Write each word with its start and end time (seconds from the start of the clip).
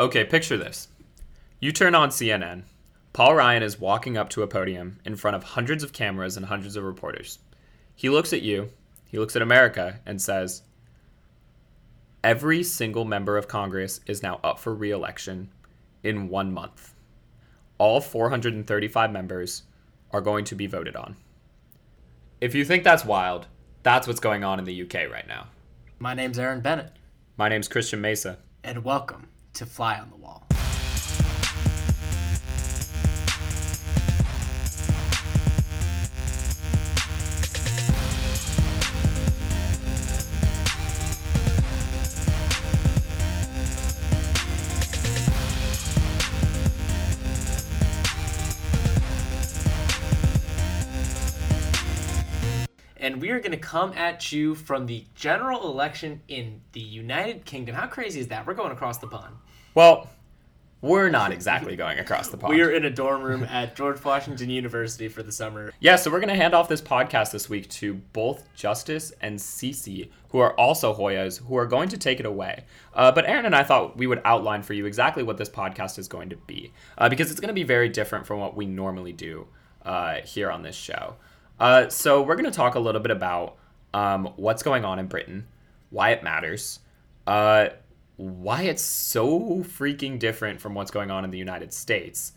Okay, 0.00 0.24
picture 0.24 0.56
this. 0.56 0.88
You 1.60 1.72
turn 1.72 1.94
on 1.94 2.08
CNN. 2.08 2.62
Paul 3.12 3.34
Ryan 3.34 3.62
is 3.62 3.78
walking 3.78 4.16
up 4.16 4.30
to 4.30 4.42
a 4.42 4.46
podium 4.46 4.98
in 5.04 5.14
front 5.14 5.36
of 5.36 5.42
hundreds 5.42 5.82
of 5.84 5.92
cameras 5.92 6.38
and 6.38 6.46
hundreds 6.46 6.74
of 6.74 6.84
reporters. 6.84 7.38
He 7.94 8.08
looks 8.08 8.32
at 8.32 8.40
you, 8.40 8.70
he 9.04 9.18
looks 9.18 9.36
at 9.36 9.42
America, 9.42 10.00
and 10.06 10.18
says, 10.18 10.62
Every 12.24 12.62
single 12.62 13.04
member 13.04 13.36
of 13.36 13.46
Congress 13.46 14.00
is 14.06 14.22
now 14.22 14.40
up 14.42 14.58
for 14.58 14.74
re 14.74 14.90
election 14.90 15.50
in 16.02 16.30
one 16.30 16.50
month. 16.50 16.94
All 17.76 18.00
435 18.00 19.12
members 19.12 19.64
are 20.12 20.22
going 20.22 20.46
to 20.46 20.54
be 20.54 20.66
voted 20.66 20.96
on. 20.96 21.14
If 22.40 22.54
you 22.54 22.64
think 22.64 22.84
that's 22.84 23.04
wild, 23.04 23.48
that's 23.82 24.06
what's 24.06 24.18
going 24.18 24.44
on 24.44 24.58
in 24.58 24.64
the 24.64 24.82
UK 24.82 25.10
right 25.12 25.28
now. 25.28 25.48
My 25.98 26.14
name's 26.14 26.38
Aaron 26.38 26.62
Bennett, 26.62 26.92
My 27.36 27.50
name's 27.50 27.68
Christian 27.68 28.00
Mesa. 28.00 28.38
and 28.64 28.82
welcome 28.82 29.28
to 29.54 29.66
Fly 29.66 29.98
on 29.98 30.10
the 30.10 30.16
Wall. 30.16 30.49
We 53.30 53.36
are 53.36 53.38
going 53.38 53.52
to 53.52 53.58
come 53.58 53.92
at 53.92 54.32
you 54.32 54.56
from 54.56 54.86
the 54.86 55.04
general 55.14 55.70
election 55.70 56.20
in 56.26 56.62
the 56.72 56.80
United 56.80 57.44
Kingdom. 57.44 57.76
How 57.76 57.86
crazy 57.86 58.18
is 58.18 58.26
that? 58.26 58.44
We're 58.44 58.54
going 58.54 58.72
across 58.72 58.98
the 58.98 59.06
pond. 59.06 59.36
Well, 59.72 60.10
we're 60.80 61.10
not 61.10 61.30
exactly 61.30 61.76
going 61.76 62.00
across 62.00 62.26
the 62.26 62.36
pond. 62.38 62.52
We 62.52 62.60
are 62.60 62.72
in 62.72 62.86
a 62.86 62.90
dorm 62.90 63.22
room 63.22 63.44
at 63.44 63.76
George 63.76 64.02
Washington 64.04 64.50
University 64.50 65.06
for 65.06 65.22
the 65.22 65.30
summer. 65.30 65.72
Yeah, 65.78 65.94
so 65.94 66.10
we're 66.10 66.18
going 66.18 66.30
to 66.30 66.34
hand 66.34 66.54
off 66.54 66.68
this 66.68 66.82
podcast 66.82 67.30
this 67.30 67.48
week 67.48 67.68
to 67.68 67.94
both 67.94 68.52
Justin 68.56 69.00
and 69.20 69.38
Cece, 69.38 70.10
who 70.30 70.40
are 70.40 70.52
also 70.54 70.92
Hoyas, 70.92 71.40
who 71.46 71.56
are 71.56 71.66
going 71.66 71.88
to 71.90 71.98
take 71.98 72.18
it 72.18 72.26
away. 72.26 72.64
Uh, 72.92 73.12
but 73.12 73.28
Aaron 73.28 73.46
and 73.46 73.54
I 73.54 73.62
thought 73.62 73.96
we 73.96 74.08
would 74.08 74.22
outline 74.24 74.64
for 74.64 74.72
you 74.72 74.86
exactly 74.86 75.22
what 75.22 75.36
this 75.36 75.48
podcast 75.48 76.00
is 76.00 76.08
going 76.08 76.30
to 76.30 76.36
be, 76.36 76.72
uh, 76.98 77.08
because 77.08 77.30
it's 77.30 77.38
going 77.38 77.46
to 77.46 77.54
be 77.54 77.62
very 77.62 77.90
different 77.90 78.26
from 78.26 78.40
what 78.40 78.56
we 78.56 78.66
normally 78.66 79.12
do 79.12 79.46
uh, 79.84 80.16
here 80.24 80.50
on 80.50 80.62
this 80.62 80.74
show. 80.74 81.14
Uh, 81.60 81.88
so 81.90 82.22
we're 82.22 82.36
going 82.36 82.50
to 82.50 82.50
talk 82.50 82.74
a 82.74 82.80
little 82.80 83.02
bit 83.02 83.10
about 83.10 83.56
um, 83.92 84.32
what's 84.36 84.62
going 84.62 84.84
on 84.84 84.98
in 84.98 85.06
Britain, 85.06 85.46
why 85.90 86.10
it 86.10 86.24
matters, 86.24 86.80
uh, 87.26 87.68
why 88.16 88.62
it's 88.62 88.82
so 88.82 89.58
freaking 89.58 90.18
different 90.18 90.60
from 90.60 90.74
what's 90.74 90.90
going 90.90 91.10
on 91.10 91.22
in 91.24 91.30
the 91.30 91.38
United 91.38 91.72
States. 91.72 92.32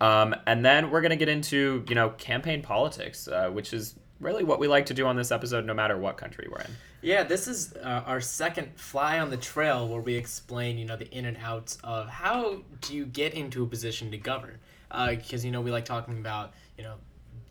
Um, 0.00 0.34
and 0.46 0.64
then 0.64 0.90
we're 0.90 1.00
going 1.00 1.10
to 1.10 1.16
get 1.16 1.28
into, 1.28 1.84
you 1.88 1.96
know, 1.96 2.10
campaign 2.10 2.62
politics, 2.62 3.26
uh, 3.26 3.50
which 3.50 3.72
is 3.72 3.96
really 4.20 4.44
what 4.44 4.60
we 4.60 4.68
like 4.68 4.86
to 4.86 4.94
do 4.94 5.06
on 5.06 5.16
this 5.16 5.32
episode, 5.32 5.64
no 5.64 5.74
matter 5.74 5.98
what 5.98 6.16
country 6.16 6.46
we're 6.50 6.60
in. 6.60 6.70
Yeah, 7.02 7.24
this 7.24 7.48
is 7.48 7.74
uh, 7.74 8.02
our 8.06 8.20
second 8.20 8.78
fly 8.78 9.18
on 9.18 9.30
the 9.30 9.36
trail 9.36 9.88
where 9.88 10.00
we 10.00 10.14
explain, 10.14 10.78
you 10.78 10.84
know, 10.84 10.96
the 10.96 11.08
in 11.10 11.24
and 11.24 11.36
outs 11.42 11.78
of 11.82 12.08
how 12.08 12.62
do 12.80 12.94
you 12.94 13.06
get 13.06 13.34
into 13.34 13.62
a 13.64 13.66
position 13.66 14.10
to 14.12 14.18
govern. 14.18 14.58
Because, 14.90 15.44
you 15.44 15.50
know, 15.50 15.60
we 15.60 15.70
like 15.70 15.84
talking 15.84 16.18
about, 16.18 16.54
you 16.76 16.84
know, 16.84 16.94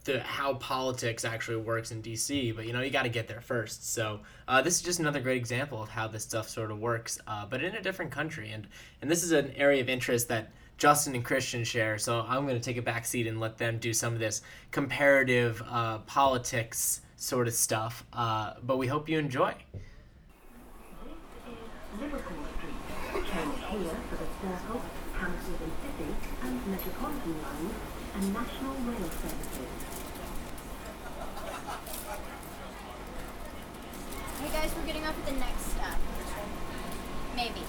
the 0.07 0.19
how 0.21 0.55
politics 0.55 1.23
actually 1.23 1.57
works 1.57 1.91
in 1.91 2.01
DC, 2.01 2.55
but 2.55 2.65
you 2.65 2.73
know 2.73 2.81
you 2.81 2.89
got 2.89 3.03
to 3.03 3.09
get 3.09 3.27
there 3.27 3.41
first. 3.41 3.93
So 3.93 4.21
uh, 4.47 4.61
this 4.61 4.75
is 4.75 4.81
just 4.81 4.99
another 4.99 5.19
great 5.19 5.37
example 5.37 5.83
of 5.83 5.89
how 5.89 6.07
this 6.07 6.23
stuff 6.23 6.49
sort 6.49 6.71
of 6.71 6.79
works, 6.79 7.19
uh, 7.27 7.45
but 7.45 7.63
in 7.63 7.75
a 7.75 7.81
different 7.81 8.09
country, 8.09 8.51
and 8.51 8.67
and 9.01 9.11
this 9.11 9.23
is 9.23 9.31
an 9.31 9.51
area 9.55 9.81
of 9.81 9.89
interest 9.89 10.27
that 10.29 10.51
Justin 10.77 11.13
and 11.13 11.23
Christian 11.23 11.63
share. 11.63 11.97
So 11.97 12.25
I'm 12.27 12.47
going 12.47 12.57
to 12.57 12.63
take 12.63 12.77
a 12.77 12.81
back 12.81 13.05
seat 13.05 13.27
and 13.27 13.39
let 13.39 13.57
them 13.57 13.77
do 13.77 13.93
some 13.93 14.13
of 14.13 14.19
this 14.19 14.41
comparative 14.71 15.61
uh, 15.69 15.99
politics 15.99 17.01
sort 17.17 17.47
of 17.47 17.53
stuff. 17.53 18.05
Uh, 18.13 18.53
but 18.63 18.77
we 18.77 18.87
hope 18.87 19.09
you 19.09 19.19
enjoy. 19.19 19.53
Metropolitan 26.67 27.41
lines, 27.41 27.73
and 28.15 28.33
National 28.33 28.73
Rail 28.73 29.09
services. 29.09 29.86
Hey 34.39 34.49
guys, 34.51 34.71
we're 34.75 34.85
getting 34.85 35.03
off 35.03 35.17
at 35.17 35.25
the 35.25 35.39
next 35.39 35.71
stop. 35.71 35.97
Maybe. 37.35 37.61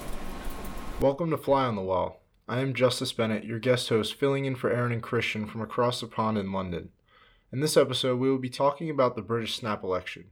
Welcome 1.01 1.31
to 1.31 1.37
Fly 1.37 1.65
on 1.65 1.75
the 1.75 1.81
Wall. 1.81 2.21
I 2.47 2.59
am 2.59 2.75
Justin 2.75 3.07
Bennett, 3.17 3.43
your 3.43 3.57
guest 3.57 3.89
host, 3.89 4.13
filling 4.13 4.45
in 4.45 4.55
for 4.55 4.69
Aaron 4.69 4.91
and 4.91 5.01
Christian 5.01 5.47
from 5.47 5.61
across 5.61 5.99
the 5.99 6.05
pond 6.05 6.37
in 6.37 6.51
London. 6.51 6.89
In 7.51 7.61
this 7.61 7.75
episode, 7.75 8.19
we 8.19 8.29
will 8.29 8.37
be 8.37 8.51
talking 8.51 8.87
about 8.87 9.15
the 9.15 9.23
British 9.23 9.55
snap 9.55 9.83
election. 9.83 10.25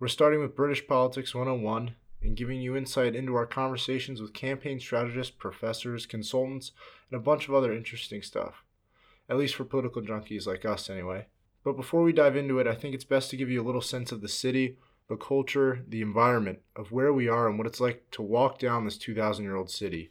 We're 0.00 0.08
starting 0.08 0.40
with 0.40 0.56
British 0.56 0.86
Politics 0.86 1.34
101 1.34 1.94
and 2.22 2.36
giving 2.38 2.62
you 2.62 2.74
insight 2.74 3.14
into 3.14 3.34
our 3.34 3.46
conversations 3.46 4.22
with 4.22 4.32
campaign 4.32 4.80
strategists, 4.80 5.34
professors, 5.36 6.06
consultants, 6.06 6.72
and 7.10 7.20
a 7.20 7.22
bunch 7.22 7.48
of 7.48 7.54
other 7.54 7.70
interesting 7.70 8.22
stuff. 8.22 8.64
At 9.28 9.36
least 9.36 9.56
for 9.56 9.64
political 9.64 10.00
junkies 10.00 10.46
like 10.46 10.64
us, 10.64 10.88
anyway. 10.88 11.26
But 11.62 11.76
before 11.76 12.02
we 12.02 12.14
dive 12.14 12.34
into 12.34 12.60
it, 12.60 12.66
I 12.66 12.74
think 12.74 12.94
it's 12.94 13.04
best 13.04 13.28
to 13.28 13.36
give 13.36 13.50
you 13.50 13.60
a 13.60 13.66
little 13.66 13.82
sense 13.82 14.10
of 14.10 14.22
the 14.22 14.28
city, 14.28 14.78
the 15.12 15.18
culture, 15.18 15.84
the 15.86 16.00
environment, 16.00 16.60
of 16.74 16.90
where 16.90 17.12
we 17.12 17.28
are 17.28 17.46
and 17.46 17.58
what 17.58 17.66
it's 17.66 17.82
like 17.82 18.10
to 18.10 18.22
walk 18.22 18.58
down 18.58 18.86
this 18.86 18.96
2,000 18.96 19.44
year 19.44 19.56
old 19.56 19.68
city. 19.68 20.10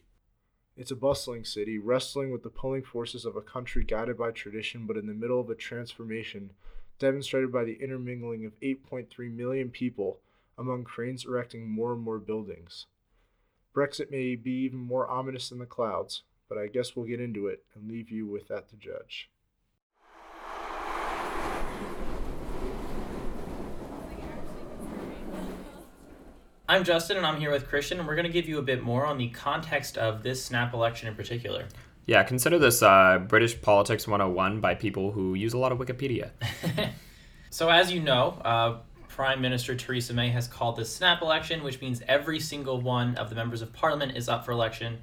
It's 0.78 0.91
a 0.91 0.95
bustling 0.95 1.44
city, 1.44 1.79
wrestling 1.79 2.31
with 2.31 2.44
the 2.44 2.51
pulling 2.51 2.84
forces 2.84 3.25
of 3.25 3.35
a 3.35 3.41
country 3.41 3.84
guided 3.84 4.19
by 4.19 4.29
tradition 4.29 4.85
but 4.85 4.97
in 4.97 5.07
the 5.07 5.16
middle 5.16 5.39
of 5.39 5.50
a 5.50 5.56
transformation 5.56 6.51
demonstrated 7.00 7.51
by 7.51 7.63
the 7.63 7.81
intermingling 7.81 8.45
of 8.45 8.59
8.3 8.59 9.34
million 9.34 9.72
people 9.72 10.19
among 10.56 10.84
cranes 10.84 11.25
erecting 11.25 11.68
more 11.68 11.94
and 11.94 12.03
more 12.03 12.19
buildings. 12.19 12.85
Brexit 13.75 14.12
may 14.12 14.35
be 14.35 14.51
even 14.51 14.78
more 14.78 15.09
ominous 15.09 15.50
than 15.50 15.57
the 15.57 15.66
clouds, 15.66 16.22
but 16.47 16.59
I 16.59 16.68
guess 16.68 16.95
we'll 16.95 17.07
get 17.07 17.19
into 17.19 17.47
it 17.47 17.63
and 17.73 17.89
leave 17.89 18.12
you 18.12 18.28
with 18.28 18.50
that 18.50 18.69
to 18.69 18.75
judge. 18.75 19.31
I'm 26.71 26.85
Justin, 26.85 27.17
and 27.17 27.25
I'm 27.25 27.37
here 27.37 27.51
with 27.51 27.67
Christian, 27.67 27.99
and 27.99 28.07
we're 28.07 28.15
going 28.15 28.25
to 28.27 28.31
give 28.31 28.47
you 28.47 28.57
a 28.57 28.61
bit 28.61 28.81
more 28.81 29.05
on 29.05 29.17
the 29.17 29.27
context 29.27 29.97
of 29.97 30.23
this 30.23 30.41
snap 30.41 30.73
election 30.73 31.09
in 31.09 31.15
particular. 31.15 31.65
Yeah, 32.05 32.23
consider 32.23 32.57
this 32.59 32.81
uh, 32.81 33.19
British 33.27 33.61
Politics 33.61 34.07
101 34.07 34.61
by 34.61 34.75
people 34.75 35.11
who 35.11 35.33
use 35.33 35.51
a 35.51 35.57
lot 35.57 35.73
of 35.73 35.79
Wikipedia. 35.79 36.31
So, 37.49 37.67
as 37.67 37.91
you 37.91 37.99
know, 37.99 38.39
uh, 38.45 38.77
Prime 39.09 39.41
Minister 39.41 39.75
Theresa 39.75 40.13
May 40.13 40.29
has 40.29 40.47
called 40.47 40.77
this 40.77 40.95
snap 40.95 41.21
election, 41.21 41.61
which 41.63 41.81
means 41.81 42.01
every 42.07 42.39
single 42.39 42.79
one 42.79 43.15
of 43.15 43.29
the 43.29 43.35
members 43.35 43.61
of 43.61 43.73
Parliament 43.73 44.15
is 44.15 44.29
up 44.29 44.45
for 44.45 44.53
election 44.53 44.99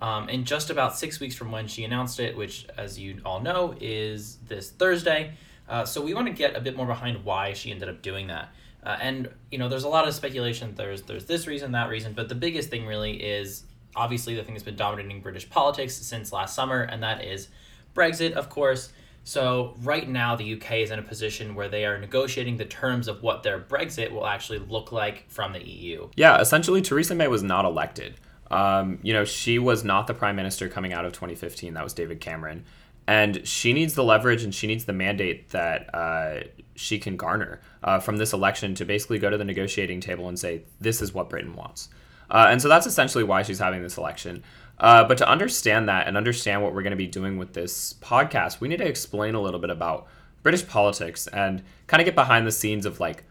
um, 0.00 0.28
in 0.28 0.44
just 0.44 0.70
about 0.70 0.96
six 0.96 1.18
weeks 1.18 1.34
from 1.34 1.50
when 1.50 1.66
she 1.66 1.82
announced 1.82 2.20
it, 2.20 2.36
which, 2.36 2.68
as 2.76 2.96
you 2.96 3.20
all 3.24 3.40
know, 3.40 3.74
is 3.80 4.36
this 4.46 4.70
Thursday. 4.70 5.32
Uh, 5.68 5.84
so, 5.84 6.00
we 6.00 6.14
want 6.14 6.28
to 6.28 6.32
get 6.32 6.54
a 6.54 6.60
bit 6.60 6.76
more 6.76 6.86
behind 6.86 7.24
why 7.24 7.54
she 7.54 7.72
ended 7.72 7.88
up 7.88 8.02
doing 8.02 8.28
that. 8.28 8.50
Uh, 8.84 8.96
and 9.00 9.28
you 9.50 9.58
know, 9.58 9.68
there's 9.68 9.84
a 9.84 9.88
lot 9.88 10.06
of 10.06 10.14
speculation. 10.14 10.74
There's 10.74 11.02
there's 11.02 11.26
this 11.26 11.46
reason, 11.46 11.72
that 11.72 11.88
reason, 11.88 12.12
but 12.12 12.28
the 12.28 12.34
biggest 12.34 12.70
thing 12.70 12.86
really 12.86 13.14
is 13.14 13.64
obviously 13.96 14.34
the 14.34 14.42
thing 14.44 14.54
that's 14.54 14.64
been 14.64 14.76
dominating 14.76 15.20
British 15.20 15.48
politics 15.48 15.94
since 15.94 16.32
last 16.32 16.54
summer, 16.54 16.82
and 16.82 17.02
that 17.02 17.24
is 17.24 17.48
Brexit, 17.94 18.32
of 18.32 18.48
course. 18.48 18.92
So 19.24 19.74
right 19.82 20.08
now, 20.08 20.36
the 20.36 20.54
UK 20.54 20.76
is 20.76 20.90
in 20.90 20.98
a 20.98 21.02
position 21.02 21.54
where 21.54 21.68
they 21.68 21.84
are 21.84 21.98
negotiating 21.98 22.56
the 22.56 22.64
terms 22.64 23.08
of 23.08 23.22
what 23.22 23.42
their 23.42 23.60
Brexit 23.60 24.10
will 24.10 24.26
actually 24.26 24.60
look 24.60 24.90
like 24.90 25.28
from 25.28 25.52
the 25.52 25.62
EU. 25.62 26.08
Yeah, 26.16 26.40
essentially, 26.40 26.80
Theresa 26.80 27.14
May 27.14 27.28
was 27.28 27.42
not 27.42 27.66
elected. 27.66 28.14
Um, 28.50 28.98
you 29.02 29.12
know, 29.12 29.24
she 29.24 29.58
was 29.58 29.84
not 29.84 30.06
the 30.06 30.14
prime 30.14 30.36
minister 30.36 30.68
coming 30.68 30.94
out 30.94 31.04
of 31.04 31.12
2015. 31.12 31.74
That 31.74 31.84
was 31.84 31.92
David 31.92 32.20
Cameron. 32.20 32.64
And 33.08 33.46
she 33.48 33.72
needs 33.72 33.94
the 33.94 34.04
leverage 34.04 34.44
and 34.44 34.54
she 34.54 34.66
needs 34.66 34.84
the 34.84 34.92
mandate 34.92 35.48
that 35.48 35.94
uh, 35.94 36.40
she 36.74 36.98
can 36.98 37.16
garner 37.16 37.58
uh, 37.82 38.00
from 38.00 38.18
this 38.18 38.34
election 38.34 38.74
to 38.74 38.84
basically 38.84 39.18
go 39.18 39.30
to 39.30 39.38
the 39.38 39.46
negotiating 39.46 40.00
table 40.00 40.28
and 40.28 40.38
say, 40.38 40.60
this 40.78 41.00
is 41.00 41.14
what 41.14 41.30
Britain 41.30 41.56
wants. 41.56 41.88
Uh, 42.30 42.48
and 42.50 42.60
so 42.60 42.68
that's 42.68 42.86
essentially 42.86 43.24
why 43.24 43.40
she's 43.40 43.60
having 43.60 43.82
this 43.82 43.96
election. 43.96 44.42
Uh, 44.78 45.04
but 45.04 45.16
to 45.16 45.26
understand 45.26 45.88
that 45.88 46.06
and 46.06 46.18
understand 46.18 46.62
what 46.62 46.74
we're 46.74 46.82
going 46.82 46.90
to 46.90 46.98
be 46.98 47.06
doing 47.06 47.38
with 47.38 47.54
this 47.54 47.94
podcast, 47.94 48.60
we 48.60 48.68
need 48.68 48.76
to 48.76 48.86
explain 48.86 49.34
a 49.34 49.40
little 49.40 49.58
bit 49.58 49.70
about 49.70 50.06
British 50.42 50.66
politics 50.68 51.26
and 51.28 51.62
kind 51.86 52.02
of 52.02 52.04
get 52.04 52.14
behind 52.14 52.46
the 52.46 52.52
scenes 52.52 52.84
of 52.84 53.00
like 53.00 53.24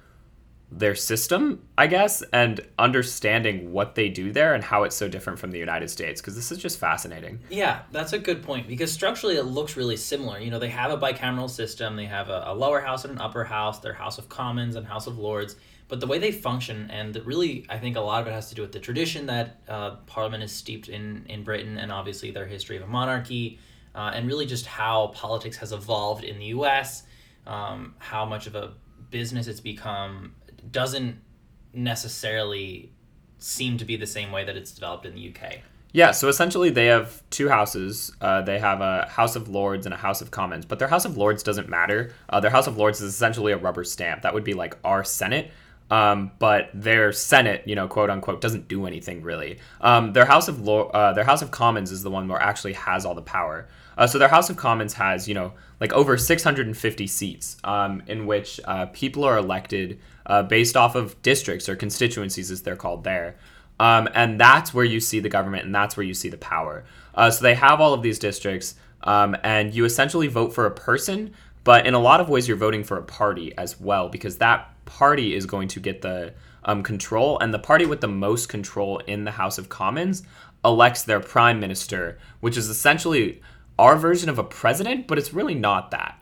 their 0.69 0.95
system, 0.95 1.63
I 1.77 1.87
guess, 1.87 2.21
and 2.33 2.59
understanding 2.77 3.71
what 3.71 3.95
they 3.95 4.09
do 4.09 4.33
there 4.33 4.53
and 4.53 4.63
how 4.63 4.83
it's 4.83 4.97
so 4.97 5.07
different 5.07 5.39
from 5.39 5.51
the 5.51 5.59
United 5.59 5.89
States 5.89 6.19
because 6.19 6.35
this 6.35 6.51
is 6.51 6.57
just 6.57 6.77
fascinating. 6.77 7.39
Yeah, 7.49 7.83
that's 7.91 8.11
a 8.11 8.19
good 8.19 8.43
point 8.43 8.67
because 8.67 8.91
structurally 8.91 9.37
it 9.37 9.43
looks 9.43 9.77
really 9.77 9.95
similar. 9.95 10.39
You 10.39 10.51
know, 10.51 10.59
they 10.59 10.69
have 10.69 10.91
a 10.91 10.97
bicameral 10.97 11.49
system, 11.49 11.95
they 11.95 12.05
have 12.05 12.29
a, 12.29 12.43
a 12.47 12.53
lower 12.53 12.81
house 12.81 13.05
and 13.05 13.13
an 13.13 13.19
upper 13.19 13.45
house, 13.45 13.79
their 13.79 13.93
House 13.93 14.17
of 14.17 14.27
Commons 14.27 14.75
and 14.75 14.85
House 14.85 15.07
of 15.07 15.17
Lords, 15.17 15.55
But 15.87 16.01
the 16.01 16.07
way 16.07 16.19
they 16.19 16.33
function, 16.33 16.91
and 16.91 17.15
really, 17.25 17.65
I 17.69 17.77
think 17.77 17.95
a 17.95 18.01
lot 18.01 18.21
of 18.21 18.27
it 18.27 18.33
has 18.33 18.49
to 18.49 18.55
do 18.55 18.61
with 18.61 18.73
the 18.73 18.79
tradition 18.79 19.25
that 19.27 19.61
uh, 19.69 19.91
Parliament 20.05 20.43
is 20.43 20.51
steeped 20.51 20.89
in 20.89 21.25
in 21.29 21.43
Britain, 21.43 21.77
and 21.77 21.93
obviously 21.93 22.31
their 22.31 22.45
history 22.45 22.75
of 22.75 22.83
a 22.83 22.87
monarchy, 22.87 23.57
uh, 23.95 24.11
and 24.13 24.27
really 24.27 24.45
just 24.45 24.65
how 24.65 25.07
politics 25.07 25.55
has 25.57 25.71
evolved 25.71 26.25
in 26.25 26.39
the 26.39 26.45
U.S., 26.47 27.03
um, 27.45 27.95
how 27.99 28.25
much 28.25 28.47
of 28.47 28.55
a 28.55 28.73
business 29.09 29.47
it's 29.47 29.61
become 29.61 30.35
doesn't 30.71 31.19
necessarily 31.73 32.91
seem 33.39 33.77
to 33.77 33.85
be 33.85 33.95
the 33.95 34.07
same 34.07 34.31
way 34.31 34.43
that 34.43 34.55
it's 34.55 34.71
developed 34.71 35.05
in 35.05 35.15
the 35.15 35.29
UK. 35.29 35.59
Yeah, 35.93 36.11
so 36.11 36.27
essentially 36.27 36.69
they 36.69 36.87
have 36.87 37.23
two 37.29 37.49
houses. 37.49 38.11
Uh, 38.19 38.41
they 38.41 38.59
have 38.59 38.81
a 38.81 39.07
House 39.07 39.35
of 39.35 39.47
Lords 39.47 39.85
and 39.85 39.93
a 39.93 39.97
House 39.97 40.21
of 40.21 40.31
Commons, 40.31 40.65
but 40.65 40.79
their 40.79 40.87
House 40.87 41.05
of 41.05 41.17
Lords 41.17 41.43
doesn't 41.43 41.69
matter. 41.69 42.13
Uh, 42.29 42.39
their 42.39 42.51
House 42.51 42.67
of 42.67 42.77
Lords 42.77 43.01
is 43.01 43.13
essentially 43.13 43.53
a 43.53 43.57
rubber 43.57 43.83
stamp. 43.83 44.21
That 44.23 44.33
would 44.33 44.43
be 44.43 44.53
like 44.53 44.77
our 44.83 45.03
Senate. 45.03 45.51
Um, 45.89 46.31
but 46.37 46.69
their 46.73 47.13
Senate, 47.13 47.63
you 47.65 47.73
know, 47.73 47.87
quote 47.87 48.09
unquote, 48.09 48.41
doesn't 48.41 48.67
do 48.67 48.85
anything 48.85 49.21
really. 49.21 49.59
Um, 49.79 50.11
their 50.13 50.25
House 50.25 50.49
of 50.49 50.59
Lo- 50.61 50.89
uh, 50.89 51.13
their 51.13 51.23
House 51.23 51.41
of 51.41 51.51
Commons 51.51 51.91
is 51.91 52.03
the 52.03 52.11
one 52.11 52.27
where 52.27 52.41
actually 52.41 52.73
has 52.73 53.05
all 53.05 53.15
the 53.15 53.21
power. 53.21 53.67
Uh, 53.97 54.05
so 54.05 54.19
their 54.19 54.27
House 54.27 54.49
of 54.49 54.57
Commons 54.57 54.93
has, 54.93 55.27
you 55.27 55.33
know, 55.33 55.53
like 55.79 55.93
over 55.93 56.17
650 56.17 57.07
seats, 57.07 57.57
um, 57.63 58.03
in 58.07 58.27
which 58.27 58.59
uh, 58.65 58.87
people 58.87 59.23
are 59.23 59.37
elected 59.37 59.99
uh, 60.27 60.43
based 60.43 60.77
off 60.77 60.95
of 60.95 61.19
districts 61.23 61.67
or 61.67 61.75
constituencies, 61.75 62.51
as 62.51 62.61
they're 62.61 62.75
called 62.75 63.03
there. 63.03 63.37
Um, 63.79 64.07
and 64.13 64.39
that's 64.39 64.73
where 64.73 64.85
you 64.85 64.99
see 64.99 65.19
the 65.19 65.29
government 65.29 65.65
and 65.65 65.73
that's 65.73 65.95
where 65.95 66.05
you 66.05 66.13
see 66.13 66.29
the 66.29 66.37
power. 66.37 66.83
Uh, 67.13 67.29
so 67.31 67.43
they 67.43 67.55
have 67.55 67.81
all 67.81 67.93
of 67.93 68.01
these 68.01 68.19
districts, 68.19 68.75
um, 69.03 69.35
and 69.43 69.73
you 69.73 69.85
essentially 69.85 70.27
vote 70.27 70.53
for 70.53 70.65
a 70.65 70.71
person, 70.71 71.33
but 71.63 71.85
in 71.85 71.93
a 71.93 71.99
lot 71.99 72.19
of 72.19 72.29
ways, 72.29 72.47
you're 72.47 72.57
voting 72.57 72.83
for 72.83 72.97
a 72.97 73.03
party 73.03 73.55
as 73.57 73.79
well, 73.79 74.09
because 74.09 74.37
that 74.37 74.73
party 74.85 75.35
is 75.35 75.45
going 75.45 75.67
to 75.67 75.79
get 75.79 76.01
the 76.01 76.33
um, 76.63 76.83
control, 76.83 77.39
and 77.39 77.53
the 77.53 77.59
party 77.59 77.85
with 77.85 78.01
the 78.01 78.07
most 78.07 78.49
control 78.49 78.99
in 78.99 79.23
the 79.23 79.31
House 79.31 79.57
of 79.57 79.69
Commons 79.69 80.23
elects 80.63 81.03
their 81.03 81.19
prime 81.19 81.59
minister, 81.59 82.17
which 82.39 82.57
is 82.57 82.69
essentially 82.69 83.41
our 83.79 83.95
version 83.95 84.29
of 84.29 84.39
a 84.39 84.43
president, 84.43 85.07
but 85.07 85.17
it's 85.17 85.33
really 85.33 85.55
not 85.55 85.91
that. 85.91 86.19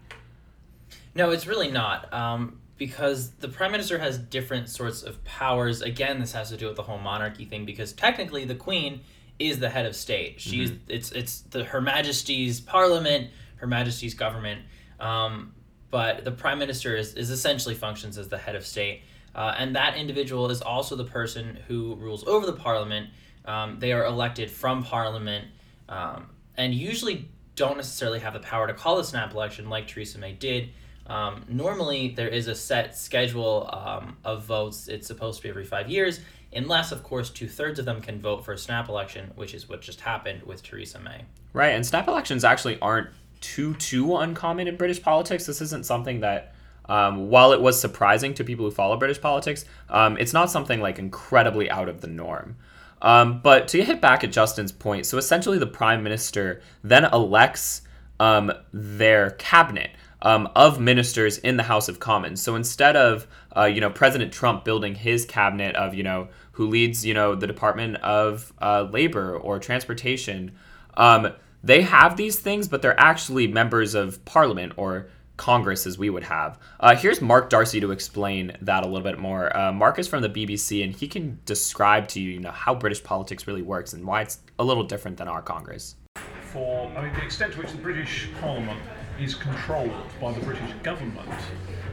No, 1.16 1.31
it's 1.31 1.48
really 1.48 1.72
not. 1.72 2.13
Um, 2.13 2.60
because 2.77 3.31
the 3.31 3.48
prime 3.48 3.72
minister 3.72 3.98
has 4.00 4.18
different 4.18 4.69
sorts 4.69 5.04
of 5.04 5.24
powers. 5.24 5.81
Again, 5.81 6.19
this 6.19 6.33
has 6.33 6.50
to 6.50 6.57
do 6.57 6.68
with 6.68 6.75
the 6.75 6.83
whole 6.83 6.98
monarchy 6.98 7.45
thing 7.45 7.66
because 7.66 7.94
technically 7.94 8.45
the 8.45 8.56
queen 8.56 9.01
is 9.39 9.60
the 9.60 9.69
head 9.69 9.86
of 9.86 9.95
state. 9.95 10.39
She's 10.42 10.72
Mm-hmm. 10.72 10.80
it's 10.89 11.12
it's 11.12 11.42
the 11.42 11.63
Her 11.63 11.81
Majesty's 11.81 12.62
Parliament, 12.62 13.30
Her 13.57 13.68
Majesty's 13.68 14.13
government. 14.13 14.62
Um, 15.00 15.54
but 15.92 16.25
the 16.25 16.31
prime 16.31 16.60
minister 16.60 16.95
is, 16.95 17.13
is 17.13 17.30
essentially 17.30 17.75
functions 17.75 18.18
as 18.18 18.27
the 18.27 18.38
head 18.38 18.56
of 18.56 18.66
state, 18.66 19.04
uh, 19.33 19.56
and 19.57 19.75
that 19.75 19.95
individual 19.98 20.50
is 20.50 20.62
also 20.62 20.95
the 20.95 21.06
person 21.06 21.57
who 21.68 21.95
rules 21.95 22.25
over 22.28 22.45
the 22.45 22.54
parliament. 22.54 23.10
Um, 23.45 23.78
they 23.80 23.94
are 23.94 24.06
elected 24.06 24.50
from 24.50 24.83
parliament, 24.83 25.48
um, 25.88 26.30
and 26.57 26.74
usually 26.74 27.30
don't 27.56 27.78
necessarily 27.78 28.19
have 28.19 28.33
the 28.33 28.39
power 28.39 28.68
to 28.68 28.74
call 28.74 29.00
a 29.00 29.04
snap 29.04 29.33
election 29.33 29.69
like 29.69 29.88
Theresa 29.88 30.18
May 30.18 30.33
did. 30.33 30.69
Um, 31.07 31.46
normally, 31.48 32.10
there 32.10 32.28
is 32.28 32.48
a 32.48 32.56
set 32.56 32.98
schedule 32.98 33.69
um, 33.72 34.18
of 34.25 34.44
votes. 34.44 34.88
It's 34.88 35.07
supposed 35.07 35.38
to 35.38 35.44
be 35.44 35.50
every 35.50 35.66
five 35.66 35.90
years, 35.90 36.19
unless, 36.54 36.92
of 36.92 37.04
course, 37.04 37.30
two 37.30 37.48
thirds 37.48 37.80
of 37.80 37.86
them 37.86 38.02
can 38.02 38.19
vote 38.19 38.44
for 38.44 38.54
a 38.54 38.57
snap 38.57 38.90
election, 38.90 39.31
which 39.36 39.54
is 39.54 39.69
what 39.69 39.81
just 39.81 40.02
happened 40.02 40.44
with 40.44 40.63
Theresa 40.63 41.00
May. 41.00 41.22
Right, 41.54 41.69
and 41.69 41.86
snap 41.86 42.07
elections 42.07 42.44
actually 42.44 42.80
aren't 42.80 43.10
too 43.42 43.75
too 43.75 44.18
uncommon 44.18 44.68
in 44.68 44.75
British 44.75 45.02
politics. 45.02 45.46
This 45.46 45.62
isn't 45.62 45.86
something 45.86 46.22
that, 46.22 46.56
um, 46.90 47.30
while 47.30 47.52
it 47.52 47.62
was 47.62 47.80
surprising 47.80 48.34
to 48.36 48.44
people 48.44 48.66
who 48.66 48.72
follow 48.72 48.98
British 48.98 49.22
politics, 49.22 49.66
um, 49.90 50.18
it's 50.18 50.34
not 50.34 50.50
something 50.50 50.81
like 50.81 50.98
incredibly 50.98 51.69
out 51.69 51.88
of 51.88 52.02
the 52.02 52.07
norm. 52.07 52.56
Um, 53.02 53.42
but 53.42 53.68
to 53.69 53.84
hit 53.84 54.02
back 54.02 54.24
at 54.24 54.31
Justin's 54.31 54.72
point, 54.72 55.06
so 55.06 55.18
essentially 55.18 55.60
the 55.60 55.68
prime 55.68 56.02
minister 56.02 56.62
then 56.84 57.06
elects 57.06 57.81
um, 58.19 58.52
their 58.74 59.31
cabinet 59.31 59.92
um, 60.25 60.50
of 60.56 60.80
ministers 60.80 61.38
in 61.38 61.56
the 61.56 61.63
House 61.63 61.88
of 61.88 62.00
Commons. 62.00 62.42
So 62.42 62.56
instead 62.56 62.98
of 62.98 63.27
uh, 63.56 63.66
you 63.66 63.80
know 63.80 63.89
President 63.89 64.33
Trump 64.33 64.66
building 64.66 64.95
his 64.95 65.24
cabinet 65.24 65.75
of 65.77 65.94
you 65.94 66.04
know 66.04 66.27
who 66.54 66.68
leads 66.68 67.06
you 67.06 67.13
know 67.13 67.36
the 67.36 67.48
Department 67.48 67.98
of 67.98 68.51
uh, 68.62 68.88
Labor 68.92 69.38
or 69.38 69.60
Transportation, 69.60 70.51
um, 70.98 71.31
they 71.63 71.83
have 71.83 72.18
these 72.18 72.39
things, 72.39 72.68
but 72.68 72.81
they're 72.81 73.00
actually 73.00 73.48
members 73.48 73.94
of 73.94 74.24
Parliament 74.25 74.74
or 74.77 75.07
Congress 75.38 75.86
as 75.86 75.98
we 75.98 76.10
would 76.10 76.24
have. 76.24 76.57
Uh, 76.80 76.95
here's 76.95 77.21
Mark 77.21 77.50
D'Arcy 77.50 77.80
to 77.81 77.92
explain 77.92 78.56
that 78.62 78.83
a 78.83 78.88
little 78.88 79.04
bit 79.04 79.19
more. 79.19 79.56
Uh, 79.56 79.71
Mark 79.71 80.00
is 80.00 80.07
from 80.07 80.21
the 80.21 80.30
BBC, 80.30 80.83
and 80.83 80.95
he 80.95 81.07
can 81.07 81.39
describe 81.45 82.07
to 82.10 82.21
you, 82.21 82.31
you 82.31 82.39
know, 82.39 82.51
how 82.51 82.74
British 82.74 83.04
politics 83.04 83.45
really 83.45 83.62
works 83.62 83.92
and 83.92 84.06
why 84.06 84.21
it's 84.21 84.39
a 84.57 84.63
little 84.63 84.83
different 84.83 85.18
than 85.18 85.28
our 85.28 85.42
Congress. 85.42 85.98
for 86.42 86.89
I 86.95 87.04
mean 87.04 87.13
the 87.13 87.24
extent 87.24 87.54
to 87.54 87.60
which 87.60 87.71
the 87.71 87.78
British 87.78 88.30
Parliament 88.39 88.80
is 89.19 89.35
controlled 89.35 89.91
by 90.19 90.31
the 90.33 90.41
British 90.41 90.71
government 90.83 91.29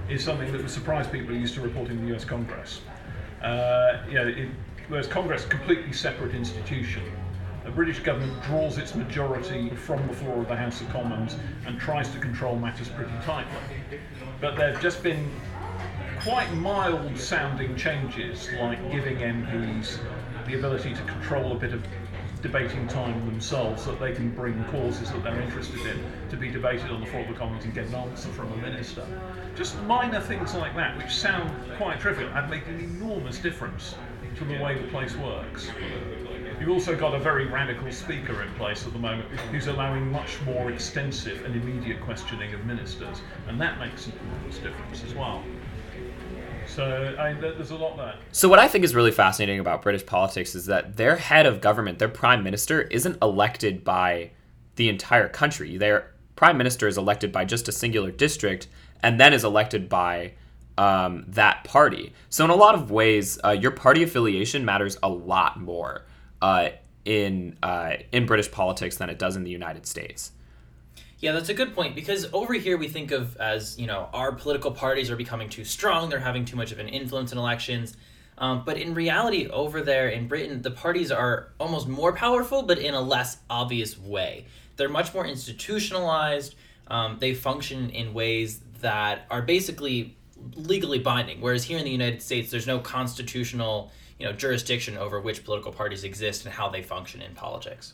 is 0.08 0.24
something 0.24 0.50
that 0.52 0.60
would 0.60 0.70
surprise 0.70 1.06
people 1.06 1.28
who 1.34 1.40
used 1.40 1.54
to 1.54 1.60
report 1.60 1.88
in 1.88 2.04
the 2.06 2.14
US 2.14 2.24
Congress. 2.24 2.80
Uh, 3.42 4.02
you 4.08 4.14
know, 4.14 4.26
it, 4.26 4.48
whereas 4.88 5.06
Congress 5.06 5.44
a 5.44 5.48
completely 5.48 5.92
separate 5.92 6.34
institution. 6.34 7.02
The 7.64 7.70
British 7.70 8.00
government 8.00 8.42
draws 8.42 8.76
its 8.76 8.94
majority 8.94 9.70
from 9.70 10.06
the 10.08 10.14
floor 10.14 10.40
of 10.40 10.48
the 10.48 10.56
House 10.56 10.80
of 10.80 10.88
Commons 10.90 11.36
and 11.64 11.78
tries 11.78 12.10
to 12.10 12.18
control 12.18 12.56
matters 12.56 12.88
pretty 12.88 13.12
tightly. 13.22 14.00
But 14.40 14.56
there 14.56 14.72
have 14.72 14.82
just 14.82 15.02
been 15.02 15.30
quite 16.20 16.52
mild 16.54 17.16
sounding 17.16 17.76
changes, 17.76 18.48
like 18.60 18.78
giving 18.90 19.18
MPs 19.18 19.98
the 20.46 20.54
ability 20.54 20.94
to 20.94 21.02
control 21.02 21.52
a 21.52 21.54
bit 21.54 21.72
of 21.72 21.84
debating 22.42 22.86
time 22.88 23.24
themselves, 23.24 23.84
so 23.84 23.92
that 23.92 24.00
they 24.00 24.12
can 24.12 24.30
bring 24.30 24.62
causes 24.64 25.10
that 25.12 25.22
they're 25.22 25.40
interested 25.40 25.80
in 25.86 26.04
to 26.28 26.36
be 26.36 26.50
debated 26.50 26.90
on 26.90 27.00
the 27.00 27.06
floor 27.06 27.22
of 27.22 27.28
the 27.28 27.34
Commons 27.34 27.64
and 27.64 27.72
get 27.72 27.86
an 27.86 27.94
answer 27.94 28.28
from 28.30 28.52
a 28.52 28.56
minister. 28.56 29.06
Just 29.54 29.80
minor 29.82 30.20
things 30.20 30.54
like 30.54 30.74
that, 30.74 30.98
which 30.98 31.14
sound 31.14 31.50
quite 31.76 32.00
trivial, 32.00 32.28
have 32.30 32.50
made 32.50 32.64
an 32.64 32.80
enormous 32.80 33.38
difference 33.38 33.94
to 34.36 34.44
the 34.44 34.58
way 34.58 34.76
the 34.76 34.88
place 34.88 35.14
works. 35.16 35.70
You've 36.58 36.70
also 36.70 36.96
got 36.96 37.14
a 37.14 37.18
very 37.18 37.46
radical 37.46 37.90
speaker 37.92 38.42
in 38.42 38.52
place 38.54 38.86
at 38.86 38.92
the 38.92 38.98
moment 38.98 39.28
who's 39.50 39.66
allowing 39.66 40.10
much 40.10 40.40
more 40.42 40.70
extensive 40.70 41.44
and 41.44 41.54
immediate 41.54 42.00
questioning 42.00 42.54
of 42.54 42.64
ministers, 42.64 43.20
and 43.48 43.60
that 43.60 43.78
makes 43.78 44.06
an 44.06 44.12
enormous 44.24 44.58
difference 44.58 45.04
as 45.04 45.14
well. 45.14 45.42
So 46.74 47.14
I, 47.18 47.34
there's 47.34 47.70
a 47.70 47.76
lot 47.76 47.96
there. 47.98 48.14
So 48.32 48.48
what 48.48 48.58
I 48.58 48.66
think 48.66 48.84
is 48.84 48.94
really 48.94 49.10
fascinating 49.10 49.60
about 49.60 49.82
British 49.82 50.06
politics 50.06 50.54
is 50.54 50.66
that 50.66 50.96
their 50.96 51.16
head 51.16 51.44
of 51.44 51.60
government, 51.60 51.98
their 51.98 52.08
prime 52.08 52.42
minister, 52.42 52.82
isn't 52.82 53.18
elected 53.20 53.84
by 53.84 54.30
the 54.76 54.88
entire 54.88 55.28
country. 55.28 55.76
Their 55.76 56.14
prime 56.34 56.56
minister 56.56 56.88
is 56.88 56.96
elected 56.96 57.30
by 57.30 57.44
just 57.44 57.68
a 57.68 57.72
singular 57.72 58.10
district, 58.10 58.68
and 59.02 59.20
then 59.20 59.34
is 59.34 59.44
elected 59.44 59.88
by 59.88 60.32
um, 60.78 61.24
that 61.28 61.64
party. 61.64 62.14
So 62.30 62.44
in 62.44 62.50
a 62.50 62.54
lot 62.54 62.74
of 62.74 62.90
ways, 62.90 63.38
uh, 63.44 63.50
your 63.50 63.72
party 63.72 64.02
affiliation 64.02 64.64
matters 64.64 64.96
a 65.02 65.08
lot 65.10 65.60
more 65.60 66.06
uh, 66.40 66.70
in 67.04 67.58
uh, 67.62 67.96
in 68.12 68.24
British 68.24 68.50
politics 68.50 68.96
than 68.96 69.10
it 69.10 69.18
does 69.18 69.36
in 69.36 69.44
the 69.44 69.50
United 69.50 69.86
States. 69.86 70.32
Yeah, 71.22 71.30
that's 71.30 71.50
a 71.50 71.54
good 71.54 71.72
point 71.72 71.94
because 71.94 72.28
over 72.32 72.52
here 72.52 72.76
we 72.76 72.88
think 72.88 73.12
of 73.12 73.36
as 73.36 73.78
you 73.78 73.86
know 73.86 74.08
our 74.12 74.32
political 74.32 74.72
parties 74.72 75.08
are 75.08 75.14
becoming 75.14 75.48
too 75.48 75.64
strong; 75.64 76.10
they're 76.10 76.18
having 76.18 76.44
too 76.44 76.56
much 76.56 76.72
of 76.72 76.80
an 76.80 76.88
influence 76.88 77.30
in 77.30 77.38
elections. 77.38 77.96
Um, 78.38 78.64
but 78.66 78.76
in 78.76 78.92
reality, 78.92 79.46
over 79.46 79.82
there 79.82 80.08
in 80.08 80.26
Britain, 80.26 80.62
the 80.62 80.72
parties 80.72 81.12
are 81.12 81.52
almost 81.60 81.86
more 81.86 82.12
powerful, 82.12 82.62
but 82.62 82.78
in 82.78 82.94
a 82.94 83.00
less 83.00 83.36
obvious 83.48 83.96
way. 83.96 84.46
They're 84.76 84.88
much 84.88 85.14
more 85.14 85.24
institutionalized. 85.24 86.56
Um, 86.88 87.18
they 87.20 87.34
function 87.34 87.90
in 87.90 88.14
ways 88.14 88.60
that 88.80 89.26
are 89.30 89.42
basically 89.42 90.16
legally 90.56 90.98
binding. 90.98 91.40
Whereas 91.40 91.62
here 91.62 91.78
in 91.78 91.84
the 91.84 91.90
United 91.92 92.20
States, 92.20 92.50
there's 92.50 92.66
no 92.66 92.80
constitutional 92.80 93.92
you 94.18 94.26
know 94.26 94.32
jurisdiction 94.32 94.98
over 94.98 95.20
which 95.20 95.44
political 95.44 95.70
parties 95.70 96.02
exist 96.02 96.44
and 96.44 96.52
how 96.52 96.68
they 96.68 96.82
function 96.82 97.22
in 97.22 97.32
politics. 97.34 97.92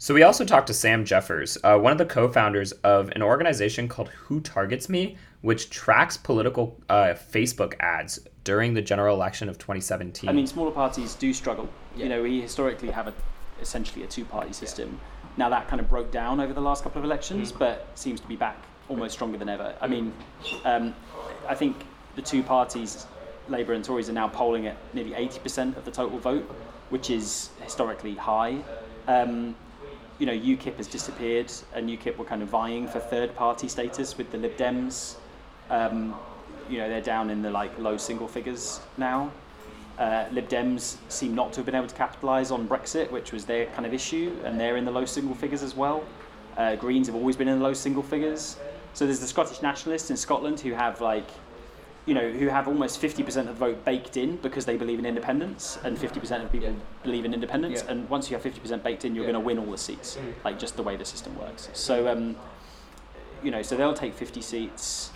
So 0.00 0.14
we 0.14 0.22
also 0.22 0.44
talked 0.44 0.68
to 0.68 0.74
Sam 0.74 1.04
Jeffers, 1.04 1.58
uh, 1.64 1.76
one 1.76 1.90
of 1.90 1.98
the 1.98 2.06
co-founders 2.06 2.70
of 2.84 3.10
an 3.10 3.22
organization 3.22 3.88
called 3.88 4.10
Who 4.10 4.40
Targets 4.40 4.88
Me, 4.88 5.16
which 5.40 5.70
tracks 5.70 6.16
political 6.16 6.80
uh, 6.88 7.14
Facebook 7.14 7.74
ads 7.80 8.20
during 8.44 8.74
the 8.74 8.80
general 8.80 9.16
election 9.16 9.48
of 9.48 9.58
2017. 9.58 10.30
I 10.30 10.32
mean, 10.32 10.46
smaller 10.46 10.70
parties 10.70 11.16
do 11.16 11.32
struggle. 11.32 11.68
You 11.96 12.08
know, 12.08 12.22
we 12.22 12.40
historically 12.40 12.92
have 12.92 13.08
a, 13.08 13.14
essentially 13.60 14.04
a 14.04 14.06
two-party 14.06 14.52
system. 14.52 15.00
Now 15.36 15.48
that 15.48 15.66
kind 15.66 15.80
of 15.80 15.90
broke 15.90 16.12
down 16.12 16.38
over 16.38 16.52
the 16.52 16.60
last 16.60 16.84
couple 16.84 17.00
of 17.00 17.04
elections, 17.04 17.50
but 17.50 17.88
seems 17.96 18.20
to 18.20 18.28
be 18.28 18.36
back 18.36 18.56
almost 18.88 19.14
stronger 19.14 19.36
than 19.36 19.48
ever. 19.48 19.74
I 19.80 19.88
mean, 19.88 20.14
um, 20.64 20.94
I 21.48 21.56
think 21.56 21.76
the 22.14 22.22
two 22.22 22.44
parties, 22.44 23.04
Labour 23.48 23.72
and 23.72 23.84
Tories, 23.84 24.08
are 24.08 24.12
now 24.12 24.28
polling 24.28 24.68
at 24.68 24.76
nearly 24.94 25.10
80% 25.10 25.76
of 25.76 25.84
the 25.84 25.90
total 25.90 26.20
vote, 26.20 26.48
which 26.90 27.10
is 27.10 27.50
historically 27.64 28.14
high. 28.14 28.62
Um, 29.08 29.56
you 30.18 30.26
know, 30.26 30.32
UKIP 30.32 30.76
has 30.76 30.86
disappeared, 30.86 31.52
and 31.74 31.88
UKIP 31.88 32.16
were 32.16 32.24
kind 32.24 32.42
of 32.42 32.48
vying 32.48 32.88
for 32.88 32.98
third-party 32.98 33.68
status 33.68 34.18
with 34.18 34.30
the 34.32 34.38
Lib 34.38 34.56
Dems. 34.56 35.16
Um, 35.70 36.14
you 36.68 36.78
know 36.78 36.88
they're 36.88 37.00
down 37.00 37.30
in 37.30 37.42
the 37.42 37.50
like 37.50 37.76
low 37.78 37.96
single 37.96 38.28
figures 38.28 38.80
now. 38.96 39.30
Uh, 39.98 40.26
Lib 40.30 40.48
Dems 40.48 40.96
seem 41.08 41.34
not 41.34 41.52
to 41.52 41.58
have 41.58 41.66
been 41.66 41.74
able 41.74 41.88
to 41.88 41.94
capitalise 41.94 42.50
on 42.50 42.68
Brexit, 42.68 43.10
which 43.10 43.32
was 43.32 43.44
their 43.44 43.66
kind 43.66 43.84
of 43.84 43.92
issue, 43.92 44.36
and 44.44 44.58
they're 44.58 44.76
in 44.76 44.84
the 44.84 44.90
low 44.90 45.04
single 45.04 45.34
figures 45.34 45.62
as 45.62 45.74
well. 45.74 46.04
Uh, 46.56 46.76
Greens 46.76 47.08
have 47.08 47.16
always 47.16 47.36
been 47.36 47.48
in 47.48 47.58
the 47.58 47.64
low 47.64 47.74
single 47.74 48.02
figures. 48.02 48.58
So 48.94 49.06
there's 49.06 49.20
the 49.20 49.26
Scottish 49.26 49.60
nationalists 49.60 50.10
in 50.10 50.16
Scotland 50.16 50.60
who 50.60 50.72
have 50.72 51.00
like, 51.00 51.28
you 52.08 52.14
know, 52.14 52.30
who 52.30 52.48
have 52.48 52.66
almost 52.66 53.02
50% 53.02 53.20
of 53.40 53.46
the 53.46 53.52
vote 53.52 53.84
baked 53.84 54.16
in 54.16 54.36
because 54.36 54.64
they 54.64 54.76
believe 54.78 54.98
in 54.98 55.04
independence, 55.04 55.78
and 55.84 55.96
50% 55.98 56.42
of 56.42 56.50
people 56.50 56.74
believe 57.02 57.26
in 57.26 57.34
independence. 57.34 57.82
Yeah. 57.84 57.90
And 57.92 58.08
once 58.08 58.30
you 58.30 58.36
have 58.36 58.42
50% 58.42 58.82
baked 58.82 59.04
in, 59.04 59.14
you're 59.14 59.24
Yeah. 59.26 59.32
going 59.32 59.42
to 59.42 59.46
win 59.46 59.58
all 59.58 59.70
the 59.70 59.76
seats, 59.76 60.16
like 60.42 60.58
just 60.58 60.76
the 60.76 60.82
way 60.82 60.96
the 60.96 61.04
system 61.04 61.38
works. 61.38 61.68
So, 61.74 62.08
um, 62.08 62.36
you 63.42 63.50
know, 63.50 63.60
so 63.60 63.76
they'll 63.76 63.92
take 63.92 64.14
50 64.14 64.40
seats 64.40 65.10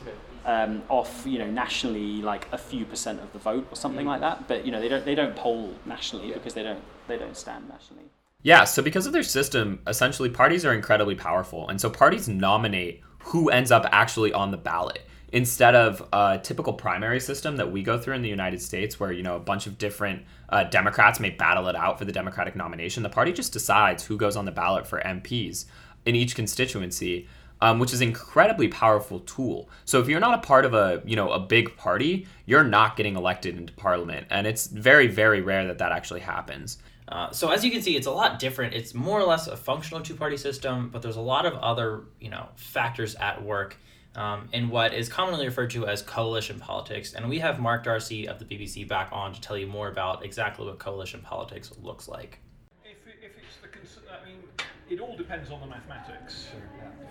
um, 0.44 0.82
off, 0.88 1.24
you 1.26 1.38
know, 1.38 1.50
nationally 1.50 2.20
like 2.20 2.46
a 2.52 2.58
few 2.58 2.84
percent 2.84 3.20
of 3.20 3.32
the 3.32 3.38
vote 3.38 3.66
or 3.70 3.76
something 3.76 4.04
like 4.06 4.20
that. 4.20 4.46
But 4.48 4.66
you 4.66 4.72
know, 4.72 4.80
they 4.80 4.88
don't 4.88 5.04
they 5.04 5.14
don't 5.14 5.34
poll 5.34 5.74
nationally 5.86 6.32
because 6.32 6.52
they 6.54 6.62
don't 6.62 6.82
they 7.08 7.16
don't 7.16 7.36
stand 7.36 7.68
nationally. 7.68 8.04
Yeah, 8.42 8.64
so 8.64 8.82
because 8.82 9.06
of 9.06 9.12
their 9.12 9.22
system, 9.22 9.80
essentially 9.86 10.28
parties 10.28 10.64
are 10.66 10.74
incredibly 10.74 11.14
powerful. 11.14 11.68
And 11.68 11.80
so 11.80 11.88
parties 11.88 12.28
nominate 12.28 13.00
who 13.20 13.50
ends 13.50 13.70
up 13.70 13.86
actually 13.92 14.32
on 14.32 14.50
the 14.50 14.56
ballot 14.56 15.06
instead 15.32 15.74
of 15.74 16.06
a 16.12 16.38
typical 16.42 16.74
primary 16.74 17.18
system 17.18 17.56
that 17.56 17.72
we 17.72 17.82
go 17.82 17.98
through 17.98 18.14
in 18.14 18.22
the 18.22 18.28
United 18.28 18.60
States 18.60 19.00
where, 19.00 19.10
you 19.10 19.22
know, 19.22 19.34
a 19.34 19.40
bunch 19.40 19.66
of 19.66 19.78
different 19.78 20.22
uh, 20.50 20.64
Democrats 20.64 21.18
may 21.18 21.30
battle 21.30 21.68
it 21.68 21.74
out 21.74 21.98
for 21.98 22.04
the 22.04 22.12
Democratic 22.12 22.54
nomination. 22.54 23.02
The 23.02 23.08
party 23.08 23.32
just 23.32 23.52
decides 23.52 24.04
who 24.04 24.18
goes 24.18 24.36
on 24.36 24.44
the 24.44 24.52
ballot 24.52 24.86
for 24.86 25.00
MPs 25.00 25.64
in 26.04 26.14
each 26.14 26.34
constituency. 26.34 27.26
Um, 27.60 27.78
which 27.78 27.92
is 27.92 28.00
an 28.00 28.08
incredibly 28.08 28.66
powerful 28.66 29.20
tool. 29.20 29.70
So 29.84 30.00
if 30.00 30.08
you're 30.08 30.18
not 30.18 30.34
a 30.34 30.44
part 30.44 30.64
of 30.64 30.74
a 30.74 31.00
you 31.06 31.14
know 31.14 31.30
a 31.30 31.38
big 31.38 31.76
party, 31.76 32.26
you're 32.44 32.64
not 32.64 32.96
getting 32.96 33.14
elected 33.14 33.56
into 33.56 33.72
parliament, 33.74 34.26
and 34.30 34.48
it's 34.48 34.66
very 34.66 35.06
very 35.06 35.42
rare 35.42 35.68
that 35.68 35.78
that 35.78 35.92
actually 35.92 36.22
happens. 36.22 36.78
Uh, 37.06 37.30
so 37.30 37.52
as 37.52 37.64
you 37.64 37.70
can 37.70 37.80
see, 37.80 37.96
it's 37.96 38.08
a 38.08 38.10
lot 38.10 38.40
different. 38.40 38.74
It's 38.74 38.94
more 38.94 39.20
or 39.20 39.24
less 39.24 39.46
a 39.46 39.56
functional 39.56 40.02
two-party 40.02 40.38
system, 40.38 40.88
but 40.90 41.02
there's 41.02 41.14
a 41.14 41.20
lot 41.20 41.46
of 41.46 41.54
other, 41.54 42.02
you 42.20 42.30
know, 42.30 42.48
factors 42.56 43.14
at 43.14 43.40
work 43.40 43.76
um, 44.14 44.48
in 44.52 44.68
what 44.68 44.94
is 44.94 45.08
commonly 45.08 45.46
referred 45.46 45.70
to 45.70 45.86
as 45.86 46.02
coalition 46.02 46.58
politics. 46.60 47.14
And 47.14 47.28
we 47.28 47.38
have 47.38 47.60
Mark 47.60 47.84
D'Arcy 47.84 48.28
of 48.28 48.38
the 48.38 48.44
BBC 48.44 48.86
back 48.86 49.08
on 49.12 49.32
to 49.32 49.40
tell 49.40 49.56
you 49.56 49.66
more 49.66 49.88
about 49.88 50.24
exactly 50.24 50.66
what 50.66 50.78
coalition 50.78 51.20
politics 51.22 51.72
looks 51.80 52.08
like. 52.08 52.38
If, 52.84 53.06
it, 53.06 53.14
if 53.22 53.32
it's 53.36 53.96
the 53.96 54.12
I 54.12 54.24
mean, 54.26 54.42
it 54.90 55.00
all 55.00 55.16
depends 55.16 55.50
on 55.50 55.60
the 55.60 55.66
mathematics. 55.66 56.48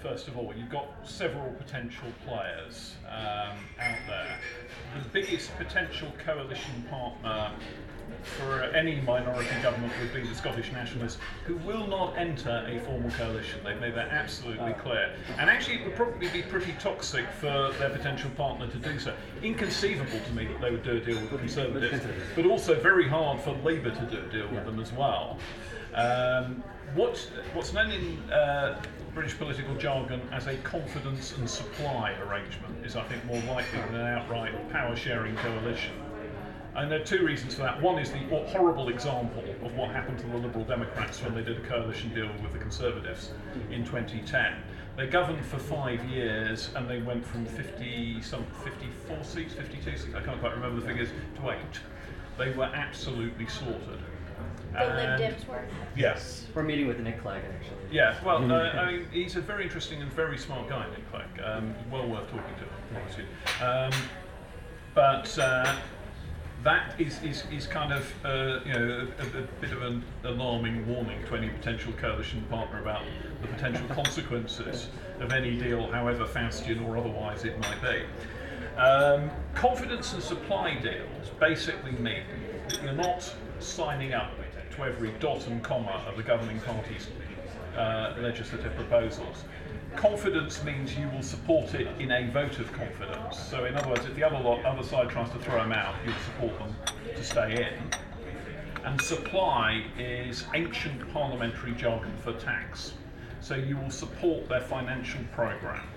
First 0.02 0.28
of 0.28 0.38
all, 0.38 0.54
you've 0.58 0.70
got 0.70 0.88
several 1.04 1.52
potential 1.54 2.08
players 2.26 2.96
um, 3.08 3.58
out 3.80 3.98
there. 4.08 4.38
The 4.98 5.10
biggest 5.10 5.56
potential 5.58 6.12
coalition 6.26 6.86
partner 6.90 7.52
for 8.24 8.64
any 8.64 9.02
minority 9.02 9.50
government 9.62 9.94
would 10.00 10.14
be 10.14 10.28
the 10.28 10.36
Scottish 10.36 10.72
Nationalists, 10.72 11.18
who 11.46 11.56
will 11.58 11.88
not 11.88 12.18
enter 12.18 12.66
a 12.68 12.80
formal 12.82 13.12
coalition. 13.12 13.60
They've 13.64 13.80
made 13.80 13.96
that 13.96 14.10
absolutely 14.10 14.74
clear. 14.74 15.14
And 15.38 15.50
actually, 15.50 15.78
it 15.78 15.86
would 15.86 15.96
probably 15.96 16.30
be 16.30 16.42
pretty 16.42 16.74
toxic 16.80 17.26
for 17.40 17.72
their 17.80 17.90
potential 17.90 18.30
partner 18.32 18.68
to 18.68 18.78
do 18.78 19.00
so. 19.00 19.14
Inconceivable 19.44 20.20
to 20.20 20.34
me 20.34 20.46
that 20.46 20.62
they 20.62 20.72
would 20.72 20.84
do 20.84 20.98
a 20.98 21.00
deal 21.00 21.20
with 21.20 21.32
the 21.32 21.38
Conservatives, 21.38 22.06
but 22.36 22.46
also 22.46 22.80
very 22.80 23.08
hard 23.08 23.40
for 23.42 23.52
Labour 23.64 23.92
to 23.92 24.06
do 24.06 24.18
a 24.18 24.32
deal 24.32 24.48
with 24.50 24.66
them 24.66 24.80
as 24.80 24.92
well. 24.94 25.38
Um, 25.94 26.64
what, 26.96 27.18
what's 27.54 27.74
known 27.74 27.92
in 27.92 28.32
uh, 28.32 28.82
British 29.14 29.38
political 29.38 29.76
jargon 29.76 30.22
as 30.32 30.48
a 30.48 30.56
confidence 30.58 31.38
and 31.38 31.50
supply 31.50 32.14
arrangement 32.26 32.86
is, 32.86 32.96
I 32.96 33.04
think, 33.04 33.26
more 33.26 33.42
likely 33.54 33.80
than 33.80 33.96
an 33.96 34.08
outright 34.18 34.72
power 34.72 34.96
sharing 34.96 35.36
coalition. 35.38 35.94
And 36.76 36.90
there 36.90 37.02
are 37.02 37.04
two 37.04 37.26
reasons 37.26 37.56
for 37.56 37.64
that. 37.64 37.82
One 37.82 38.00
is 38.00 38.12
the 38.12 38.20
horrible 38.48 38.88
example 38.90 39.44
of 39.64 39.76
what 39.76 39.92
happened 39.92 40.20
to 40.20 40.28
the 40.28 40.38
Liberal 40.38 40.64
Democrats 40.64 41.22
when 41.22 41.36
they 41.36 41.44
did 41.44 41.58
a 41.58 41.68
coalition 41.68 42.14
deal 42.14 42.30
with 42.42 42.54
the 42.54 42.60
Conservatives 42.60 43.32
in 43.72 43.84
2010. 43.86 44.56
They 44.96 45.08
governed 45.08 45.46
for 45.46 45.58
five 45.58 46.04
years 46.06 46.70
and 46.76 46.90
they 46.90 47.02
went 47.02 47.26
from 47.26 47.46
50, 47.46 48.22
some 48.22 48.46
54 48.64 49.24
seats, 49.24 49.54
52 49.54 49.98
seats, 49.98 50.16
I 50.16 50.22
can't 50.22 50.40
quite 50.40 50.54
remember 50.54 50.80
the 50.80 50.88
figures, 50.88 51.10
to 51.38 51.52
eight. 51.52 51.80
They 52.38 52.52
were 52.52 52.66
absolutely 52.66 53.48
slaughtered. 53.48 54.00
The 54.74 54.80
Lib 54.80 55.20
Dems 55.20 55.48
were. 55.48 55.66
Yes. 55.98 56.48
We're 56.56 56.64
meeting 56.64 56.88
with 56.88 57.00
Nick 57.00 57.22
Clegg 57.22 57.44
actually. 57.54 57.78
Yeah, 57.92 58.18
well, 58.24 58.38
uh, 58.52 58.70
I 58.72 58.92
mean, 58.92 59.08
he's 59.12 59.36
a 59.36 59.42
very 59.42 59.64
interesting 59.64 60.02
and 60.02 60.12
very 60.14 60.38
smart 60.38 60.70
guy, 60.70 60.90
Nick 60.90 61.10
Clegg. 61.12 61.46
Um, 61.46 61.76
well 61.92 62.08
worth 62.08 62.28
talking 62.28 62.56
to, 62.56 62.98
obviously. 62.98 63.26
Um, 63.62 63.92
but 64.94 65.38
uh, 65.40 65.76
that 66.64 67.00
is, 67.00 67.22
is, 67.24 67.44
is 67.52 67.66
kind 67.66 67.92
of 67.92 68.14
uh, 68.24 68.60
you 68.66 68.74
know 68.74 69.08
a, 69.20 69.38
a 69.40 69.42
bit 69.60 69.72
of 69.72 69.82
an 69.82 70.04
alarming 70.24 70.88
warning 70.88 71.24
to 71.28 71.36
any 71.36 71.50
potential 71.50 71.92
coalition 71.94 72.44
partner 72.50 72.82
about 72.82 73.04
the 73.42 73.48
potential 73.48 73.88
consequences 73.90 74.90
of 75.20 75.32
any 75.32 75.58
deal, 75.58 75.92
however 75.92 76.26
Faustian 76.26 76.86
or 76.88 76.98
otherwise 76.98 77.46
it 77.46 77.60
might 77.60 77.82
be. 77.82 78.04
Um, 78.78 79.30
confidence 79.54 80.14
and 80.14 80.24
supply 80.24 80.76
deals 80.76 81.30
basically 81.40 81.92
mean 81.92 82.24
that 82.68 82.84
you're 82.84 82.94
not 82.94 83.34
signing 83.60 84.14
up 84.14 84.32
to 84.76 84.84
every 84.84 85.12
dot 85.20 85.46
and 85.48 85.62
comma 85.64 86.04
of 86.08 86.16
the 86.16 86.24
governing 86.24 86.60
party's 86.62 87.08
uh, 87.76 88.14
legislative 88.20 88.74
proposals. 88.76 89.44
Confidence 89.96 90.64
means 90.64 90.98
you 90.98 91.10
will 91.10 91.22
support 91.22 91.74
it 91.74 91.88
in 92.00 92.12
a 92.12 92.30
vote 92.32 92.60
of 92.60 92.72
confidence. 92.74 93.38
So, 93.38 93.66
in 93.66 93.76
other 93.76 93.90
words, 93.90 94.06
if 94.06 94.16
the 94.16 94.24
other 94.24 94.38
other 94.66 94.84
side 94.84 95.10
tries 95.10 95.30
to 95.32 95.40
throw 95.40 95.58
them 95.62 95.72
out, 95.74 95.96
you'll 96.06 96.16
support 96.26 96.58
them 96.60 96.76
to 97.16 97.24
stay 97.24 97.68
in. 97.68 98.86
And 98.86 99.00
supply 99.02 99.86
is 99.98 100.46
ancient 100.56 101.12
parliamentary 101.14 101.74
jargon 101.74 102.14
for 102.18 102.34
tax. 102.34 102.94
So 103.42 103.56
you 103.56 103.78
will 103.78 103.92
support 103.92 104.48
their 104.48 104.62
financial 104.62 105.22
programme. 105.34 105.88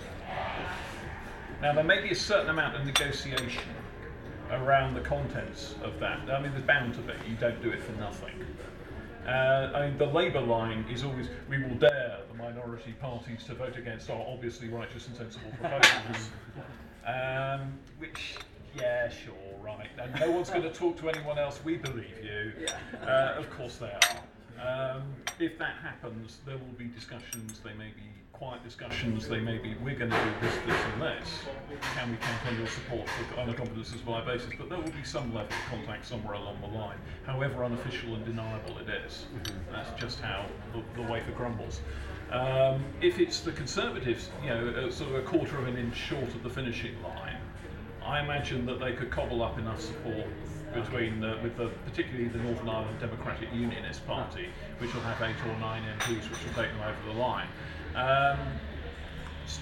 Now, 1.63 1.73
there 1.73 1.85
may 1.85 2.03
be 2.03 2.11
a 2.11 2.15
certain 2.15 2.51
amount 2.51 2.77
of 2.77 2.85
negotiation 2.85 3.63
around 4.51 4.95
the 4.95 5.01
contents 5.01 5.75
of 5.83 5.99
that. 6.01 6.29
I 6.31 6.41
mean, 6.41 6.53
there's 6.53 6.65
bound 6.65 6.95
to 6.95 7.01
be. 7.01 7.13
You 7.29 7.37
don't 7.37 7.63
do 7.63 7.71
it 7.71 7.83
for 7.83 7.93
nothing. 7.93 8.35
Uh, 9.27 9.71
I 9.75 9.87
mean, 9.87 9.99
the 9.99 10.07
Labour 10.07 10.41
line 10.41 10.85
is 10.93 11.05
always, 11.05 11.29
we 11.49 11.63
will 11.63 11.75
dare 11.77 11.94
the 12.31 12.35
minority 12.37 12.93
parties 13.01 13.45
to 13.45 13.55
vote 13.55 13.77
against 13.77 14.11
our 14.11 14.25
obviously 14.29 14.69
righteous 14.69 15.07
and 15.07 15.17
sensible 15.17 15.51
proposals. 15.61 16.31
um, 17.07 17.79
which, 17.99 18.37
yeah, 18.77 19.09
sure, 19.09 19.35
right. 19.63 19.89
And 19.99 20.19
no 20.21 20.31
one's 20.31 20.51
going 20.51 20.63
to 20.63 20.73
talk 20.73 20.99
to 21.01 21.09
anyone 21.09 21.39
else. 21.39 21.61
We 21.65 21.77
believe 21.77 22.15
you. 22.23 22.53
Uh, 23.07 23.35
of 23.37 23.51
course 23.51 23.77
they 23.77 23.87
are. 23.91 24.97
Um, 24.97 25.03
if 25.39 25.59
that 25.59 25.75
happens, 25.83 26.39
there 26.47 26.57
will 26.57 26.79
be 26.79 26.87
discussions. 26.87 27.61
They 27.61 27.75
may 27.75 27.89
be 27.89 28.11
quiet 28.35 28.63
discussions. 28.65 29.29
They 29.29 29.39
may 29.39 29.59
be, 29.59 29.75
we're 29.83 29.95
going 29.95 30.11
to 30.11 30.17
do 30.17 30.31
this, 30.41 30.55
this, 30.67 30.77
and 30.93 31.03
this. 31.03 31.29
Can 31.95 32.11
we 32.11 32.17
count 32.17 32.47
on 32.49 32.59
your 32.59 32.67
support 32.67 33.09
for, 33.09 33.41
on 33.41 33.49
a 33.49 33.63
and 33.63 33.87
supply 33.87 34.25
basis? 34.25 34.51
But 34.59 34.69
there 34.69 34.79
will 34.79 34.91
be 34.91 35.05
some 35.05 35.33
level 35.33 35.49
of 35.49 35.71
contact 35.71 36.05
somewhere 36.05 36.35
along 36.35 36.61
the 36.61 36.77
line, 36.77 36.99
however 37.27 37.65
unofficial 37.65 38.15
and 38.15 38.25
deniable 38.25 38.79
it 38.79 38.89
is. 38.89 39.27
That's 39.71 40.01
just 40.01 40.21
how 40.21 40.47
the, 40.73 40.83
the 41.01 41.09
wafer 41.11 41.31
crumbles. 41.33 41.81
Um, 42.33 42.85
if 43.01 43.21
it's 43.21 43.41
the 43.41 43.53
Conservatives, 43.53 44.31
you 44.43 44.49
know, 44.49 44.69
uh, 44.69 44.91
sort 44.91 45.11
of 45.11 45.17
a 45.17 45.23
quarter 45.23 45.57
of 45.59 45.69
an 45.69 45.77
inch 45.77 45.97
short 45.97 46.35
of 46.35 46.43
the 46.43 46.51
finishing 46.51 47.01
line, 47.05 47.39
I 48.05 48.21
imagine 48.21 48.67
that 48.67 48.81
they 48.81 48.95
could 48.95 49.11
cobble 49.11 49.43
up 49.45 49.59
enough 49.59 49.81
support 49.81 50.27
between, 50.75 51.23
uh, 51.23 51.39
with 51.43 51.57
the, 51.57 51.69
particularly 51.87 52.29
the 52.29 52.39
Northern 52.39 52.69
Ireland 52.69 52.99
Democratic 52.99 53.49
Unionist 53.55 54.05
Party, 54.07 54.49
which 54.79 54.93
will 54.93 55.03
have 55.03 55.23
eight 55.23 55.37
or 55.47 55.59
nine 55.61 55.83
MPs, 55.99 56.29
which 56.29 56.45
will 56.45 56.63
take 56.63 56.73
them 56.73 56.83
over 56.83 57.15
the 57.15 57.19
line. 57.19 57.47
Um, 57.95 58.39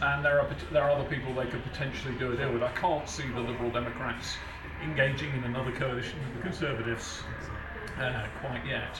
and 0.01 0.25
there 0.25 0.41
are 0.41 0.49
there 0.73 0.83
are 0.83 0.91
other 0.91 1.09
people 1.09 1.35
they 1.35 1.47
could 1.47 1.63
potentially 1.65 2.15
do 2.19 2.33
a 2.33 2.37
deal 2.37 2.53
with. 2.53 2.63
I 2.63 2.73
can't 2.73 3.09
see 3.09 3.29
the 3.29 3.41
Liberal 3.41 3.71
Democrats 3.71 4.37
engaging 4.83 5.33
in 5.35 5.45
another 5.45 5.73
coalition 5.73 6.19
with 6.21 6.37
the 6.37 6.43
Conservatives 6.43 7.23
uh, 7.99 8.27
quite 8.41 8.65
yet. 8.67 8.99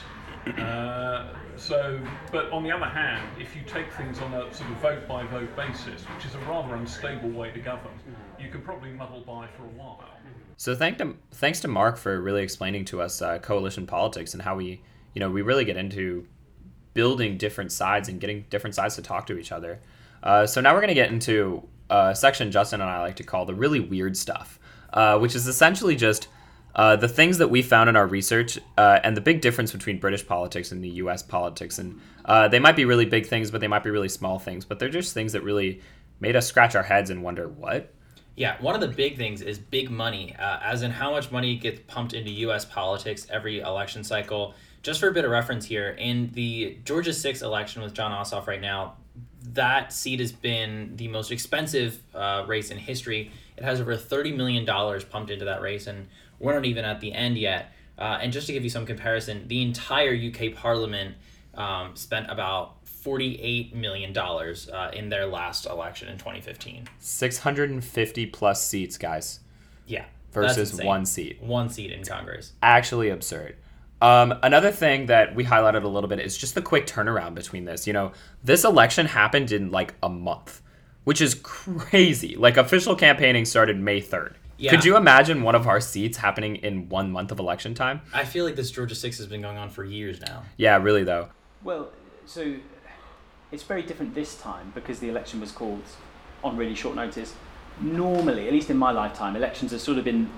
Uh, 0.59 1.33
so, 1.55 1.99
but 2.31 2.51
on 2.51 2.63
the 2.63 2.71
other 2.71 2.85
hand, 2.85 3.25
if 3.39 3.55
you 3.55 3.61
take 3.65 3.91
things 3.93 4.19
on 4.19 4.33
a 4.33 4.53
sort 4.53 4.69
of 4.69 4.77
vote 4.77 5.07
by 5.07 5.25
vote 5.25 5.55
basis, 5.55 6.01
which 6.03 6.25
is 6.25 6.35
a 6.35 6.39
rather 6.39 6.75
unstable 6.75 7.29
way 7.29 7.49
to 7.51 7.59
govern, 7.59 7.93
you 8.39 8.49
can 8.49 8.61
probably 8.61 8.91
muddle 8.91 9.21
by 9.21 9.47
for 9.55 9.63
a 9.63 9.79
while. 9.79 10.03
So 10.57 10.75
thank 10.75 10.97
to, 10.97 11.15
thanks 11.31 11.61
to 11.61 11.67
Mark 11.67 11.97
for 11.97 12.21
really 12.21 12.43
explaining 12.43 12.85
to 12.85 13.01
us 13.01 13.21
uh, 13.21 13.39
coalition 13.39 13.87
politics 13.87 14.33
and 14.33 14.43
how 14.43 14.55
we, 14.55 14.81
you 15.13 15.19
know, 15.19 15.29
we 15.29 15.41
really 15.41 15.65
get 15.65 15.77
into 15.77 16.27
building 16.93 17.37
different 17.37 17.71
sides 17.71 18.09
and 18.09 18.19
getting 18.19 18.45
different 18.49 18.75
sides 18.75 18.95
to 18.95 19.01
talk 19.01 19.27
to 19.27 19.37
each 19.37 19.51
other. 19.51 19.79
Uh, 20.21 20.45
so 20.45 20.61
now 20.61 20.73
we're 20.73 20.79
going 20.79 20.87
to 20.89 20.93
get 20.93 21.11
into 21.11 21.67
a 21.89 22.15
section 22.15 22.51
Justin 22.51 22.81
and 22.81 22.89
I 22.89 23.01
like 23.01 23.17
to 23.17 23.23
call 23.23 23.45
the 23.45 23.53
really 23.53 23.79
weird 23.79 24.15
stuff, 24.17 24.59
uh, 24.93 25.19
which 25.19 25.35
is 25.35 25.47
essentially 25.47 25.95
just 25.95 26.27
uh, 26.75 26.95
the 26.95 27.07
things 27.07 27.37
that 27.37 27.49
we 27.49 27.61
found 27.61 27.89
in 27.89 27.95
our 27.95 28.07
research 28.07 28.57
uh, 28.77 28.99
and 29.03 29.15
the 29.15 29.21
big 29.21 29.41
difference 29.41 29.71
between 29.71 29.99
British 29.99 30.25
politics 30.25 30.71
and 30.71 30.83
the 30.83 30.89
U.S. 30.89 31.21
politics. 31.21 31.77
And 31.77 32.01
uh, 32.25 32.47
they 32.47 32.59
might 32.59 32.75
be 32.75 32.85
really 32.85 33.05
big 33.05 33.27
things, 33.27 33.51
but 33.51 33.61
they 33.61 33.67
might 33.67 33.83
be 33.83 33.91
really 33.91 34.09
small 34.09 34.39
things. 34.39 34.65
But 34.65 34.79
they're 34.79 34.89
just 34.89 35.13
things 35.13 35.33
that 35.33 35.43
really 35.43 35.81
made 36.19 36.35
us 36.35 36.47
scratch 36.47 36.75
our 36.75 36.83
heads 36.83 37.09
and 37.09 37.21
wonder 37.21 37.47
what. 37.47 37.93
Yeah, 38.35 38.59
one 38.59 38.73
of 38.73 38.81
the 38.81 38.87
big 38.87 39.17
things 39.17 39.43
is 39.43 39.59
big 39.59 39.91
money, 39.91 40.35
uh, 40.39 40.59
as 40.63 40.81
in 40.81 40.89
how 40.89 41.11
much 41.11 41.31
money 41.31 41.55
gets 41.55 41.81
pumped 41.85 42.13
into 42.13 42.31
U.S. 42.31 42.65
politics 42.65 43.27
every 43.29 43.59
election 43.59 44.03
cycle. 44.03 44.55
Just 44.83 44.99
for 44.99 45.07
a 45.07 45.13
bit 45.13 45.23
of 45.23 45.31
reference 45.31 45.65
here, 45.65 45.91
in 45.91 46.29
the 46.33 46.77
Georgia 46.83 47.13
6 47.13 47.41
election 47.41 47.81
with 47.81 47.93
Jon 47.93 48.11
Ossoff 48.11 48.47
right 48.47 48.59
now, 48.59 48.95
that 49.53 49.93
seat 49.93 50.19
has 50.19 50.33
been 50.33 50.93
the 50.97 51.07
most 51.07 51.31
expensive 51.31 52.01
uh, 52.13 52.43
race 52.47 52.69
in 52.69 52.77
history. 52.77 53.31
It 53.55 53.63
has 53.63 53.79
over 53.79 53.95
$30 53.95 54.35
million 54.35 54.65
pumped 54.65 55.31
into 55.31 55.45
that 55.45 55.61
race, 55.61 55.87
and 55.87 56.07
we're 56.37 56.53
not 56.53 56.65
even 56.65 56.83
at 56.83 56.99
the 56.99 57.13
end 57.13 57.37
yet. 57.37 57.71
Uh, 57.97 58.19
and 58.21 58.33
just 58.33 58.47
to 58.47 58.53
give 58.53 58.63
you 58.63 58.69
some 58.69 58.85
comparison, 58.85 59.47
the 59.47 59.61
entire 59.61 60.13
UK 60.13 60.53
Parliament 60.53 61.15
um, 61.55 61.95
spent 61.95 62.29
about 62.29 62.83
$48 62.85 63.73
million 63.73 64.17
uh, 64.17 64.91
in 64.93 65.07
their 65.07 65.25
last 65.27 65.65
election 65.65 66.09
in 66.09 66.17
2015. 66.17 66.89
650 66.99 68.25
plus 68.27 68.65
seats, 68.67 68.97
guys, 68.97 69.39
Yeah. 69.87 70.05
versus 70.33 70.73
one 70.73 71.05
seat. 71.05 71.41
One 71.41 71.69
seat 71.69 71.91
in 71.91 72.03
Congress. 72.03 72.53
Actually 72.61 73.09
absurd. 73.09 73.55
Um, 74.01 74.33
another 74.43 74.71
thing 74.71 75.05
that 75.05 75.33
we 75.33 75.45
highlighted 75.45 75.83
a 75.83 75.87
little 75.87 76.09
bit 76.09 76.19
is 76.19 76.37
just 76.37 76.55
the 76.55 76.61
quick 76.61 76.87
turnaround 76.87 77.35
between 77.35 77.65
this. 77.65 77.87
You 77.87 77.93
know, 77.93 78.11
this 78.43 78.63
election 78.63 79.05
happened 79.05 79.51
in 79.51 79.71
like 79.71 79.93
a 80.03 80.09
month, 80.09 80.61
which 81.05 81.21
is 81.21 81.35
crazy. 81.35 82.35
Like 82.35 82.57
official 82.57 82.95
campaigning 82.95 83.45
started 83.45 83.79
May 83.79 84.01
3rd. 84.01 84.33
Yeah. 84.57 84.71
Could 84.71 84.85
you 84.85 84.97
imagine 84.97 85.41
one 85.41 85.55
of 85.55 85.67
our 85.67 85.79
seats 85.79 86.17
happening 86.17 86.57
in 86.57 86.89
one 86.89 87.11
month 87.11 87.31
of 87.31 87.39
election 87.39 87.73
time? 87.73 88.01
I 88.13 88.23
feel 88.23 88.45
like 88.45 88.55
this 88.55 88.71
Georgia 88.71 88.95
6 88.95 89.17
has 89.17 89.27
been 89.27 89.41
going 89.41 89.57
on 89.57 89.69
for 89.69 89.83
years 89.83 90.21
now. 90.21 90.43
Yeah, 90.57 90.77
really 90.77 91.03
though. 91.03 91.29
Well, 91.63 91.89
so 92.25 92.55
it's 93.51 93.63
very 93.63 93.83
different 93.83 94.15
this 94.15 94.35
time 94.35 94.71
because 94.75 94.99
the 94.99 95.09
election 95.09 95.39
was 95.39 95.51
called 95.51 95.83
on 96.43 96.57
really 96.57 96.75
short 96.75 96.95
notice. 96.95 97.33
Normally, 97.81 98.47
at 98.47 98.53
least 98.53 98.69
in 98.69 98.77
my 98.77 98.91
lifetime, 98.91 99.35
elections 99.35 99.71
have 99.71 99.81
sort 99.81 99.97
of 99.97 100.03
been 100.03 100.29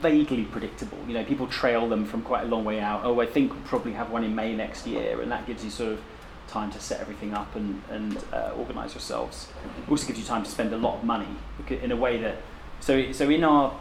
vaguely 0.00 0.44
predictable. 0.44 0.98
You 1.06 1.14
know, 1.14 1.24
people 1.24 1.46
trail 1.46 1.88
them 1.88 2.04
from 2.04 2.22
quite 2.22 2.44
a 2.44 2.46
long 2.46 2.64
way 2.64 2.80
out. 2.80 3.02
Oh, 3.04 3.20
I 3.20 3.26
think 3.26 3.52
we'll 3.52 3.62
probably 3.62 3.92
have 3.92 4.10
one 4.10 4.24
in 4.24 4.34
May 4.34 4.54
next 4.54 4.86
year, 4.86 5.20
and 5.20 5.30
that 5.30 5.46
gives 5.46 5.64
you 5.64 5.70
sort 5.70 5.92
of 5.92 6.00
time 6.48 6.70
to 6.72 6.80
set 6.80 7.00
everything 7.00 7.32
up 7.32 7.54
and, 7.54 7.82
and 7.90 8.18
uh, 8.32 8.52
organise 8.56 8.94
yourselves. 8.94 9.48
It 9.86 9.90
also 9.90 10.06
gives 10.06 10.18
you 10.18 10.24
time 10.24 10.42
to 10.42 10.50
spend 10.50 10.72
a 10.72 10.76
lot 10.76 10.98
of 10.98 11.04
money 11.04 11.28
in 11.68 11.92
a 11.92 11.96
way 11.96 12.18
that. 12.18 12.36
So, 12.80 13.12
so 13.12 13.28
in 13.28 13.44
our 13.44 13.78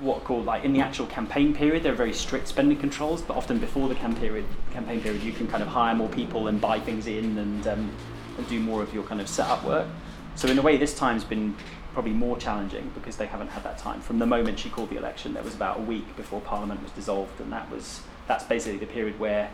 what 0.00 0.18
are 0.18 0.20
called 0.20 0.44
like 0.44 0.64
in 0.64 0.72
the 0.72 0.80
actual 0.80 1.06
campaign 1.06 1.54
period, 1.54 1.82
there 1.82 1.92
are 1.92 1.96
very 1.96 2.12
strict 2.12 2.48
spending 2.48 2.78
controls. 2.78 3.22
But 3.22 3.36
often 3.36 3.58
before 3.58 3.88
the 3.88 3.94
campaign 3.94 4.20
period, 4.20 4.44
campaign 4.72 5.00
period, 5.00 5.22
you 5.22 5.32
can 5.32 5.46
kind 5.46 5.62
of 5.62 5.68
hire 5.68 5.94
more 5.94 6.08
people 6.08 6.48
and 6.48 6.60
buy 6.60 6.80
things 6.80 7.06
in 7.06 7.38
and, 7.38 7.66
um, 7.66 7.90
and 8.36 8.48
do 8.48 8.60
more 8.60 8.82
of 8.82 8.92
your 8.92 9.04
kind 9.04 9.20
of 9.20 9.28
setup 9.28 9.64
work. 9.64 9.86
So 10.34 10.48
in 10.48 10.58
a 10.58 10.62
way, 10.62 10.76
this 10.76 10.94
time's 10.94 11.24
been 11.24 11.56
probably 11.94 12.12
more 12.12 12.36
challenging 12.36 12.90
because 12.94 13.16
they 13.16 13.26
haven't 13.26 13.48
had 13.48 13.62
that 13.62 13.78
time. 13.78 14.00
From 14.00 14.18
the 14.18 14.26
moment 14.26 14.58
she 14.58 14.68
called 14.68 14.90
the 14.90 14.98
election, 14.98 15.32
there 15.32 15.42
was 15.42 15.54
about 15.54 15.78
a 15.78 15.82
week 15.82 16.16
before 16.16 16.40
Parliament 16.42 16.82
was 16.82 16.92
dissolved, 16.92 17.40
and 17.40 17.50
that 17.52 17.70
was 17.70 18.02
that's 18.26 18.44
basically 18.44 18.78
the 18.78 18.86
period 18.86 19.18
where 19.18 19.50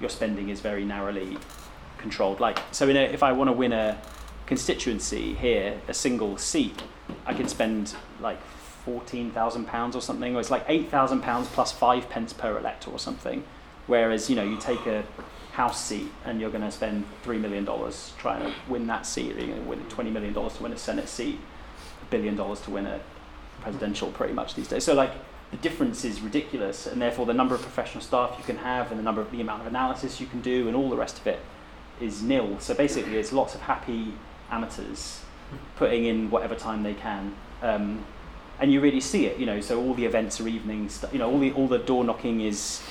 your 0.00 0.10
spending 0.10 0.48
is 0.48 0.60
very 0.60 0.84
narrowly 0.84 1.38
controlled. 1.98 2.40
Like 2.40 2.58
so, 2.72 2.88
a, 2.88 2.92
if 2.92 3.22
I 3.22 3.32
want 3.32 3.48
to 3.48 3.52
win 3.52 3.72
a 3.72 3.98
constituency 4.46 5.34
here, 5.34 5.80
a 5.88 5.94
single 5.94 6.36
seat, 6.36 6.82
I 7.24 7.32
can 7.32 7.48
spend 7.48 7.94
like 8.20 8.40
fourteen 8.84 9.30
thousand 9.30 9.66
pounds 9.66 9.96
or 9.96 10.02
something, 10.02 10.36
or 10.36 10.40
it's 10.40 10.50
like 10.50 10.64
eight 10.68 10.90
thousand 10.90 11.22
pounds 11.22 11.48
plus 11.48 11.72
five 11.72 12.10
pence 12.10 12.32
per 12.32 12.58
elector 12.58 12.90
or 12.90 12.98
something. 12.98 13.44
Whereas 13.86 14.28
you 14.28 14.36
know 14.36 14.44
you 14.44 14.58
take 14.58 14.84
a 14.86 15.04
house 15.52 15.84
seat 15.84 16.10
and 16.24 16.40
you're 16.40 16.50
going 16.50 16.64
to 16.64 16.72
spend 16.72 17.04
three 17.22 17.38
million 17.38 17.64
dollars 17.64 18.12
trying 18.18 18.42
to 18.42 18.52
win 18.68 18.88
that 18.88 19.06
seat. 19.06 19.26
You're 19.36 19.46
going 19.46 19.62
to 19.62 19.68
win 19.68 19.84
twenty 19.88 20.10
million 20.10 20.34
dollars 20.34 20.54
to 20.56 20.62
win 20.64 20.72
a 20.72 20.78
Senate 20.78 21.08
seat, 21.08 21.38
billion 22.10 22.36
dollars 22.36 22.60
to 22.62 22.70
win 22.70 22.86
a 22.86 23.00
presidential, 23.60 24.10
pretty 24.10 24.34
much 24.34 24.54
these 24.54 24.68
days. 24.68 24.84
So 24.84 24.94
like 24.94 25.12
the 25.50 25.56
difference 25.58 26.04
is 26.04 26.20
ridiculous, 26.20 26.86
and 26.86 27.00
therefore 27.00 27.26
the 27.26 27.34
number 27.34 27.54
of 27.54 27.62
professional 27.62 28.02
staff 28.02 28.34
you 28.38 28.44
can 28.44 28.58
have, 28.58 28.90
and 28.90 28.98
the 28.98 29.04
number 29.04 29.20
of 29.20 29.30
the 29.30 29.40
amount 29.40 29.62
of 29.62 29.66
analysis 29.66 30.20
you 30.20 30.26
can 30.26 30.40
do, 30.40 30.66
and 30.68 30.76
all 30.76 30.90
the 30.90 30.96
rest 30.96 31.18
of 31.18 31.26
it 31.26 31.40
is 32.00 32.22
nil. 32.22 32.58
So 32.60 32.74
basically, 32.74 33.16
it's 33.16 33.32
lots 33.32 33.54
of 33.54 33.62
happy 33.62 34.14
amateurs 34.50 35.20
putting 35.76 36.04
in 36.04 36.30
whatever 36.30 36.54
time 36.54 36.82
they 36.82 36.94
can. 36.94 37.34
Um, 37.62 38.04
and 38.60 38.72
you 38.72 38.80
really 38.80 39.00
see 39.00 39.26
it, 39.26 39.38
you 39.38 39.46
know. 39.46 39.60
So 39.60 39.80
all 39.80 39.94
the 39.94 40.04
events 40.04 40.40
are 40.40 40.48
evening, 40.48 40.88
you 41.12 41.18
know, 41.18 41.30
all 41.30 41.38
the 41.38 41.52
all 41.52 41.68
the 41.68 41.78
door 41.78 42.04
knocking 42.04 42.40
is 42.40 42.82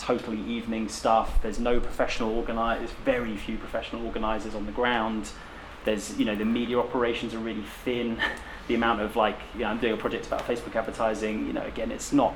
totally 0.00 0.40
evening 0.40 0.88
stuff. 0.88 1.40
There's 1.42 1.58
no 1.58 1.78
professional 1.78 2.34
organizers, 2.34 2.90
there's 2.90 3.04
very 3.04 3.36
few 3.36 3.58
professional 3.58 4.06
organizers 4.06 4.54
on 4.54 4.66
the 4.66 4.72
ground. 4.72 5.30
There's, 5.84 6.18
you 6.18 6.24
know, 6.24 6.34
the 6.34 6.44
media 6.44 6.78
operations 6.78 7.34
are 7.34 7.38
really 7.38 7.64
thin. 7.84 8.18
the 8.70 8.76
amount 8.76 9.00
of 9.00 9.16
like, 9.16 9.36
you 9.54 9.60
know, 9.60 9.66
I'm 9.66 9.80
doing 9.80 9.94
a 9.94 9.96
project 9.96 10.28
about 10.28 10.46
Facebook 10.46 10.76
advertising. 10.76 11.44
You 11.48 11.52
know, 11.52 11.64
again, 11.64 11.90
it's 11.90 12.12
not 12.12 12.32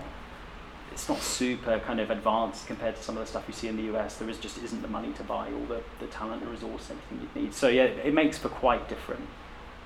it's 0.90 1.08
not 1.08 1.18
super 1.18 1.78
kind 1.80 2.00
of 2.00 2.10
advanced 2.10 2.66
compared 2.66 2.96
to 2.96 3.02
some 3.02 3.16
of 3.16 3.22
the 3.22 3.26
stuff 3.26 3.44
you 3.46 3.54
see 3.54 3.68
in 3.68 3.76
the 3.76 3.96
US. 3.96 4.16
There 4.16 4.28
is 4.28 4.38
just 4.38 4.58
isn't 4.58 4.82
the 4.82 4.88
money 4.88 5.12
to 5.12 5.22
buy 5.22 5.52
all 5.52 5.64
the, 5.66 5.80
the 6.00 6.06
talent, 6.06 6.42
the 6.42 6.48
resource, 6.48 6.90
everything 6.90 7.20
you'd 7.20 7.42
need. 7.42 7.54
So 7.54 7.68
yeah, 7.68 7.84
it 7.84 8.12
makes 8.14 8.36
for 8.36 8.48
quite 8.48 8.88
different 8.88 9.26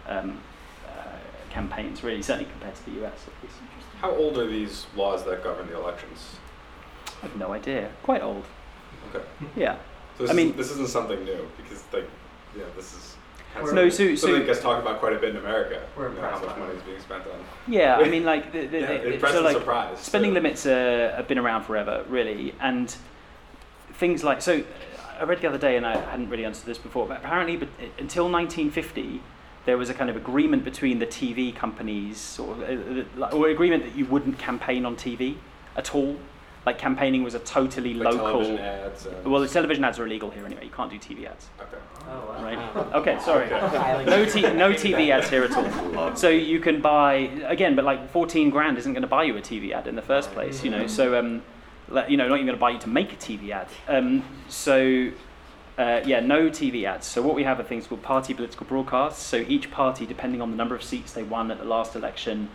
um, 0.07 0.41
uh, 0.87 1.19
campaigns, 1.51 2.03
really, 2.03 2.23
certainly 2.23 2.51
compared 2.51 2.75
to 2.77 2.85
the 2.87 3.05
US. 3.05 3.27
At 3.27 3.43
least. 3.43 3.57
How 4.01 4.13
old 4.13 4.39
are 4.39 4.47
these 4.47 4.87
laws 4.97 5.25
that 5.25 5.45
govern 5.45 5.67
the 5.67 5.77
elections? 5.79 6.37
I 7.23 7.27
have 7.27 7.37
no 7.37 7.53
idea. 7.53 7.91
Quite 8.03 8.23
old. 8.23 8.45
Okay. 9.15 9.25
Yeah. 9.55 9.77
So 10.17 10.23
this, 10.23 10.31
I 10.31 10.35
mean- 10.35 10.51
is, 10.53 10.57
this 10.57 10.71
isn't 10.71 10.89
something 10.89 11.23
new 11.25 11.47
because 11.59 11.85
like, 11.93 12.09
yeah, 12.57 12.65
this 12.75 12.95
is 12.95 13.17
has 13.61 13.73
No, 13.73 13.89
something, 13.89 14.17
so- 14.17 14.27
something 14.27 14.41
so- 14.43 14.47
gets 14.47 14.61
talked 14.61 14.81
about 14.83 14.99
quite 15.01 15.13
a 15.15 15.19
bit 15.19 15.31
in 15.31 15.37
America. 15.37 15.83
We're 15.97 16.09
you 16.11 16.15
know, 16.17 16.23
how 16.23 16.39
much 16.45 16.57
money 16.59 16.73
it. 16.73 16.77
is 16.77 16.83
being 16.83 17.01
spent 17.01 17.23
on. 17.25 17.45
Yeah, 17.67 17.97
I 17.97 18.09
mean, 18.15 18.25
like 18.25 18.53
the, 18.53 18.67
the, 18.67 18.81
Yeah, 18.81 18.87
the- 18.99 19.13
impressed 19.15 19.35
so 19.35 19.43
like 19.43 19.57
surprised, 19.57 20.01
spending 20.03 20.31
so- 20.31 20.35
limits 20.35 20.67
uh, 20.67 21.13
have 21.17 21.29
been 21.29 21.39
around 21.39 21.65
forever, 21.65 22.05
really, 22.09 22.55
and 22.61 22.95
things 23.95 24.23
like 24.25 24.43
so. 24.43 24.63
I 25.21 25.25
read 25.25 25.41
the 25.41 25.49
other 25.49 25.59
day, 25.59 25.77
and 25.77 25.85
I 25.85 25.97
hadn't 25.99 26.29
really 26.31 26.45
understood 26.45 26.69
this 26.71 26.79
before, 26.79 27.07
but 27.09 27.17
apparently, 27.19 27.57
but 27.57 27.69
until 27.99 28.29
1950, 28.29 29.21
there 29.65 29.77
was 29.77 29.91
a 29.91 29.95
kind 29.95 30.09
of 30.09 30.17
agreement 30.17 30.65
between 30.65 31.01
the 31.01 31.07
TV 31.07 31.53
companies, 31.55 32.39
or, 32.39 32.55
uh, 32.65 33.03
uh, 33.25 33.37
or 33.37 33.49
agreement 33.49 33.83
that 33.85 33.97
you 33.97 34.07
wouldn't 34.07 34.39
campaign 34.39 34.87
on 34.87 34.95
TV 34.97 35.37
at 35.77 35.95
all. 35.95 36.17
Like 36.65 36.79
campaigning 36.79 37.23
was 37.25 37.35
a 37.35 37.39
totally 37.41 37.95
Like 37.95 38.15
local. 38.15 38.27
television 38.43 38.59
ads. 38.59 39.07
And, 39.07 39.27
Well, 39.27 39.41
the 39.41 39.49
television 39.49 39.85
ads 39.85 39.99
are 39.99 40.07
illegal 40.07 40.31
here 40.31 40.47
anyway. 40.47 40.65
You 40.65 40.71
can't 40.71 40.91
do 40.91 40.99
TV 40.99 41.27
ads. 41.27 41.49
okay. 41.61 41.77
Oh, 42.09 42.35
Right. 42.43 42.95
Okay, 42.95 43.19
sorry. 43.21 43.49
No, 44.07 44.25
t- 44.25 44.41
no 44.43 44.73
TV 44.73 45.11
ads 45.11 45.29
here 45.29 45.45
at 45.45 45.53
all. 45.53 46.17
So 46.17 46.29
you 46.29 46.61
can 46.61 46.81
buy 46.81 47.15
again, 47.45 47.75
but 47.77 47.85
like 47.85 48.11
14 48.11 48.49
grand 48.51 48.79
isn't 48.79 48.93
going 48.93 49.03
to 49.03 49.09
buy 49.09 49.25
you 49.25 49.37
a 49.37 49.41
TV 49.41 49.73
ad 49.73 49.87
in 49.87 49.97
the 49.97 50.03
first 50.03 50.33
place, 50.33 50.65
you 50.65 50.71
know. 50.71 50.87
So 50.87 51.19
um, 51.19 51.43
you 52.09 52.17
know, 52.17 52.29
not 52.29 52.37
even 52.37 52.47
going 52.47 52.57
to 52.57 52.61
buy 52.61 52.71
you 52.71 52.79
to 52.79 52.89
make 52.89 53.13
a 53.13 53.17
TV 53.17 53.51
ad. 53.51 53.69
Um, 53.87 54.25
so 54.49 55.11
uh, 55.77 56.01
yeah, 56.05 56.21
no 56.21 56.49
TV 56.49 56.85
ads. 56.85 57.07
So 57.07 57.21
what 57.23 57.35
we 57.35 57.45
have 57.45 57.61
are 57.61 57.65
things 57.65 57.87
called 57.87 58.03
party 58.03 58.35
political 58.35 58.67
broadcasts. 58.67 59.23
So 59.23 59.45
each 59.49 59.71
party, 59.71 60.07
depending 60.07 60.41
on 60.41 60.51
the 60.51 60.57
number 60.57 60.75
of 60.75 60.83
seats 60.83 61.13
they 61.13 61.23
won 61.23 61.51
at 61.51 61.59
the 61.59 61.65
last 61.65 61.95
election, 61.95 62.49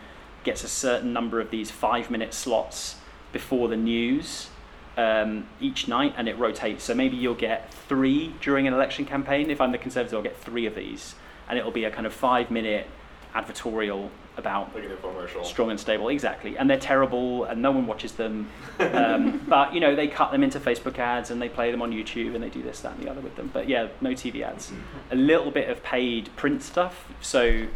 gets 0.44 0.63
a 0.63 0.68
certain 0.68 1.13
number 1.13 1.39
of 1.39 1.52
these 1.52 1.72
five-minute 1.72 2.34
slots 2.34 2.98
before 3.32 3.68
the 3.68 3.78
news 3.78 4.50
um, 4.97 5.47
each 5.60 5.88
night, 5.88 6.13
and 6.17 6.27
it 6.27 6.38
rotates. 6.38 6.84
So 6.84 6.93
maybe 6.93 7.17
you'll 7.17 7.34
get 7.36 7.73
three 7.73 8.34
during 8.41 8.67
an 8.67 8.73
election 8.73 9.06
campaign. 9.06 9.49
If 9.49 9.62
I'm 9.62 9.71
the 9.71 9.77
Conservative, 9.77 10.15
I'll 10.15 10.23
get 10.23 10.38
three 10.38 10.65
of 10.65 10.75
these, 10.75 11.15
and 11.49 11.58
it'll 11.58 11.71
be 11.71 11.86
a 11.86 11.91
kind 11.91 12.06
of 12.06 12.13
five-minute 12.13 12.88
advertorial 13.34 14.10
about 14.38 14.73
Like 14.75 15.45
strong 15.45 15.69
and 15.69 15.79
stable. 15.79 16.10
Exactly. 16.10 16.58
And 16.58 16.69
they're 16.69 16.79
terrible 16.79 17.45
and 17.45 17.62
no 17.62 17.71
one 17.71 17.86
watches 17.86 18.13
them. 18.13 18.49
Um, 18.79 19.41
but 19.47 19.73
you 19.73 19.79
know 19.79 19.95
they 19.95 20.08
cut 20.08 20.32
them 20.32 20.43
into 20.43 20.60
facebook 20.60 20.97
ads 20.97 21.29
and 21.29 21.41
they 21.41 21.49
play 21.49 21.71
them 21.71 21.82
on 21.82 21.91
youtube 21.91 22.34
and 22.34 22.43
they 22.43 22.49
do 22.49 22.63
this 22.63 22.79
that 22.82 22.95
and 22.95 23.03
the 23.03 23.10
other 23.10 23.21
with 23.21 23.36
them. 23.36 23.49
But 23.53 23.69
yeah 23.69 23.89
no 24.01 24.12
tv 24.12 24.41
ads. 24.41 24.71
A 25.12 25.15
little 25.15 25.51
bit 25.51 25.69
of 25.69 25.84
paid 25.84 26.36
print 26.36 26.63
stuff. 26.63 27.08
So 27.21 27.67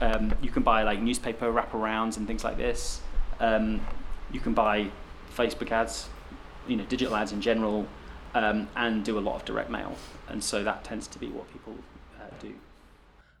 um, 0.00 0.34
you 0.42 0.50
can 0.50 0.62
buy 0.62 0.82
like 0.82 1.00
newspaper 1.00 1.52
wraparounds 1.52 2.16
and 2.16 2.26
things 2.26 2.44
like 2.44 2.56
this. 2.56 3.00
Um, 3.40 3.80
you 4.32 4.40
can 4.40 4.54
buy 4.54 4.90
facebook 5.36 5.70
ads 5.72 6.08
you 6.68 6.76
know 6.76 6.84
digital 6.84 7.14
ads 7.14 7.32
in 7.32 7.40
general 7.40 7.86
um, 8.34 8.68
and 8.76 9.04
do 9.04 9.18
a 9.18 9.20
lot 9.20 9.36
of 9.36 9.44
direct 9.44 9.70
mail 9.70 9.96
and 10.28 10.42
so 10.42 10.62
that 10.64 10.84
tends 10.84 11.06
to 11.06 11.18
be 11.18 11.28
what 11.28 11.50
people 11.52 11.74
uh, 12.20 12.24
do 12.40 12.54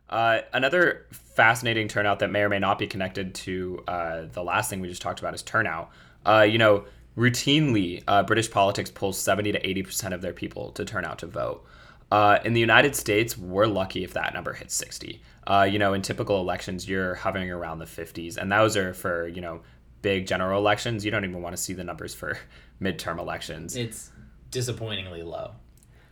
Uh, 0.08 0.40
another 0.52 1.04
fascinating 1.10 1.88
turnout 1.88 2.20
that 2.20 2.30
may 2.30 2.42
or 2.42 2.48
may 2.48 2.58
not 2.60 2.78
be 2.78 2.86
connected 2.86 3.34
to 3.34 3.82
uh, 3.88 4.22
the 4.32 4.42
last 4.42 4.70
thing 4.70 4.80
we 4.80 4.88
just 4.88 5.02
talked 5.02 5.18
about 5.18 5.34
is 5.34 5.42
turnout. 5.42 5.90
Uh, 6.24 6.46
you 6.48 6.58
know, 6.58 6.84
routinely, 7.16 8.02
uh, 8.06 8.22
British 8.22 8.50
politics 8.50 8.90
pulls 8.90 9.18
70 9.18 9.52
to 9.52 9.60
80% 9.60 10.12
of 10.12 10.20
their 10.20 10.32
people 10.32 10.70
to 10.72 10.84
turn 10.84 11.04
out 11.04 11.18
to 11.18 11.26
vote. 11.26 11.64
Uh, 12.10 12.38
in 12.44 12.52
the 12.52 12.60
United 12.60 12.94
States, 12.94 13.36
we're 13.36 13.66
lucky 13.66 14.04
if 14.04 14.12
that 14.12 14.32
number 14.32 14.52
hits 14.52 14.74
60. 14.74 15.20
Uh, 15.46 15.66
you 15.68 15.78
know, 15.78 15.92
in 15.92 16.02
typical 16.02 16.40
elections, 16.40 16.88
you're 16.88 17.16
hovering 17.16 17.50
around 17.50 17.80
the 17.80 17.84
50s, 17.84 18.36
and 18.36 18.50
those 18.50 18.76
are 18.76 18.94
for, 18.94 19.26
you 19.26 19.40
know, 19.40 19.60
big 20.06 20.24
general 20.24 20.60
elections. 20.60 21.04
You 21.04 21.10
don't 21.10 21.24
even 21.24 21.42
want 21.42 21.56
to 21.56 21.60
see 21.60 21.72
the 21.72 21.82
numbers 21.82 22.14
for 22.14 22.38
midterm 22.80 23.18
elections. 23.18 23.74
It's 23.74 24.12
disappointingly 24.52 25.24
low. 25.24 25.56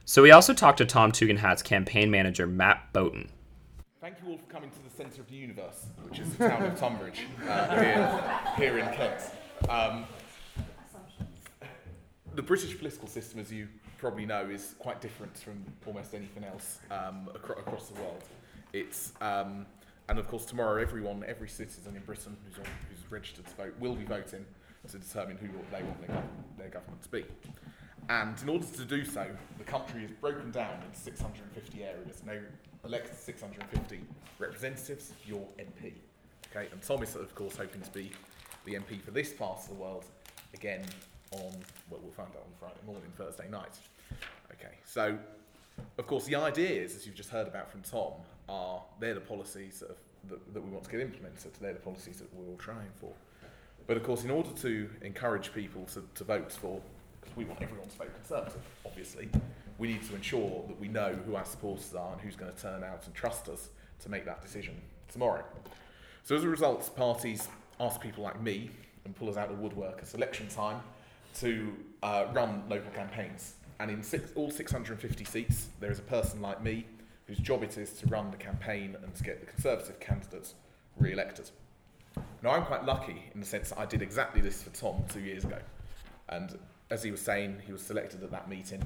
So 0.05 0.21
we 0.21 0.33
also 0.33 0.53
talked 0.53 0.79
to 0.79 0.85
Tom 0.85 1.13
Tugendhat's 1.13 1.63
campaign 1.63 2.11
manager, 2.11 2.45
Matt 2.45 2.93
Bowden. 2.93 3.29
Thank 4.01 4.17
you 4.21 4.33
all 4.33 4.39
for 4.39 4.47
coming 4.47 4.71
to 4.71 4.83
the 4.83 4.91
centre 4.91 5.21
of 5.21 5.29
the 5.29 5.37
universe, 5.37 5.87
which 6.03 6.19
is 6.19 6.29
the 6.35 6.49
town 6.49 6.65
of 6.65 6.77
Tonbridge, 6.77 7.21
uh, 7.49 7.81
here, 7.81 8.41
here 8.57 8.79
in 8.79 8.87
Kent. 8.97 9.21
Um, 9.69 10.07
the 12.35 12.43
British 12.43 12.77
political 12.77 13.07
system, 13.07 13.39
as 13.39 13.53
you 13.53 13.69
probably 13.99 14.27
know, 14.27 14.45
is 14.45 14.75
quite 14.81 15.01
different 15.01 15.39
from 15.39 15.65
almost 15.87 16.15
anything 16.15 16.43
else 16.43 16.81
um, 16.91 17.31
acro- 17.33 17.61
across 17.61 17.91
the 17.91 18.01
world. 18.03 18.25
It's 18.73 19.13
um, 19.21 19.67
and 20.09 20.19
of 20.19 20.29
course 20.29 20.45
tomorrow, 20.45 20.81
everyone, 20.81 21.25
every 21.27 21.49
citizen 21.49 21.97
in 21.97 22.03
Britain 22.03 22.37
who's, 22.45 22.59
on, 22.59 22.65
who's 22.89 23.11
registered 23.11 23.47
to 23.47 23.55
vote 23.55 23.75
will 23.81 23.95
be 23.95 24.05
voting 24.05 24.45
to 24.89 24.99
determine 24.99 25.37
who 25.39 25.49
they 25.71 25.83
want 25.83 26.07
their, 26.07 26.23
their 26.59 26.69
government 26.69 27.03
to 27.03 27.09
be. 27.09 27.25
And 28.09 28.41
in 28.43 28.49
order 28.51 28.67
to 28.67 28.85
do 28.85 29.05
so, 29.05 29.27
the 29.57 29.65
country 29.65 30.05
is 30.05 30.11
broken 30.21 30.51
down 30.51 30.75
into 30.87 30.99
650 30.99 31.83
areas. 31.83 32.23
Now, 32.27 32.37
elect 32.85 33.19
650 33.19 34.01
representatives, 34.39 35.13
your 35.27 35.47
MP. 35.59 35.95
Okay, 36.51 36.69
and 36.71 36.83
Tom 36.83 37.03
is, 37.03 37.17
of 37.17 37.35
course, 37.35 37.57
hoping 37.57 37.81
to 37.81 37.91
be 37.91 38.13
the 38.67 38.75
MP 38.75 39.01
for 39.01 39.11
this 39.11 39.33
part 39.33 39.59
of 39.59 39.69
the 39.69 39.75
world 39.75 40.05
again 40.53 40.85
on, 41.33 41.53
well, 41.91 42.01
we'll 42.03 42.13
find 42.13 42.29
out 42.37 42.43
on 42.45 42.53
Friday 42.61 42.81
morning, 42.87 43.11
Thursday 43.17 43.49
night. 43.51 43.79
Okay, 44.53 44.75
so, 44.85 45.19
of 45.99 46.07
course, 46.07 46.27
the 46.27 46.37
ideas, 46.37 46.95
as 46.95 47.07
you've 47.07 47.15
just 47.15 47.31
heard 47.31 47.49
about 47.49 47.71
from 47.71 47.81
Tom, 47.81 48.13
are 48.49 48.83
they're 49.01 49.15
the 49.15 49.21
policies 49.21 49.81
that, 49.81 49.89
have, 49.89 50.31
that, 50.31 50.55
that 50.55 50.65
we 50.65 50.71
want 50.71 50.85
to 50.85 50.91
get 50.91 51.01
implemented. 51.01 51.53
They're 51.61 51.73
the 51.73 51.79
policies 51.79 52.19
that 52.19 52.33
we're 52.35 52.49
all 52.49 52.57
trying 52.57 52.91
for. 53.01 53.13
But 53.87 53.97
of 53.97 54.03
course, 54.03 54.25
in 54.25 54.31
order 54.31 54.51
to 54.51 54.89
encourage 55.03 55.53
people 55.53 55.85
to, 55.87 56.03
to 56.15 56.25
vote 56.25 56.53
for, 56.53 56.81
because 57.21 57.37
we 57.37 57.45
want 57.45 57.63
everyone 57.63 57.89
to 57.89 57.97
vote 57.97 58.15
Conservative, 58.15 58.63
obviously, 58.87 59.29
we 59.79 59.89
need 59.89 60.03
to 60.05 60.15
ensure 60.15 60.65
that 60.69 60.81
we 60.81 60.89
know 60.89 61.15
who 61.27 61.35
our 61.35 61.45
supporters 61.45 61.95
are 61.95 62.13
and 62.13 62.21
who's 62.21 62.37
going 62.37 62.53
to 62.53 62.61
turn 62.61 62.83
out 62.85 63.05
and 63.07 63.15
trust 63.15 63.49
us 63.49 63.69
to 64.01 64.09
make 64.09 64.25
that 64.25 64.43
decision 64.43 64.75
tomorrow. 65.09 65.45
So 66.23 66.37
as 66.37 66.45
a 66.45 66.49
result, 66.49 66.95
parties 66.97 67.49
ask 67.81 68.01
people 68.01 68.25
like 68.25 68.41
me 68.41 68.71
and 69.05 69.15
pull 69.15 69.29
us 69.29 69.37
out 69.37 69.51
of 69.51 69.57
the 69.57 69.63
woodwork 69.63 70.01
at 70.03 70.15
election 70.15 70.49
time 70.49 70.81
to 71.41 71.75
uh, 72.03 72.27
run 72.33 72.63
local 72.69 72.91
campaigns. 72.93 73.55
And 73.81 73.91
in 73.91 74.03
six, 74.03 74.31
all 74.35 74.51
650 74.51 75.25
seats, 75.25 75.67
there 75.81 75.91
is 75.91 75.99
a 75.99 76.03
person 76.03 76.41
like 76.41 76.63
me 76.63 76.87
whose 77.27 77.39
job 77.39 77.63
it 77.63 77.79
is 77.79 77.93
to 77.95 78.07
run 78.07 78.31
the 78.31 78.37
campaign 78.37 78.97
and 79.03 79.15
to 79.15 79.23
get 79.23 79.41
the 79.41 79.47
Conservative 79.47 79.99
candidates 80.01 80.55
re-elected. 80.99 81.51
Now, 82.43 82.51
I'm 82.51 82.65
quite 82.65 82.85
lucky 82.85 83.31
in 83.35 83.41
the 83.41 83.47
sense 83.47 83.71
that 83.71 83.79
I 83.79 83.87
did 83.87 84.03
exactly 84.03 84.41
this 84.41 84.63
for 84.63 84.71
Tom 84.71 85.05
two 85.13 85.21
years 85.21 85.45
ago. 85.45 85.59
And 86.29 86.59
as 86.91 87.03
he 87.03 87.11
was 87.11 87.21
saying, 87.21 87.63
he 87.67 87.73
was 87.73 87.83
selected 87.83 88.23
at 88.23 88.31
that 88.31 88.49
meeting 88.49 88.83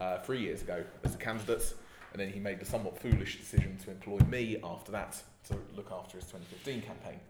uh, 0.00 0.18
three 0.18 0.40
years 0.40 0.62
ago 0.62 0.84
as 1.04 1.14
a 1.14 1.18
candidate, 1.18 1.74
and 2.12 2.20
then 2.20 2.30
he 2.30 2.40
made 2.40 2.60
the 2.60 2.64
somewhat 2.64 2.98
foolish 2.98 3.38
decision 3.38 3.76
to 3.84 3.90
employ 3.90 4.18
me 4.28 4.58
after 4.62 4.92
that 4.92 5.22
to 5.48 5.56
look 5.76 5.90
after 5.92 6.16
his 6.16 6.26
2015 6.26 6.82
campaign. 6.82 7.20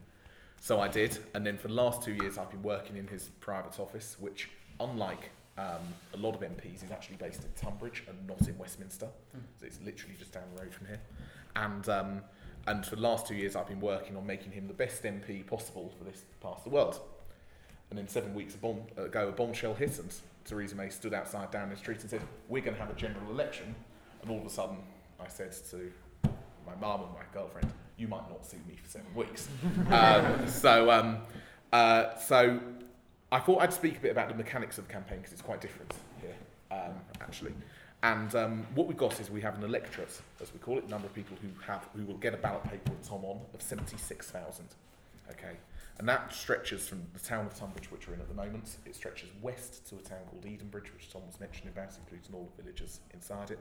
So 0.61 0.81
I 0.81 0.89
did, 0.89 1.19
and 1.35 1.47
then 1.47 1.57
for 1.57 1.69
the 1.69 1.75
last 1.75 2.03
two 2.03 2.13
years, 2.13 2.37
I've 2.37 2.51
been 2.51 2.63
working 2.63 2.97
in 2.97 3.07
his 3.07 3.29
private 3.41 3.81
office, 3.81 4.17
which, 4.19 4.51
unlike 4.79 5.31
um, 5.59 5.95
a 6.15 6.17
lot 6.17 6.35
of 6.35 6.41
MPs, 6.41 6.85
is 6.85 6.91
actually 6.91 7.17
based 7.17 7.43
in 7.45 7.51
Tonbridge 7.57 8.05
and 8.09 8.27
not 8.27 8.47
in 8.49 8.57
Westminster. 8.59 9.09
So 9.59 9.67
it's 9.67 9.81
literally 9.85 10.15
just 10.19 10.33
down 10.33 10.45
the 10.55 10.63
road 10.63 10.73
from 10.73 10.87
here. 10.87 11.01
And 11.57 11.89
um, 11.89 12.23
and 12.67 12.85
for 12.85 12.97
the 12.97 13.03
last 13.03 13.27
two 13.27 13.35
years, 13.35 13.57
I've 13.57 13.67
been 13.67 13.81
working 13.81 14.17
on 14.17 14.27
making 14.27 14.53
him 14.53 14.69
the 14.69 14.75
best 14.75 15.03
MP 15.03 15.47
possible 15.47 15.93
for 15.97 16.05
this 16.05 16.25
part 16.41 16.59
of 16.59 16.65
the 16.65 16.71
world. 16.71 17.01
And 17.89 17.99
then 17.99 18.07
seven 18.07 18.35
weeks 18.35 18.55
ago, 18.55 18.85
a 18.97 19.33
bombshell 19.33 19.75
hit, 19.75 19.99
and 19.99 20.15
Theresa 20.45 20.77
May 20.77 20.91
stood 20.91 21.13
outside 21.13 21.51
Downing 21.51 21.77
Street 21.77 22.01
and 22.01 22.11
said, 22.11 22.23
"We're 22.49 22.63
going 22.63 22.77
to 22.77 22.81
have 22.81 22.91
a 22.91 22.95
general 22.95 23.31
election." 23.31 23.75
And 24.23 24.31
all 24.31 24.39
of 24.39 24.47
a 24.47 24.51
sudden, 24.51 24.77
I 25.19 25.29
said 25.29 25.53
to 25.71 25.91
my 26.67 26.75
mum 26.81 27.03
and 27.03 27.13
my 27.13 27.25
girlfriend, 27.33 27.73
"You 27.97 28.07
might 28.07 28.29
not 28.31 28.47
see 28.47 28.59
me 28.69 28.77
for 28.77 28.89
seven 28.89 29.13
weeks." 29.15 29.49
um, 29.91 30.47
so, 30.47 30.91
um, 30.91 31.19
uh, 31.73 32.15
so 32.17 32.61
I 33.33 33.39
thought 33.39 33.63
I'd 33.63 33.73
speak 33.73 33.97
a 33.97 34.01
bit 34.01 34.11
about 34.11 34.29
the 34.29 34.35
mechanics 34.35 34.77
of 34.79 34.87
the 34.87 34.93
campaign 34.93 35.19
because 35.19 35.33
it's 35.33 35.43
quite 35.43 35.61
different 35.61 35.93
here, 36.21 36.35
um, 36.73 36.95
actually. 37.21 37.53
And 38.03 38.35
um, 38.35 38.67
what 38.75 38.89
we've 38.89 38.97
got 38.97 39.21
is 39.21 39.31
we 39.31 39.41
have 39.43 39.57
an 39.57 39.63
electorate, 39.63 40.21
as 40.41 40.53
we 40.53 40.59
call 40.59 40.79
it, 40.79 40.89
number 40.89 41.07
of 41.07 41.15
people 41.15 41.37
who 41.41 41.49
have 41.65 41.87
who 41.95 42.05
will 42.05 42.17
get 42.17 42.35
a 42.35 42.39
ballot 42.39 42.65
paper 42.65 42.91
with 42.91 43.07
Tom 43.09 43.25
on 43.25 43.41
of 43.55 43.63
seventy 43.63 43.99
six 43.99 44.31
thousand. 44.31 44.67
Okay, 45.31 45.57
and 45.99 46.09
that 46.09 46.33
stretches 46.35 46.89
from 46.89 47.03
the 47.13 47.21
town 47.21 47.47
of 47.47 47.55
Tonbridge, 47.55 47.91
which 47.93 48.09
we're 48.09 48.15
in 48.15 48.21
at 48.21 48.29
the 48.29 48.35
moment. 48.35 48.79
It 48.85 48.97
stretches 48.97 49.29
west 49.43 49.87
to 49.91 49.97
a 49.97 50.01
town 50.01 50.21
called 50.29 50.45
Edenbridge, 50.45 50.93
which 50.93 51.13
Tom 51.13 51.23
was 51.27 51.39
mentioning 51.39 51.69
about, 51.69 51.97
includes 51.99 52.29
all 52.33 52.49
the 52.57 52.63
villages 52.63 53.01
inside 53.15 53.53
it, 53.53 53.61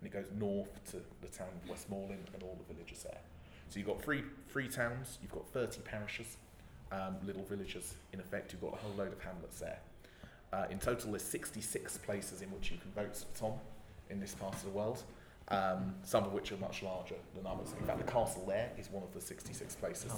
and 0.00 0.10
it 0.10 0.12
goes 0.12 0.26
north 0.36 0.82
to 0.90 0.96
the 1.20 1.28
town 1.28 1.48
of 1.62 1.70
West 1.70 1.88
Malling 1.88 2.24
and 2.32 2.42
all 2.42 2.58
the 2.66 2.74
villages 2.74 3.04
there. 3.04 3.20
So 3.68 3.78
you've 3.78 3.86
got 3.86 4.02
three 4.02 4.24
three 4.48 4.66
towns, 4.68 5.18
you've 5.22 5.30
got 5.30 5.46
thirty 5.50 5.82
parishes, 5.82 6.36
um, 6.94 7.16
little 7.26 7.42
villages 7.44 7.94
in 8.12 8.20
effect. 8.20 8.52
You've 8.52 8.60
got 8.62 8.74
a 8.74 8.76
whole 8.76 8.94
load 8.96 9.12
of 9.12 9.20
hamlets 9.20 9.58
there. 9.60 9.78
Uh, 10.52 10.66
in 10.70 10.78
total, 10.78 11.10
there's 11.10 11.22
66 11.24 11.96
places 11.98 12.40
in 12.42 12.48
which 12.52 12.70
you 12.70 12.78
can 12.78 12.90
vote, 12.92 13.24
Tom, 13.38 13.52
in 14.10 14.20
this 14.20 14.34
part 14.34 14.54
of 14.54 14.62
the 14.62 14.70
world. 14.70 15.02
Um, 15.48 15.94
some 16.04 16.24
of 16.24 16.32
which 16.32 16.52
are 16.52 16.56
much 16.56 16.82
larger 16.82 17.16
than 17.36 17.46
others. 17.46 17.74
In 17.78 17.84
fact, 17.86 17.98
the 17.98 18.10
castle 18.10 18.44
there 18.48 18.70
is 18.78 18.88
one 18.90 19.02
of 19.02 19.12
the 19.12 19.20
66 19.20 19.74
places 19.74 20.10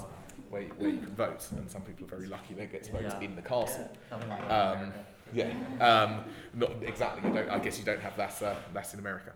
where, 0.49 0.61
where 0.77 0.89
you 0.89 0.99
can 0.99 1.13
vote, 1.15 1.45
and 1.51 1.69
some 1.69 1.81
people 1.81 2.05
are 2.05 2.09
very 2.09 2.27
lucky 2.27 2.53
they 2.53 2.65
get 2.65 2.83
to 2.83 2.91
vote 2.93 3.01
Yeah. 3.03 3.19
in 3.19 3.35
the 3.35 3.41
castle. 3.41 3.89
Yeah. 4.09 4.77
Um, 4.79 4.93
yeah, 5.33 5.51
um, 5.81 6.23
not 6.53 6.71
exactly. 6.81 7.29
You 7.29 7.49
I 7.49 7.59
guess 7.59 7.77
you 7.77 7.83
don't 7.83 7.99
have 7.99 8.15
that. 8.15 8.41
Uh, 8.41 8.55
that's 8.73 8.93
in 8.93 8.99
America. 9.01 9.33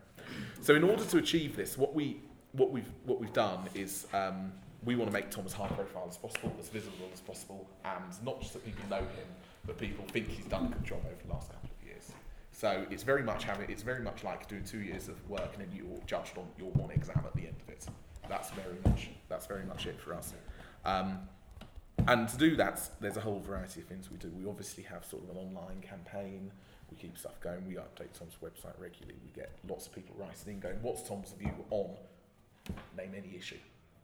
So, 0.62 0.76
in 0.76 0.84
order 0.86 1.04
to 1.04 1.18
achieve 1.18 1.58
this, 1.58 1.78
what 1.78 1.94
we 1.94 2.22
what 2.54 2.72
we've 2.72 2.90
what 3.06 3.20
we've 3.20 3.34
done 3.34 3.68
is 3.76 4.08
um, 4.14 4.54
we 4.84 4.96
want 4.96 5.12
to 5.12 5.14
make 5.14 5.30
Tom 5.30 5.46
as 5.46 5.54
high 5.54 5.68
profile 5.68 6.08
as 6.10 6.18
possible, 6.18 6.56
as 6.60 6.70
visible 6.70 7.10
as 7.14 7.20
possible, 7.22 7.68
and 7.86 8.26
not 8.26 8.42
just 8.42 8.54
that 8.54 8.66
people 8.66 8.84
know 8.90 9.02
him, 9.02 9.28
but 9.66 9.78
people 9.78 10.04
think 10.08 10.28
he's 10.28 10.46
done 10.46 10.66
a 10.66 10.70
good 10.70 10.84
job 10.84 11.00
over 11.06 11.22
the 11.24 11.34
last 11.34 11.52
couple 11.52 11.70
of 11.70 11.88
years. 11.88 12.12
So 12.52 12.86
it's 12.90 13.04
very 13.04 13.24
much 13.24 13.44
having 13.44 13.70
it's 13.70 13.84
very 13.84 14.02
much 14.02 14.24
like 14.24 14.48
doing 14.48 14.64
two 14.64 14.80
years 14.80 15.08
of 15.08 15.30
work 15.30 15.50
and 15.54 15.62
then 15.62 15.70
you're 15.74 16.00
judged 16.06 16.38
on 16.38 16.46
your 16.58 16.72
one 16.72 16.92
exam 16.92 17.24
at 17.26 17.36
the 17.36 17.48
end 17.48 17.56
of 17.62 17.70
it. 17.70 17.86
That's 18.28 18.50
very 18.52 18.78
much 18.86 19.10
that's 19.30 19.46
very 19.46 19.66
much 19.66 19.86
it 19.86 20.00
for 20.00 20.14
us. 20.14 20.34
Um, 20.84 21.20
and 22.08 22.28
to 22.30 22.38
do 22.38 22.56
that, 22.56 22.82
there's 23.00 23.18
a 23.18 23.22
whole 23.22 23.40
variety 23.40 23.82
of 23.82 23.88
things 23.88 24.10
we 24.10 24.18
do. 24.18 24.32
We 24.36 24.50
obviously 24.50 24.84
have 24.86 25.06
sort 25.06 25.24
of 25.24 25.30
an 25.30 25.38
online 25.38 25.82
campaign. 25.82 26.52
We 26.90 26.98
keep 26.98 27.18
stuff 27.18 27.40
going. 27.42 27.68
We 27.68 27.76
update 27.76 28.14
Tom's 28.18 28.36
website 28.44 28.80
regularly. 28.80 29.20
We 29.24 29.32
get 29.40 29.52
lots 29.68 29.86
of 29.86 29.94
people 29.94 30.16
writing 30.18 30.54
in 30.54 30.60
going, 30.60 30.82
"What's 30.82 31.08
Tom's 31.08 31.34
view 31.34 31.54
on 31.70 31.96
name 32.98 33.14
any 33.16 33.38
issue? 33.38 33.58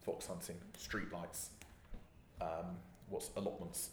Fox 0.07 0.25
hunting, 0.25 0.55
streetlights, 0.79 1.49
um, 2.39 2.79
what's 3.09 3.29
allotments? 3.35 3.89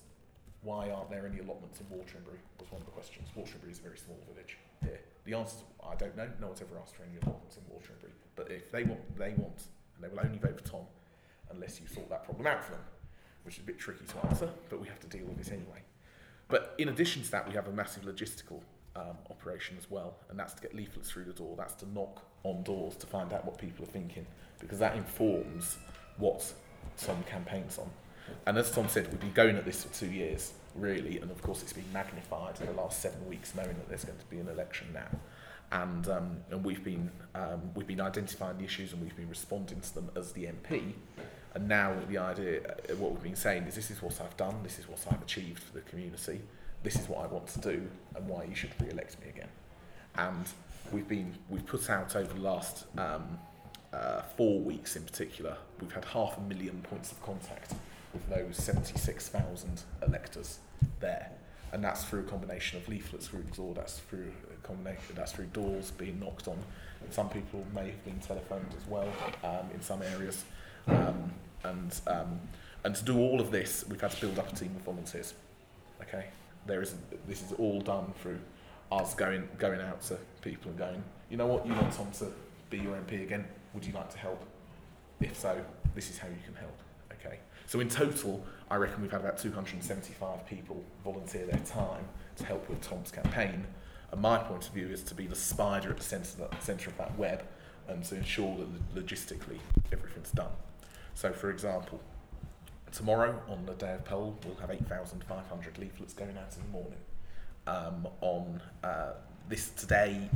Why 0.62 0.90
aren't 0.90 1.11
there 1.11 1.27
any 1.27 1.40
allotments 1.40 1.81
in 1.81 1.87
Wateringbury? 1.87 2.38
Was 2.61 2.70
one 2.70 2.81
of 2.81 2.87
the 2.87 2.92
questions. 2.92 3.29
Wateringbury 3.37 3.72
is 3.72 3.81
a 3.81 3.83
very 3.83 3.98
small 3.98 4.16
village 4.31 4.57
here. 4.81 5.00
The 5.24 5.35
answer 5.35 5.57
I 5.85 5.96
don't 5.96 6.16
know. 6.16 6.29
No 6.40 6.46
one's 6.46 6.62
ever 6.62 6.79
asked 6.81 6.94
for 6.94 7.03
any 7.03 7.18
allotments 7.20 7.57
in 7.57 7.64
Wateringbury. 7.64 8.12
But 8.37 8.48
if 8.50 8.70
they 8.70 8.85
want, 8.85 9.18
they 9.18 9.35
want, 9.37 9.64
and 9.96 10.05
they 10.05 10.09
will 10.09 10.20
only 10.24 10.38
vote 10.38 10.57
for 10.57 10.64
Tom 10.64 10.83
unless 11.50 11.81
you 11.81 11.88
sort 11.88 12.09
that 12.11 12.24
problem 12.24 12.46
out 12.46 12.64
for 12.64 12.72
them, 12.72 12.81
which 13.42 13.57
is 13.57 13.64
a 13.64 13.66
bit 13.66 13.81
tricky 13.81 14.05
to 14.07 14.27
answer, 14.29 14.48
but 14.70 14.81
we 14.81 14.87
have 14.87 15.00
to 15.00 15.09
deal 15.09 15.27
with 15.27 15.40
it 15.40 15.53
anyway. 15.53 15.83
But 16.46 16.74
in 16.79 16.90
addition 16.90 17.22
to 17.22 17.31
that, 17.33 17.48
we 17.48 17.55
have 17.55 17.66
a 17.66 17.72
massive 17.72 18.05
logistical 18.05 18.61
um, 18.94 19.18
operation 19.31 19.77
as 19.79 19.90
well, 19.90 20.14
and 20.31 20.38
that's 20.38 20.55
to 20.55 20.62
get 20.62 20.74
leaflets 20.74 21.11
through 21.11 21.24
the 21.24 21.33
door. 21.33 21.57
That's 21.59 21.74
to 21.74 21.88
knock 21.92 22.22
on 22.44 22.62
doors 22.62 22.94
to 22.96 23.07
find 23.07 23.33
out 23.33 23.44
what 23.44 23.59
people 23.59 23.85
are 23.85 23.88
thinking, 23.88 24.27
because 24.61 24.79
that 24.79 24.96
informs 24.96 25.79
what 26.18 26.53
Tom 26.98 27.22
campaigns 27.29 27.79
on. 27.79 27.90
And 28.46 28.59
as 28.59 28.70
Tom 28.70 28.88
said, 28.88 29.11
we've 29.11 29.20
been 29.20 29.33
going 29.33 29.57
at 29.57 29.64
this 29.64 29.85
for 29.85 29.94
two 29.94 30.11
years, 30.11 30.53
really, 30.74 31.18
and 31.18 31.31
of 31.31 31.42
course 31.42 31.62
it's 31.62 31.72
been 31.72 31.92
magnified 31.92 32.61
in 32.61 32.66
the 32.66 32.72
last 32.72 33.00
seven 33.00 33.27
weeks, 33.29 33.55
knowing 33.55 33.68
that 33.74 33.88
there's 33.88 34.05
going 34.05 34.18
to 34.18 34.24
be 34.27 34.38
an 34.38 34.48
election 34.48 34.88
now. 34.92 35.09
And, 35.72 36.09
um, 36.09 36.37
and 36.50 36.62
we've 36.62 36.85
been 36.85 37.11
um, 37.35 37.62
we've 37.74 37.87
been 37.87 38.00
identifying 38.00 38.59
the 38.59 38.64
issues 38.64 38.92
and 38.92 39.03
we've 39.03 39.16
been 39.16 39.29
responding 39.29 39.81
to 39.81 39.94
them 39.94 40.11
as 40.14 40.33
the 40.33 40.44
MP. 40.44 40.92
And 41.55 41.68
now 41.68 41.96
the 42.09 42.18
idea, 42.18 42.61
uh, 42.61 42.94
what 42.96 43.12
we've 43.12 43.22
been 43.22 43.37
saying 43.37 43.64
is, 43.64 43.74
this 43.74 43.90
is 43.90 44.03
what 44.03 44.20
I've 44.20 44.37
done, 44.37 44.57
this 44.62 44.79
is 44.79 44.88
what 44.88 45.05
I've 45.11 45.22
achieved 45.22 45.62
for 45.62 45.74
the 45.74 45.81
community, 45.83 46.40
this 46.83 46.96
is 46.96 47.09
what 47.09 47.24
I 47.24 47.27
want 47.27 47.46
to 47.48 47.61
do, 47.61 47.88
and 48.14 48.29
why 48.29 48.44
you 48.44 48.55
should 48.55 48.70
re-elect 48.81 49.20
me 49.20 49.31
again. 49.31 49.48
And 50.16 50.46
we've 50.92 51.09
been 51.09 51.35
we've 51.48 51.66
put 51.66 51.90
out 51.90 52.14
over 52.14 52.33
the 52.33 52.40
last 52.40 52.85
um, 52.98 53.38
uh, 53.94 54.22
four 54.37 54.61
weeks 54.61 54.96
in 54.96 55.02
particular, 55.02 55.57
we've 55.80 55.92
had 55.92 56.04
half 56.07 56.37
a 56.37 56.40
million 56.40 56.80
points 56.83 57.12
of 57.12 57.22
contact 57.22 57.74
with 58.12 58.28
those 58.28 58.57
76,000 58.57 59.83
electors 60.07 60.59
there. 61.00 61.30
And 61.72 61.83
that's 61.83 62.04
through 62.04 62.20
a 62.20 62.24
combination 62.24 62.78
of 62.78 62.88
leaflets 62.88 63.28
through 63.28 63.42
door, 63.57 63.74
that's 63.74 63.98
through 63.98 64.33
a 64.52 64.66
combination, 64.66 65.14
that's 65.16 65.33
through 65.33 65.46
doors 65.46 65.90
being 65.92 66.20
knocked 66.20 66.46
on. 66.46 66.59
And 67.02 67.12
some 67.12 67.28
people 67.28 67.64
may 67.74 67.87
have 67.87 68.04
been 68.04 68.18
telephoned 68.20 68.72
as 68.80 68.88
well 68.88 69.09
um, 69.42 69.68
in 69.72 69.80
some 69.80 70.02
areas. 70.02 70.44
Um, 70.87 71.33
and, 71.64 72.00
um, 72.07 72.40
and 72.85 72.94
to 72.94 73.04
do 73.04 73.18
all 73.18 73.40
of 73.40 73.50
this, 73.50 73.85
we've 73.88 74.00
had 74.00 74.12
to 74.12 74.20
build 74.20 74.38
up 74.38 74.52
a 74.52 74.57
team 74.57 74.72
of 74.76 74.83
volunteers. 74.83 75.35
Okay, 76.02 76.26
there 76.66 76.83
is 76.83 76.94
this 77.26 77.42
is 77.42 77.52
all 77.52 77.80
done 77.80 78.12
through 78.20 78.38
us 78.92 79.14
going 79.14 79.48
going 79.59 79.80
out 79.80 80.02
to 80.02 80.18
people 80.42 80.70
and 80.70 80.78
going, 80.78 81.04
you 81.30 81.37
know 81.37 81.46
what, 81.46 81.66
you 81.66 81.72
want 81.72 81.92
Tom 81.92 82.11
to 82.18 82.26
be 82.68 82.78
your 82.78 82.94
MP 82.96 83.22
again? 83.22 83.46
Would 83.74 83.84
you 83.84 83.92
like 83.92 84.10
to 84.10 84.18
help? 84.18 84.42
If 85.20 85.37
so, 85.38 85.62
this 85.94 86.10
is 86.10 86.18
how 86.18 86.28
you 86.28 86.38
can 86.44 86.54
help. 86.54 86.78
Okay. 87.12 87.38
So 87.66 87.80
in 87.80 87.88
total, 87.88 88.44
I 88.70 88.76
reckon 88.76 89.02
we've 89.02 89.10
had 89.10 89.20
about 89.20 89.38
275 89.38 90.46
people 90.46 90.82
volunteer 91.02 91.46
their 91.46 91.60
time 91.60 92.04
to 92.37 92.44
help 92.44 92.68
with 92.68 92.80
Tom's 92.80 93.10
campaign. 93.10 93.66
And 94.12 94.20
my 94.20 94.38
point 94.38 94.68
of 94.68 94.74
view 94.74 94.88
is 94.88 95.02
to 95.04 95.14
be 95.14 95.26
the 95.26 95.34
spider 95.34 95.90
at 95.90 95.96
the 95.96 96.04
centre 96.04 96.42
of 96.42 96.50
that, 96.50 96.62
centre 96.62 96.90
of 96.90 96.96
that 96.98 97.16
web 97.18 97.44
and 97.88 98.04
to 98.04 98.16
ensure 98.16 98.56
that 98.56 98.94
logistically 98.94 99.58
everything's 99.92 100.30
done. 100.30 100.52
So, 101.14 101.32
for 101.32 101.50
example, 101.50 102.00
tomorrow 102.92 103.40
on 103.48 103.66
the 103.66 103.74
day 103.74 103.94
of 103.94 104.04
poll, 104.04 104.38
we'll 104.44 104.56
have 104.56 104.70
8,500 104.70 105.78
leaflets 105.78 106.14
going 106.14 106.37
out 106.37 106.54
in 106.56 106.62
the 106.62 106.68
morning. 106.68 107.00
Um, 107.66 108.06
on 108.20 108.60
uh, 108.82 109.12
this 109.48 109.70
today, 109.70 110.28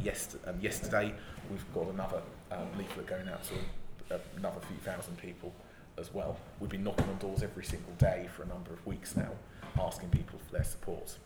um, 0.46 0.60
yesterday, 0.60 1.14
we've 1.50 1.74
got 1.74 1.88
another 1.88 2.20
um, 2.52 2.66
leaflet 2.76 3.06
going 3.06 3.28
out 3.28 3.42
to 3.44 4.14
uh, 4.14 4.18
another 4.36 4.60
few 4.60 4.76
thousand 4.78 5.16
people 5.18 5.52
as 5.96 6.12
well. 6.12 6.38
We've 6.60 6.70
been 6.70 6.84
knocking 6.84 7.08
on 7.08 7.18
doors 7.18 7.42
every 7.42 7.64
single 7.64 7.92
day 7.98 8.28
for 8.34 8.42
a 8.42 8.46
number 8.46 8.72
of 8.72 8.84
weeks 8.86 9.16
now, 9.16 9.30
asking 9.80 10.10
people 10.10 10.38
for 10.38 10.52
their 10.52 10.64
support. 10.64 11.16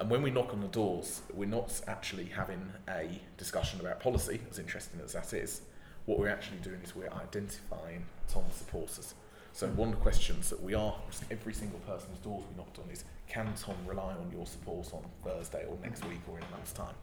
And 0.00 0.08
when 0.08 0.22
we 0.22 0.30
knock 0.30 0.52
on 0.54 0.60
the 0.60 0.68
doors, 0.68 1.20
we're 1.34 1.48
not 1.48 1.80
actually 1.86 2.24
having 2.24 2.72
a 2.88 3.20
discussion 3.36 3.80
about 3.80 4.00
policy, 4.00 4.40
as 4.50 4.58
interesting 4.58 5.00
as 5.04 5.12
that 5.12 5.34
is. 5.34 5.60
What 6.06 6.18
we're 6.18 6.30
actually 6.30 6.58
doing 6.58 6.80
is 6.82 6.96
we're 6.96 7.12
identifying 7.12 8.06
Tom's 8.28 8.54
supporters. 8.54 9.14
So 9.58 9.66
one 9.70 9.88
of 9.88 9.96
the 9.96 10.00
questions 10.00 10.50
that 10.50 10.62
we 10.62 10.74
are, 10.74 10.94
every 11.32 11.52
single 11.52 11.80
person's 11.80 12.16
doors 12.18 12.44
we 12.48 12.56
knocked 12.56 12.78
on 12.78 12.88
is, 12.92 13.02
can 13.28 13.52
Tom 13.60 13.74
rely 13.88 14.12
on 14.12 14.30
your 14.32 14.46
support 14.46 14.94
on 14.94 15.02
Thursday 15.24 15.66
or 15.68 15.76
next 15.82 16.04
week 16.04 16.20
or 16.28 16.38
in 16.38 16.44
a 16.44 16.50
month's 16.52 16.70
time? 16.70 16.94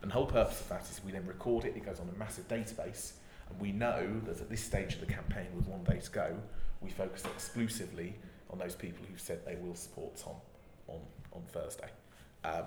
And 0.00 0.10
the 0.10 0.14
whole 0.14 0.24
purpose 0.24 0.58
of 0.62 0.70
that 0.70 0.88
is 0.90 1.02
we 1.04 1.12
then 1.12 1.26
record 1.26 1.66
it, 1.66 1.76
it 1.76 1.84
goes 1.84 2.00
on 2.00 2.08
a 2.08 2.18
massive 2.18 2.48
database, 2.48 3.12
and 3.50 3.60
we 3.60 3.72
know 3.72 4.22
that 4.24 4.40
at 4.40 4.48
this 4.48 4.64
stage 4.64 4.94
of 4.94 5.00
the 5.00 5.06
campaign, 5.06 5.48
with 5.54 5.66
one 5.66 5.84
day 5.84 6.00
to 6.00 6.10
go, 6.10 6.34
we 6.80 6.88
focus 6.88 7.24
exclusively 7.26 8.14
on 8.48 8.58
those 8.58 8.74
people 8.74 9.04
who've 9.06 9.20
said 9.20 9.44
they 9.44 9.56
will 9.56 9.74
support 9.74 10.16
Tom 10.16 10.36
on, 10.86 11.00
on 11.34 11.42
Thursday. 11.48 11.90
Um, 12.42 12.64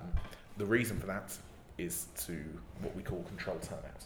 the 0.58 0.68
reason 0.68 1.00
for 1.00 1.08
that 1.08 1.36
is 1.80 2.06
to 2.28 2.38
what 2.82 2.96
we 2.96 3.02
call 3.02 3.24
control 3.24 3.58
turnout. 3.58 4.06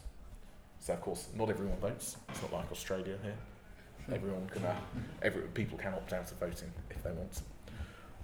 So, 0.79 0.93
of 0.93 1.01
course, 1.01 1.27
not 1.35 1.49
everyone 1.49 1.77
votes. 1.79 2.15
It's 2.29 2.41
not 2.41 2.53
like 2.53 2.71
Australia 2.71 3.17
here. 3.21 3.35
Everyone 4.11 4.47
can, 4.47 4.65
uh, 4.65 4.75
every, 5.21 5.41
people 5.43 5.77
can 5.77 5.93
opt 5.93 6.13
out 6.13 6.31
of 6.31 6.37
voting 6.37 6.71
if 6.91 7.01
they 7.03 7.11
want. 7.11 7.41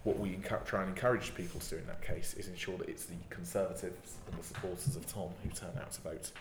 What 0.03 0.19
we 0.19 0.39
try 0.65 0.81
and 0.81 0.89
encourage 0.89 1.33
people 1.35 1.59
to 1.59 1.69
do 1.69 1.77
in 1.77 1.85
that 1.87 2.01
case 2.01 2.33
is 2.33 2.47
ensure 2.47 2.77
that 2.79 2.89
it's 2.89 3.05
the 3.05 3.15
Conservatives 3.29 4.15
and 4.27 4.39
the 4.39 4.43
supporters 4.43 4.95
of 4.95 5.05
Tom 5.05 5.29
who 5.43 5.49
turn 5.49 5.77
out 5.79 5.91
to 5.93 6.01
vote. 6.01 6.31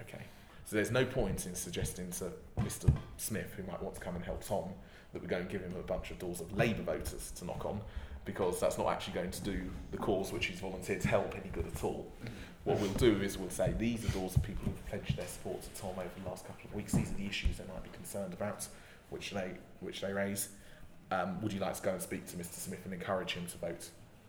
Okay. 0.00 0.24
So 0.64 0.76
there's 0.76 0.90
no 0.90 1.04
point 1.04 1.46
in 1.46 1.54
suggesting 1.54 2.10
to 2.12 2.30
Mr. 2.60 2.92
Smith, 3.16 3.52
who 3.56 3.64
might 3.64 3.82
want 3.82 3.96
to 3.96 4.00
come 4.00 4.14
and 4.14 4.24
help 4.24 4.44
Tom, 4.44 4.70
that 5.12 5.20
we 5.20 5.28
go 5.28 5.38
and 5.38 5.48
give 5.48 5.62
him 5.62 5.74
a 5.78 5.82
bunch 5.82 6.10
of 6.10 6.18
doors 6.18 6.40
of 6.40 6.56
Labour 6.56 6.82
voters 6.82 7.32
to 7.36 7.44
knock 7.44 7.64
on, 7.66 7.80
because 8.24 8.60
that's 8.60 8.78
not 8.78 8.86
actually 8.88 9.14
going 9.14 9.30
to 9.32 9.42
do 9.42 9.68
the 9.90 9.98
cause 9.98 10.32
which 10.32 10.46
he's 10.46 10.60
volunteered 10.60 11.00
to 11.00 11.08
help 11.08 11.34
any 11.34 11.50
good 11.50 11.66
at 11.66 11.82
all. 11.82 12.06
What 12.64 12.78
we'll 12.78 12.92
do 12.92 13.20
is 13.20 13.36
we'll 13.36 13.50
say 13.50 13.74
these 13.78 14.04
are 14.04 14.12
doors 14.12 14.36
of 14.36 14.42
people 14.42 14.66
who've 14.66 14.86
pledged 14.86 15.16
their 15.16 15.26
support 15.26 15.62
to 15.62 15.80
Tom 15.80 15.90
over 15.98 16.10
the 16.22 16.28
last 16.28 16.46
couple 16.46 16.68
of 16.68 16.74
weeks. 16.74 16.92
These 16.92 17.10
are 17.10 17.14
the 17.14 17.26
issues 17.26 17.56
they 17.56 17.64
might 17.72 17.82
be 17.82 17.90
concerned 17.90 18.32
about, 18.32 18.68
which 19.10 19.30
they 19.30 19.52
which 19.80 20.00
they 20.00 20.12
raise. 20.12 20.48
Um, 21.10 21.40
would 21.42 21.52
you 21.52 21.60
like 21.60 21.74
to 21.74 21.82
go 21.82 21.90
and 21.90 22.00
speak 22.00 22.26
to 22.26 22.36
Mr. 22.36 22.54
Smith 22.54 22.80
and 22.84 22.94
encourage 22.94 23.32
him 23.32 23.46
to 23.46 23.58
vote 23.58 23.88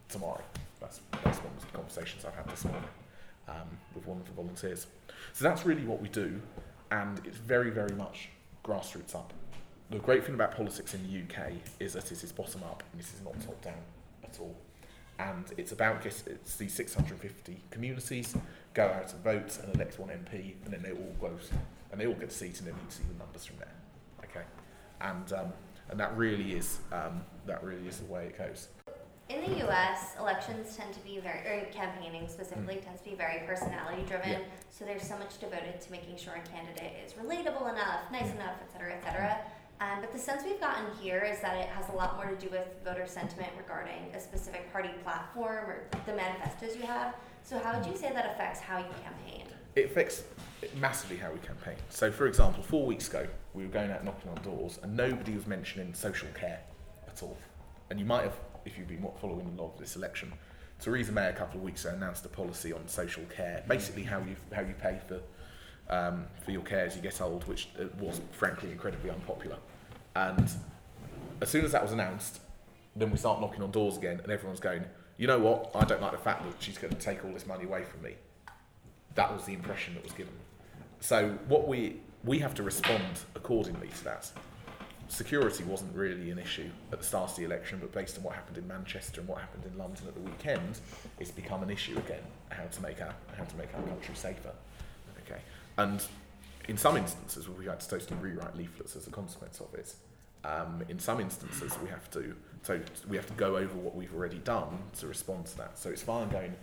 tomorrow? 0.09 0.41
That's, 0.79 0.99
that's 1.23 1.37
one 1.37 1.53
of 1.55 1.61
the 1.61 1.77
conversations 1.77 2.25
I've 2.25 2.33
had 2.33 2.49
this 2.49 2.65
morning 2.65 2.89
um, 3.47 3.77
with 3.93 4.07
one 4.07 4.17
of 4.17 4.25
the 4.25 4.31
volunteers. 4.31 4.87
So 5.33 5.43
that's 5.43 5.63
really 5.63 5.85
what 5.85 6.01
we 6.01 6.09
do, 6.09 6.41
and 6.89 7.21
it's 7.23 7.37
very, 7.37 7.69
very 7.69 7.93
much 7.93 8.29
grassroots 8.65 9.13
up. 9.13 9.31
The 9.91 9.99
great 9.99 10.25
thing 10.25 10.35
about 10.35 10.55
politics 10.55 10.93
in 10.93 11.03
the 11.03 11.21
UK 11.21 11.51
is 11.79 11.93
that 11.93 12.11
it 12.11 12.23
is 12.23 12.31
bottom 12.31 12.63
up 12.63 12.81
and 12.91 13.01
this 13.01 13.13
is 13.13 13.21
not 13.23 13.39
top 13.41 13.61
down 13.61 13.73
at 14.23 14.39
all. 14.39 14.55
And 15.19 15.45
it's 15.57 15.73
about 15.73 16.01
get, 16.01 16.23
it's 16.25 16.55
these 16.55 16.73
650 16.73 17.57
communities 17.69 18.35
go 18.73 18.85
out 18.85 19.13
and 19.13 19.23
vote 19.23 19.59
and 19.61 19.75
elect 19.75 19.99
one 19.99 20.09
MP, 20.09 20.53
and 20.63 20.73
then 20.73 20.81
they 20.81 20.91
all 20.91 21.13
vote 21.19 21.49
and 21.91 21.99
they 21.99 22.07
all 22.07 22.13
get 22.13 22.29
a 22.29 22.33
seat, 22.33 22.57
and 22.59 22.67
then 22.67 22.73
you 22.73 22.89
see 22.89 23.03
the 23.11 23.19
numbers 23.19 23.45
from 23.45 23.57
there. 23.57 23.80
And 25.03 25.33
um, 25.33 25.53
and 25.89 25.99
that 25.99 26.15
really 26.15 26.53
is 26.53 26.79
um, 26.91 27.21
that 27.45 27.63
really 27.63 27.87
is 27.87 27.97
the 27.97 28.05
way 28.05 28.27
it 28.27 28.37
goes. 28.37 28.69
In 29.29 29.49
the 29.49 29.59
U.S., 29.59 30.15
elections 30.19 30.75
tend 30.75 30.93
to 30.93 30.99
be 30.99 31.19
very, 31.19 31.39
or 31.47 31.65
campaigning 31.71 32.27
specifically 32.27 32.75
mm. 32.75 32.83
tends 32.83 33.01
to 33.01 33.09
be 33.11 33.15
very 33.15 33.45
personality 33.47 34.03
driven. 34.05 34.31
Yeah. 34.31 34.39
So 34.69 34.83
there's 34.83 35.07
so 35.07 35.17
much 35.17 35.39
devoted 35.39 35.79
to 35.79 35.91
making 35.91 36.17
sure 36.17 36.33
a 36.33 36.41
candidate 36.49 36.93
is 37.05 37.13
relatable 37.13 37.71
enough, 37.71 38.11
nice 38.11 38.27
mm. 38.27 38.35
enough, 38.35 38.55
et 38.61 38.71
cetera, 38.73 38.93
et 38.93 39.03
cetera. 39.03 39.37
Um, 39.79 40.01
but 40.01 40.11
the 40.11 40.19
sense 40.19 40.43
we've 40.43 40.59
gotten 40.59 40.85
here 41.01 41.21
is 41.21 41.39
that 41.39 41.57
it 41.57 41.67
has 41.69 41.87
a 41.89 41.93
lot 41.93 42.17
more 42.17 42.27
to 42.27 42.35
do 42.35 42.51
with 42.51 42.67
voter 42.83 43.07
sentiment 43.07 43.49
regarding 43.57 44.13
a 44.13 44.19
specific 44.19 44.71
party 44.71 44.89
platform 45.01 45.65
or 45.65 45.83
the 46.05 46.13
manifestos 46.13 46.75
you 46.75 46.83
have. 46.83 47.15
So 47.43 47.57
how 47.57 47.77
would 47.77 47.87
you 47.89 47.97
say 47.97 48.11
that 48.11 48.33
affects 48.33 48.59
how 48.59 48.77
you 48.79 48.85
campaign? 49.01 49.47
It 49.75 49.85
affects 49.85 50.23
massively 50.79 51.17
how 51.17 51.31
we 51.31 51.39
campaign. 51.39 51.75
So, 51.89 52.11
for 52.11 52.27
example, 52.27 52.63
four 52.63 52.85
weeks 52.85 53.07
ago, 53.09 53.27
we 53.53 53.63
were 53.63 53.69
going 53.69 53.91
out 53.91 54.03
knocking 54.03 54.29
on 54.31 54.41
doors, 54.43 54.79
and 54.83 54.95
nobody 54.95 55.33
was 55.33 55.47
mentioning 55.47 55.93
social 55.93 56.29
care 56.33 56.61
at 57.07 57.21
all. 57.23 57.37
And 57.89 57.99
you 57.99 58.05
might 58.05 58.23
have, 58.23 58.35
if 58.65 58.77
you've 58.77 58.87
been 58.87 59.05
following 59.19 59.57
of 59.59 59.77
this 59.77 59.95
election, 59.95 60.31
Theresa 60.79 61.11
May 61.11 61.27
a 61.27 61.33
couple 61.33 61.57
of 61.57 61.63
weeks 61.63 61.85
ago 61.85 61.93
announced 61.93 62.25
a 62.25 62.29
policy 62.29 62.73
on 62.73 62.87
social 62.87 63.23
care, 63.25 63.63
basically 63.67 64.03
how 64.03 64.19
you 64.19 64.35
how 64.51 64.61
you 64.61 64.73
pay 64.73 64.99
for 65.07 65.21
um, 65.89 66.25
for 66.43 66.51
your 66.51 66.63
care 66.63 66.85
as 66.85 66.95
you 66.95 67.01
get 67.01 67.21
old, 67.21 67.47
which 67.47 67.69
uh, 67.79 67.85
was 67.99 68.21
frankly 68.31 68.71
incredibly 68.71 69.09
unpopular. 69.09 69.57
And 70.15 70.49
as 71.41 71.49
soon 71.49 71.65
as 71.65 71.71
that 71.73 71.83
was 71.83 71.91
announced, 71.91 72.39
then 72.95 73.11
we 73.11 73.17
start 73.17 73.41
knocking 73.41 73.61
on 73.61 73.71
doors 73.71 73.97
again, 73.97 74.19
and 74.23 74.31
everyone's 74.31 74.59
going, 74.59 74.83
you 75.17 75.27
know 75.27 75.39
what? 75.39 75.71
I 75.75 75.85
don't 75.85 76.01
like 76.01 76.11
the 76.11 76.17
fact 76.17 76.43
that 76.43 76.53
she's 76.59 76.77
going 76.77 76.93
to 76.93 76.99
take 76.99 77.23
all 77.23 77.31
this 77.31 77.45
money 77.45 77.65
away 77.65 77.83
from 77.83 78.01
me. 78.01 78.15
That 79.15 79.31
was 79.31 79.45
the 79.45 79.53
impression 79.53 79.93
that 79.93 80.03
was 80.03 80.13
given. 80.13 80.33
So 81.01 81.29
what 81.47 81.67
we 81.67 81.97
we 82.23 82.39
have 82.39 82.53
to 82.55 82.63
respond 82.63 83.03
accordingly 83.35 83.87
to 83.87 84.03
that. 84.05 84.31
Security 85.07 85.63
wasn't 85.65 85.93
really 85.93 86.31
an 86.31 86.39
issue 86.39 86.69
at 86.93 86.99
the 86.99 87.05
start 87.05 87.31
of 87.31 87.35
the 87.35 87.43
election, 87.43 87.79
but 87.81 87.91
based 87.91 88.17
on 88.17 88.23
what 88.23 88.33
happened 88.33 88.57
in 88.57 88.65
Manchester 88.67 89.19
and 89.19 89.27
what 89.27 89.39
happened 89.39 89.65
in 89.65 89.77
London 89.77 90.07
at 90.07 90.13
the 90.13 90.21
weekend, 90.21 90.79
it's 91.19 91.31
become 91.31 91.63
an 91.63 91.69
issue 91.69 91.97
again. 91.97 92.23
How 92.49 92.63
to 92.63 92.81
make 92.81 93.01
our 93.01 93.13
how 93.35 93.43
to 93.43 93.55
make 93.57 93.73
our 93.75 93.81
country 93.81 94.15
safer. 94.15 94.53
Okay, 95.25 95.41
and 95.77 96.01
in 96.69 96.77
some 96.77 96.95
instances, 96.95 97.49
we 97.49 97.65
had 97.65 97.79
to 97.79 97.89
totally 97.89 98.19
rewrite 98.21 98.55
leaflets 98.55 98.95
as 98.95 99.07
a 99.07 99.09
consequence 99.09 99.59
of 99.59 99.73
it. 99.73 99.93
Um, 100.43 100.83
in 100.87 100.99
some 100.99 101.19
instances, 101.19 101.73
we 101.83 101.89
have 101.89 102.09
to 102.11 102.35
so 102.61 102.79
we 103.09 103.17
have 103.17 103.27
to 103.27 103.33
go 103.33 103.57
over 103.57 103.75
what 103.75 103.95
we've 103.95 104.13
already 104.13 104.37
done 104.37 104.77
to 104.99 105.07
respond 105.07 105.47
to 105.47 105.57
that. 105.57 105.79
So 105.79 105.89
it's 105.89 106.03
fine 106.03 106.29
going, 106.29 106.53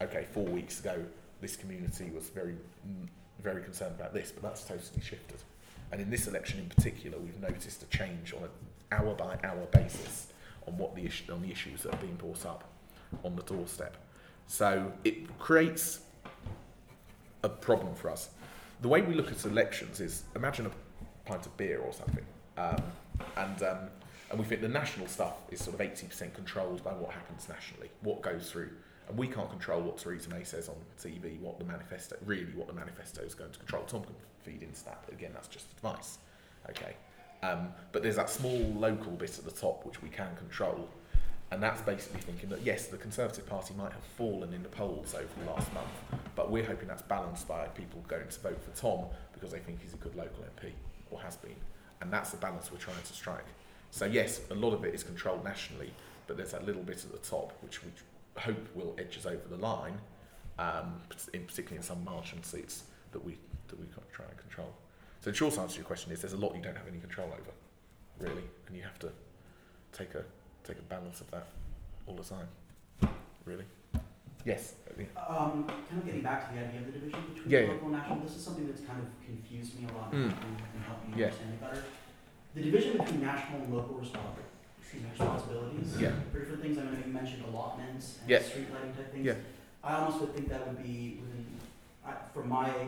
okay, 0.00 0.26
four 0.32 0.44
weeks 0.44 0.80
ago, 0.80 1.04
this 1.42 1.56
community 1.56 2.10
was 2.10 2.30
very 2.30 2.56
very 3.40 3.62
concerned 3.62 3.94
about 3.98 4.12
this, 4.14 4.30
but 4.30 4.42
that's 4.42 4.64
totally 4.64 5.02
shifted. 5.02 5.38
And 5.90 6.00
in 6.00 6.10
this 6.10 6.26
election 6.26 6.58
in 6.58 6.68
particular, 6.68 7.18
we've 7.18 7.40
noticed 7.40 7.82
a 7.82 7.86
change 7.86 8.32
on 8.32 8.44
an 8.44 8.50
hour 8.90 9.14
by 9.14 9.38
hour 9.44 9.66
basis 9.72 10.28
on 10.66 10.76
what 10.78 10.94
the 10.94 11.04
issue, 11.04 11.32
on 11.32 11.42
the 11.42 11.50
issues 11.50 11.82
that 11.82 11.94
are 11.94 11.98
being 11.98 12.14
brought 12.14 12.46
up 12.46 12.64
on 13.24 13.36
the 13.36 13.42
doorstep. 13.42 13.96
So 14.46 14.92
it 15.04 15.38
creates 15.38 16.00
a 17.42 17.48
problem 17.48 17.94
for 17.94 18.10
us 18.10 18.30
the 18.82 18.88
way 18.88 19.00
we 19.00 19.14
look 19.14 19.30
at 19.30 19.44
elections 19.44 20.00
is 20.00 20.24
imagine 20.34 20.66
a 20.66 20.70
pint 21.24 21.46
of 21.46 21.56
beer 21.56 21.78
or 21.78 21.92
something, 21.92 22.24
um, 22.58 22.82
and 23.36 23.62
um, 23.62 23.78
and 24.30 24.38
we 24.38 24.44
think 24.44 24.60
the 24.60 24.68
national 24.68 25.06
stuff 25.06 25.34
is 25.50 25.62
sort 25.62 25.74
of 25.74 25.80
eighty 25.80 26.06
percent 26.06 26.34
controlled 26.34 26.82
by 26.82 26.90
what 26.92 27.12
happens 27.12 27.48
nationally, 27.48 27.90
what 28.02 28.22
goes 28.22 28.50
through, 28.50 28.70
and 29.12 29.18
we 29.18 29.28
can't 29.28 29.50
control 29.50 29.82
what 29.82 29.98
Theresa 29.98 30.30
May 30.30 30.42
says 30.42 30.70
on 30.70 30.76
TV, 30.98 31.38
what 31.40 31.58
the 31.58 31.66
manifesto, 31.66 32.16
really 32.24 32.52
what 32.54 32.66
the 32.66 32.72
manifesto 32.72 33.20
is 33.20 33.34
going 33.34 33.50
to 33.50 33.58
control. 33.58 33.84
Tom 33.84 34.02
can 34.02 34.14
feed 34.40 34.62
into 34.62 34.82
that, 34.86 35.02
but 35.04 35.12
again, 35.14 35.32
that's 35.34 35.48
just 35.48 35.70
advice. 35.72 36.16
Okay, 36.70 36.96
um, 37.42 37.68
but 37.92 38.02
there's 38.02 38.16
that 38.16 38.30
small 38.30 38.58
local 38.78 39.12
bit 39.12 39.36
at 39.38 39.44
the 39.44 39.50
top 39.50 39.84
which 39.84 40.00
we 40.00 40.08
can 40.08 40.34
control, 40.36 40.88
and 41.50 41.62
that's 41.62 41.82
basically 41.82 42.20
thinking 42.20 42.48
that 42.48 42.62
yes, 42.62 42.86
the 42.86 42.96
Conservative 42.96 43.46
Party 43.46 43.74
might 43.74 43.92
have 43.92 44.04
fallen 44.16 44.54
in 44.54 44.62
the 44.62 44.70
polls 44.70 45.14
over 45.14 45.28
the 45.44 45.50
last 45.50 45.70
month, 45.74 46.22
but 46.34 46.50
we're 46.50 46.64
hoping 46.64 46.88
that's 46.88 47.02
balanced 47.02 47.46
by 47.46 47.66
people 47.66 48.02
going 48.08 48.26
to 48.26 48.40
vote 48.40 48.62
for 48.62 48.74
Tom 48.80 49.04
because 49.34 49.50
they 49.50 49.58
think 49.58 49.82
he's 49.82 49.92
a 49.92 49.98
good 49.98 50.16
local 50.16 50.42
MP, 50.42 50.70
or 51.10 51.20
has 51.20 51.36
been. 51.36 51.56
And 52.00 52.10
that's 52.10 52.30
the 52.30 52.38
balance 52.38 52.72
we're 52.72 52.78
trying 52.78 52.96
to 53.04 53.12
strike. 53.12 53.44
So, 53.90 54.06
yes, 54.06 54.40
a 54.50 54.54
lot 54.54 54.72
of 54.72 54.84
it 54.84 54.94
is 54.94 55.02
controlled 55.02 55.44
nationally, 55.44 55.92
but 56.26 56.38
there's 56.38 56.52
that 56.52 56.64
little 56.64 56.82
bit 56.82 57.04
at 57.04 57.12
the 57.12 57.18
top 57.18 57.52
which 57.60 57.84
we 57.84 57.90
hope 58.38 58.68
will 58.74 58.94
edge 58.98 59.16
us 59.16 59.26
over 59.26 59.46
the 59.48 59.56
line, 59.56 59.98
um, 60.58 61.00
in, 61.32 61.44
particularly 61.44 61.76
in 61.76 61.82
some 61.82 62.02
margin 62.04 62.42
seats 62.42 62.84
that 63.12 63.24
we, 63.24 63.36
that 63.68 63.78
we 63.78 63.86
try 64.12 64.26
and 64.26 64.38
control. 64.38 64.72
So, 65.20 65.30
the 65.30 65.36
short 65.36 65.58
answer 65.58 65.74
to 65.74 65.78
your 65.78 65.86
question 65.86 66.12
is 66.12 66.20
there's 66.20 66.32
a 66.32 66.36
lot 66.36 66.54
you 66.54 66.62
don't 66.62 66.76
have 66.76 66.88
any 66.88 66.98
control 66.98 67.28
over, 67.28 67.52
really, 68.18 68.44
and 68.66 68.76
you 68.76 68.82
have 68.82 68.98
to 69.00 69.10
take 69.92 70.14
a 70.14 70.24
take 70.64 70.78
a 70.78 70.82
balance 70.82 71.20
of 71.20 71.30
that 71.30 71.46
all 72.06 72.14
the 72.14 72.24
time. 72.24 72.48
Really? 73.44 73.64
Yes. 74.44 74.74
Um, 75.16 75.64
kind 75.66 75.98
of 75.98 76.06
getting 76.06 76.22
back 76.22 76.48
to 76.48 76.54
the 76.54 76.66
idea 76.66 76.80
of 76.80 76.86
the 76.86 76.92
division 76.92 77.20
between 77.32 77.50
yeah, 77.50 77.72
local 77.72 77.88
and 77.88 77.92
national, 77.92 78.20
this 78.20 78.36
is 78.36 78.44
something 78.44 78.66
that's 78.66 78.80
kind 78.82 78.98
of 78.98 79.06
confused 79.24 79.78
me 79.80 79.88
a 79.88 79.96
lot 79.96 80.12
mm. 80.12 80.24
and, 80.24 80.32
and 80.32 80.84
helped 80.84 81.08
me 81.08 81.14
yeah. 81.16 81.26
understand 81.26 81.52
it 81.54 81.60
better. 81.60 81.84
the 82.54 82.62
division 82.62 82.98
between 82.98 83.22
national 83.22 83.62
and 83.62 83.74
local 83.74 83.94
respons- 83.94 84.42
me, 84.94 85.00
responsibilities 85.10 85.96
Yeah. 86.00 86.12
for 86.32 86.40
different 86.40 86.62
things. 86.62 86.78
I 86.78 86.82
know 86.84 86.90
you 87.04 87.12
mentioned 87.12 87.44
allotments 87.46 88.18
and 88.20 88.30
Yeah. 88.30 88.42
street 88.42 88.72
lighting 88.72 88.94
type 88.94 89.12
things. 89.12 89.24
Yeah. 89.26 89.34
I 89.84 89.96
almost 89.96 90.20
would 90.20 90.34
think 90.34 90.48
that 90.48 90.66
would 90.66 90.82
be 90.82 91.18
within, 91.20 91.46
I, 92.06 92.12
from 92.32 92.48
my 92.48 92.64
kind 92.70 92.80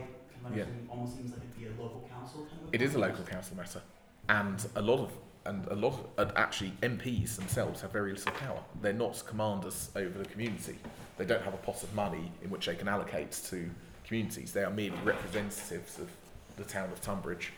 of 0.47 0.57
Yeah. 0.57 0.62
understanding, 0.64 0.88
almost 0.90 1.17
seems 1.17 1.31
like 1.33 1.40
it'd 1.40 1.59
be 1.59 1.67
a 1.67 1.83
local 1.83 2.09
council 2.12 2.47
kind 2.47 2.62
of. 2.69 2.75
It 2.75 2.83
is 2.83 2.95
a 2.95 2.99
local 2.99 3.25
council 3.25 3.57
matter, 3.57 3.83
and 4.29 4.67
a 4.77 4.83
lot 4.83 5.01
of 5.01 5.12
and 5.47 5.67
a 5.67 5.75
lot 5.75 5.93
of 5.93 6.07
and 6.17 6.38
actually 6.38 6.73
MPs 6.83 7.37
themselves 7.37 7.83
have 7.83 7.93
very 7.93 8.12
little 8.12 8.33
power. 8.33 8.62
They're 8.81 8.95
not 8.95 9.23
commanders 9.27 9.90
over 9.95 10.17
the 10.19 10.25
community. 10.25 10.79
They 11.19 11.27
don't 11.27 11.43
have 11.43 11.53
a 11.53 11.59
pot 11.59 11.83
of 11.83 11.95
money 11.95 12.33
in 12.43 12.49
which 12.49 12.64
they 12.64 12.75
can 12.75 12.88
allocate 12.88 13.31
to 13.51 13.71
communities. 14.05 14.55
They 14.55 14.64
are 14.64 14.71
merely 14.71 14.97
representatives 15.05 15.99
of 15.99 16.09
the 16.57 16.64
town 16.64 16.90
of 16.90 17.03
Tonbridge 17.03 17.53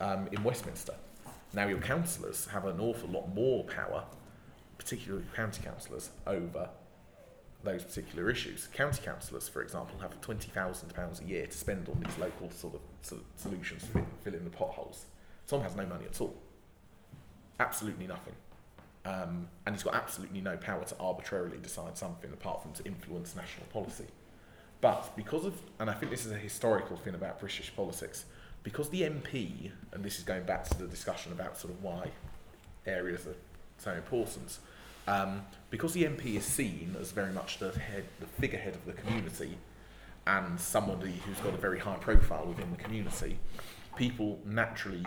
um, 0.00 0.28
in 0.32 0.42
Westminster. 0.42 0.94
Now 1.52 1.66
your 1.66 1.78
councillors 1.78 2.46
have 2.48 2.66
an 2.66 2.80
awful 2.80 3.08
lot 3.08 3.34
more 3.34 3.64
power, 3.64 4.04
particularly 4.76 5.24
county 5.34 5.62
councillors, 5.62 6.10
over 6.26 6.68
those 7.64 7.82
particular 7.84 8.30
issues. 8.30 8.68
County 8.74 9.00
councillors, 9.02 9.48
for 9.48 9.62
example, 9.62 9.98
have 10.00 10.20
twenty 10.20 10.50
thousand 10.50 10.94
pounds 10.94 11.20
a 11.20 11.24
year 11.24 11.46
to 11.46 11.56
spend 11.56 11.88
on 11.88 12.00
these 12.00 12.16
local 12.18 12.50
sort 12.50 12.74
of 12.74 12.80
so- 13.02 13.20
solutions 13.36 13.82
to 13.92 14.04
fill 14.22 14.34
in 14.34 14.44
the 14.44 14.50
potholes. 14.50 15.06
Tom 15.46 15.62
has 15.62 15.74
no 15.74 15.86
money 15.86 16.04
at 16.04 16.20
all, 16.20 16.34
absolutely 17.58 18.06
nothing, 18.06 18.34
um, 19.06 19.48
and 19.64 19.74
he's 19.74 19.82
got 19.82 19.94
absolutely 19.94 20.42
no 20.42 20.56
power 20.58 20.84
to 20.84 20.96
arbitrarily 21.00 21.56
decide 21.56 21.96
something 21.96 22.30
apart 22.32 22.62
from 22.62 22.72
to 22.74 22.84
influence 22.84 23.34
national 23.34 23.66
policy. 23.72 24.04
But 24.80 25.16
because 25.16 25.44
of, 25.44 25.54
and 25.80 25.90
I 25.90 25.94
think 25.94 26.12
this 26.12 26.26
is 26.26 26.30
a 26.32 26.36
historical 26.36 26.96
thing 26.98 27.14
about 27.14 27.40
British 27.40 27.72
politics, 27.74 28.26
because 28.68 28.90
the 28.90 29.00
MP, 29.00 29.70
and 29.92 30.04
this 30.04 30.18
is 30.18 30.24
going 30.24 30.42
back 30.42 30.62
to 30.62 30.76
the 30.76 30.86
discussion 30.86 31.32
about 31.32 31.56
sort 31.56 31.72
of 31.72 31.82
why 31.82 32.10
areas 32.86 33.26
are 33.26 33.34
so 33.78 33.92
important, 33.92 34.58
um, 35.06 35.40
because 35.70 35.94
the 35.94 36.04
MP 36.04 36.36
is 36.36 36.44
seen 36.44 36.94
as 37.00 37.10
very 37.10 37.32
much 37.32 37.56
the 37.56 37.70
head, 37.78 38.04
the 38.20 38.26
figurehead 38.26 38.74
of 38.74 38.84
the 38.84 38.92
community, 38.92 39.56
and 40.26 40.60
somebody 40.60 41.14
who's 41.24 41.38
got 41.38 41.54
a 41.54 41.56
very 41.56 41.78
high 41.78 41.96
profile 41.96 42.44
within 42.44 42.70
the 42.70 42.76
community, 42.76 43.38
people 43.96 44.38
naturally 44.44 45.06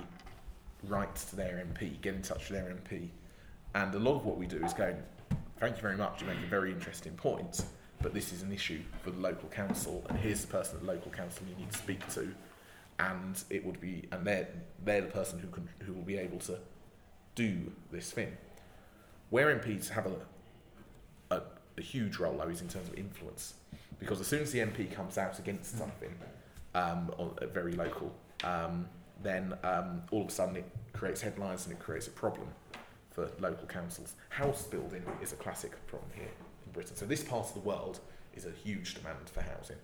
write 0.87 1.15
to 1.15 1.35
their 1.35 1.63
MP, 1.63 2.01
get 2.01 2.15
in 2.15 2.23
touch 2.23 2.49
with 2.49 2.59
their 2.59 2.73
MP, 2.73 3.09
and 3.75 3.93
a 3.93 3.99
lot 3.99 4.15
of 4.15 4.25
what 4.25 4.37
we 4.37 4.47
do 4.47 4.57
is 4.65 4.73
go, 4.73 4.95
thank 5.59 5.75
you 5.75 5.83
very 5.83 5.97
much, 5.97 6.21
you 6.21 6.25
make 6.25 6.39
a 6.39 6.49
very 6.49 6.71
interesting 6.71 7.13
point, 7.13 7.63
but 8.01 8.11
this 8.11 8.33
is 8.33 8.41
an 8.41 8.51
issue 8.51 8.79
for 9.03 9.11
the 9.11 9.19
local 9.19 9.49
council, 9.49 10.03
and 10.09 10.17
here's 10.17 10.41
the 10.41 10.47
person 10.47 10.77
at 10.77 10.81
the 10.81 10.87
local 10.87 11.11
council 11.11 11.45
you 11.47 11.55
need 11.57 11.71
to 11.71 11.77
speak 11.77 12.11
to, 12.15 12.33
and 13.01 13.43
it 13.49 13.65
would 13.65 13.81
be, 13.81 14.07
and 14.11 14.25
they're 14.25 14.47
they're 14.83 15.01
the 15.01 15.07
person 15.07 15.39
who 15.39 15.47
can 15.47 15.67
who 15.85 15.93
will 15.93 16.03
be 16.03 16.17
able 16.17 16.39
to 16.39 16.57
do 17.35 17.71
this 17.91 18.11
thing. 18.11 18.35
Where 19.29 19.55
MPs 19.55 19.89
have 19.89 20.05
a, 20.07 21.35
a, 21.35 21.41
a 21.77 21.81
huge 21.81 22.17
role 22.17 22.37
though 22.37 22.49
is 22.49 22.61
in 22.61 22.67
terms 22.67 22.89
of 22.89 22.97
influence, 22.97 23.55
because 23.99 24.19
as 24.19 24.27
soon 24.27 24.41
as 24.41 24.51
the 24.51 24.59
MP 24.59 24.91
comes 24.91 25.17
out 25.17 25.39
against 25.39 25.77
something, 25.77 26.13
um, 26.75 27.11
on, 27.17 27.33
uh, 27.41 27.47
very 27.47 27.73
local, 27.73 28.13
um, 28.43 28.87
then 29.23 29.53
um, 29.63 30.03
all 30.11 30.21
of 30.21 30.27
a 30.27 30.31
sudden 30.31 30.57
it 30.57 30.69
creates 30.93 31.21
headlines 31.21 31.65
and 31.65 31.73
it 31.75 31.79
creates 31.79 32.07
a 32.07 32.11
problem 32.11 32.47
for 33.09 33.29
local 33.39 33.67
councils. 33.67 34.13
House 34.29 34.63
building 34.63 35.03
is 35.21 35.33
a 35.33 35.35
classic 35.35 35.71
problem 35.87 36.09
here 36.13 36.31
in 36.65 36.71
Britain. 36.71 36.95
So 36.95 37.05
this 37.05 37.23
part 37.23 37.47
of 37.47 37.53
the 37.53 37.59
world 37.61 37.99
is 38.35 38.45
a 38.45 38.51
huge 38.51 38.93
demand 38.93 39.29
for 39.29 39.41
housing. 39.41 39.77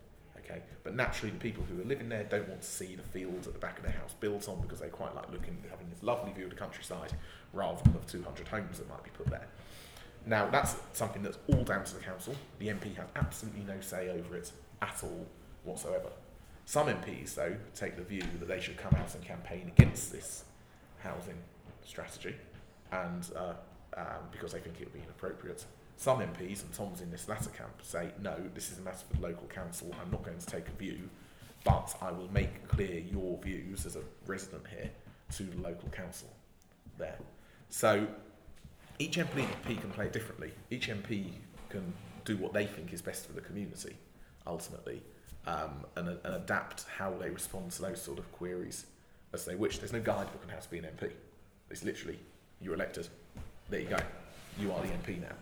Okay, 0.49 0.61
but 0.83 0.95
naturally 0.95 1.31
the 1.31 1.39
people 1.39 1.63
who 1.69 1.81
are 1.81 1.85
living 1.85 2.07
there 2.07 2.23
don't 2.23 2.47
want 2.47 2.61
to 2.61 2.67
see 2.67 2.95
the 2.95 3.03
fields 3.03 3.47
at 3.47 3.53
the 3.53 3.59
back 3.59 3.77
of 3.77 3.83
their 3.83 3.93
house 3.93 4.13
built 4.19 4.47
on 4.47 4.61
because 4.61 4.79
they 4.79 4.87
quite 4.87 5.13
like 5.13 5.29
looking 5.29 5.57
having 5.69 5.89
this 5.89 6.01
lovely 6.01 6.31
view 6.31 6.45
of 6.45 6.51
the 6.51 6.55
countryside 6.55 7.11
rather 7.51 7.81
than 7.83 7.95
of 7.95 8.07
200 8.07 8.47
homes 8.47 8.77
that 8.77 8.87
might 8.89 9.03
be 9.03 9.09
put 9.09 9.27
there. 9.27 9.47
Now 10.25 10.49
that's 10.49 10.75
something 10.93 11.21
that's 11.21 11.37
all 11.47 11.63
down 11.63 11.83
to 11.83 11.95
the 11.95 12.01
council. 12.01 12.33
The 12.59 12.67
MP 12.67 12.95
has 12.95 13.07
absolutely 13.15 13.63
no 13.67 13.81
say 13.81 14.09
over 14.09 14.37
it 14.37 14.51
at 14.81 14.99
all 15.03 15.25
whatsoever. 15.63 16.09
Some 16.65 16.87
MPs 16.87 17.35
though 17.35 17.55
take 17.75 17.97
the 17.97 18.03
view 18.03 18.23
that 18.39 18.47
they 18.47 18.61
should 18.61 18.77
come 18.77 18.93
out 18.95 19.13
and 19.15 19.23
campaign 19.23 19.71
against 19.75 20.11
this 20.11 20.45
housing 20.99 21.37
strategy, 21.85 22.35
and 22.91 23.29
uh, 23.35 23.53
um, 23.97 24.05
because 24.31 24.53
they 24.53 24.59
think 24.59 24.75
it 24.79 24.85
would 24.85 24.93
be 24.93 25.01
inappropriate. 25.03 25.65
Some 25.97 26.19
MPs, 26.19 26.61
and 26.61 26.71
Tom's 26.73 27.01
in 27.01 27.09
this 27.09 27.27
latter 27.27 27.49
camp, 27.49 27.81
say, 27.81 28.11
no, 28.21 28.35
this 28.53 28.71
is 28.71 28.77
a 28.77 28.81
matter 28.81 29.03
for 29.09 29.17
the 29.17 29.27
local 29.27 29.47
council, 29.47 29.93
I'm 29.99 30.11
not 30.11 30.23
going 30.23 30.37
to 30.37 30.45
take 30.45 30.67
a 30.67 30.71
view, 30.71 31.09
but 31.63 31.95
I 32.01 32.11
will 32.11 32.31
make 32.31 32.67
clear 32.67 32.99
your 32.99 33.39
views 33.39 33.87
as 33.87 33.95
a 33.95 34.01
resident 34.27 34.63
here 34.69 34.91
to 35.33 35.43
the 35.43 35.57
local 35.59 35.89
council 35.89 36.29
there. 36.99 37.17
So 37.69 38.07
each 38.99 39.17
MP 39.17 39.47
can 39.65 39.89
play 39.89 40.05
it 40.05 40.13
differently. 40.13 40.51
Each 40.69 40.87
MP 40.87 41.31
can 41.69 41.91
do 42.25 42.37
what 42.37 42.53
they 42.53 42.67
think 42.67 42.93
is 42.93 43.01
best 43.01 43.25
for 43.25 43.33
the 43.33 43.41
community, 43.41 43.95
ultimately, 44.45 45.01
um, 45.47 45.83
and, 45.95 46.09
and 46.09 46.35
adapt 46.35 46.85
how 46.95 47.11
they 47.19 47.31
respond 47.31 47.71
to 47.71 47.81
those 47.81 47.99
sort 47.99 48.19
of 48.19 48.31
queries 48.33 48.85
as 49.33 49.45
they 49.45 49.55
wish. 49.55 49.79
There's 49.79 49.93
no 49.93 49.99
guidebook 49.99 50.43
on 50.43 50.49
how 50.49 50.59
to 50.59 50.69
be 50.69 50.77
an 50.77 50.85
MP. 50.85 51.11
It's 51.71 51.83
literally, 51.83 52.19
you're 52.61 52.75
elected. 52.75 53.07
There 53.71 53.79
you 53.79 53.89
go. 53.89 53.97
You 54.59 54.71
are 54.71 54.81
the 54.81 54.89
MP 54.89 55.19
now. 55.19 55.35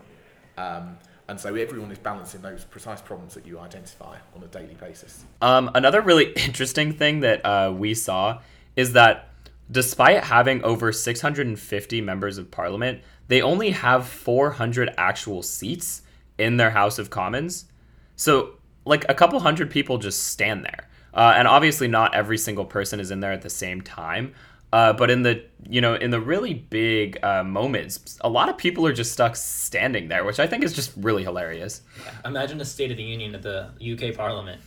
Um, 0.56 0.96
and 1.28 1.40
so 1.40 1.54
everyone 1.54 1.90
is 1.90 1.98
balancing 1.98 2.40
those 2.40 2.64
precise 2.64 3.00
problems 3.00 3.34
that 3.34 3.46
you 3.46 3.58
identify 3.58 4.16
on 4.36 4.42
a 4.42 4.46
daily 4.46 4.74
basis. 4.74 5.24
Um, 5.42 5.70
another 5.74 6.00
really 6.00 6.32
interesting 6.36 6.92
thing 6.92 7.20
that 7.20 7.44
uh, 7.44 7.72
we 7.76 7.94
saw 7.94 8.40
is 8.76 8.92
that 8.92 9.30
despite 9.70 10.24
having 10.24 10.62
over 10.62 10.92
650 10.92 12.00
members 12.00 12.38
of 12.38 12.50
parliament, 12.50 13.00
they 13.28 13.42
only 13.42 13.70
have 13.70 14.06
400 14.06 14.94
actual 14.96 15.42
seats 15.42 16.02
in 16.38 16.56
their 16.56 16.70
House 16.70 16.98
of 16.98 17.10
Commons. 17.10 17.66
So, 18.14 18.52
like, 18.84 19.04
a 19.08 19.14
couple 19.14 19.40
hundred 19.40 19.70
people 19.70 19.98
just 19.98 20.28
stand 20.28 20.64
there. 20.64 20.88
Uh, 21.12 21.32
and 21.36 21.48
obviously, 21.48 21.88
not 21.88 22.14
every 22.14 22.38
single 22.38 22.64
person 22.64 23.00
is 23.00 23.10
in 23.10 23.20
there 23.20 23.32
at 23.32 23.42
the 23.42 23.50
same 23.50 23.80
time. 23.80 24.34
Uh, 24.72 24.92
but 24.92 25.10
in 25.10 25.22
the 25.22 25.44
you 25.68 25.80
know 25.80 25.94
in 25.94 26.10
the 26.10 26.20
really 26.20 26.54
big 26.54 27.18
uh, 27.22 27.42
moments, 27.42 28.18
a 28.22 28.28
lot 28.28 28.48
of 28.48 28.56
people 28.56 28.86
are 28.86 28.92
just 28.92 29.12
stuck 29.12 29.36
standing 29.36 30.08
there, 30.08 30.24
which 30.24 30.40
I 30.40 30.46
think 30.46 30.64
is 30.64 30.72
just 30.72 30.92
really 30.96 31.22
hilarious. 31.22 31.82
Imagine 32.24 32.58
the 32.58 32.64
State 32.64 32.90
of 32.90 32.96
the 32.96 33.02
Union 33.02 33.34
of 33.34 33.42
the 33.42 33.70
UK 33.80 34.14
Parliament. 34.14 34.60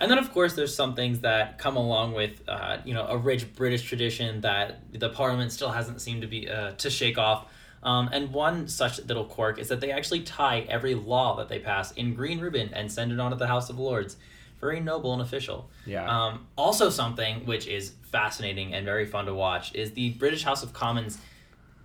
And 0.00 0.10
then, 0.10 0.16
of 0.16 0.32
course, 0.32 0.54
there's 0.54 0.74
some 0.74 0.94
things 0.94 1.20
that 1.20 1.58
come 1.58 1.76
along 1.76 2.14
with, 2.14 2.40
uh, 2.48 2.78
you 2.86 2.94
know, 2.94 3.06
a 3.06 3.18
rich 3.18 3.54
British 3.54 3.82
tradition 3.82 4.40
that 4.40 4.80
the 4.98 5.10
Parliament 5.10 5.52
still 5.52 5.68
hasn't 5.68 6.00
seemed 6.00 6.22
to 6.22 6.26
be 6.26 6.48
uh, 6.48 6.72
to 6.72 6.88
shake 6.88 7.18
off. 7.18 7.46
Um, 7.82 8.08
and 8.12 8.32
one 8.32 8.66
such 8.66 8.98
little 9.04 9.26
quirk 9.26 9.58
is 9.58 9.68
that 9.68 9.80
they 9.80 9.90
actually 9.90 10.20
tie 10.20 10.60
every 10.68 10.94
law 10.94 11.36
that 11.36 11.48
they 11.48 11.58
pass 11.58 11.92
in 11.92 12.14
green 12.14 12.40
ribbon 12.40 12.70
and 12.72 12.90
send 12.90 13.12
it 13.12 13.20
on 13.20 13.30
to 13.30 13.36
the 13.36 13.46
House 13.46 13.68
of 13.68 13.78
Lords. 13.78 14.16
Very 14.60 14.80
noble 14.80 15.12
and 15.12 15.22
official. 15.22 15.70
Yeah. 15.86 16.06
Um, 16.06 16.46
also, 16.56 16.90
something 16.90 17.46
which 17.46 17.66
is 17.66 17.92
fascinating 18.02 18.74
and 18.74 18.84
very 18.84 19.06
fun 19.06 19.26
to 19.26 19.34
watch 19.34 19.74
is 19.74 19.92
the 19.92 20.10
British 20.10 20.42
House 20.42 20.62
of 20.62 20.72
Commons 20.72 21.18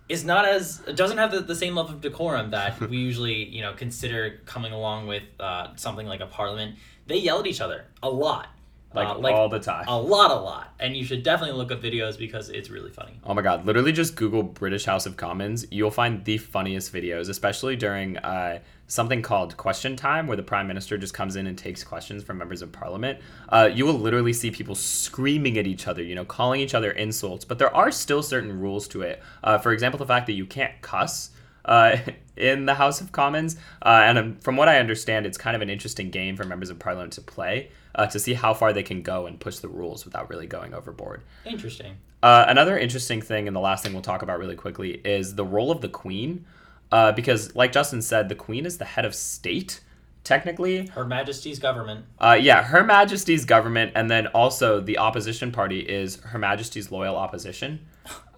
is 0.08 0.24
not 0.24 0.44
as 0.44 0.78
doesn't 0.94 1.18
have 1.18 1.32
the, 1.32 1.40
the 1.40 1.54
same 1.54 1.74
level 1.74 1.92
of 1.94 2.00
decorum 2.00 2.50
that 2.50 2.78
we 2.90 2.96
usually 2.96 3.44
you 3.44 3.62
know 3.62 3.72
consider 3.72 4.40
coming 4.46 4.72
along 4.72 5.06
with 5.06 5.24
uh, 5.40 5.68
something 5.76 6.06
like 6.06 6.20
a 6.20 6.26
parliament. 6.26 6.76
They 7.06 7.18
yell 7.18 7.40
at 7.40 7.46
each 7.46 7.60
other 7.60 7.84
a 8.02 8.10
lot, 8.10 8.48
Like, 8.96 9.08
Uh, 9.08 9.36
all 9.36 9.48
the 9.48 9.60
time. 9.60 9.84
a 9.88 9.98
lot, 9.98 10.30
a 10.30 10.34
lot, 10.34 10.72
and 10.80 10.96
you 10.96 11.04
should 11.04 11.22
definitely 11.22 11.56
look 11.56 11.70
up 11.70 11.82
videos 11.82 12.18
because 12.18 12.48
it's 12.48 12.70
really 12.70 12.90
funny. 12.90 13.12
Oh 13.24 13.34
my 13.34 13.42
god, 13.42 13.66
literally 13.66 13.92
just 13.92 14.16
Google 14.16 14.42
British 14.42 14.84
House 14.86 15.06
of 15.06 15.16
Commons. 15.16 15.66
You'll 15.70 15.90
find 15.90 16.24
the 16.24 16.38
funniest 16.38 16.92
videos, 16.92 17.28
especially 17.28 17.76
during 17.76 18.16
uh, 18.18 18.60
something 18.88 19.20
called 19.22 19.56
Question 19.56 19.96
Time, 19.96 20.26
where 20.26 20.36
the 20.36 20.42
Prime 20.42 20.66
Minister 20.66 20.96
just 20.96 21.12
comes 21.14 21.36
in 21.36 21.46
and 21.46 21.56
takes 21.58 21.84
questions 21.84 22.22
from 22.24 22.38
members 22.38 22.62
of 22.62 22.72
Parliament. 22.72 23.18
Uh, 23.48 23.68
you 23.72 23.84
will 23.84 23.98
literally 23.98 24.32
see 24.32 24.50
people 24.50 24.74
screaming 24.74 25.58
at 25.58 25.66
each 25.66 25.86
other, 25.86 26.02
you 26.02 26.14
know, 26.14 26.24
calling 26.24 26.60
each 26.60 26.74
other 26.74 26.90
insults, 26.92 27.44
but 27.44 27.58
there 27.58 27.74
are 27.74 27.90
still 27.90 28.22
certain 28.22 28.58
rules 28.60 28.88
to 28.88 29.02
it. 29.02 29.22
Uh, 29.44 29.58
for 29.58 29.72
example, 29.72 29.98
the 29.98 30.06
fact 30.06 30.26
that 30.26 30.32
you 30.34 30.46
can't 30.46 30.80
cuss. 30.82 31.30
Uh, 31.66 31.98
in 32.36 32.66
the 32.66 32.74
House 32.74 33.00
of 33.00 33.12
Commons, 33.12 33.56
uh, 33.82 34.02
and 34.04 34.18
um, 34.18 34.36
from 34.36 34.56
what 34.56 34.68
I 34.68 34.78
understand, 34.78 35.24
it's 35.24 35.38
kind 35.38 35.56
of 35.56 35.62
an 35.62 35.70
interesting 35.70 36.10
game 36.10 36.36
for 36.36 36.44
members 36.44 36.68
of 36.68 36.78
Parliament 36.78 37.14
to 37.14 37.22
play 37.22 37.70
uh, 37.96 38.06
to 38.06 38.20
see 38.20 38.34
how 38.34 38.54
far 38.54 38.72
they 38.72 38.82
can 38.82 39.02
go 39.02 39.26
and 39.26 39.40
push 39.40 39.58
the 39.58 39.68
rules 39.68 40.04
without 40.04 40.30
really 40.30 40.46
going 40.46 40.74
overboard. 40.74 41.22
Interesting. 41.44 41.96
Uh, 42.22 42.44
another 42.48 42.78
interesting 42.78 43.20
thing, 43.20 43.46
and 43.46 43.56
the 43.56 43.60
last 43.60 43.82
thing 43.82 43.92
we'll 43.92 44.02
talk 44.02 44.22
about 44.22 44.38
really 44.38 44.54
quickly, 44.54 45.00
is 45.04 45.34
the 45.34 45.44
role 45.44 45.70
of 45.70 45.80
the 45.80 45.88
Queen. 45.88 46.44
Uh, 46.92 47.10
because, 47.12 47.54
like 47.56 47.72
Justin 47.72 48.00
said, 48.00 48.28
the 48.28 48.34
Queen 48.34 48.64
is 48.64 48.78
the 48.78 48.84
head 48.84 49.04
of 49.04 49.14
state, 49.14 49.80
technically. 50.22 50.86
Her 50.88 51.04
Majesty's 51.04 51.58
government. 51.58 52.04
Uh, 52.18 52.38
yeah, 52.40 52.62
Her 52.62 52.84
Majesty's 52.84 53.44
government, 53.44 53.92
and 53.94 54.10
then 54.10 54.28
also 54.28 54.80
the 54.80 54.98
opposition 54.98 55.50
party 55.50 55.80
is 55.80 56.16
Her 56.16 56.38
Majesty's 56.38 56.92
Loyal 56.92 57.16
Opposition, 57.16 57.84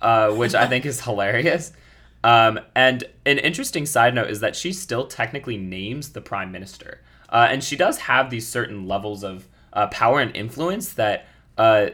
uh, 0.00 0.30
which 0.30 0.54
I 0.54 0.66
think 0.66 0.86
is 0.86 1.00
hilarious. 1.04 1.72
Um, 2.24 2.58
and 2.74 3.04
an 3.26 3.38
interesting 3.38 3.86
side 3.86 4.14
note 4.14 4.30
is 4.30 4.40
that 4.40 4.56
she 4.56 4.72
still 4.72 5.06
technically 5.06 5.56
names 5.56 6.10
the 6.10 6.20
Prime 6.20 6.50
Minister. 6.50 7.00
Uh, 7.28 7.46
and 7.50 7.62
she 7.62 7.76
does 7.76 7.98
have 7.98 8.30
these 8.30 8.46
certain 8.46 8.86
levels 8.88 9.22
of 9.22 9.48
uh, 9.72 9.86
power 9.88 10.20
and 10.20 10.34
influence 10.34 10.94
that 10.94 11.26
uh, 11.56 11.88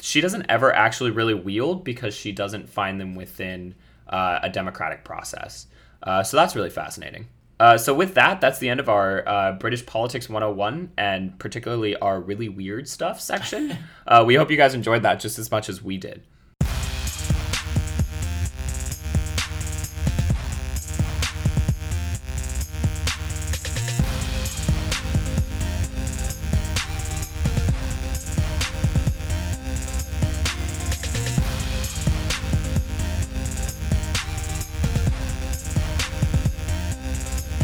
she 0.00 0.20
doesn't 0.20 0.46
ever 0.48 0.74
actually 0.74 1.10
really 1.10 1.34
wield 1.34 1.84
because 1.84 2.14
she 2.14 2.32
doesn't 2.32 2.68
find 2.68 3.00
them 3.00 3.14
within 3.14 3.74
uh, 4.08 4.40
a 4.42 4.48
democratic 4.48 5.04
process. 5.04 5.66
Uh, 6.02 6.22
so 6.22 6.36
that's 6.36 6.56
really 6.56 6.70
fascinating. 6.70 7.26
Uh, 7.60 7.76
so 7.76 7.92
with 7.92 8.14
that, 8.14 8.40
that's 8.40 8.58
the 8.58 8.70
end 8.70 8.80
of 8.80 8.88
our 8.88 9.28
uh, 9.28 9.52
British 9.52 9.84
Politics 9.84 10.30
101 10.30 10.92
and 10.96 11.38
particularly 11.38 11.94
our 11.96 12.18
really 12.18 12.48
weird 12.48 12.88
stuff 12.88 13.20
section. 13.20 13.76
uh, 14.06 14.24
we 14.26 14.34
hope 14.34 14.50
you 14.50 14.56
guys 14.56 14.72
enjoyed 14.72 15.02
that 15.02 15.20
just 15.20 15.38
as 15.38 15.50
much 15.50 15.68
as 15.68 15.82
we 15.82 15.98
did. 15.98 16.22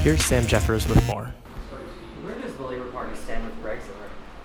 Here's 0.06 0.24
Sam 0.24 0.46
Jeffers 0.46 0.86
with 0.86 1.04
more. 1.08 1.34
Where 2.22 2.38
does 2.38 2.54
the 2.54 2.62
Labour 2.62 2.88
Party 2.92 3.16
stand 3.16 3.44
with 3.44 3.60
Brexit? 3.60 3.90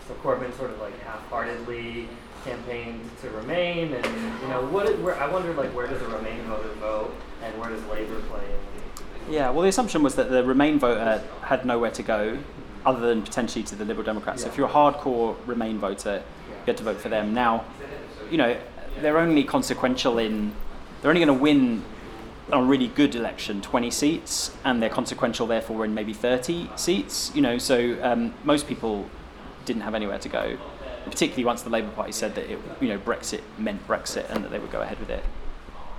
So 0.08 0.16
Corbyn 0.16 0.52
sort 0.58 0.72
of 0.72 0.82
like 0.82 1.00
half-heartedly 1.02 2.10
campaigned 2.44 3.08
to 3.22 3.30
remain, 3.30 3.94
and 3.94 4.06
you 4.42 4.48
know, 4.48 4.66
what? 4.72 4.98
Where, 4.98 5.16
I 5.22 5.32
wonder, 5.32 5.54
like, 5.54 5.70
where 5.76 5.86
does 5.86 6.00
the 6.00 6.08
Remain 6.08 6.42
voter 6.46 6.74
vote, 6.80 7.14
and 7.44 7.56
where 7.60 7.70
does 7.70 7.86
Labour 7.86 8.20
play? 8.22 8.42
Yeah, 9.30 9.52
well, 9.52 9.62
the 9.62 9.70
assumption 9.70 10.02
was 10.02 10.16
that 10.16 10.32
the 10.32 10.44
Remain 10.44 10.80
voter 10.80 11.24
had 11.44 11.64
nowhere 11.64 11.92
to 11.92 12.02
go 12.02 12.40
other 12.84 13.08
than 13.08 13.22
potentially 13.22 13.64
to 13.66 13.76
the 13.76 13.86
Liberal 13.86 14.04
Democrats. 14.04 14.42
So 14.42 14.48
if 14.50 14.58
you're 14.58 14.68
a 14.68 14.72
hardcore 14.72 15.36
Remain 15.46 15.78
voter, 15.78 16.24
you 16.50 16.56
get 16.66 16.78
to 16.78 16.84
vote 16.84 17.00
for 17.00 17.10
them. 17.10 17.36
Now, 17.36 17.66
you 18.32 18.38
know, 18.40 18.58
they're 19.00 19.20
only 19.20 19.44
consequential 19.44 20.18
in, 20.18 20.54
they're 21.04 21.12
only 21.12 21.24
going 21.24 21.38
to 21.38 21.40
win 21.40 21.84
a 22.52 22.62
really 22.62 22.88
good 22.88 23.16
election 23.16 23.62
20 23.62 23.90
seats, 23.92 24.56
and 24.64 24.82
they're 24.82 24.90
consequential 24.90 25.48
therefore 25.48 25.86
in 25.86 25.94
maybe 25.94 26.14
30 26.14 26.70
seats. 26.76 27.32
You 27.34 27.42
know, 27.42 27.58
so 27.58 27.98
um, 28.04 28.34
most 28.44 28.68
people 28.68 29.10
didn't 29.66 29.84
have 29.84 29.96
anywhere 29.96 30.20
to 30.20 30.30
go, 30.30 30.58
particularly 31.06 31.46
once 31.46 31.62
the 31.62 31.70
Labour 31.70 31.92
Party 31.92 32.12
said 32.12 32.36
that 32.36 32.52
it, 32.52 32.60
you 32.80 32.90
know, 32.90 32.98
Brexit 32.98 33.42
meant 33.58 33.86
Brexit 33.88 34.30
and 34.30 34.44
that 34.44 34.52
they 34.52 34.60
would 34.60 34.72
go 34.72 34.82
ahead 34.82 35.00
with 35.00 35.10
it. 35.10 35.24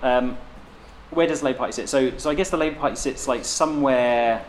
Um, 0.02 0.36
where 1.10 1.26
does 1.26 1.40
the 1.40 1.46
Labour 1.46 1.58
Party 1.58 1.72
sit? 1.72 1.88
So, 1.88 2.16
so 2.18 2.30
I 2.30 2.34
guess 2.34 2.50
the 2.50 2.56
Labour 2.56 2.78
Party 2.78 2.96
sits 2.96 3.28
like 3.28 3.44
somewhere, 3.44 4.44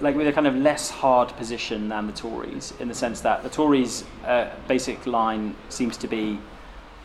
like 0.00 0.16
with 0.16 0.26
a 0.26 0.32
kind 0.32 0.46
of 0.46 0.56
less 0.56 0.90
hard 0.90 1.28
position 1.36 1.88
than 1.88 2.06
the 2.06 2.12
Tories, 2.12 2.72
in 2.80 2.88
the 2.88 2.94
sense 2.94 3.20
that 3.20 3.42
the 3.42 3.50
Tories' 3.50 4.04
uh, 4.24 4.50
basic 4.66 5.06
line 5.06 5.54
seems 5.68 5.96
to 5.98 6.08
be 6.08 6.38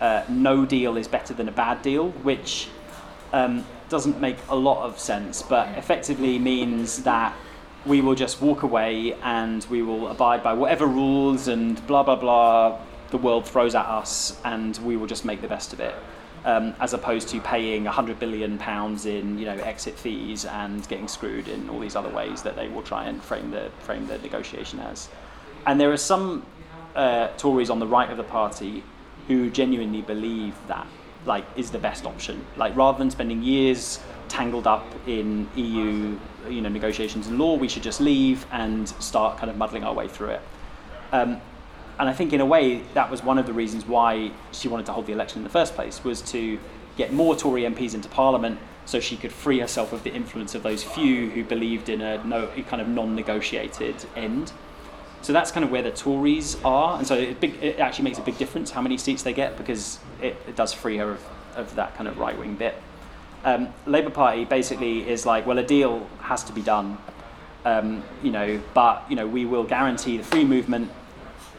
uh, 0.04 0.26
no 0.28 0.66
deal 0.66 0.98
is 0.98 1.08
better 1.08 1.34
than 1.34 1.48
a 1.48 1.52
bad 1.52 1.82
deal, 1.82 2.10
which 2.24 2.68
um, 3.32 3.66
doesn't 3.88 4.20
make 4.20 4.36
a 4.50 4.56
lot 4.56 4.84
of 4.84 5.00
sense, 5.00 5.42
but 5.42 5.66
effectively 5.78 6.38
means 6.38 7.04
that 7.04 7.34
we 7.86 8.02
will 8.02 8.14
just 8.14 8.42
walk 8.42 8.64
away 8.64 9.14
and 9.24 9.66
we 9.70 9.82
will 9.82 10.10
abide 10.10 10.44
by 10.44 10.54
whatever 10.54 10.86
rules 10.86 11.48
and 11.48 11.86
blah 11.88 12.04
blah 12.04 12.18
blah 12.18 12.78
the 13.12 13.18
world 13.18 13.46
throws 13.46 13.76
at 13.76 13.86
us, 13.86 14.38
and 14.44 14.78
we 14.80 14.98
will 14.98 15.08
just 15.08 15.24
make 15.24 15.40
the 15.42 15.48
best 15.48 15.72
of 15.72 15.80
it. 15.80 15.96
Um, 16.44 16.76
as 16.82 16.94
opposed 16.94 17.30
to 17.30 17.40
paying 17.40 17.86
100 17.86 18.20
billion 18.20 18.58
pounds 18.58 19.06
in 19.06 19.40
you 19.40 19.46
know 19.46 19.54
exit 19.54 19.98
fees 19.98 20.44
and 20.44 20.86
getting 20.90 21.08
screwed 21.08 21.48
in 21.48 21.70
all 21.70 21.80
these 21.80 21.96
other 21.96 22.10
ways 22.10 22.42
that 22.42 22.58
they 22.58 22.68
will 22.68 22.82
try 22.82 23.06
and 23.06 23.24
frame 23.24 23.52
the 23.52 23.72
frame 23.80 24.06
the 24.08 24.18
negotiation 24.18 24.82
as. 24.82 25.08
And 25.66 25.80
there 25.80 25.94
are 25.94 26.04
some 26.14 26.46
uh, 26.94 27.30
Tories 27.38 27.70
on 27.70 27.80
the 27.80 27.88
right 27.88 28.10
of 28.10 28.18
the 28.18 28.26
party 28.26 28.84
who 29.28 29.50
genuinely 29.50 30.02
believe 30.02 30.56
that 30.68 30.88
like 31.26 31.46
is 31.56 31.72
the 31.72 31.80
best 31.80 32.06
option. 32.06 32.46
Like 32.58 32.76
rather 32.76 32.98
than 32.98 33.10
spending 33.10 33.44
years 33.44 34.00
tangled 34.28 34.68
up 34.68 34.86
in 35.08 35.50
EU 35.56 36.18
you 36.50 36.62
know 36.62 36.70
negotiations 36.70 37.28
and 37.28 37.40
law, 37.40 37.56
we 37.56 37.68
should 37.68 37.84
just 37.84 38.02
leave 38.02 38.46
and 38.52 38.88
start 38.90 39.38
kind 39.38 39.50
of 39.50 39.58
muddling 39.58 39.84
our 39.84 39.94
way 39.94 40.08
through 40.08 40.30
it. 40.30 40.42
Um, 41.12 41.40
and 42.00 42.10
I 42.10 42.14
think 42.14 42.34
in 42.34 42.42
a 42.42 42.46
way 42.46 42.82
that 42.96 43.10
was 43.10 43.24
one 43.24 43.38
of 43.38 43.46
the 43.46 43.54
reasons 43.54 43.86
why 43.86 44.32
she 44.52 44.68
wanted 44.68 44.88
to 44.88 44.94
hold 44.94 45.06
the 45.06 45.14
election 45.14 45.40
in 45.40 45.44
the 45.44 45.50
first 45.50 45.76
place 45.76 46.04
was 46.04 46.22
to 46.32 46.60
get 46.98 47.14
more 47.14 47.36
Tory 47.36 47.64
MPs 47.64 47.94
into 47.94 48.10
Parliament 48.10 48.60
so 48.86 49.00
she 49.00 49.16
could 49.16 49.32
free 49.32 49.60
herself 49.60 49.94
of 49.94 50.04
the 50.04 50.14
influence 50.14 50.56
of 50.56 50.64
those 50.64 50.84
few 50.84 51.30
who 51.30 51.44
believed 51.44 51.90
in 51.90 52.02
a 52.02 52.24
no 52.26 52.48
kind 52.68 52.82
of 52.82 52.88
non-negotiated 52.88 53.96
end. 54.16 54.52
So 55.24 55.32
that's 55.32 55.52
kind 55.52 55.64
of 55.64 55.72
where 55.72 55.82
the 55.82 55.92
Tories 55.92 56.58
are, 56.66 56.98
and 56.98 57.08
so 57.08 57.16
it, 57.16 57.40
big, 57.40 57.56
it 57.64 57.80
actually 57.80 58.04
makes 58.04 58.18
a 58.20 58.22
big 58.22 58.38
difference 58.38 58.72
how 58.72 58.82
many 58.82 58.98
seats 58.98 59.24
they 59.24 59.32
get 59.32 59.58
because 59.58 60.00
it, 60.22 60.36
it 60.50 60.58
does 60.58 60.74
free 60.74 60.98
her 60.98 61.12
of, 61.12 61.26
of 61.56 61.76
that 61.76 61.96
kind 61.96 62.10
of 62.10 62.18
right 62.18 62.38
wing 62.38 62.56
bit. 62.56 62.76
Um, 63.46 63.70
Labour 63.86 64.10
Party 64.10 64.46
basically 64.46 65.10
is 65.10 65.26
like, 65.26 65.46
well, 65.46 65.58
a 65.58 65.64
deal 65.64 66.08
has 66.20 66.44
to 66.44 66.54
be 66.54 66.62
done, 66.62 66.98
um, 67.64 68.04
you 68.22 68.32
know, 68.32 68.62
but 68.74 69.06
you 69.10 69.16
know 69.16 69.26
we 69.26 69.46
will 69.46 69.64
guarantee 69.64 70.18
the 70.18 70.24
free 70.24 70.44
movement. 70.44 70.92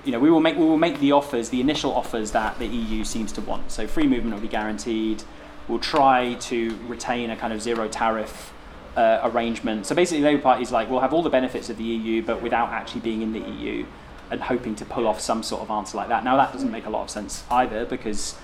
You 0.05 0.12
know, 0.12 0.21
we 0.21 0.31
will 0.31 0.41
make 0.41 0.57
we 0.57 0.65
will 0.65 0.77
make 0.77 1.01
the 1.01 1.12
offers, 1.12 1.49
the 1.49 1.62
initial 1.62 1.95
offers 1.95 2.33
that 2.33 2.59
the 2.59 2.67
EU 2.67 3.03
seems 3.03 3.33
to 3.33 3.41
want. 3.41 3.73
So 3.73 3.87
free 3.87 4.07
movement 4.07 4.35
will 4.35 4.43
be 4.43 4.49
guaranteed. 4.49 5.23
We'll 5.69 5.79
try 5.79 6.35
to 6.35 6.79
retain 6.87 7.31
a 7.31 7.37
kind 7.37 7.55
of 7.55 7.62
zero 7.62 7.89
tariff 7.89 8.53
uh, 8.97 9.20
arrangement. 9.24 9.86
So 9.86 9.95
basically, 9.95 10.22
the 10.22 10.28
Labour 10.28 10.42
Party 10.42 10.62
is 10.62 10.72
like, 10.72 10.88
we'll 10.90 11.01
have 11.01 11.12
all 11.12 11.22
the 11.22 11.30
benefits 11.30 11.70
of 11.70 11.76
the 11.76 11.84
EU, 11.84 12.22
but 12.22 12.42
without 12.42 12.70
actually 12.70 13.01
being 13.01 13.22
in 13.22 13.32
the 13.32 13.40
EU, 13.40 13.86
and 14.30 14.40
hoping 14.40 14.74
to 14.76 14.84
pull 14.84 15.07
off 15.07 15.20
some 15.20 15.42
sort 15.42 15.62
of 15.62 15.70
answer 15.70 15.97
like 15.97 16.09
that. 16.09 16.24
Now, 16.24 16.36
that 16.36 16.53
doesn't 16.53 16.70
make 16.70 16.86
a 16.86 16.90
lot 16.90 17.03
of 17.03 17.11
sense 17.11 17.45
either, 17.51 17.84
because 17.84 18.36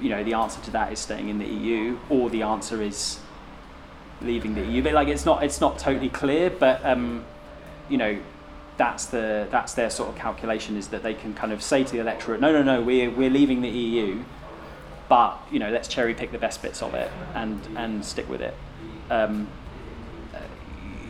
you 0.00 0.10
know 0.10 0.22
the 0.22 0.34
answer 0.34 0.60
to 0.62 0.70
that 0.70 0.92
is 0.92 0.98
staying 0.98 1.28
in 1.28 1.38
the 1.38 1.46
EU, 1.46 1.98
or 2.08 2.30
the 2.30 2.42
answer 2.42 2.82
is 2.82 3.20
leaving 4.20 4.54
the 4.54 4.62
EU. 4.62 4.82
But 4.82 4.94
like, 4.94 5.08
it's 5.08 5.24
not 5.24 5.42
it's 5.42 5.60
not 5.60 5.78
totally 5.78 6.08
clear, 6.08 6.50
but 6.50 6.84
um, 6.84 7.24
you 7.88 7.98
know. 7.98 8.18
That's 8.76 9.06
the 9.06 9.48
that's 9.50 9.74
their 9.74 9.90
sort 9.90 10.10
of 10.10 10.14
calculation 10.14 10.76
is 10.76 10.86
that 10.90 11.02
they 11.02 11.12
can 11.12 11.34
kind 11.34 11.52
of 11.52 11.64
say 11.64 11.82
to 11.82 11.92
the 11.92 11.98
electorate, 11.98 12.40
no, 12.40 12.52
no, 12.52 12.62
no, 12.62 12.80
we're 12.80 13.10
we're 13.10 13.28
leaving 13.28 13.60
the 13.60 13.68
EU, 13.68 14.22
but 15.08 15.36
you 15.50 15.58
know 15.58 15.68
let's 15.68 15.88
cherry 15.88 16.14
pick 16.14 16.30
the 16.30 16.38
best 16.38 16.62
bits 16.62 16.80
of 16.80 16.94
it 16.94 17.10
and 17.34 17.60
and 17.74 18.04
stick 18.04 18.28
with 18.28 18.40
it. 18.40 18.54
Um, 19.10 19.48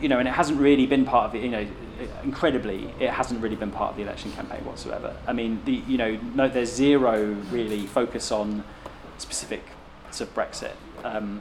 you 0.01 0.09
know, 0.09 0.19
and 0.19 0.27
it 0.27 0.33
hasn't 0.33 0.59
really 0.59 0.85
been 0.85 1.05
part 1.05 1.25
of 1.25 1.35
it. 1.35 1.43
You 1.43 1.49
know, 1.49 1.67
incredibly, 2.23 2.93
it 2.99 3.09
hasn't 3.09 3.41
really 3.41 3.55
been 3.55 3.71
part 3.71 3.91
of 3.91 3.97
the 3.97 4.03
election 4.03 4.31
campaign 4.31 4.63
whatsoever. 4.65 5.15
I 5.27 5.33
mean, 5.33 5.61
the 5.65 5.73
you 5.87 5.97
know, 5.97 6.17
no, 6.33 6.47
there's 6.47 6.73
zero 6.73 7.35
really 7.51 7.85
focus 7.87 8.31
on 8.31 8.63
specific 9.17 9.63
of 10.19 10.33
Brexit. 10.33 10.73
Um, 11.03 11.39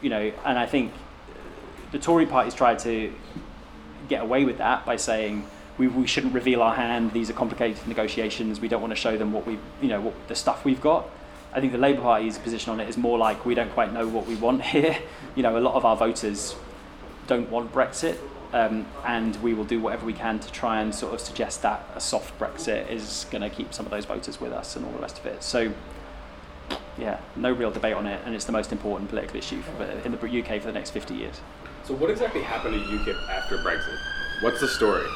you 0.00 0.08
know, 0.08 0.32
and 0.44 0.58
I 0.58 0.66
think 0.66 0.92
the 1.92 1.98
Tory 1.98 2.26
party's 2.26 2.54
tried 2.54 2.78
to 2.80 3.12
get 4.08 4.22
away 4.22 4.44
with 4.44 4.58
that 4.58 4.86
by 4.86 4.96
saying 4.96 5.46
we, 5.78 5.88
we 5.88 6.06
shouldn't 6.06 6.32
reveal 6.32 6.62
our 6.62 6.74
hand. 6.74 7.12
These 7.12 7.28
are 7.28 7.32
complicated 7.32 7.86
negotiations. 7.86 8.60
We 8.60 8.68
don't 8.68 8.80
want 8.80 8.92
to 8.92 8.96
show 8.96 9.16
them 9.18 9.32
what 9.32 9.46
we, 9.46 9.58
you 9.82 9.88
know, 9.88 10.00
what 10.00 10.14
the 10.28 10.34
stuff 10.34 10.64
we've 10.64 10.80
got. 10.80 11.08
I 11.52 11.60
think 11.60 11.72
the 11.72 11.78
Labour 11.78 12.02
Party's 12.02 12.38
position 12.38 12.72
on 12.72 12.80
it 12.80 12.88
is 12.88 12.96
more 12.96 13.18
like 13.18 13.44
we 13.44 13.54
don't 13.54 13.70
quite 13.72 13.92
know 13.92 14.08
what 14.08 14.26
we 14.26 14.36
want 14.36 14.62
here. 14.74 14.98
You 15.34 15.42
know, 15.42 15.58
a 15.58 15.60
lot 15.60 15.74
of 15.74 15.84
our 15.84 15.96
voters 15.96 16.54
don't 17.26 17.50
want 17.50 17.72
Brexit, 17.72 18.16
um, 18.52 18.86
and 19.04 19.36
we 19.42 19.54
will 19.54 19.64
do 19.64 19.80
whatever 19.80 20.06
we 20.06 20.12
can 20.12 20.38
to 20.38 20.52
try 20.52 20.80
and 20.80 20.94
sort 20.94 21.14
of 21.14 21.20
suggest 21.20 21.62
that 21.62 21.84
a 21.94 22.00
soft 22.00 22.38
Brexit 22.38 22.88
is 22.90 23.26
going 23.30 23.42
to 23.42 23.50
keep 23.50 23.72
some 23.74 23.84
of 23.86 23.90
those 23.90 24.04
voters 24.04 24.40
with 24.40 24.52
us 24.52 24.76
and 24.76 24.84
all 24.84 24.92
the 24.92 24.98
rest 24.98 25.18
of 25.18 25.26
it. 25.26 25.42
So, 25.42 25.72
yeah, 26.98 27.18
no 27.36 27.52
real 27.52 27.70
debate 27.70 27.94
on 27.94 28.06
it, 28.06 28.20
and 28.24 28.34
it's 28.34 28.44
the 28.44 28.52
most 28.52 28.72
important 28.72 29.10
political 29.10 29.36
issue 29.36 29.60
for, 29.62 29.84
in 29.84 30.12
the 30.12 30.18
UK 30.42 30.60
for 30.60 30.66
the 30.66 30.72
next 30.72 30.90
50 30.90 31.14
years. 31.14 31.40
So, 31.84 31.94
what 31.94 32.10
exactly 32.10 32.42
happened 32.42 32.74
to 32.74 32.80
UKIP 32.80 33.28
after 33.28 33.58
Brexit? 33.58 33.98
What's 34.42 34.60
the 34.60 34.68
story? 34.68 35.06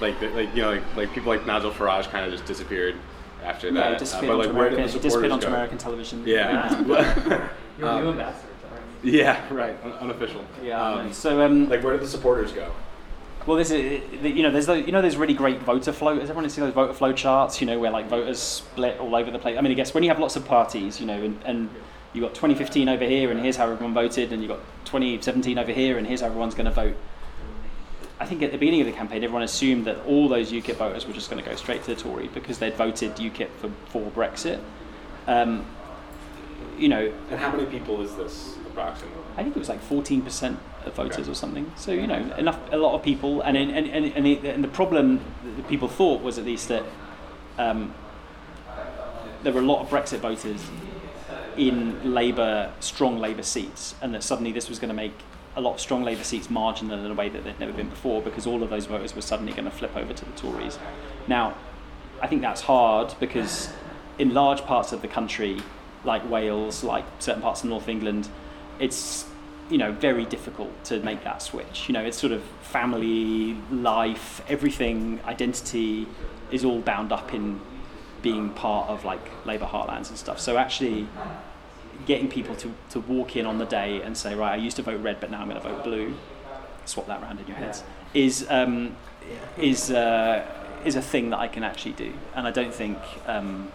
Like, 0.00 0.20
like 0.34 0.54
you 0.54 0.62
know, 0.62 0.70
like, 0.72 0.96
like 0.96 1.12
people 1.12 1.28
like 1.32 1.46
Nigel 1.46 1.70
Farage 1.70 2.08
kind 2.10 2.24
of 2.24 2.30
just 2.32 2.44
disappeared 2.44 2.94
after 3.42 3.68
Yeah, 3.68 3.72
that. 3.74 3.92
he 3.94 3.98
disappeared 3.98 4.32
uh, 4.32 4.36
but 4.36 4.46
like, 4.46 4.56
where 4.56 4.68
did 4.70 4.78
American- 4.78 5.00
he 5.00 5.02
disappeared 5.08 5.32
onto 5.32 5.46
go? 5.46 5.52
American 5.52 5.78
television. 5.78 6.22
Yeah. 6.26 6.78
You're 7.78 7.88
a 7.88 7.92
Um, 7.96 8.04
new 8.04 8.10
ambassador. 8.10 8.47
Yeah, 9.04 9.40
right. 9.52 9.76
Un- 9.84 9.92
unofficial. 9.92 10.44
Yeah. 10.62 10.82
Um, 10.82 11.12
so, 11.12 11.42
um, 11.42 11.68
like, 11.68 11.84
where 11.84 11.92
did 11.92 12.02
the 12.02 12.08
supporters 12.08 12.52
go? 12.52 12.72
Well, 13.46 13.56
this 13.56 13.70
is 13.70 14.02
you 14.22 14.42
know 14.42 14.50
there's 14.50 14.66
those, 14.66 14.84
you 14.84 14.92
know 14.92 15.00
there's 15.00 15.16
really 15.16 15.32
great 15.32 15.60
voter 15.60 15.92
flow. 15.92 16.18
Has 16.20 16.28
everyone 16.28 16.50
seen 16.50 16.64
those 16.64 16.74
voter 16.74 16.92
flow 16.92 17.12
charts? 17.12 17.62
You 17.62 17.66
know 17.66 17.78
where 17.78 17.90
like 17.90 18.06
voters 18.08 18.38
split 18.38 18.98
all 18.98 19.14
over 19.14 19.30
the 19.30 19.38
place. 19.38 19.56
I 19.56 19.62
mean, 19.62 19.72
I 19.72 19.74
guess 19.74 19.94
when 19.94 20.02
you 20.02 20.10
have 20.10 20.18
lots 20.18 20.36
of 20.36 20.44
parties, 20.44 21.00
you 21.00 21.06
know, 21.06 21.14
and, 21.14 21.40
and 21.46 21.70
you 22.12 22.20
got 22.20 22.34
2015 22.34 22.90
over 22.90 23.04
here, 23.04 23.30
and 23.30 23.40
here's 23.40 23.56
how 23.56 23.70
everyone 23.70 23.94
voted, 23.94 24.32
and 24.32 24.42
you 24.42 24.48
got 24.48 24.60
2017 24.84 25.58
over 25.58 25.72
here, 25.72 25.96
and 25.96 26.06
here's 26.06 26.20
how 26.20 26.26
everyone's 26.26 26.54
going 26.54 26.66
to 26.66 26.72
vote. 26.72 26.96
I 28.20 28.26
think 28.26 28.42
at 28.42 28.50
the 28.50 28.58
beginning 28.58 28.80
of 28.80 28.86
the 28.86 28.92
campaign, 28.92 29.22
everyone 29.24 29.44
assumed 29.44 29.86
that 29.86 30.04
all 30.04 30.28
those 30.28 30.52
UKIP 30.52 30.74
voters 30.74 31.06
were 31.06 31.14
just 31.14 31.30
going 31.30 31.42
to 31.42 31.48
go 31.48 31.56
straight 31.56 31.84
to 31.84 31.94
the 31.94 32.00
Tory 32.00 32.28
because 32.28 32.58
they'd 32.58 32.74
voted 32.74 33.14
UKIP 33.16 33.48
for, 33.60 33.70
for 33.86 34.10
Brexit. 34.10 34.60
Um, 35.26 35.64
you 36.76 36.88
know, 36.88 37.12
And 37.30 37.40
how 37.40 37.50
many 37.50 37.64
people 37.66 38.02
is 38.02 38.14
this 38.16 38.57
I 39.36 39.42
think 39.42 39.56
it 39.56 39.58
was 39.58 39.68
like 39.68 39.82
fourteen 39.82 40.22
percent 40.22 40.58
of 40.84 40.94
voters 40.94 41.28
or 41.28 41.34
something. 41.34 41.70
So 41.76 41.92
you 41.92 42.06
know, 42.06 42.34
enough, 42.36 42.58
a 42.72 42.76
lot 42.76 42.94
of 42.94 43.02
people, 43.02 43.40
and 43.42 43.56
and 43.56 43.70
and 43.70 43.86
and, 43.86 44.06
and, 44.14 44.26
the, 44.26 44.48
and 44.48 44.64
the 44.64 44.68
problem 44.68 45.20
that 45.56 45.68
people 45.68 45.88
thought 45.88 46.22
was 46.22 46.38
at 46.38 46.44
least 46.44 46.68
that 46.68 46.84
um, 47.58 47.94
there 49.42 49.52
were 49.52 49.60
a 49.60 49.64
lot 49.64 49.80
of 49.80 49.88
Brexit 49.88 50.18
voters 50.18 50.64
in 51.56 52.14
Labour, 52.14 52.72
strong 52.80 53.18
Labour 53.18 53.42
seats, 53.42 53.94
and 54.00 54.14
that 54.14 54.22
suddenly 54.22 54.52
this 54.52 54.68
was 54.68 54.78
going 54.78 54.88
to 54.88 54.94
make 54.94 55.14
a 55.56 55.60
lot 55.60 55.74
of 55.74 55.80
strong 55.80 56.04
Labour 56.04 56.22
seats 56.22 56.48
marginal 56.48 57.04
in 57.04 57.10
a 57.10 57.14
way 57.14 57.28
that 57.28 57.42
they'd 57.42 57.58
never 57.58 57.72
been 57.72 57.88
before 57.88 58.22
because 58.22 58.46
all 58.46 58.62
of 58.62 58.70
those 58.70 58.86
voters 58.86 59.16
were 59.16 59.22
suddenly 59.22 59.52
going 59.52 59.64
to 59.64 59.70
flip 59.70 59.96
over 59.96 60.12
to 60.12 60.24
the 60.24 60.30
Tories. 60.32 60.78
Now, 61.26 61.56
I 62.22 62.28
think 62.28 62.42
that's 62.42 62.62
hard 62.62 63.14
because 63.18 63.68
in 64.18 64.32
large 64.34 64.62
parts 64.62 64.92
of 64.92 65.02
the 65.02 65.08
country, 65.08 65.60
like 66.04 66.28
Wales, 66.30 66.84
like 66.84 67.04
certain 67.18 67.42
parts 67.42 67.64
of 67.64 67.70
North 67.70 67.88
England, 67.88 68.28
it's 68.78 69.26
you 69.70 69.78
know 69.78 69.92
very 69.92 70.24
difficult 70.24 70.84
to 70.84 71.00
make 71.00 71.24
that 71.24 71.42
switch. 71.42 71.88
You 71.88 71.92
know, 71.94 72.02
it's 72.02 72.18
sort 72.18 72.32
of 72.32 72.42
family, 72.62 73.54
life, 73.70 74.42
everything, 74.48 75.20
identity 75.24 76.06
is 76.50 76.64
all 76.64 76.80
bound 76.80 77.12
up 77.12 77.34
in 77.34 77.60
being 78.22 78.50
part 78.50 78.88
of 78.88 79.04
like 79.04 79.20
Labour 79.46 79.66
heartlands 79.66 80.08
and 80.08 80.18
stuff. 80.18 80.40
So 80.40 80.56
actually 80.56 81.06
getting 82.06 82.28
people 82.28 82.54
to, 82.56 82.72
to 82.90 83.00
walk 83.00 83.36
in 83.36 83.46
on 83.46 83.58
the 83.58 83.66
day 83.66 84.00
and 84.02 84.16
say, 84.16 84.34
right, 84.34 84.52
I 84.52 84.56
used 84.56 84.76
to 84.76 84.82
vote 84.82 85.00
red, 85.02 85.20
but 85.20 85.30
now 85.30 85.40
I'm 85.40 85.48
going 85.48 85.60
to 85.60 85.68
vote 85.68 85.84
blue, 85.84 86.14
swap 86.84 87.06
that 87.06 87.22
around 87.22 87.40
in 87.40 87.46
your 87.46 87.56
heads, 87.56 87.82
is 88.14 88.46
um, 88.48 88.96
is 89.56 89.90
uh, 89.90 90.46
is 90.84 90.96
a 90.96 91.02
thing 91.02 91.30
that 91.30 91.38
I 91.38 91.48
can 91.48 91.62
actually 91.62 91.92
do, 91.92 92.12
and 92.34 92.46
I 92.46 92.50
don't 92.50 92.72
think 92.72 92.98
um, 93.26 93.70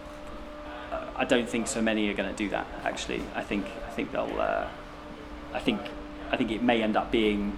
I 1.16 1.24
don't 1.24 1.48
think 1.48 1.66
so 1.68 1.80
many 1.80 2.08
are 2.08 2.14
going 2.14 2.30
to 2.30 2.36
do 2.36 2.48
that. 2.50 2.66
Actually, 2.82 3.22
I 3.34 3.42
think 3.42 3.66
I 3.86 3.90
think 3.90 4.12
they'll 4.12 4.40
uh, 4.40 4.66
I 5.54 5.60
think 5.60 5.80
I 6.30 6.36
think 6.36 6.50
it 6.50 6.62
may 6.62 6.82
end 6.82 6.96
up 6.96 7.10
being 7.10 7.56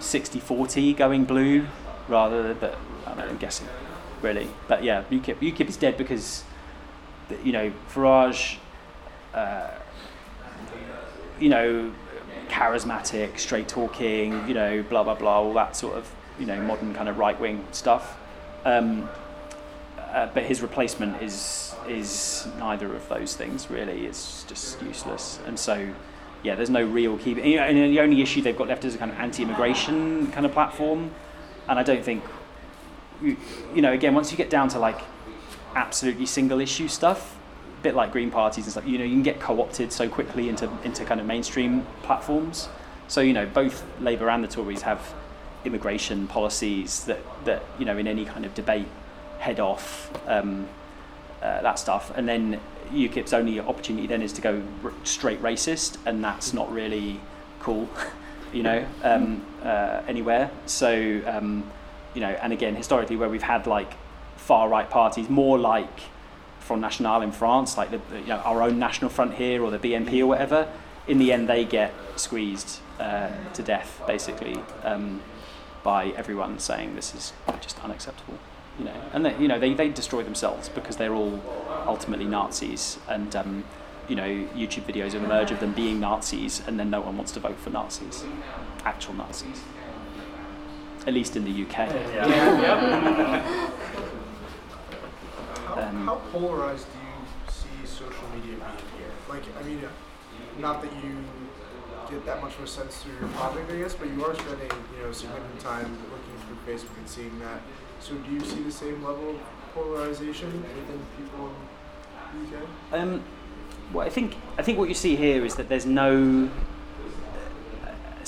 60-40 0.00 0.96
going 0.96 1.24
blue 1.24 1.66
rather, 2.08 2.54
but 2.54 2.76
I 3.06 3.10
don't 3.10 3.18
know, 3.18 3.24
I'm 3.28 3.38
guessing 3.38 3.68
really. 4.20 4.48
But 4.66 4.84
yeah, 4.84 5.04
UKIP 5.10 5.38
UKIP 5.38 5.68
is 5.68 5.76
dead 5.76 5.96
because 5.96 6.44
you 7.44 7.52
know 7.52 7.72
Farage. 7.90 8.58
Uh, 9.32 9.70
you 11.40 11.48
know, 11.48 11.92
charismatic, 12.48 13.38
straight 13.38 13.68
talking, 13.68 14.48
you 14.48 14.54
know, 14.54 14.82
blah 14.82 15.04
blah 15.04 15.14
blah, 15.14 15.40
all 15.40 15.54
that 15.54 15.76
sort 15.76 15.96
of 15.96 16.10
you 16.38 16.46
know 16.46 16.60
modern 16.62 16.94
kind 16.94 17.08
of 17.08 17.18
right 17.18 17.38
wing 17.40 17.64
stuff. 17.72 18.18
Um, 18.64 19.08
uh, 19.98 20.28
but 20.32 20.44
his 20.44 20.62
replacement 20.62 21.22
is 21.22 21.74
is 21.88 22.48
neither 22.58 22.94
of 22.94 23.08
those 23.08 23.36
things 23.36 23.70
really. 23.70 24.06
It's 24.06 24.44
just 24.44 24.80
useless, 24.82 25.38
and 25.46 25.58
so 25.58 25.88
yeah, 26.42 26.54
there's 26.54 26.70
no 26.70 26.84
real 26.84 27.18
key. 27.18 27.32
And 27.58 27.76
the 27.76 28.00
only 28.00 28.22
issue 28.22 28.42
they've 28.42 28.56
got 28.56 28.68
left 28.68 28.84
is 28.84 28.94
a 28.94 28.98
kind 28.98 29.10
of 29.10 29.18
anti-immigration 29.18 30.30
kind 30.32 30.46
of 30.46 30.52
platform, 30.52 31.10
and 31.68 31.78
I 31.78 31.82
don't 31.82 32.04
think 32.04 32.24
you, 33.20 33.36
you 33.74 33.82
know 33.82 33.92
again 33.92 34.14
once 34.14 34.30
you 34.30 34.36
get 34.36 34.50
down 34.50 34.68
to 34.68 34.78
like 34.78 35.00
absolutely 35.74 36.26
single 36.26 36.60
issue 36.60 36.88
stuff 36.88 37.36
a 37.78 37.82
bit 37.82 37.94
like 37.94 38.12
Green 38.12 38.30
parties 38.30 38.64
and 38.64 38.72
stuff, 38.72 38.86
you 38.86 38.98
know, 38.98 39.04
you 39.04 39.12
can 39.12 39.22
get 39.22 39.40
co-opted 39.40 39.92
so 39.92 40.08
quickly 40.08 40.48
into 40.48 40.70
into 40.84 41.04
kind 41.04 41.20
of 41.20 41.26
mainstream 41.26 41.86
platforms. 42.02 42.68
So 43.08 43.20
you 43.20 43.32
know, 43.32 43.46
both 43.46 43.84
Labour 44.00 44.28
and 44.30 44.42
the 44.42 44.48
Tories 44.48 44.82
have 44.82 45.14
immigration 45.64 46.26
policies 46.26 47.04
that 47.04 47.20
that 47.44 47.62
you 47.78 47.84
know 47.84 47.96
in 47.98 48.06
any 48.06 48.24
kind 48.24 48.44
of 48.44 48.54
debate 48.54 48.86
head 49.38 49.60
off 49.60 50.10
um, 50.26 50.68
uh, 51.42 51.62
that 51.62 51.78
stuff, 51.78 52.12
and 52.16 52.28
then 52.28 52.60
UKIP's 52.90 53.32
only 53.32 53.60
opportunity 53.60 54.06
then 54.06 54.22
is 54.22 54.32
to 54.34 54.40
go 54.40 54.62
r- 54.84 54.92
straight 55.04 55.42
racist, 55.42 55.98
and 56.06 56.22
that's 56.22 56.52
not 56.52 56.72
really 56.72 57.20
cool, 57.60 57.88
you 58.52 58.62
know, 58.62 58.86
um, 59.02 59.44
uh, 59.62 60.02
anywhere. 60.06 60.50
So 60.66 61.22
um, 61.26 61.70
you 62.14 62.20
know, 62.20 62.30
and 62.30 62.52
again, 62.52 62.74
historically, 62.74 63.16
where 63.16 63.28
we've 63.28 63.42
had 63.42 63.66
like 63.66 63.92
far 64.36 64.68
right 64.68 64.88
parties, 64.88 65.28
more 65.28 65.58
like 65.58 66.00
Front 66.60 66.82
National 66.82 67.22
in 67.22 67.32
France, 67.32 67.76
like 67.76 67.90
the, 67.90 68.00
you 68.20 68.26
know, 68.26 68.38
our 68.38 68.62
own 68.62 68.78
National 68.78 69.10
Front 69.10 69.34
here 69.34 69.62
or 69.62 69.70
the 69.70 69.78
BNP 69.78 70.20
or 70.20 70.26
whatever, 70.26 70.70
in 71.06 71.18
the 71.18 71.32
end 71.32 71.48
they 71.48 71.64
get 71.64 71.92
squeezed 72.16 72.80
uh, 72.98 73.30
to 73.54 73.62
death 73.62 74.02
basically 74.06 74.56
um, 74.84 75.22
by 75.82 76.08
everyone 76.08 76.58
saying 76.58 76.94
this 76.94 77.14
is 77.14 77.32
just 77.60 77.82
unacceptable. 77.84 78.38
You 78.78 78.84
know, 78.84 78.94
and 79.12 79.26
they, 79.26 79.36
you 79.38 79.48
know 79.48 79.58
they, 79.58 79.74
they 79.74 79.88
destroy 79.88 80.22
themselves 80.22 80.68
because 80.68 80.96
they're 80.96 81.14
all 81.14 81.42
ultimately 81.86 82.26
Nazis, 82.26 82.98
and 83.08 83.34
um, 83.34 83.64
you 84.08 84.14
know 84.14 84.28
YouTube 84.54 84.84
videos 84.84 85.12
have 85.12 85.24
emerged 85.24 85.50
of 85.50 85.60
them 85.60 85.72
being 85.72 85.98
Nazis, 86.00 86.62
and 86.66 86.78
then 86.78 86.90
no 86.90 87.00
one 87.00 87.16
wants 87.16 87.32
to 87.32 87.40
vote 87.40 87.58
for 87.58 87.70
Nazis, 87.70 88.24
actual 88.84 89.14
Nazis. 89.14 89.62
At 91.06 91.14
least 91.14 91.36
in 91.36 91.44
the 91.44 91.62
UK. 91.64 91.88
How, 95.66 95.74
how 95.74 96.14
polarized 96.32 96.86
do 96.92 96.98
you 96.98 97.52
see 97.52 97.86
social 97.86 98.28
media 98.34 98.56
being 98.56 98.90
here? 98.98 99.12
Like, 99.28 99.42
I 99.58 99.62
mean, 99.62 99.82
not 100.58 100.82
that 100.82 100.92
you 101.04 101.24
get 102.10 102.24
that 102.26 102.42
much 102.42 102.54
of 102.56 102.64
a 102.64 102.66
sense 102.66 103.02
through 103.02 103.18
your 103.20 103.28
project, 103.28 103.70
I 103.70 103.76
guess, 103.76 103.94
but 103.94 104.08
you 104.08 104.24
are 104.24 104.34
spending, 104.34 104.70
you 104.96 105.02
know, 105.02 105.12
significant 105.12 105.60
time 105.60 105.96
looking 106.10 106.36
through 106.46 106.74
Facebook 106.74 106.96
and 106.98 107.08
seeing 107.08 107.38
that. 107.40 107.60
So, 108.00 108.14
do 108.14 108.32
you 108.32 108.40
see 108.40 108.62
the 108.62 108.72
same 108.72 109.04
level 109.04 109.30
of 109.30 109.40
polarization 109.74 110.52
within 110.52 111.06
people 111.16 111.50
in 112.32 112.50
the 112.50 112.56
UK? 112.56 112.62
Um, 112.92 113.22
well, 113.92 114.06
I 114.06 114.10
think 114.10 114.36
I 114.56 114.62
think 114.62 114.78
what 114.78 114.88
you 114.88 114.94
see 114.94 115.16
here 115.16 115.44
is 115.44 115.54
that 115.56 115.68
there's 115.68 115.86
no 115.86 116.48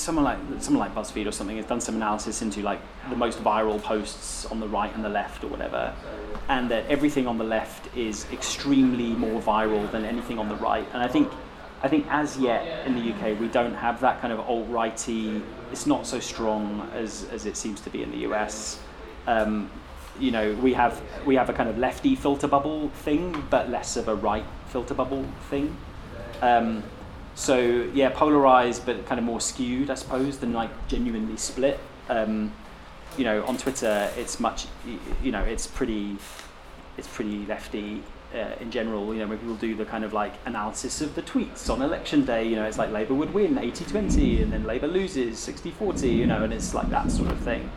someone 0.01 0.25
like 0.25 0.39
someone 0.59 0.79
like 0.79 0.95
BuzzFeed 0.95 1.27
or 1.27 1.31
something 1.31 1.57
has 1.57 1.65
done 1.65 1.79
some 1.79 1.95
analysis 1.95 2.41
into 2.41 2.61
like 2.61 2.81
the 3.09 3.15
most 3.15 3.41
viral 3.43 3.81
posts 3.81 4.45
on 4.47 4.59
the 4.59 4.67
right 4.67 4.93
and 4.95 5.05
the 5.05 5.09
left 5.09 5.43
or 5.43 5.47
whatever, 5.47 5.93
and 6.49 6.69
that 6.71 6.85
everything 6.87 7.27
on 7.27 7.37
the 7.37 7.43
left 7.43 7.95
is 7.95 8.25
extremely 8.31 9.11
more 9.13 9.41
viral 9.41 9.89
than 9.91 10.03
anything 10.03 10.39
on 10.39 10.49
the 10.49 10.55
right. 10.55 10.87
And 10.93 11.01
I 11.01 11.07
think 11.07 11.31
I 11.83 11.87
think 11.87 12.05
as 12.09 12.37
yet 12.37 12.85
in 12.85 12.95
the 12.95 13.13
UK 13.13 13.39
we 13.39 13.47
don't 13.47 13.75
have 13.75 14.01
that 14.01 14.19
kind 14.19 14.33
of 14.33 14.39
alt 14.41 14.67
righty. 14.69 15.41
It's 15.71 15.85
not 15.85 16.05
so 16.05 16.19
strong 16.19 16.89
as 16.93 17.27
as 17.31 17.45
it 17.45 17.55
seems 17.55 17.79
to 17.81 17.89
be 17.89 18.03
in 18.03 18.11
the 18.11 18.29
US. 18.29 18.79
Um, 19.27 19.69
you 20.19 20.31
know, 20.31 20.53
we 20.55 20.73
have 20.73 21.01
we 21.25 21.35
have 21.35 21.49
a 21.49 21.53
kind 21.53 21.69
of 21.69 21.77
lefty 21.77 22.15
filter 22.15 22.47
bubble 22.47 22.89
thing, 22.89 23.43
but 23.49 23.69
less 23.69 23.97
of 23.97 24.07
a 24.07 24.15
right 24.15 24.45
filter 24.67 24.93
bubble 24.93 25.25
thing. 25.49 25.75
Um, 26.41 26.83
so 27.35 27.57
yeah, 27.93 28.09
polarized, 28.09 28.85
but 28.85 29.05
kind 29.05 29.19
of 29.19 29.25
more 29.25 29.41
skewed, 29.41 29.89
I 29.89 29.95
suppose, 29.95 30.37
than 30.39 30.53
like 30.53 30.69
genuinely 30.87 31.37
split. 31.37 31.79
Um, 32.09 32.51
you 33.17 33.23
know, 33.23 33.43
on 33.45 33.57
Twitter, 33.57 34.09
it's 34.17 34.39
much, 34.39 34.65
you 35.23 35.31
know, 35.31 35.43
it's 35.43 35.67
pretty, 35.67 36.17
it's 36.97 37.07
pretty 37.07 37.45
lefty 37.45 38.03
uh, 38.33 38.55
in 38.59 38.71
general. 38.71 39.13
You 39.13 39.21
know, 39.21 39.27
when 39.27 39.37
people 39.37 39.55
do 39.55 39.75
the 39.75 39.85
kind 39.85 40.03
of 40.03 40.13
like 40.13 40.33
analysis 40.45 41.01
of 41.01 41.15
the 41.15 41.21
tweets 41.21 41.69
on 41.69 41.81
election 41.81 42.25
day, 42.25 42.47
you 42.47 42.55
know, 42.55 42.65
it's 42.65 42.77
like 42.77 42.91
Labour 42.91 43.13
would 43.13 43.33
win 43.33 43.55
80-20, 43.55 44.43
and 44.43 44.53
then 44.53 44.63
Labour 44.63 44.87
loses 44.87 45.37
60-40, 45.39 46.15
you 46.15 46.25
know, 46.25 46.43
and 46.43 46.53
it's 46.53 46.73
like 46.73 46.89
that 46.89 47.11
sort 47.11 47.31
of 47.31 47.39
thing. 47.39 47.69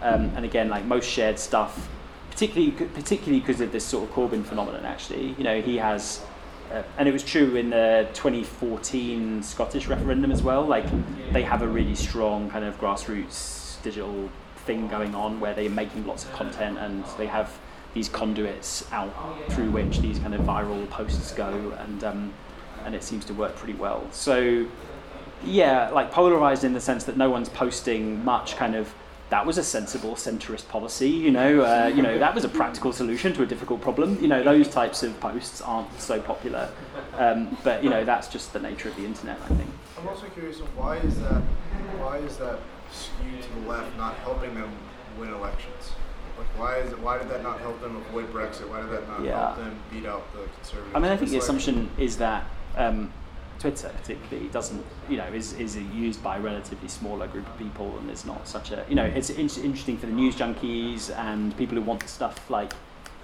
Um, 0.00 0.30
and 0.36 0.44
again, 0.44 0.68
like 0.68 0.84
most 0.84 1.08
shared 1.08 1.38
stuff, 1.38 1.88
particularly 2.30 2.72
particularly 2.72 3.40
because 3.40 3.60
of 3.60 3.72
this 3.72 3.84
sort 3.84 4.08
of 4.08 4.14
Corbyn 4.14 4.44
phenomenon. 4.44 4.84
Actually, 4.84 5.34
you 5.38 5.44
know, 5.44 5.60
he 5.60 5.76
has 5.78 6.20
uh, 6.72 6.82
and 6.98 7.08
it 7.08 7.12
was 7.12 7.22
true 7.22 7.56
in 7.56 7.70
the 7.70 8.08
2014 8.12 9.42
Scottish 9.42 9.86
referendum 9.86 10.30
as 10.30 10.42
well. 10.42 10.64
Like 10.64 10.86
they 11.32 11.42
have 11.42 11.62
a 11.62 11.68
really 11.68 11.94
strong 11.94 12.50
kind 12.50 12.64
of 12.64 12.78
grassroots 12.78 13.80
digital 13.82 14.28
thing 14.66 14.88
going 14.88 15.14
on 15.14 15.40
where 15.40 15.54
they're 15.54 15.70
making 15.70 16.06
lots 16.06 16.24
of 16.24 16.32
content 16.32 16.78
and 16.78 17.04
they 17.16 17.26
have 17.26 17.58
these 17.94 18.08
conduits 18.08 18.84
out 18.92 19.12
through 19.50 19.70
which 19.70 20.00
these 20.00 20.18
kind 20.18 20.34
of 20.34 20.42
viral 20.42 20.88
posts 20.90 21.32
go, 21.32 21.74
and 21.78 22.04
um, 22.04 22.32
and 22.84 22.94
it 22.94 23.02
seems 23.02 23.24
to 23.24 23.34
work 23.34 23.56
pretty 23.56 23.74
well. 23.74 24.06
So 24.12 24.66
yeah, 25.44 25.90
like 25.90 26.10
polarized 26.10 26.64
in 26.64 26.74
the 26.74 26.80
sense 26.80 27.04
that 27.04 27.16
no 27.16 27.30
one's 27.30 27.48
posting 27.48 28.24
much 28.24 28.56
kind 28.56 28.74
of 28.74 28.92
that 29.30 29.44
was 29.44 29.58
a 29.58 29.64
sensible 29.64 30.14
centrist 30.14 30.68
policy. 30.68 31.10
You 31.10 31.30
know, 31.30 31.62
uh, 31.62 31.92
you 31.94 32.02
know 32.02 32.18
that 32.18 32.34
was 32.34 32.44
a 32.44 32.48
practical 32.48 32.92
solution 32.92 33.32
to 33.34 33.42
a 33.42 33.46
difficult 33.46 33.80
problem. 33.80 34.18
You 34.20 34.28
know, 34.28 34.42
those 34.42 34.68
types 34.68 35.02
of 35.02 35.18
posts 35.20 35.60
aren't 35.60 36.00
so 36.00 36.20
popular, 36.20 36.70
um, 37.16 37.56
but 37.64 37.84
you 37.84 37.90
know 37.90 38.04
that's 38.04 38.28
just 38.28 38.52
the 38.52 38.60
nature 38.60 38.88
of 38.88 38.96
the 38.96 39.04
internet. 39.04 39.38
I 39.44 39.48
think. 39.48 39.70
I'm 39.98 40.08
also 40.08 40.26
curious, 40.28 40.58
why 40.76 40.96
is 40.98 41.18
that? 41.20 41.42
Why 41.98 42.18
is 42.18 42.36
that 42.38 42.58
skew 42.92 43.42
to 43.42 43.60
the 43.60 43.68
left 43.68 43.96
not 43.96 44.14
helping 44.16 44.54
them 44.54 44.70
win 45.18 45.32
elections? 45.32 45.92
Like, 46.38 46.46
why 46.58 46.76
is 46.78 46.92
it? 46.92 46.98
Why 47.00 47.18
did 47.18 47.28
that 47.30 47.42
not 47.42 47.60
help 47.60 47.80
them 47.80 47.96
avoid 47.96 48.32
Brexit? 48.32 48.68
Why 48.68 48.80
did 48.80 48.90
that 48.90 49.08
not 49.08 49.22
Yeah. 49.22 49.46
help 49.46 49.56
them 49.56 49.76
beat 49.90 50.06
out 50.06 50.32
the 50.32 50.44
conservatives? 50.54 50.94
I 50.94 51.00
mean, 51.00 51.10
I 51.10 51.16
think 51.16 51.30
the 51.30 51.38
assumption 51.38 51.90
is 51.98 52.16
that 52.18 52.44
um, 52.76 53.12
Twitter, 53.58 53.90
particularly, 54.00 54.48
doesn't 54.48 54.84
you 55.08 55.16
know 55.16 55.26
is, 55.26 55.52
is 55.54 55.76
used 55.76 56.22
by 56.22 56.36
a 56.36 56.40
relatively 56.40 56.88
smaller 56.88 57.26
group 57.26 57.46
of 57.46 57.58
people, 57.58 57.98
and 57.98 58.10
it's 58.10 58.24
not 58.24 58.46
such 58.46 58.70
a 58.70 58.84
you 58.88 58.94
know 58.94 59.04
it's 59.04 59.30
in- 59.30 59.48
interesting 59.64 59.96
for 59.96 60.06
the 60.06 60.12
news 60.12 60.36
junkies 60.36 61.14
and 61.16 61.56
people 61.56 61.76
who 61.76 61.82
want 61.82 62.08
stuff 62.08 62.48
like 62.50 62.72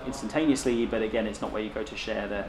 instantaneously, 0.06 0.86
but 0.86 1.02
again, 1.02 1.26
it's 1.26 1.40
not 1.40 1.52
where 1.52 1.62
you 1.62 1.70
go 1.70 1.82
to 1.82 1.96
share 1.96 2.28
the 2.28 2.44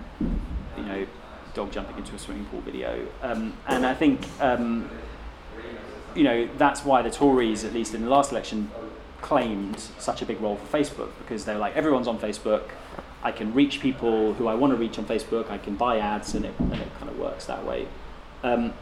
you 0.78 0.84
know 0.84 1.06
dog 1.54 1.72
jumping 1.72 1.98
into 1.98 2.14
a 2.14 2.20
swimming 2.20 2.46
pool 2.46 2.62
video. 2.62 3.08
Um, 3.22 3.54
and 3.68 3.86
I 3.86 3.94
think 3.94 4.22
um, 4.40 4.90
you 6.16 6.24
know 6.24 6.50
that's 6.58 6.84
why 6.84 7.02
the 7.02 7.12
Tories, 7.12 7.64
at 7.64 7.74
least 7.74 7.94
in 7.94 8.04
the 8.04 8.10
last 8.10 8.32
election, 8.32 8.72
claimed 9.22 9.80
such 10.00 10.22
a 10.22 10.26
big 10.26 10.42
role 10.42 10.58
for 10.58 10.78
Facebook 10.78 11.12
because 11.20 11.46
they 11.46 11.54
were 11.54 11.60
like 11.60 11.76
everyone's 11.76 12.08
on 12.08 12.20
Facebook. 12.20 12.70
I 13.26 13.32
can 13.32 13.56
reach 13.56 13.82
people 13.82 14.36
who 14.36 14.48
I 14.48 14.54
want 14.54 14.72
to 14.72 14.78
reach 14.78 15.00
on 15.00 15.06
Facebook. 15.06 15.50
I 15.50 15.58
can 15.58 15.76
buy 15.76 15.98
ads, 15.98 16.36
and 16.36 16.46
it 16.46 16.54
and 16.60 16.74
it 16.74 16.88
kind 17.00 17.10
of 17.10 17.18
works 17.18 17.46
that 17.46 17.66
way. 17.66 17.88
Um, 18.44 18.74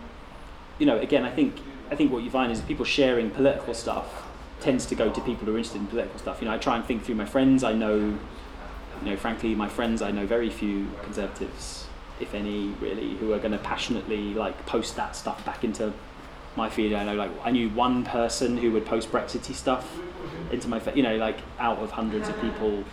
you 0.78 0.86
know, 0.86 1.00
again, 1.00 1.24
I 1.24 1.32
think 1.32 1.56
I 1.90 1.96
think 1.96 2.12
what 2.12 2.24
you 2.24 2.30
find 2.30 2.52
is 2.52 2.60
people 2.60 2.84
sharing 2.84 3.32
political 3.32 3.74
stuff 3.74 4.28
tends 4.60 4.86
to 4.88 4.96
go 4.96 5.10
to 5.10 5.22
people 5.22 5.46
who 5.46 5.56
are 5.56 5.58
interested 5.58 5.80
in 5.80 5.88
political 5.88 6.20
stuff. 6.20 6.42
You 6.42 6.48
know, 6.48 6.54
I 6.54 6.58
try 6.58 6.76
and 6.76 6.86
think 6.86 7.06
through 7.06 7.16
my 7.16 7.26
friends. 7.26 7.64
I 7.64 7.72
know, 7.72 7.96
you 7.96 9.10
know, 9.10 9.16
frankly, 9.16 9.56
my 9.56 9.70
friends. 9.70 10.02
I 10.02 10.12
know 10.12 10.26
very 10.26 10.50
few 10.50 10.90
conservatives, 11.04 11.88
if 12.20 12.34
any, 12.34 12.76
really, 12.82 13.16
who 13.16 13.32
are 13.32 13.40
going 13.40 13.54
to 13.54 13.60
passionately 13.60 14.34
like 14.34 14.66
post 14.66 14.98
that 14.98 15.16
stuff 15.16 15.46
back 15.46 15.64
into 15.64 15.94
my 16.58 16.70
feed. 16.70 16.94
I 16.94 17.06
know, 17.06 17.16
like, 17.16 17.32
I 17.46 17.52
knew 17.52 17.70
one 17.70 18.04
person 18.04 18.58
who 18.58 18.72
would 18.74 18.86
post 18.86 19.10
Brexity 19.10 19.54
stuff 19.54 19.98
into 20.52 20.68
my, 20.68 20.82
you 20.94 21.04
know, 21.04 21.16
like 21.16 21.38
out 21.60 21.80
of 21.80 21.92
hundreds 21.92 22.28
of 22.28 22.40
people. 22.42 22.84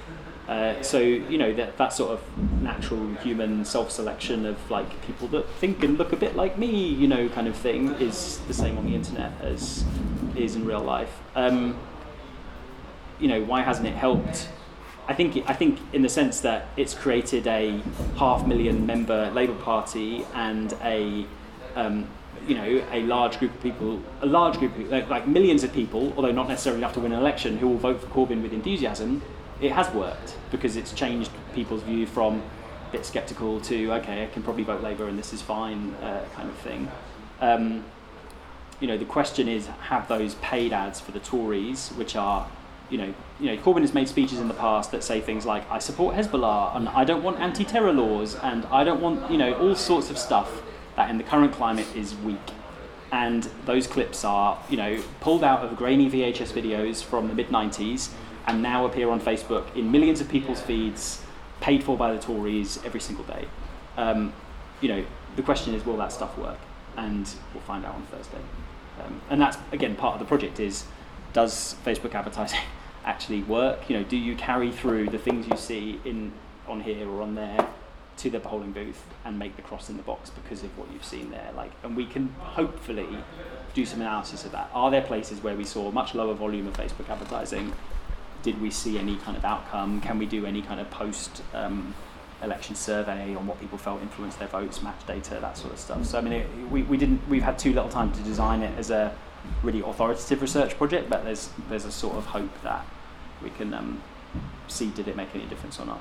Uh, 0.51 0.83
so 0.83 0.99
you 0.99 1.39
know 1.39 1.53
that 1.55 1.79
that 1.79 1.93
sort 1.93 2.11
of 2.11 2.21
natural 2.61 3.07
human 3.23 3.65
self-selection 3.65 4.45
of 4.45 4.59
like 4.69 5.01
people 5.07 5.29
that 5.29 5.49
think 5.61 5.81
and 5.85 5.97
look 5.97 6.13
a 6.13 6.17
bit 6.17 6.35
like 6.35 6.59
me, 6.59 6.89
you 6.89 7.07
know, 7.07 7.29
kind 7.29 7.47
of 7.47 7.55
thing, 7.55 7.91
is 8.01 8.39
the 8.49 8.53
same 8.53 8.77
on 8.77 8.85
the 8.85 8.97
internet 8.97 9.31
as 9.41 9.85
is 10.35 10.57
in 10.57 10.67
real 10.67 10.81
life. 10.81 11.21
Um, 11.37 11.79
you 13.21 13.29
know, 13.29 13.45
why 13.45 13.63
hasn't 13.63 13.87
it 13.87 13.95
helped? 13.95 14.49
I 15.07 15.15
think 15.15 15.49
I 15.49 15.53
think 15.53 15.79
in 15.93 16.03
the 16.03 16.09
sense 16.09 16.41
that 16.41 16.67
it's 16.77 16.95
created 16.95 17.47
a 17.47 17.81
half 18.17 18.45
million 18.45 18.87
member 18.87 19.31
Labour 19.31 19.55
Party 19.55 20.27
and 20.35 20.73
a 20.83 21.27
um, 21.77 22.09
you 22.49 22.57
know 22.57 22.85
a 22.91 23.03
large 23.03 23.39
group 23.39 23.55
of 23.55 23.63
people, 23.63 24.03
a 24.21 24.27
large 24.27 24.59
group 24.59 24.77
of, 24.77 24.91
like, 24.91 25.09
like 25.09 25.29
millions 25.29 25.63
of 25.63 25.73
people, 25.73 26.13
although 26.17 26.33
not 26.33 26.49
necessarily 26.49 26.81
enough 26.81 26.95
to 26.95 27.01
win 27.01 27.13
an 27.13 27.21
election, 27.21 27.59
who 27.59 27.69
will 27.69 27.79
vote 27.79 28.01
for 28.01 28.09
Corbyn 28.09 28.43
with 28.43 28.53
enthusiasm. 28.53 29.23
It 29.61 29.73
has 29.73 29.93
worked 29.95 30.37
because 30.51 30.77
it's 30.77 30.93
changed 30.93 31.31
people's 31.55 31.83
view 31.83 32.07
from 32.07 32.43
a 32.89 32.93
bit 32.93 33.05
sceptical 33.05 33.61
to 33.63 33.93
okay, 33.95 34.25
I 34.25 34.27
can 34.27 34.43
probably 34.43 34.65
vote 34.65 34.83
Labour 34.83 35.07
and 35.07 35.19
this 35.19 35.33
is 35.33 35.43
fine, 35.43 35.95
uh, 35.97 36.25
kind 36.35 36.49
of 36.49 36.57
thing. 36.59 36.91
Um, 37.41 37.85
you 38.81 38.89
know, 38.89 38.97
the 38.97 39.05
question 39.05 39.49
is, 39.49 39.67
have 39.67 40.09
those 40.09 40.35
paid 40.37 40.73
ads 40.73 41.01
for 41.01 41.13
the 41.13 41.21
Tories, 41.21 41.91
which 41.91 42.17
are, 42.17 42.49
you 42.89 42.97
know, 42.97 43.15
you 43.39 43.55
know, 43.55 43.63
Corbyn 43.63 43.83
has 43.83 43.93
made 43.93 44.09
speeches 44.09 44.39
in 44.41 44.49
the 44.49 44.55
past 44.55 44.91
that 44.93 45.05
say 45.05 45.21
things 45.21 45.45
like, 45.45 45.71
"I 45.71 45.79
support 45.79 46.17
Hezbollah," 46.17 46.75
and 46.77 46.89
"I 46.89 47.05
don't 47.05 47.23
want 47.23 47.39
anti-terror 47.39 47.93
laws," 47.93 48.37
and 48.37 48.65
"I 48.71 48.83
don't 48.85 49.01
want," 49.01 49.31
you 49.31 49.37
know, 49.37 49.53
all 49.55 49.75
sorts 49.75 50.11
of 50.11 50.17
stuff 50.17 50.63
that 50.97 51.11
in 51.11 51.19
the 51.19 51.25
current 51.25 51.53
climate 51.53 51.87
is 51.95 52.15
weak. 52.17 52.39
And 53.13 53.49
those 53.67 53.87
clips 53.87 54.25
are, 54.25 54.59
you 54.71 54.77
know, 54.77 55.03
pulled 55.21 55.45
out 55.45 55.61
of 55.61 55.77
grainy 55.77 56.09
VHS 56.09 56.53
videos 56.53 57.03
from 57.03 57.29
the 57.29 57.35
mid 57.35 57.49
'90s 57.51 58.11
and 58.47 58.63
now 58.63 58.87
appear 58.87 59.11
on 59.11 59.21
Facebook 59.21 59.75
in 59.77 59.91
millions 59.91 60.21
of 60.21 60.29
people's 60.29 60.61
feeds, 60.61 61.23
paid 61.61 61.85
for 61.85 61.97
by 61.97 62.13
the 62.13 62.21
Tories 62.21 62.79
every 62.85 63.01
single 63.01 63.25
day. 63.25 63.47
Um, 63.97 64.33
you 64.81 64.89
know, 64.89 65.05
the 65.37 65.43
question 65.43 65.75
is, 65.75 65.85
will 65.85 65.97
that 65.99 66.13
stuff 66.13 66.37
work? 66.39 66.59
And 66.97 67.29
we'll 67.55 67.63
find 67.63 67.85
out 67.85 67.95
on 67.95 68.03
Thursday. 68.05 68.41
Um, 69.05 69.21
and 69.31 69.41
that's 69.41 69.57
again 69.73 69.97
part 69.97 70.15
of 70.15 70.21
the 70.21 70.27
project 70.27 70.61
is 70.61 70.85
does 71.33 71.77
Facebook 71.85 72.15
advertising 72.15 72.61
actually 73.05 73.43
work? 73.43 73.89
You 73.89 73.99
know, 73.99 74.05
do 74.05 74.17
you 74.17 74.35
carry 74.37 74.71
through 74.71 75.09
the 75.09 75.19
things 75.19 75.47
you 75.47 75.57
see 75.57 76.01
in 76.05 76.33
on 76.67 76.81
here 76.81 77.09
or 77.09 77.23
on 77.23 77.35
there 77.35 77.69
to 78.19 78.31
the 78.31 78.41
polling 78.41 78.73
booth 78.73 79.03
and 79.25 79.39
make 79.39 79.57
the 79.57 79.63
cross 79.63 79.89
in 79.89 79.97
the 79.97 80.03
box 80.03 80.31
because 80.31 80.63
of 80.63 80.77
what 80.77 80.91
you've 80.93 81.05
seen 81.05 81.31
there? 81.31 81.51
Like, 81.57 81.71
and 81.83 81.97
we 81.97 82.07
can 82.07 82.29
hopefully 82.39 83.09
do 83.75 83.87
some 83.87 84.01
analysis 84.01 84.45
of 84.45 84.53
that. 84.53 84.71
Are 84.75 84.91
there 84.91 85.03
places 85.03 85.43
where 85.43 85.57
we 85.57 85.65
saw 85.65 85.91
much 85.91 86.15
lower 86.15 86.35
volume 86.35 86.67
of 86.67 86.75
Facebook 86.75 87.09
advertising? 87.09 87.73
Did 88.43 88.61
we 88.61 88.71
see 88.71 88.99
any 88.99 89.17
kind 89.17 89.37
of 89.37 89.45
outcome? 89.45 90.01
Can 90.01 90.19
we 90.19 90.27
do 90.27 90.47
any 90.47 90.63
kind 90.63 90.81
of 90.81 90.91
post 90.91 91.43
um, 91.53 91.95
election 92.43 92.75
survey 92.75 93.35
on 93.35 93.47
what 93.47 93.61
people 93.61 93.79
felt 93.79 94.01
influenced 94.03 94.39
their 94.39 94.49
votes, 94.49 94.83
match 94.83 95.07
data, 95.07 95.39
that 95.41 95.57
sort 95.57 95.73
of 95.73 95.79
stuff. 95.79 96.05
So 96.07 96.19
I 96.19 96.21
mean, 96.21 96.33
it, 96.33 96.49
we, 96.71 96.83
we 96.83 96.97
didn't 96.97 97.27
we've 97.29 97.43
had 97.43 97.59
too 97.59 97.73
little 97.73 97.89
time 97.89 98.13
to 98.13 98.21
design 98.23 98.63
it 98.63 98.77
as 98.79 98.91
a 98.91 99.15
really 99.63 99.81
authoritative 99.81 100.43
research 100.43 100.77
project, 100.77 101.11
but 101.11 101.25
there's 101.25 101.51
there's 101.69 101.85
a 101.85 101.93
sort 101.93 102.17
of 102.17 102.27
hope 102.27 102.63
that 102.63 102.85
we 103.43 103.51
can 103.51 103.75
um, 103.75 104.03
see 104.69 104.91
did 104.91 105.09
it 105.09 105.17
make 105.17 105.35
any 105.35 105.47
difference 105.47 105.79
or 105.79 105.87
not. 105.87 106.01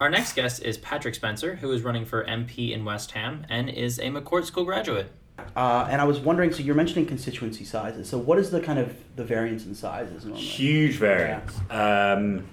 Our 0.00 0.08
next 0.08 0.32
guest 0.32 0.62
is 0.62 0.78
Patrick 0.78 1.14
Spencer, 1.14 1.56
who 1.56 1.70
is 1.72 1.82
running 1.82 2.06
for 2.06 2.24
MP 2.24 2.72
in 2.72 2.84
West 2.84 3.10
Ham 3.10 3.44
and 3.50 3.68
is 3.68 3.98
a 3.98 4.04
McCourt 4.04 4.46
School 4.46 4.64
graduate. 4.64 5.12
Uh, 5.56 5.88
and 5.90 6.00
I 6.00 6.04
was 6.04 6.20
wondering, 6.20 6.52
so 6.52 6.62
you're 6.62 6.74
mentioning 6.74 7.06
constituency 7.06 7.64
sizes. 7.64 8.08
So 8.08 8.18
what 8.18 8.38
is 8.38 8.50
the 8.50 8.60
kind 8.60 8.78
of 8.78 8.94
the 9.16 9.24
variance 9.24 9.66
in 9.66 9.74
sizes 9.74 10.24
normally? 10.24 10.44
Huge 10.44 10.96
variance. 10.96 11.54
Um, 11.70 12.46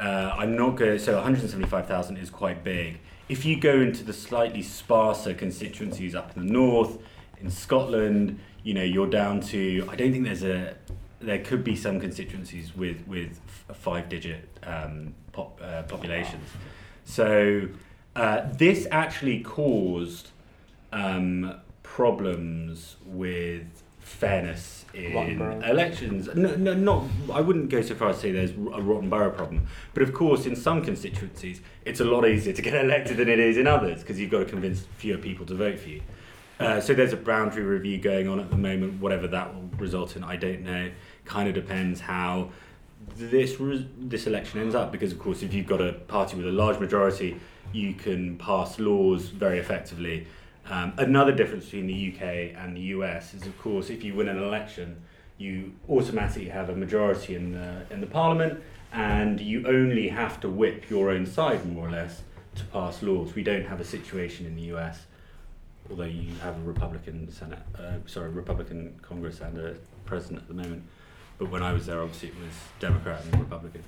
uh, 0.00 0.34
I'm 0.38 0.56
not 0.56 0.76
going. 0.76 0.98
So 0.98 1.14
175,000 1.14 2.16
is 2.16 2.30
quite 2.30 2.64
big. 2.64 3.00
If 3.28 3.44
you 3.44 3.60
go 3.60 3.80
into 3.80 4.02
the 4.02 4.12
slightly 4.12 4.62
sparser 4.62 5.34
constituencies 5.34 6.14
up 6.14 6.36
in 6.36 6.46
the 6.46 6.52
north, 6.52 6.98
in 7.40 7.50
Scotland, 7.50 8.38
you 8.62 8.74
know, 8.74 8.82
you're 8.82 9.08
down 9.08 9.40
to. 9.40 9.86
I 9.90 9.96
don't 9.96 10.12
think 10.12 10.24
there's 10.24 10.44
a. 10.44 10.74
There 11.20 11.38
could 11.38 11.62
be 11.64 11.76
some 11.76 12.00
constituencies 12.00 12.74
with 12.74 13.06
with 13.06 13.40
f- 13.68 13.76
five-digit 13.76 14.58
um, 14.62 15.14
pop, 15.32 15.60
uh, 15.62 15.82
populations. 15.82 16.48
So 17.04 17.68
uh, 18.16 18.42
this 18.52 18.86
actually 18.90 19.40
caused 19.40 20.30
um, 20.92 21.60
problems 21.94 22.96
with 23.04 23.66
fairness 23.98 24.84
in 24.94 25.40
elections. 25.64 26.28
No, 26.34 26.54
no, 26.54 26.72
not. 26.72 27.04
I 27.32 27.40
wouldn't 27.40 27.68
go 27.68 27.82
so 27.82 27.96
far 27.96 28.10
as 28.10 28.16
to 28.16 28.22
say 28.22 28.32
there's 28.32 28.52
a 28.52 28.80
rotten 28.80 29.10
borough 29.10 29.30
problem, 29.30 29.66
but 29.92 30.04
of 30.04 30.14
course, 30.14 30.46
in 30.46 30.54
some 30.54 30.84
constituencies, 30.84 31.60
it's 31.84 31.98
a 31.98 32.04
lot 32.04 32.28
easier 32.28 32.52
to 32.52 32.62
get 32.62 32.74
elected 32.84 33.16
than 33.16 33.28
it 33.28 33.40
is 33.40 33.56
in 33.56 33.66
others 33.66 34.00
because 34.00 34.20
you've 34.20 34.30
got 34.30 34.38
to 34.38 34.44
convince 34.44 34.86
fewer 34.98 35.18
people 35.18 35.44
to 35.46 35.54
vote 35.54 35.80
for 35.80 35.88
you. 35.88 36.00
Uh, 36.60 36.80
so 36.80 36.94
there's 36.94 37.12
a 37.12 37.16
boundary 37.16 37.64
review 37.64 37.98
going 37.98 38.28
on 38.28 38.38
at 38.38 38.50
the 38.50 38.56
moment. 38.56 39.00
Whatever 39.00 39.26
that 39.26 39.52
will 39.52 39.68
result 39.76 40.14
in, 40.14 40.22
I 40.22 40.36
don't 40.36 40.62
know. 40.62 40.92
Kind 41.24 41.48
of 41.48 41.54
depends 41.54 42.00
how 42.00 42.50
this 43.16 43.58
res- 43.58 43.84
this 43.98 44.28
election 44.28 44.60
ends 44.60 44.76
up 44.76 44.92
because, 44.92 45.10
of 45.10 45.18
course, 45.18 45.42
if 45.42 45.52
you've 45.52 45.66
got 45.66 45.80
a 45.80 45.92
party 45.92 46.36
with 46.36 46.46
a 46.46 46.52
large 46.52 46.78
majority, 46.78 47.40
you 47.72 47.94
can 47.94 48.38
pass 48.38 48.78
laws 48.78 49.28
very 49.28 49.58
effectively. 49.58 50.26
Um, 50.70 50.92
another 50.98 51.32
difference 51.32 51.64
between 51.64 51.88
the 51.88 52.14
UK 52.14 52.54
and 52.56 52.76
the 52.76 52.80
US 52.94 53.34
is, 53.34 53.44
of 53.44 53.58
course, 53.58 53.90
if 53.90 54.04
you 54.04 54.14
win 54.14 54.28
an 54.28 54.40
election, 54.40 55.02
you 55.36 55.72
automatically 55.88 56.48
have 56.48 56.70
a 56.70 56.76
majority 56.76 57.34
in 57.34 57.52
the 57.52 57.82
in 57.90 58.00
the 58.00 58.06
parliament, 58.06 58.62
and 58.92 59.40
you 59.40 59.66
only 59.66 60.08
have 60.08 60.38
to 60.40 60.48
whip 60.48 60.88
your 60.88 61.10
own 61.10 61.26
side 61.26 61.66
more 61.66 61.88
or 61.88 61.90
less 61.90 62.22
to 62.54 62.64
pass 62.66 63.02
laws. 63.02 63.34
We 63.34 63.42
don't 63.42 63.66
have 63.66 63.80
a 63.80 63.84
situation 63.84 64.46
in 64.46 64.54
the 64.54 64.62
US, 64.74 65.06
although 65.90 66.04
you 66.04 66.34
have 66.42 66.56
a 66.56 66.60
Republican 66.60 67.32
Senate, 67.32 67.58
uh, 67.76 67.94
sorry, 68.06 68.30
Republican 68.30 68.94
Congress 69.02 69.40
and 69.40 69.58
a 69.58 69.74
president 70.04 70.42
at 70.42 70.48
the 70.48 70.54
moment. 70.54 70.84
But 71.38 71.50
when 71.50 71.64
I 71.64 71.72
was 71.72 71.86
there, 71.86 72.00
obviously 72.00 72.28
it 72.28 72.34
was 72.36 72.54
Democrat 72.78 73.24
and 73.24 73.40
Republican. 73.40 73.82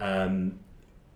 Um, 0.00 0.58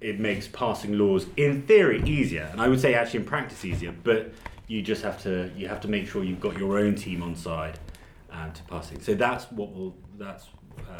it 0.00 0.20
makes 0.20 0.46
passing 0.46 0.98
laws 0.98 1.26
in 1.36 1.62
theory 1.62 2.02
easier, 2.04 2.48
and 2.52 2.60
I 2.60 2.68
would 2.68 2.80
say 2.80 2.94
actually 2.94 3.20
in 3.20 3.26
practice 3.26 3.64
easier. 3.64 3.92
But 3.92 4.32
you 4.70 4.80
just 4.82 5.02
have 5.02 5.20
to 5.20 5.50
you 5.56 5.66
have 5.66 5.80
to 5.80 5.88
make 5.88 6.08
sure 6.08 6.22
you've 6.22 6.40
got 6.40 6.56
your 6.56 6.78
own 6.78 6.94
team 6.94 7.24
on 7.24 7.34
side 7.34 7.76
um, 8.30 8.52
to 8.52 8.62
pass 8.64 8.92
it. 8.92 9.02
So 9.02 9.14
that's 9.14 9.50
what 9.50 9.74
will 9.74 9.96
that's 10.16 10.46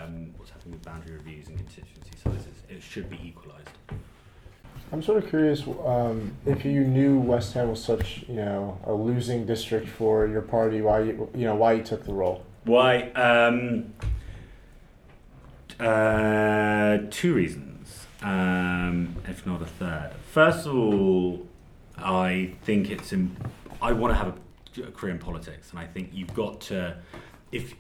um, 0.01 0.35
what's 0.37 0.51
happening 0.51 0.73
with 0.73 0.83
boundary 0.83 1.15
reviews 1.15 1.47
and 1.47 1.57
constituency 1.57 2.11
sizes. 2.23 2.65
It 2.69 2.83
should 2.83 3.09
be 3.09 3.21
equalised. 3.25 3.69
I'm 4.93 5.03
sort 5.03 5.23
of 5.23 5.31
curious 5.31 5.63
um, 5.87 6.33
if 6.47 6.65
you 6.65 6.81
knew 6.81 7.21
West 7.21 7.55
Ham 7.55 7.71
was 7.71 7.83
such, 7.83 8.25
you 8.29 8.35
know, 8.35 8.77
a 8.85 8.93
losing 8.93 9.47
district 9.47 9.89
for 9.89 10.27
your 10.27 10.43
party. 10.43 10.83
Why 10.83 11.03
you, 11.03 11.31
you 11.33 11.45
know, 11.45 11.55
why 11.55 11.75
you 11.75 11.85
took 11.85 12.05
the 12.05 12.13
role? 12.13 12.45
Why? 12.65 13.11
Um, 13.13 13.95
uh, 15.79 16.99
two 17.09 17.35
reasons, 17.35 18.07
um, 18.21 19.15
if 19.29 19.47
not 19.47 19.63
a 19.63 19.67
third. 19.67 20.11
First 20.33 20.67
of 20.67 20.75
all, 20.75 21.47
I 21.97 22.55
think 22.65 22.91
it's. 22.91 23.13
Im- 23.13 23.37
I 23.83 23.93
want 23.93 24.13
to 24.13 24.17
have 24.19 24.29
a, 24.79 24.83
a 24.89 24.91
career 24.93 25.13
in 25.15 25.19
politics, 25.19 25.71
and 25.71 25.79
I 25.79 25.87
think 25.87 26.11
you've 26.13 26.35
got 26.35 26.61
to. 26.63 26.97
If 27.53 27.75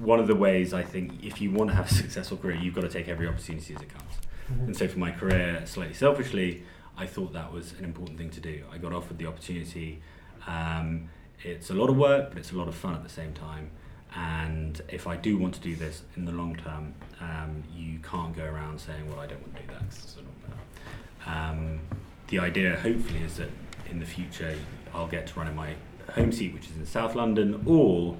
one 0.00 0.20
of 0.20 0.28
the 0.28 0.36
ways 0.36 0.72
I 0.72 0.82
think 0.84 1.24
if 1.24 1.40
you 1.40 1.50
want 1.50 1.70
to 1.70 1.76
have 1.76 1.90
a 1.90 1.94
successful 1.94 2.36
career, 2.36 2.56
you've 2.56 2.74
got 2.74 2.82
to 2.82 2.88
take 2.88 3.08
every 3.08 3.26
opportunity 3.26 3.74
as 3.74 3.82
it 3.82 3.88
comes. 3.88 4.12
Mhm. 4.52 4.66
And 4.66 4.76
so 4.76 4.86
for 4.88 4.98
my 4.98 5.10
career, 5.10 5.62
slightly 5.66 5.94
selfishly, 5.94 6.62
I 6.96 7.06
thought 7.06 7.32
that 7.32 7.52
was 7.52 7.72
an 7.78 7.84
important 7.84 8.16
thing 8.18 8.30
to 8.30 8.40
do. 8.40 8.62
I 8.72 8.78
got 8.78 8.92
offered 8.92 9.18
the 9.18 9.26
opportunity. 9.26 10.00
Um, 10.46 11.08
it's 11.42 11.70
a 11.70 11.74
lot 11.74 11.90
of 11.90 11.96
work, 11.96 12.28
but 12.30 12.38
it's 12.38 12.52
a 12.52 12.56
lot 12.56 12.68
of 12.68 12.74
fun 12.74 12.94
at 12.94 13.02
the 13.02 13.08
same 13.08 13.32
time. 13.34 13.70
And 14.14 14.80
if 14.88 15.06
I 15.06 15.16
do 15.16 15.36
want 15.36 15.54
to 15.54 15.60
do 15.60 15.74
this 15.76 16.02
in 16.16 16.24
the 16.24 16.32
long 16.32 16.56
term, 16.56 16.94
um, 17.20 17.62
you 17.76 17.98
can't 17.98 18.34
go 18.34 18.44
around 18.44 18.80
saying, 18.80 19.06
"Well, 19.08 19.20
I 19.20 19.26
don't 19.26 19.40
want 19.42 19.56
to 19.56 19.62
do 19.62 19.68
that." 19.74 19.80
'cause 19.80 20.04
it's 20.04 20.16
a 20.16 20.20
long 20.20 20.36
term. 20.46 21.34
Um, 21.34 21.80
the 22.28 22.38
idea, 22.38 22.76
hopefully, 22.80 23.20
is 23.22 23.36
that 23.36 23.50
in 23.90 23.98
the 23.98 24.06
future 24.06 24.54
I'll 24.94 25.08
get 25.08 25.26
to 25.28 25.38
run 25.38 25.48
in 25.48 25.56
my 25.56 25.74
home 26.14 26.32
seat, 26.32 26.54
which 26.54 26.66
is 26.66 26.76
in 26.76 26.86
South 26.86 27.14
London, 27.14 27.62
or 27.66 28.16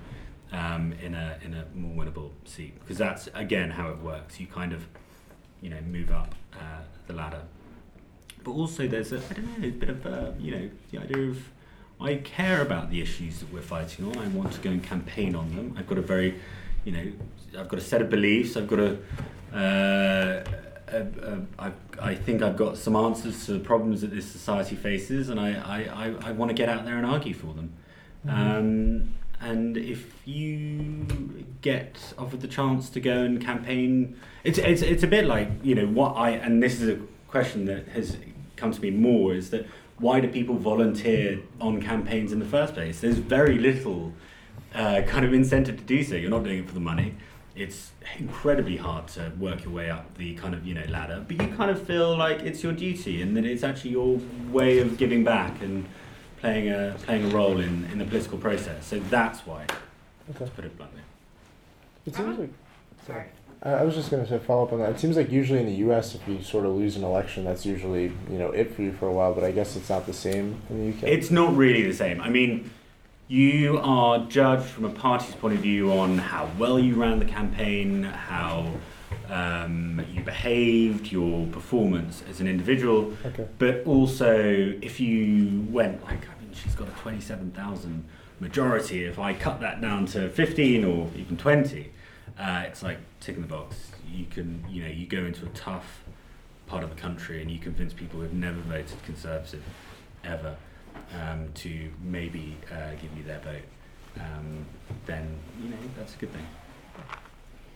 um, 0.52 0.92
in 1.02 1.14
a 1.14 1.38
in 1.44 1.54
a 1.54 1.64
more 1.74 2.04
winnable 2.04 2.30
seat, 2.44 2.78
because 2.80 2.98
that's 2.98 3.28
again 3.34 3.70
how 3.70 3.90
it 3.90 3.98
works. 3.98 4.40
You 4.40 4.46
kind 4.46 4.72
of, 4.72 4.86
you 5.60 5.70
know, 5.70 5.80
move 5.82 6.10
up 6.10 6.34
uh, 6.54 6.82
the 7.06 7.12
ladder. 7.12 7.42
but 8.44 8.52
also 8.52 8.86
there's 8.86 9.12
a 9.12 9.18
I 9.30 9.32
don't 9.34 9.58
know 9.58 9.68
a 9.68 9.70
bit 9.70 9.90
of 9.90 10.06
a, 10.06 10.34
you 10.38 10.50
know 10.50 10.70
the 10.90 10.98
idea 10.98 11.30
of 11.30 11.38
I 12.00 12.16
care 12.16 12.62
about 12.62 12.90
the 12.90 13.00
issues 13.00 13.40
that 13.40 13.52
we're 13.52 13.60
fighting 13.60 14.06
on. 14.06 14.16
I 14.18 14.28
want 14.28 14.52
to 14.52 14.60
go 14.60 14.70
and 14.70 14.82
campaign 14.82 15.34
on 15.34 15.54
them. 15.56 15.74
I've 15.76 15.88
got 15.88 15.98
a 15.98 16.02
very, 16.02 16.40
you 16.84 16.92
know, 16.92 17.12
I've 17.58 17.68
got 17.68 17.78
a 17.78 17.82
set 17.82 18.00
of 18.00 18.08
beliefs. 18.08 18.56
I've 18.56 18.68
got 18.68 18.78
a, 18.78 18.98
uh, 19.52 20.44
a, 20.92 21.06
a 21.32 21.42
I, 21.58 21.72
I 22.10 22.14
think 22.14 22.42
I've 22.42 22.56
got 22.56 22.76
some 22.76 22.96
answers 22.96 23.46
to 23.46 23.52
the 23.52 23.60
problems 23.60 24.00
that 24.00 24.10
this 24.14 24.26
society 24.30 24.76
faces, 24.76 25.28
and 25.28 25.38
I, 25.40 25.50
I, 25.54 26.06
I, 26.06 26.28
I 26.28 26.32
want 26.32 26.50
to 26.50 26.54
get 26.54 26.68
out 26.68 26.84
there 26.84 26.96
and 26.96 27.06
argue 27.06 27.34
for 27.34 27.54
them. 27.54 27.72
Mhm. 28.26 28.32
Um, 28.32 29.14
and 29.40 29.76
if 29.76 30.12
you 30.26 31.06
get 31.62 32.12
offered 32.18 32.40
the 32.40 32.48
chance 32.48 32.90
to 32.90 33.00
go 33.00 33.22
and 33.22 33.40
campaign, 33.40 34.16
it's, 34.42 34.58
it's, 34.58 34.82
it's 34.82 35.04
a 35.04 35.06
bit 35.06 35.26
like, 35.26 35.48
you 35.62 35.74
know, 35.76 35.86
what 35.86 36.16
I, 36.16 36.30
and 36.30 36.60
this 36.60 36.80
is 36.80 36.88
a 36.88 37.00
question 37.28 37.66
that 37.66 37.86
has 37.88 38.16
come 38.56 38.72
to 38.72 38.80
me 38.80 38.90
more, 38.90 39.34
is 39.34 39.50
that 39.50 39.66
why 39.98 40.18
do 40.20 40.28
people 40.28 40.56
volunteer 40.56 41.40
on 41.60 41.80
campaigns 41.80 42.32
in 42.32 42.40
the 42.40 42.44
first 42.44 42.74
place? 42.74 43.00
There's 43.00 43.18
very 43.18 43.58
little 43.58 44.12
uh, 44.74 45.02
kind 45.06 45.24
of 45.24 45.32
incentive 45.32 45.76
to 45.76 45.84
do 45.84 46.02
so. 46.02 46.16
You're 46.16 46.30
not 46.30 46.42
doing 46.44 46.60
it 46.60 46.66
for 46.66 46.74
the 46.74 46.80
money. 46.80 47.14
It's 47.58 47.90
incredibly 48.18 48.76
hard 48.76 49.08
to 49.08 49.32
work 49.38 49.64
your 49.64 49.72
way 49.72 49.90
up 49.90 50.16
the 50.16 50.34
kind 50.34 50.54
of 50.54 50.66
you 50.66 50.74
know 50.74 50.84
ladder, 50.88 51.24
but 51.26 51.40
you 51.40 51.48
kind 51.56 51.70
of 51.70 51.82
feel 51.82 52.16
like 52.16 52.40
it's 52.40 52.62
your 52.62 52.72
duty 52.72 53.20
and 53.20 53.36
that 53.36 53.44
it's 53.44 53.62
actually 53.62 53.90
your 53.90 54.20
way 54.50 54.78
of 54.78 54.96
giving 54.96 55.24
back 55.24 55.60
and 55.60 55.86
playing 56.40 56.68
a 56.68 56.96
playing 57.02 57.30
a 57.30 57.34
role 57.34 57.58
in, 57.60 57.88
in 57.92 57.98
the 57.98 58.04
political 58.04 58.38
process. 58.38 58.86
So 58.86 58.98
that's 59.10 59.40
why. 59.40 59.66
Okay. 60.30 60.44
To 60.44 60.50
put 60.50 60.64
it 60.64 60.76
bluntly. 60.76 61.02
It 62.06 62.14
seems 62.14 62.28
uh-huh. 62.28 62.40
like. 62.42 62.52
Sorry. 63.06 63.24
I 63.62 63.70
I 63.70 63.82
was 63.82 63.94
just 63.94 64.10
going 64.10 64.22
to 64.22 64.28
say 64.28 64.38
follow 64.38 64.64
up 64.64 64.72
on 64.72 64.78
that. 64.80 64.90
It 64.90 65.00
seems 65.00 65.16
like 65.16 65.30
usually 65.30 65.60
in 65.60 65.66
the 65.66 65.78
U.S., 65.86 66.14
if 66.14 66.26
you 66.28 66.42
sort 66.42 66.64
of 66.64 66.76
lose 66.76 66.96
an 66.96 67.04
election, 67.04 67.44
that's 67.44 67.66
usually 67.66 68.04
you 68.30 68.38
know 68.38 68.50
it 68.50 68.74
for 68.74 68.82
you 68.82 68.92
for 68.92 69.08
a 69.08 69.12
while. 69.12 69.34
But 69.34 69.44
I 69.44 69.50
guess 69.50 69.76
it's 69.76 69.90
not 69.90 70.06
the 70.06 70.12
same 70.12 70.60
in 70.70 70.80
the 70.80 70.86
U.K. 70.96 71.10
It's 71.12 71.30
not 71.30 71.56
really 71.56 71.82
the 71.82 71.94
same. 71.94 72.20
I 72.20 72.28
mean, 72.28 72.70
you 73.28 73.78
are 73.82 74.18
judged 74.26 74.64
from 74.64 74.84
a 74.86 74.90
party's 74.90 75.34
point 75.34 75.54
of 75.54 75.60
view 75.60 75.92
on 75.92 76.18
how 76.18 76.50
well 76.58 76.78
you 76.78 76.94
ran 76.94 77.18
the 77.18 77.24
campaign, 77.24 78.04
how 78.04 78.66
um, 79.28 80.04
you 80.12 80.22
behaved, 80.22 81.12
your 81.12 81.46
performance 81.48 82.22
as 82.28 82.40
an 82.40 82.48
individual, 82.48 83.12
Okay. 83.26 83.46
but 83.58 83.84
also 83.86 84.34
if 84.80 84.98
you 84.98 85.66
went 85.70 86.02
like, 86.04 86.24
I 86.26 86.42
mean, 86.42 86.52
she's 86.54 86.74
got 86.74 86.88
a 86.88 86.92
twenty-seven 86.92 87.50
thousand 87.52 88.04
majority. 88.40 89.04
If 89.04 89.18
I 89.18 89.34
cut 89.34 89.60
that 89.60 89.80
down 89.80 90.06
to 90.06 90.30
fifteen 90.30 90.84
or 90.84 91.08
even 91.14 91.36
twenty, 91.36 91.92
uh, 92.38 92.62
it's 92.66 92.82
like 92.82 92.98
ticking 93.20 93.42
the 93.42 93.48
box. 93.48 93.76
You 94.10 94.24
can, 94.24 94.64
you 94.70 94.82
know, 94.82 94.88
you 94.88 95.06
go 95.06 95.18
into 95.18 95.44
a 95.44 95.50
tough 95.50 96.02
part 96.66 96.82
of 96.82 96.88
the 96.88 96.96
country 96.96 97.42
and 97.42 97.50
you 97.50 97.58
convince 97.58 97.92
people 97.92 98.20
who've 98.20 98.32
never 98.32 98.60
voted 98.60 99.02
Conservative 99.04 99.62
ever 100.24 100.56
um, 101.14 101.48
to 101.54 101.90
maybe 102.02 102.56
uh, 102.72 102.90
give 103.00 103.16
you 103.16 103.22
their 103.22 103.40
vote, 103.40 103.62
um, 104.20 104.64
then 105.06 105.28
you 105.62 105.70
know 105.70 105.76
that's 105.96 106.14
a 106.14 106.18
good 106.18 106.32
thing. 106.32 106.46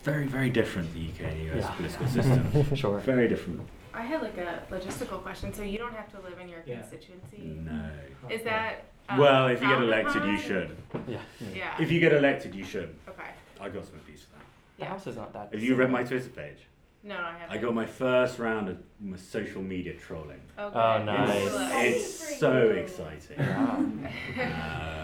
Very, 0.03 0.27
very 0.27 0.51
different 0.51 0.93
the 0.95 1.07
UK 1.09 1.33
and 1.33 1.51
US 1.53 1.65
Yeah. 1.65 1.71
political 1.75 2.07
system. 2.09 2.77
Sure. 2.77 2.99
Very 3.01 3.29
different. 3.29 3.61
I 3.95 4.03
had 4.03 4.23
like 4.23 4.37
a 4.39 4.63
logistical 4.71 5.23
question. 5.23 5.53
So 5.53 5.63
you 5.63 5.79
don't 5.79 5.95
have 5.95 6.11
to 6.13 6.21
live 6.29 6.39
in 6.41 6.49
your 6.49 6.63
Yeah. 6.67 6.81
constituency. 6.81 7.39
No. 7.65 7.89
Is 8.29 8.43
that? 8.43 8.85
um, 9.09 9.19
well, 9.19 9.47
if 9.49 9.61
you 9.61 9.69
get 9.69 9.77
frowned 9.77 9.85
elected, 9.85 10.25
you 10.25 10.39
should. 10.39 10.77
Yeah. 11.07 11.19
Yeah. 11.55 11.75
If 11.81 11.93
you 11.93 12.01
get 12.01 12.13
elected, 12.13 12.55
you 12.55 12.65
should. 12.65 12.95
Okay. 13.09 13.31
I 13.61 13.69
got 13.69 13.85
some 13.87 13.99
piece 14.01 14.23
for 14.23 14.31
that. 14.37 14.45
The 14.79 14.85
house 14.87 15.07
is 15.07 15.17
not 15.17 15.33
that. 15.35 15.51
Have 15.53 15.63
you 15.63 15.75
read 15.77 15.91
my 15.91 16.03
Twitter 16.03 16.29
page? 16.31 16.67
No, 17.05 17.17
I 17.17 17.33
haven't. 17.37 17.57
I 17.59 17.61
got 17.61 17.75
my 17.75 17.87
first 17.87 18.39
round 18.39 18.69
of 18.69 18.79
my 19.01 19.17
social 19.17 19.61
media 19.61 19.95
trolling. 19.95 20.41
Okay. 20.59 20.79
Oh, 20.79 21.03
nice. 21.03 21.53
It's, 21.75 22.23
it's 22.23 22.39
so 22.39 22.71
exciting. 22.71 23.39
Wow. 23.39 23.85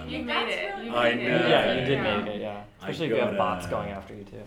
Um, 0.00 0.08
You 0.08 0.22
made 0.22 0.48
it. 0.48 0.84
You 0.84 0.94
I 0.94 1.14
made 1.14 1.28
know. 1.28 1.36
it. 1.36 1.48
Yeah, 1.50 1.72
you 1.80 1.86
did 1.86 2.02
make 2.02 2.34
it. 2.36 2.40
Yeah. 2.40 2.62
I 2.80 2.88
Especially 2.90 3.06
if 3.06 3.12
you 3.16 3.20
have 3.20 3.36
bots 3.36 3.66
uh, 3.66 3.70
going 3.70 3.90
after 3.90 4.14
you 4.14 4.24
too. 4.24 4.42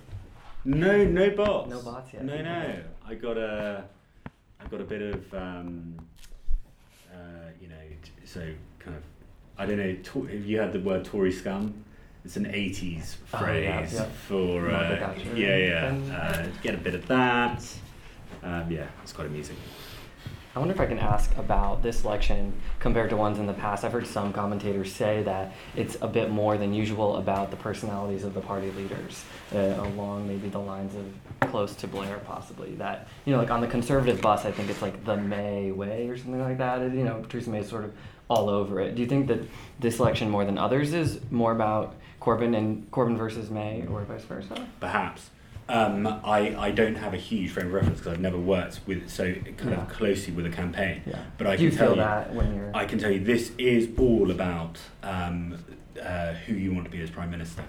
No, 0.66 1.04
no 1.06 1.30
bots. 1.32 1.70
No 1.70 1.82
bots 1.82 2.14
yet. 2.14 2.24
No, 2.24 2.41
no. 2.41 2.76
I 3.08 3.14
got 3.16 3.38
a, 3.38 3.84
I 4.60 4.68
got 4.68 4.82
a 4.82 4.84
bit 4.86 5.02
of, 5.02 5.34
um, 5.34 5.95
uh, 7.14 7.18
you 7.62 7.68
know, 7.68 7.76
t- 8.02 8.12
so 8.26 8.39
kind 8.80 8.95
of, 8.95 9.04
I 9.58 9.66
don't 9.66 9.78
know. 9.78 9.93
To- 9.93 10.24
have 10.24 10.45
you 10.45 10.58
heard 10.58 10.72
the 10.74 10.80
word 10.80 11.04
Tory 11.06 11.32
scum? 11.32 11.84
It's 12.24 12.38
an 12.38 12.45
'80s 12.45 13.15
Oh, 13.34 13.38
phrase 13.39 13.63
yeah, 13.93 13.99
yeah. 13.99 14.05
for, 14.28 14.69
uh, 14.69 15.15
yeah, 15.36 15.57
yeah. 15.57 16.15
Uh, 16.15 16.47
get 16.61 16.76
a 16.76 16.78
bit 16.78 16.93
of 16.93 17.07
that. 17.07 17.65
Um, 18.43 18.72
yeah, 18.72 18.88
it's 19.01 19.13
quite 19.13 19.28
amusing. 19.28 19.55
I 20.53 20.59
wonder 20.59 20.74
if 20.74 20.82
I 20.82 20.86
can 20.86 20.99
ask 20.99 21.36
about 21.38 21.82
this 21.82 22.03
election 22.03 22.51
compared 22.80 23.09
to 23.11 23.15
ones 23.15 23.39
in 23.39 23.47
the 23.47 23.53
past. 23.53 23.86
I've 23.86 23.93
heard 23.93 24.05
some 24.05 24.34
commentators 24.34 24.91
say 24.93 25.24
that 25.24 25.53
it's 25.78 25.95
a 26.01 26.07
bit 26.09 26.30
more 26.30 26.57
than 26.57 26.74
usual 26.74 27.15
about 27.15 27.51
the 27.51 27.55
personalities 27.57 28.26
of 28.26 28.34
the 28.34 28.41
party 28.41 28.69
leaders, 28.72 29.24
uh, 29.55 29.57
along 29.80 30.28
maybe 30.28 30.49
the 30.49 30.59
lines 30.59 30.93
of 30.93 31.49
close 31.49 31.74
to 31.76 31.88
Blair, 31.88 32.19
possibly. 32.26 32.76
That 32.76 33.07
you 33.26 33.32
know, 33.32 33.39
like 33.39 33.49
on 33.49 33.61
the 33.61 33.67
conservative 33.67 34.22
bus, 34.22 34.43
I 34.45 34.51
think 34.51 34.69
it's 34.69 34.82
like 34.82 35.05
the 35.05 35.15
May 35.15 35.72
way 35.72 36.09
or 36.09 36.17
something 36.17 36.41
like 36.41 36.57
that. 36.57 36.82
You 36.82 37.05
know, 37.05 37.24
Theresa 37.30 37.49
May 37.49 37.59
is 37.59 37.69
sort 37.69 37.86
of 37.86 37.93
all 38.28 38.49
over 38.49 38.80
it. 38.82 38.95
Do 38.95 39.01
you 39.01 39.07
think 39.07 39.28
that 39.28 39.39
this 39.80 39.99
election 39.99 40.30
more 40.30 40.43
than 40.45 40.57
others 40.57 40.93
is 40.93 41.19
more 41.32 41.53
about 41.53 41.95
Corbyn 42.22 42.55
and 42.55 42.89
Corbyn 42.91 43.17
versus 43.17 43.49
May, 43.49 43.86
or 43.88 44.01
vice 44.03 44.24
versa? 44.24 44.67
Perhaps. 44.80 45.32
Um, 45.67 46.05
I, 46.05 46.55
I 46.57 46.72
don't 46.72 46.95
have 46.95 47.13
a 47.13 47.17
huge 47.17 47.51
frame 47.51 47.67
of 47.67 47.74
reference 47.74 47.99
because 47.99 48.13
I've 48.13 48.19
never 48.19 48.38
worked 48.38 48.82
with 48.86 49.09
so 49.09 49.34
kind 49.34 49.72
Yeah. 49.72 49.82
of 49.82 49.89
closely 49.89 50.34
with 50.34 50.45
a 50.45 50.49
campaign. 50.49 51.01
Yeah. 51.05 51.19
But 51.38 51.47
I 51.47 51.55
Do 51.55 51.63
you 51.63 51.69
can 51.69 51.78
tell 51.80 51.89
you 51.91 51.95
that 51.97 52.34
when 52.34 52.55
you're- 52.55 52.72
I 52.74 52.86
can 52.86 52.99
tell 52.99 53.09
you 53.11 53.19
this 53.24 53.51
is 53.57 53.89
all 53.97 54.30
about 54.32 54.80
um, 55.01 55.57
uh, 56.01 56.34
who 56.34 56.53
you 56.53 56.74
want 56.74 56.86
to 56.86 56.91
be 56.91 57.01
as 57.01 57.09
prime 57.09 57.32
minister. 57.32 57.63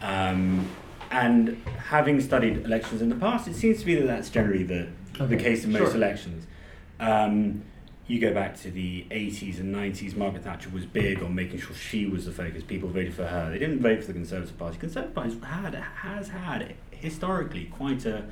Um, 0.00 0.66
and 1.10 1.62
having 1.88 2.20
studied 2.20 2.64
elections 2.64 3.02
in 3.02 3.08
the 3.10 3.16
past, 3.16 3.46
it 3.46 3.54
seems 3.54 3.80
to 3.80 3.86
be 3.86 3.94
that 3.96 4.06
that's 4.06 4.30
generally 4.30 4.64
the 4.64 4.88
the 5.26 5.36
case 5.36 5.64
in 5.64 5.72
most 5.72 5.80
sure. 5.88 5.94
elections. 5.96 6.46
Um, 6.98 7.62
you 8.12 8.20
go 8.20 8.34
back 8.34 8.60
to 8.60 8.70
the 8.70 9.06
80s 9.10 9.58
and 9.58 9.74
90s, 9.74 10.14
Margaret 10.14 10.44
Thatcher 10.44 10.68
was 10.68 10.84
big 10.84 11.22
on 11.22 11.34
making 11.34 11.60
sure 11.60 11.74
she 11.74 12.04
was 12.04 12.26
the 12.26 12.32
focus. 12.32 12.62
People 12.62 12.90
voted 12.90 13.14
for 13.14 13.26
her. 13.26 13.50
They 13.50 13.58
didn't 13.58 13.80
vote 13.80 14.00
for 14.00 14.08
the 14.08 14.12
Conservative 14.12 14.58
Party. 14.58 14.76
Conservative 14.76 15.14
Party 15.14 15.40
had, 15.42 15.74
has 15.74 16.28
had 16.28 16.74
historically 16.90 17.64
quite 17.64 18.04
a 18.04 18.26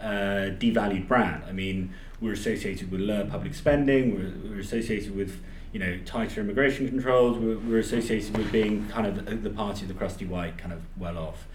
uh, 0.00 0.54
devalued 0.54 1.08
brand. 1.08 1.42
I 1.48 1.52
mean, 1.52 1.92
we're 2.20 2.34
associated 2.34 2.92
with 2.92 3.00
lower 3.00 3.24
public 3.24 3.54
spending. 3.54 4.14
We're, 4.14 4.50
we're 4.50 4.60
associated 4.60 5.16
with 5.16 5.42
you 5.72 5.80
know 5.80 5.98
tighter 6.04 6.40
immigration 6.40 6.86
controls. 6.86 7.36
We're, 7.36 7.58
we're 7.58 7.80
associated 7.80 8.36
with 8.36 8.52
being 8.52 8.86
kind 8.88 9.04
of 9.04 9.42
the, 9.42 9.50
party 9.50 9.82
of 9.82 9.88
the 9.88 9.94
crusty 9.94 10.26
white, 10.26 10.58
kind 10.58 10.72
of 10.72 10.82
well 10.96 11.18
off. 11.18 11.48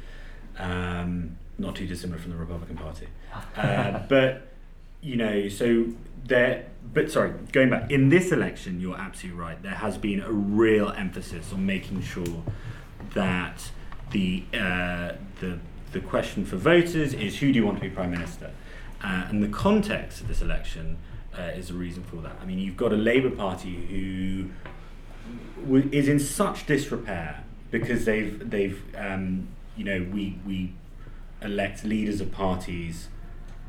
Um, 0.57 1.38
not 1.57 1.77
too 1.77 1.88
dissimilar 1.88 2.19
from 2.19 2.32
the 2.32 2.38
Republican 2.38 2.75
Party, 2.75 3.07
uh, 3.55 3.99
but 4.09 4.49
you 5.02 5.16
know, 5.16 5.47
so 5.47 5.88
there. 6.26 6.66
But 6.91 7.12
sorry, 7.12 7.34
going 7.52 7.70
back 7.70 7.91
in 7.91 8.10
this 8.10 8.32
election, 8.32 8.82
you're 8.82 8.97
absolutely 8.97 9.39
right. 9.39 9.62
There 9.62 9.72
has 9.72 9.97
been 9.97 10.22
a 10.22 10.32
real 10.32 10.89
emphasis 10.89 11.54
on 11.54 11.66
making 11.66 12.02
sure 12.02 12.43
that 13.14 13.72
the 14.12 14.43
uh, 14.54 15.14
the 15.39 15.60
the 15.91 16.00
question 16.00 16.45
for 16.45 16.58
voters 16.58 17.14
is 17.14 17.39
who 17.39 17.52
do 17.52 17.60
you 17.60 17.66
want 17.66 17.78
to 17.78 17.82
be 17.82 17.89
prime 17.89 18.12
minister, 18.12 18.52
uh, 19.04 19.26
and 19.30 19.43
the 19.43 19.50
context 19.50 20.22
of 20.22 20.28
this 20.28 20.41
election 20.41 20.97
uh, 21.38 21.43
is 21.43 21.70
a 21.70 21.74
reason 21.74 22.04
for 22.04 22.18
that. 22.18 22.36
I 22.41 22.45
mean, 22.45 22.60
you've 22.60 22.78
got 22.78 22.91
a 22.91 22.97
Labour 22.97 23.30
Party 23.30 23.76
who 23.76 24.50
w- 25.64 25.89
is 25.91 26.08
in 26.08 26.20
such 26.20 26.66
disrepair 26.66 27.43
because 27.72 28.06
they've 28.06 28.50
they've 28.50 28.82
um, 28.95 29.47
you 29.78 29.84
know 29.84 30.08
we 30.12 30.39
we 30.45 30.74
elect 31.41 31.84
leaders 31.86 32.20
of 32.20 32.32
parties 32.32 33.08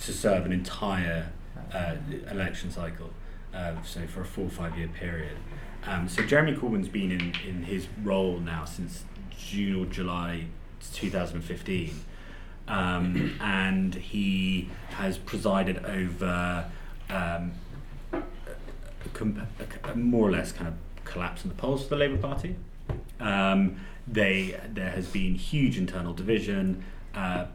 to 0.00 0.12
serve 0.12 0.46
an 0.46 0.52
entire 0.52 1.30
uh, 1.72 1.96
election 2.30 2.70
cycle, 2.70 3.10
uh, 3.54 3.74
so 3.84 4.06
for 4.06 4.22
a 4.22 4.24
four 4.24 4.46
or 4.46 4.50
five 4.50 4.76
year 4.76 4.88
period. 4.88 5.36
Um, 5.84 6.08
so 6.08 6.22
Jeremy 6.22 6.54
Corbyn's 6.54 6.88
been 6.88 7.10
in, 7.10 7.32
in 7.46 7.62
his 7.64 7.88
role 8.02 8.38
now 8.38 8.64
since 8.64 9.04
June 9.36 9.82
or 9.82 9.86
July 9.86 10.46
2015, 10.92 11.94
um, 12.68 13.38
and 13.40 13.94
he 13.94 14.68
has 14.90 15.18
presided 15.18 15.84
over 15.84 16.70
um, 17.08 17.52
a, 18.12 18.20
a, 19.84 19.90
a 19.90 19.94
more 19.96 20.28
or 20.28 20.30
less 20.30 20.52
kind 20.52 20.68
of 20.68 20.74
collapse 21.04 21.42
in 21.44 21.48
the 21.48 21.56
polls 21.56 21.82
for 21.82 21.90
the 21.90 21.96
Labour 21.96 22.18
Party. 22.18 22.56
Um, 23.18 23.76
they 24.06 24.58
there 24.68 24.90
has 24.90 25.06
been 25.06 25.34
huge 25.34 25.78
internal 25.78 26.12
division 26.12 26.84
uh, 27.14 27.46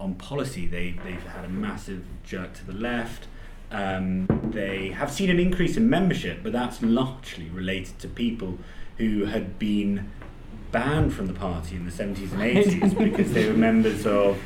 on 0.00 0.14
policy. 0.14 0.66
They 0.66 0.92
they've 1.04 1.22
had 1.22 1.44
a 1.44 1.48
massive 1.48 2.04
jerk 2.24 2.54
to 2.54 2.66
the 2.66 2.72
left. 2.72 3.26
Um, 3.70 4.26
they 4.52 4.88
have 4.88 5.12
seen 5.12 5.30
an 5.30 5.38
increase 5.38 5.76
in 5.76 5.88
membership, 5.88 6.40
but 6.42 6.52
that's 6.52 6.82
largely 6.82 7.48
related 7.50 8.00
to 8.00 8.08
people 8.08 8.58
who 8.96 9.26
had 9.26 9.58
been 9.58 10.10
banned 10.72 11.14
from 11.14 11.26
the 11.26 11.32
party 11.32 11.76
in 11.76 11.84
the 11.84 11.92
70s 11.92 12.32
and 12.32 12.40
80s 12.40 12.98
because 13.12 13.32
they 13.32 13.48
were 13.48 13.56
members 13.56 14.06
of 14.06 14.38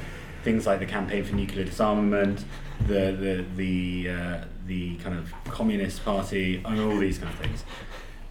things 0.42 0.66
like 0.66 0.78
the 0.78 0.86
Campaign 0.86 1.24
for 1.24 1.34
Nuclear 1.34 1.64
Disarmament, 1.64 2.44
the 2.86 3.12
the 3.12 3.44
the 3.56 4.10
uh, 4.10 4.44
the 4.66 4.96
kind 4.96 5.16
of 5.16 5.32
Communist 5.44 6.04
Party, 6.04 6.62
and 6.64 6.80
all 6.80 6.98
these 6.98 7.18
kind 7.18 7.32
of 7.32 7.38
things. 7.38 7.64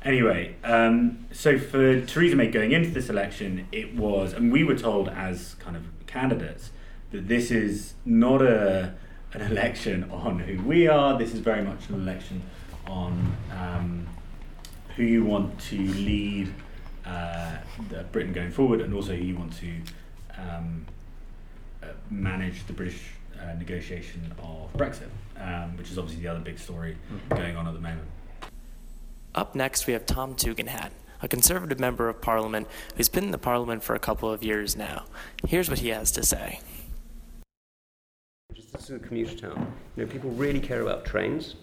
Anyway, 0.04 0.56
um, 0.66 1.26
so 1.32 1.58
for 1.58 2.02
Theresa 2.02 2.36
May 2.36 2.48
going 2.48 2.74
into 2.74 2.90
this 2.90 3.10
election, 3.10 3.68
it 3.72 3.96
was, 3.96 4.34
and 4.34 4.52
we 4.52 4.64
were 4.64 4.76
told 4.76 5.08
as 5.08 5.56
kind 5.56 5.78
of 5.78 5.84
candidates 6.08 6.72
that 7.14 7.28
this 7.28 7.52
is 7.52 7.94
not 8.06 8.42
a 8.42 8.94
an 9.34 9.42
election 9.42 10.10
on 10.12 10.40
who 10.40 10.62
we 10.64 10.88
are. 10.88 11.18
This 11.18 11.34
is 11.34 11.40
very 11.40 11.64
much 11.64 11.90
an 11.90 11.96
election 11.96 12.44
on 12.86 13.36
um, 13.52 14.08
who 14.96 15.04
you 15.04 15.24
want 15.24 15.60
to 15.60 15.78
lead 15.78 16.54
uh, 17.06 17.58
the 17.90 18.04
Britain 18.12 18.34
going 18.34 18.52
forward, 18.52 18.82
and 18.82 18.94
also 18.94 19.16
who 19.16 19.24
you 19.24 19.36
want 19.36 19.54
to 19.54 19.72
um, 20.38 20.86
uh, 21.82 21.88
manage 22.12 22.66
the 22.68 22.74
British 22.74 23.02
uh, 23.42 23.54
negotiation 23.54 24.34
of 24.44 24.72
Brexit, 24.78 25.10
um, 25.40 25.76
which 25.78 25.90
is 25.90 25.98
obviously 25.98 26.22
the 26.22 26.30
other 26.30 26.40
big 26.40 26.60
story 26.60 26.96
going 27.30 27.56
on 27.56 27.68
at 27.68 27.74
the 27.74 27.80
moment. 27.80 28.08
Up 29.34 29.56
next, 29.56 29.88
we 29.88 29.94
have 29.94 30.06
Tom 30.06 30.36
Tugendhat, 30.36 30.92
a 31.24 31.28
Conservative 31.28 31.80
member 31.80 32.08
of 32.08 32.22
Parliament 32.22 32.68
who's 32.96 33.10
been 33.10 33.24
in 33.24 33.32
the 33.32 33.40
Parliament 33.40 33.84
for 33.84 33.96
a 33.96 34.00
couple 34.00 34.32
of 34.32 34.44
years 34.44 34.76
now. 34.76 35.06
Here's 35.48 35.70
what 35.70 35.80
he 35.80 35.90
has 35.90 36.12
to 36.12 36.24
say. 36.24 36.60
This 38.84 38.90
is 38.90 39.02
a 39.02 39.08
commuter 39.08 39.38
town. 39.38 39.74
You 39.96 40.04
know, 40.04 40.12
people 40.12 40.30
really 40.32 40.60
care 40.60 40.82
about 40.82 41.06
trains. 41.06 41.56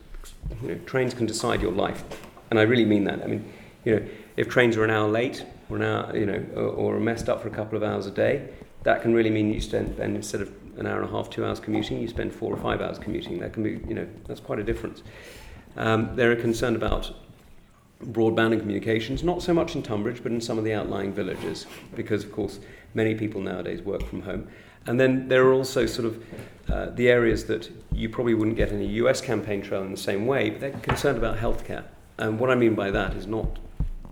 You 0.62 0.68
know, 0.68 0.74
trains 0.86 1.12
can 1.12 1.26
decide 1.26 1.60
your 1.60 1.70
life, 1.70 2.02
and 2.48 2.58
I 2.58 2.62
really 2.62 2.86
mean 2.86 3.04
that. 3.04 3.22
I 3.22 3.26
mean, 3.26 3.44
you 3.84 3.96
know, 3.96 4.08
if 4.38 4.48
trains 4.48 4.74
are 4.78 4.84
an 4.84 4.90
hour 4.90 5.06
late 5.06 5.44
or 5.68 5.76
an 5.76 5.82
hour, 5.82 6.16
you 6.16 6.24
know, 6.24 6.42
or, 6.54 6.94
or 6.94 6.98
messed 6.98 7.28
up 7.28 7.42
for 7.42 7.48
a 7.48 7.50
couple 7.50 7.76
of 7.76 7.82
hours 7.82 8.06
a 8.06 8.10
day, 8.10 8.48
that 8.84 9.02
can 9.02 9.12
really 9.12 9.28
mean 9.28 9.52
you 9.52 9.60
spend, 9.60 9.98
and 9.98 10.16
instead 10.16 10.40
of 10.40 10.50
an 10.78 10.86
hour 10.86 11.02
and 11.02 11.10
a 11.10 11.12
half, 11.12 11.28
two 11.28 11.44
hours 11.44 11.60
commuting, 11.60 12.00
you 12.00 12.08
spend 12.08 12.32
four 12.32 12.54
or 12.54 12.56
five 12.56 12.80
hours 12.80 12.98
commuting. 12.98 13.38
That 13.38 13.52
can 13.52 13.64
be, 13.64 13.72
you 13.86 13.94
know, 13.94 14.08
that's 14.26 14.40
quite 14.40 14.58
a 14.58 14.64
difference. 14.64 15.02
Um, 15.76 16.16
they're 16.16 16.34
concerned 16.36 16.76
about 16.76 17.12
broadband 18.02 18.52
and 18.52 18.62
communications, 18.62 19.22
not 19.22 19.42
so 19.42 19.52
much 19.52 19.76
in 19.76 19.82
Tonbridge, 19.82 20.22
but 20.22 20.32
in 20.32 20.40
some 20.40 20.56
of 20.56 20.64
the 20.64 20.72
outlying 20.72 21.12
villages, 21.12 21.66
because 21.94 22.24
of 22.24 22.32
course 22.32 22.60
many 22.94 23.14
people 23.14 23.42
nowadays 23.42 23.82
work 23.82 24.02
from 24.06 24.22
home. 24.22 24.48
And 24.86 24.98
then 24.98 25.28
there 25.28 25.46
are 25.46 25.52
also 25.52 25.86
sort 25.86 26.06
of 26.06 26.24
uh, 26.68 26.90
the 26.90 27.08
areas 27.08 27.44
that 27.46 27.70
you 27.92 28.08
probably 28.08 28.34
wouldn't 28.34 28.56
get 28.56 28.70
in 28.70 28.80
a 28.80 28.84
US 28.84 29.20
campaign 29.20 29.62
trail 29.62 29.82
in 29.82 29.90
the 29.90 29.96
same 29.96 30.26
way, 30.26 30.50
but 30.50 30.60
they're 30.60 30.70
concerned 30.70 31.18
about 31.18 31.36
healthcare. 31.36 31.84
And 32.18 32.38
what 32.38 32.50
I 32.50 32.54
mean 32.54 32.74
by 32.74 32.90
that 32.90 33.14
is 33.14 33.26
not 33.26 33.58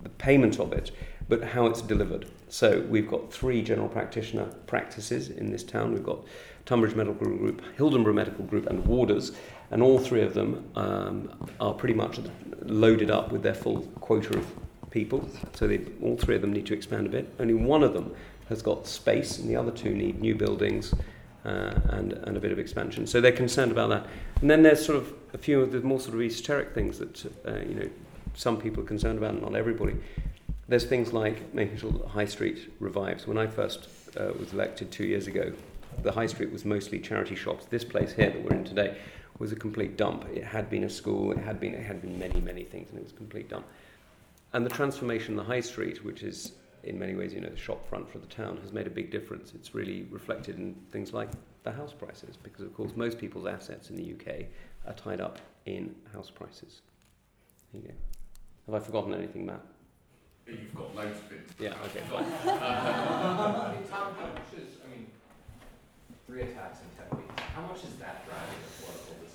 the 0.02 0.08
payment 0.08 0.58
of 0.58 0.72
it, 0.72 0.90
but 1.28 1.44
how 1.44 1.66
it's 1.66 1.82
delivered. 1.82 2.26
So 2.48 2.80
we've 2.88 3.08
got 3.08 3.32
three 3.32 3.62
general 3.62 3.88
practitioner 3.88 4.46
practices 4.66 5.30
in 5.30 5.50
this 5.50 5.62
town. 5.62 5.92
We've 5.92 6.02
got 6.02 6.24
Tonbridge 6.64 6.94
Medical 6.94 7.26
Group, 7.26 7.62
Hildenborough 7.76 8.14
Medical 8.14 8.44
Group, 8.44 8.66
and 8.66 8.84
Warders, 8.86 9.32
and 9.70 9.82
all 9.82 9.98
three 9.98 10.22
of 10.22 10.34
them 10.34 10.70
um, 10.74 11.48
are 11.60 11.74
pretty 11.74 11.94
much 11.94 12.20
loaded 12.62 13.10
up 13.10 13.30
with 13.30 13.42
their 13.42 13.54
full 13.54 13.82
quota 14.00 14.38
of 14.38 14.46
people. 14.90 15.28
So 15.54 15.66
they, 15.66 15.80
all 16.02 16.16
three 16.16 16.36
of 16.36 16.40
them 16.40 16.52
need 16.52 16.66
to 16.66 16.74
expand 16.74 17.06
a 17.06 17.10
bit. 17.10 17.32
Only 17.38 17.54
one 17.54 17.82
of 17.82 17.92
them 17.92 18.14
has 18.48 18.62
got 18.62 18.86
space, 18.86 19.38
and 19.38 19.48
the 19.48 19.56
other 19.56 19.70
two 19.70 19.90
need 19.90 20.20
new 20.20 20.34
buildings 20.34 20.94
uh, 21.44 21.74
and, 21.90 22.12
and 22.12 22.36
a 22.36 22.40
bit 22.40 22.52
of 22.52 22.58
expansion. 22.58 23.06
So 23.06 23.20
they're 23.20 23.32
concerned 23.32 23.72
about 23.72 23.90
that. 23.90 24.06
And 24.40 24.50
then 24.50 24.62
there's 24.62 24.84
sort 24.84 24.98
of 24.98 25.12
a 25.34 25.38
few 25.38 25.60
of 25.60 25.72
the 25.72 25.80
more 25.80 26.00
sort 26.00 26.14
of 26.14 26.20
esoteric 26.22 26.74
things 26.74 26.98
that 26.98 27.24
uh, 27.46 27.60
you 27.66 27.74
know 27.74 27.88
some 28.34 28.56
people 28.56 28.82
are 28.82 28.86
concerned 28.86 29.18
about, 29.18 29.40
not 29.40 29.54
everybody. 29.54 29.96
There's 30.68 30.84
things 30.84 31.12
like 31.12 31.54
making 31.54 31.78
sure 31.78 31.90
that 31.90 32.02
the 32.02 32.08
High 32.08 32.26
Street 32.26 32.72
revives. 32.78 33.26
When 33.26 33.38
I 33.38 33.46
first 33.46 33.88
uh, 34.18 34.32
was 34.38 34.52
elected 34.52 34.90
two 34.90 35.04
years 35.04 35.26
ago, 35.26 35.52
the 36.02 36.12
High 36.12 36.26
Street 36.26 36.52
was 36.52 36.64
mostly 36.64 37.00
charity 37.00 37.34
shops. 37.34 37.64
This 37.66 37.84
place 37.84 38.12
here 38.12 38.30
that 38.30 38.44
we're 38.44 38.56
in 38.56 38.64
today 38.64 38.96
was 39.38 39.52
a 39.52 39.56
complete 39.56 39.96
dump. 39.96 40.26
It 40.32 40.44
had 40.44 40.68
been 40.68 40.84
a 40.84 40.90
school, 40.90 41.32
it 41.32 41.38
had 41.38 41.58
been, 41.60 41.74
it 41.74 41.84
had 41.84 42.02
been 42.02 42.18
many, 42.18 42.40
many 42.40 42.64
things, 42.64 42.90
and 42.90 42.98
it 42.98 43.04
was 43.04 43.12
a 43.12 43.16
complete 43.16 43.48
dump. 43.48 43.66
And 44.52 44.64
the 44.64 44.70
transformation 44.70 45.38
of 45.38 45.46
the 45.46 45.52
High 45.52 45.60
Street, 45.60 46.04
which 46.04 46.22
is 46.22 46.52
in 46.88 46.98
many 46.98 47.14
ways, 47.14 47.34
you 47.34 47.40
know, 47.40 47.50
the 47.50 47.56
shop 47.56 47.86
front 47.86 48.10
for 48.10 48.18
the 48.18 48.26
town 48.26 48.58
has 48.62 48.72
made 48.72 48.86
a 48.86 48.90
big 48.90 49.10
difference. 49.10 49.52
It's 49.54 49.74
really 49.74 50.06
reflected 50.10 50.56
in 50.56 50.74
things 50.90 51.12
like 51.12 51.28
the 51.62 51.70
house 51.70 51.92
prices, 51.92 52.38
because 52.42 52.64
of 52.64 52.74
course 52.74 52.92
most 52.96 53.18
people's 53.18 53.46
assets 53.46 53.90
in 53.90 53.96
the 53.96 54.14
UK 54.14 54.46
are 54.86 54.94
tied 54.94 55.20
up 55.20 55.38
in 55.66 55.94
house 56.14 56.30
prices. 56.30 56.80
There 57.72 57.82
you 57.82 57.88
go. 57.88 57.94
Have 58.72 58.82
I 58.82 58.84
forgotten 58.84 59.12
anything, 59.12 59.44
Matt? 59.44 59.60
You've 60.46 60.74
got 60.74 60.96
loads 60.96 61.18
of 61.18 61.30
it. 61.30 61.40
Yeah, 61.60 61.74
okay, 61.84 62.00
fine. 62.10 62.24
how 63.90 64.10
much 64.18 64.48
is, 64.56 64.78
I 64.82 64.90
mean, 64.90 65.06
three 66.26 66.40
attacks 66.40 66.78
in 66.80 66.88
10 67.10 67.18
weeks, 67.20 67.42
how 67.54 67.62
much 67.66 67.84
is 67.84 67.96
that 68.00 68.24
driving 68.26 68.56
a 68.64 68.82
political 68.82 69.14
discussion? 69.20 69.27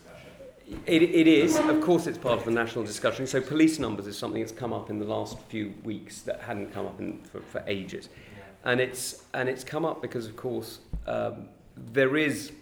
It, 0.86 1.04
it 1.04 1.28
is, 1.28 1.58
of 1.58 1.82
course, 1.82 2.08
it's 2.08 2.18
part 2.18 2.40
of 2.40 2.46
the 2.46 2.52
national 2.52 2.86
discussion. 2.86 3.28
So, 3.28 3.42
police 3.42 3.80
numbers 3.80 4.08
is 4.08 4.18
something 4.18 4.42
that's 4.42 4.54
come 4.54 4.72
up 4.72 4.90
in 4.90 4.98
the 4.98 5.06
last 5.06 5.38
few 5.50 5.74
weeks 5.84 6.22
that 6.22 6.42
hadn't 6.42 6.74
come 6.74 6.86
up 6.86 7.00
in, 7.00 7.20
for, 7.24 7.42
for 7.42 7.64
ages. 7.68 8.10
And 8.64 8.80
it's, 8.80 9.26
and 9.34 9.50
it's 9.50 9.64
come 9.64 9.84
up 9.84 10.02
because, 10.02 10.26
of 10.26 10.38
course, 10.38 10.80
um, 11.06 11.50
there 11.76 12.16
is 12.16 12.54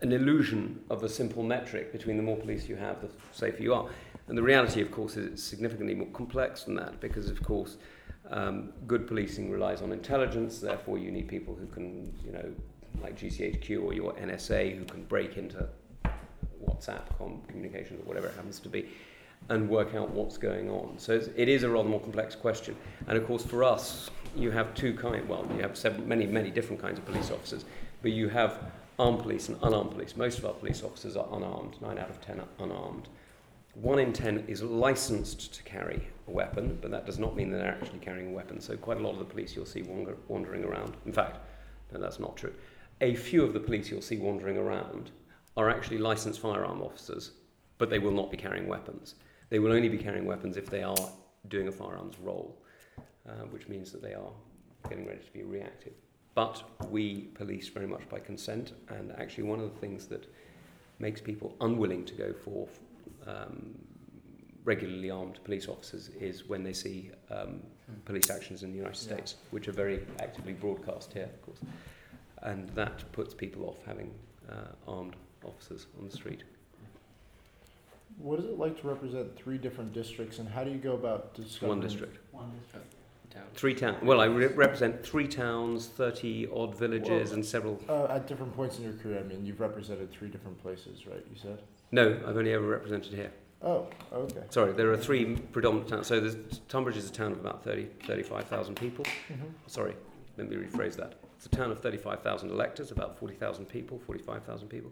an 0.00 0.12
illusion 0.12 0.80
of 0.90 1.04
a 1.04 1.08
simple 1.08 1.42
metric 1.42 1.92
between 1.92 2.16
the 2.16 2.22
more 2.22 2.36
police 2.36 2.68
you 2.68 2.76
have, 2.76 3.00
the 3.00 3.08
safer 3.32 3.62
you 3.62 3.72
are. 3.72 3.88
And 4.28 4.36
the 4.36 4.42
reality, 4.42 4.80
of 4.80 4.90
course, 4.90 5.16
is 5.16 5.32
it's 5.32 5.42
significantly 5.42 5.94
more 5.94 6.08
complex 6.08 6.64
than 6.64 6.74
that 6.74 7.00
because, 7.00 7.30
of 7.30 7.40
course, 7.42 7.76
um, 8.30 8.72
good 8.88 9.06
policing 9.06 9.50
relies 9.50 9.82
on 9.82 9.92
intelligence. 9.92 10.58
Therefore, 10.58 10.98
you 10.98 11.12
need 11.12 11.28
people 11.28 11.54
who 11.54 11.66
can, 11.66 12.12
you 12.24 12.32
know, 12.32 12.52
like 13.00 13.16
GCHQ 13.16 13.84
or 13.84 13.92
your 13.92 14.12
NSA, 14.14 14.76
who 14.76 14.84
can 14.84 15.04
break 15.04 15.36
into 15.36 15.68
WhatsApp 16.76 17.02
communications 17.48 18.00
or 18.00 18.04
whatever 18.04 18.28
it 18.28 18.34
happens 18.34 18.58
to 18.60 18.68
be, 18.68 18.88
and 19.48 19.68
work 19.68 19.94
out 19.94 20.10
what's 20.10 20.38
going 20.38 20.70
on. 20.70 20.94
So 20.98 21.14
it's, 21.14 21.28
it 21.36 21.48
is 21.48 21.62
a 21.62 21.68
rather 21.68 21.88
more 21.88 22.00
complex 22.00 22.34
question. 22.34 22.76
And 23.06 23.16
of 23.16 23.26
course, 23.26 23.44
for 23.44 23.64
us, 23.64 24.10
you 24.34 24.50
have 24.50 24.74
two 24.74 24.94
kind. 24.94 25.28
Well, 25.28 25.46
you 25.54 25.62
have 25.62 25.76
seven, 25.76 26.06
many, 26.08 26.26
many 26.26 26.50
different 26.50 26.80
kinds 26.80 26.98
of 26.98 27.04
police 27.04 27.30
officers, 27.30 27.64
but 28.02 28.12
you 28.12 28.28
have 28.28 28.58
armed 28.98 29.20
police 29.20 29.48
and 29.48 29.58
unarmed 29.62 29.92
police. 29.92 30.16
Most 30.16 30.38
of 30.38 30.46
our 30.46 30.54
police 30.54 30.82
officers 30.82 31.16
are 31.16 31.28
unarmed. 31.32 31.80
Nine 31.80 31.98
out 31.98 32.10
of 32.10 32.20
ten 32.20 32.40
are 32.40 32.64
unarmed. 32.64 33.08
One 33.74 33.98
in 33.98 34.12
ten 34.12 34.44
is 34.48 34.62
licensed 34.62 35.54
to 35.54 35.62
carry 35.62 36.08
a 36.26 36.30
weapon, 36.30 36.78
but 36.80 36.90
that 36.90 37.04
does 37.04 37.18
not 37.18 37.36
mean 37.36 37.50
that 37.50 37.58
they're 37.58 37.78
actually 37.80 37.98
carrying 37.98 38.28
a 38.28 38.34
weapon. 38.34 38.58
So 38.60 38.76
quite 38.76 38.96
a 38.96 39.00
lot 39.00 39.12
of 39.12 39.18
the 39.18 39.24
police 39.26 39.54
you'll 39.54 39.66
see 39.66 39.82
wander, 39.82 40.16
wandering 40.28 40.64
around. 40.64 40.96
In 41.04 41.12
fact, 41.12 41.38
no, 41.92 42.00
that's 42.00 42.18
not 42.18 42.36
true. 42.36 42.54
A 43.02 43.14
few 43.14 43.44
of 43.44 43.52
the 43.52 43.60
police 43.60 43.90
you'll 43.90 44.00
see 44.00 44.16
wandering 44.16 44.56
around 44.56 45.10
are 45.56 45.70
actually 45.70 45.98
licensed 45.98 46.40
firearm 46.40 46.82
officers, 46.82 47.32
but 47.78 47.90
they 47.90 47.98
will 47.98 48.12
not 48.12 48.30
be 48.30 48.36
carrying 48.36 48.66
weapons. 48.66 49.14
They 49.48 49.58
will 49.58 49.72
only 49.72 49.88
be 49.88 49.98
carrying 49.98 50.26
weapons 50.26 50.56
if 50.56 50.68
they 50.68 50.82
are 50.82 50.96
doing 51.48 51.68
a 51.68 51.72
firearms 51.72 52.18
role, 52.20 52.58
uh, 53.28 53.44
which 53.50 53.68
means 53.68 53.92
that 53.92 54.02
they 54.02 54.14
are 54.14 54.32
getting 54.88 55.06
ready 55.06 55.22
to 55.24 55.32
be 55.32 55.42
reactive. 55.42 55.92
But 56.34 56.62
we 56.90 57.28
police 57.34 57.68
very 57.68 57.86
much 57.86 58.08
by 58.08 58.18
consent, 58.18 58.72
and 58.88 59.12
actually, 59.18 59.44
one 59.44 59.60
of 59.60 59.72
the 59.72 59.80
things 59.80 60.06
that 60.06 60.26
makes 60.98 61.20
people 61.20 61.54
unwilling 61.60 62.04
to 62.04 62.14
go 62.14 62.32
for 62.32 62.68
um, 63.26 63.74
regularly 64.64 65.10
armed 65.10 65.38
police 65.44 65.68
officers 65.68 66.10
is 66.20 66.46
when 66.48 66.62
they 66.62 66.72
see 66.72 67.10
um, 67.30 67.62
police 68.04 68.30
actions 68.30 68.62
in 68.64 68.70
the 68.72 68.76
United 68.76 68.96
States, 68.98 69.36
which 69.50 69.68
are 69.68 69.72
very 69.72 70.00
actively 70.20 70.52
broadcast 70.52 71.12
here, 71.12 71.24
of 71.24 71.42
course. 71.42 71.58
And 72.42 72.68
that 72.70 73.10
puts 73.12 73.32
people 73.32 73.64
off 73.64 73.78
having 73.86 74.12
uh, 74.50 74.72
armed 74.86 75.16
officers 75.44 75.86
on 75.98 76.08
the 76.08 76.16
street. 76.16 76.42
What 78.18 78.38
is 78.38 78.46
it 78.46 78.58
like 78.58 78.80
to 78.80 78.88
represent 78.88 79.36
three 79.36 79.58
different 79.58 79.92
districts, 79.92 80.38
and 80.38 80.48
how 80.48 80.64
do 80.64 80.70
you 80.70 80.78
go 80.78 80.94
about 80.94 81.34
discovering? 81.34 81.78
One 81.78 81.86
district. 81.86 82.18
One 82.32 82.50
district. 82.60 82.92
Town. 83.30 83.42
Three 83.54 83.74
towns. 83.74 84.02
Well, 84.02 84.20
I 84.20 84.26
re- 84.26 84.46
represent 84.46 85.04
three 85.04 85.28
towns, 85.28 85.88
thirty 85.88 86.48
odd 86.54 86.74
villages, 86.78 87.30
well, 87.30 87.34
and 87.34 87.44
several. 87.44 87.80
Uh, 87.88 88.04
at 88.04 88.26
different 88.26 88.54
points 88.54 88.78
in 88.78 88.84
your 88.84 88.94
career, 88.94 89.18
I 89.18 89.22
mean, 89.24 89.44
you've 89.44 89.60
represented 89.60 90.10
three 90.12 90.28
different 90.28 90.62
places, 90.62 91.06
right? 91.06 91.24
You 91.30 91.38
said. 91.38 91.60
No, 91.92 92.18
I've 92.26 92.36
only 92.36 92.52
ever 92.52 92.66
represented 92.66 93.12
here. 93.12 93.32
Oh, 93.62 93.88
okay. 94.12 94.42
Sorry, 94.50 94.72
there 94.72 94.90
are 94.92 94.96
three 94.96 95.36
predominant 95.36 95.88
towns. 95.88 96.06
So 96.06 96.34
Tonbridge 96.68 96.96
is 96.96 97.08
a 97.08 97.12
town 97.12 97.32
of 97.32 97.40
about 97.40 97.64
30, 97.64 97.86
35,000 98.04 98.74
people. 98.74 99.04
Mm-hmm. 99.04 99.46
Sorry, 99.66 99.94
let 100.36 100.48
me 100.48 100.56
rephrase 100.56 100.94
that. 100.96 101.14
It's 101.36 101.46
a 101.46 101.48
town 101.48 101.70
of 101.70 101.80
35,000 101.80 102.50
electors, 102.50 102.90
about 102.90 103.18
40,000 103.18 103.66
people, 103.66 103.98
45,000 104.06 104.68
people. 104.68 104.90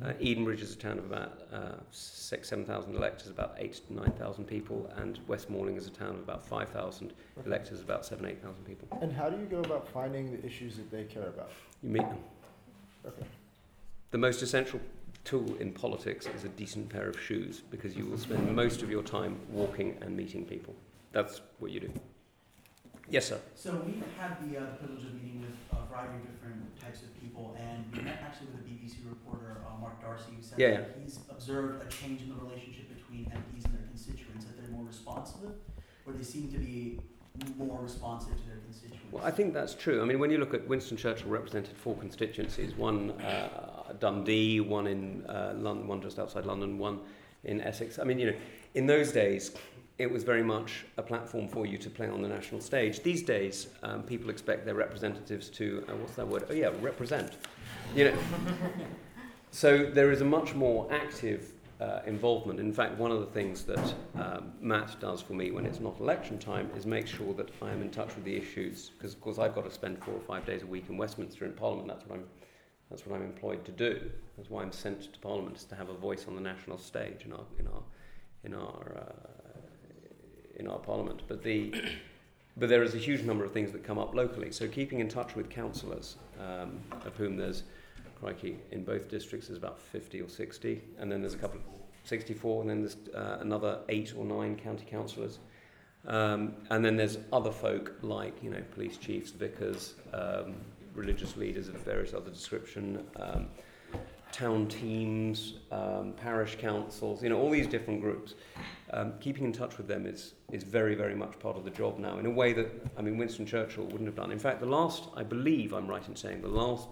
Mm-hmm. 0.00 0.06
Uh, 0.06 0.12
Edenbridge 0.14 0.60
is 0.60 0.74
a 0.74 0.78
town 0.78 0.98
of 0.98 1.06
about 1.06 1.42
uh, 1.52 1.76
six, 1.90 2.48
7,000 2.48 2.94
electors, 2.94 3.28
about 3.28 3.54
eight 3.58 3.74
to 3.86 3.94
9,000 3.94 4.44
people, 4.44 4.90
and 4.96 5.18
West 5.26 5.50
Malling 5.50 5.76
is 5.76 5.86
a 5.86 5.90
town 5.90 6.10
of 6.10 6.20
about 6.20 6.44
5,000 6.46 7.12
okay. 7.38 7.46
electors, 7.46 7.80
about 7.80 8.04
seven, 8.04 8.26
8,000 8.26 8.64
people. 8.64 8.88
And 9.00 9.12
how 9.12 9.28
do 9.30 9.38
you 9.38 9.46
go 9.46 9.60
about 9.60 9.88
finding 9.88 10.30
the 10.32 10.44
issues 10.44 10.76
that 10.76 10.90
they 10.90 11.04
care 11.04 11.28
about? 11.28 11.50
You 11.82 11.90
meet 11.90 12.02
them. 12.02 12.18
Okay. 13.06 13.24
The 14.10 14.18
most 14.18 14.42
essential 14.42 14.80
tool 15.24 15.56
in 15.58 15.72
politics 15.72 16.26
is 16.36 16.44
a 16.44 16.48
decent 16.48 16.88
pair 16.88 17.08
of 17.08 17.18
shoes 17.18 17.62
because 17.70 17.96
you 17.96 18.06
will 18.06 18.18
spend 18.18 18.54
most 18.54 18.82
of 18.82 18.90
your 18.90 19.02
time 19.02 19.38
walking 19.50 19.96
and 20.02 20.16
meeting 20.16 20.44
people. 20.44 20.74
That's 21.12 21.40
what 21.58 21.70
you 21.70 21.80
do. 21.80 21.92
Yes, 23.10 23.28
sir. 23.28 23.40
So 23.54 23.82
we've 23.86 24.02
had 24.18 24.36
the, 24.40 24.58
uh, 24.58 24.66
privilege 24.76 25.04
of 25.04 25.14
meeting 25.14 25.40
with 25.40 25.50
a 25.72 25.73
variety 25.94 26.16
of 26.16 26.26
different 26.26 26.80
types 26.80 27.02
of 27.02 27.20
people, 27.20 27.56
and 27.58 27.84
we 27.92 28.02
met 28.02 28.18
actually 28.22 28.48
with 28.48 28.60
a 28.60 28.68
BBC 28.68 29.08
reporter, 29.08 29.62
uh, 29.66 29.80
Mark 29.80 30.00
D'Arcy, 30.02 30.32
who 30.36 30.42
said 30.42 30.58
Yeah, 30.58 30.70
that 30.78 30.98
he's 31.00 31.18
observed 31.30 31.82
a 31.82 31.88
change 31.88 32.22
in 32.22 32.30
the 32.30 32.34
relationship 32.34 32.88
between 32.94 33.26
MPs 33.26 33.64
and 33.64 33.74
their 33.74 33.86
constituents, 33.88 34.44
that 34.46 34.60
they're 34.60 34.70
more 34.70 34.84
responsive, 34.84 35.50
or 36.06 36.12
they 36.12 36.24
seem 36.24 36.50
to 36.50 36.58
be 36.58 37.00
more 37.56 37.80
responsive 37.80 38.36
to 38.36 38.46
their 38.46 38.58
constituents. 38.58 39.12
Well, 39.12 39.24
I 39.24 39.30
think 39.30 39.54
that's 39.54 39.74
true. 39.74 40.02
I 40.02 40.04
mean, 40.04 40.18
when 40.18 40.30
you 40.30 40.38
look 40.38 40.54
at 40.54 40.66
Winston 40.66 40.96
Churchill 40.96 41.30
represented 41.30 41.76
four 41.76 41.96
constituencies, 41.96 42.74
one 42.74 43.10
uh, 43.22 43.92
Dundee, 44.00 44.60
one 44.60 44.86
in 44.86 45.24
uh, 45.26 45.54
London, 45.56 45.86
one 45.86 46.02
just 46.02 46.18
outside 46.18 46.44
London, 46.46 46.78
one 46.78 47.00
in 47.44 47.60
Essex. 47.60 47.98
I 47.98 48.04
mean, 48.04 48.18
you 48.18 48.30
know, 48.30 48.36
in 48.74 48.86
those 48.86 49.12
days, 49.12 49.52
it 49.98 50.10
was 50.10 50.24
very 50.24 50.42
much 50.42 50.84
a 50.96 51.02
platform 51.02 51.48
for 51.48 51.66
you 51.66 51.78
to 51.78 51.88
play 51.88 52.08
on 52.08 52.20
the 52.20 52.28
national 52.28 52.60
stage. 52.60 53.02
These 53.02 53.22
days, 53.22 53.68
um, 53.82 54.02
people 54.02 54.28
expect 54.28 54.64
their 54.64 54.74
representatives 54.74 55.48
to, 55.50 55.84
uh, 55.88 55.92
what's 55.96 56.14
that 56.16 56.26
word? 56.26 56.46
Oh, 56.50 56.52
yeah, 56.52 56.70
represent. 56.80 57.36
You 57.94 58.06
know, 58.06 58.18
so 59.50 59.84
there 59.84 60.10
is 60.10 60.20
a 60.20 60.24
much 60.24 60.54
more 60.54 60.92
active 60.92 61.52
uh, 61.80 62.00
involvement. 62.06 62.58
In 62.58 62.72
fact, 62.72 62.98
one 62.98 63.12
of 63.12 63.20
the 63.20 63.26
things 63.26 63.62
that 63.64 63.94
um, 64.16 64.52
Matt 64.60 64.98
does 65.00 65.20
for 65.20 65.34
me 65.34 65.52
when 65.52 65.64
it's 65.64 65.80
not 65.80 66.00
election 66.00 66.38
time 66.38 66.70
is 66.76 66.86
make 66.86 67.06
sure 67.06 67.32
that 67.34 67.50
I 67.62 67.70
am 67.70 67.82
in 67.82 67.90
touch 67.90 68.14
with 68.16 68.24
the 68.24 68.36
issues, 68.36 68.90
because 68.90 69.14
of 69.14 69.20
course 69.20 69.38
I've 69.38 69.54
got 69.54 69.64
to 69.64 69.70
spend 69.70 70.02
four 70.02 70.14
or 70.14 70.20
five 70.20 70.44
days 70.44 70.62
a 70.62 70.66
week 70.66 70.86
in 70.88 70.96
Westminster 70.96 71.44
in 71.44 71.52
Parliament. 71.52 71.88
That's 71.88 72.04
what 72.08 72.18
I'm, 72.18 72.24
that's 72.90 73.06
what 73.06 73.16
I'm 73.16 73.24
employed 73.24 73.64
to 73.64 73.72
do. 73.72 74.10
That's 74.36 74.50
why 74.50 74.62
I'm 74.62 74.72
sent 74.72 75.12
to 75.12 75.18
Parliament 75.20 75.56
is 75.56 75.64
to 75.64 75.76
have 75.76 75.88
a 75.88 75.94
voice 75.94 76.26
on 76.26 76.34
the 76.34 76.40
national 76.40 76.78
stage 76.78 77.22
in 77.24 77.32
our 77.32 77.44
in 77.58 77.66
our 77.68 77.82
in 78.44 78.54
our 78.54 78.96
uh, 78.98 79.33
in 80.56 80.68
our 80.68 80.78
Parliament. 80.78 81.22
But 81.28 81.42
the 81.42 81.74
but 82.56 82.68
there 82.68 82.82
is 82.82 82.94
a 82.94 82.98
huge 82.98 83.22
number 83.22 83.44
of 83.44 83.52
things 83.52 83.72
that 83.72 83.82
come 83.82 83.98
up 83.98 84.14
locally. 84.14 84.52
So 84.52 84.68
keeping 84.68 85.00
in 85.00 85.08
touch 85.08 85.34
with 85.34 85.50
councillors, 85.50 86.16
um, 86.40 86.80
of 87.04 87.16
whom 87.16 87.36
there's 87.36 87.64
crikey, 88.20 88.58
in 88.70 88.84
both 88.84 89.08
districts 89.08 89.48
there's 89.48 89.58
about 89.58 89.78
50 89.78 90.22
or 90.22 90.28
60, 90.28 90.80
and 90.98 91.10
then 91.10 91.20
there's 91.20 91.34
a 91.34 91.38
couple 91.38 91.58
of 91.58 91.66
64, 92.04 92.60
and 92.60 92.70
then 92.70 92.80
there's 92.80 92.96
uh, 93.14 93.38
another 93.40 93.80
eight 93.88 94.14
or 94.16 94.24
nine 94.24 94.56
county 94.56 94.84
councillors. 94.88 95.38
Um, 96.06 96.54
and 96.70 96.84
then 96.84 96.96
there's 96.96 97.18
other 97.32 97.50
folk 97.50 97.94
like, 98.02 98.42
you 98.42 98.50
know, 98.50 98.62
police 98.74 98.98
chiefs, 98.98 99.30
vicars, 99.30 99.94
um, 100.12 100.54
religious 100.94 101.36
leaders 101.36 101.68
of 101.68 101.76
various 101.76 102.12
other 102.12 102.30
description, 102.30 103.04
um, 103.16 103.48
town 104.30 104.66
teams, 104.66 105.54
um, 105.72 106.12
parish 106.16 106.56
councils, 106.56 107.22
you 107.22 107.28
know, 107.28 107.38
all 107.38 107.50
these 107.50 107.66
different 107.66 108.00
groups. 108.00 108.34
Um, 108.94 109.14
keeping 109.18 109.42
in 109.42 109.52
touch 109.52 109.76
with 109.76 109.88
them 109.88 110.06
is, 110.06 110.34
is 110.52 110.62
very, 110.62 110.94
very 110.94 111.16
much 111.16 111.36
part 111.40 111.56
of 111.56 111.64
the 111.64 111.70
job 111.70 111.98
now 111.98 112.18
in 112.18 112.26
a 112.26 112.30
way 112.30 112.52
that, 112.52 112.70
I 112.96 113.02
mean, 113.02 113.18
Winston 113.18 113.44
Churchill 113.44 113.86
wouldn't 113.86 114.06
have 114.06 114.14
done. 114.14 114.30
In 114.30 114.38
fact, 114.38 114.60
the 114.60 114.66
last, 114.66 115.08
I 115.16 115.24
believe 115.24 115.72
I'm 115.72 115.88
right 115.88 116.06
in 116.06 116.14
saying, 116.14 116.42
the 116.42 116.48
last 116.48 116.86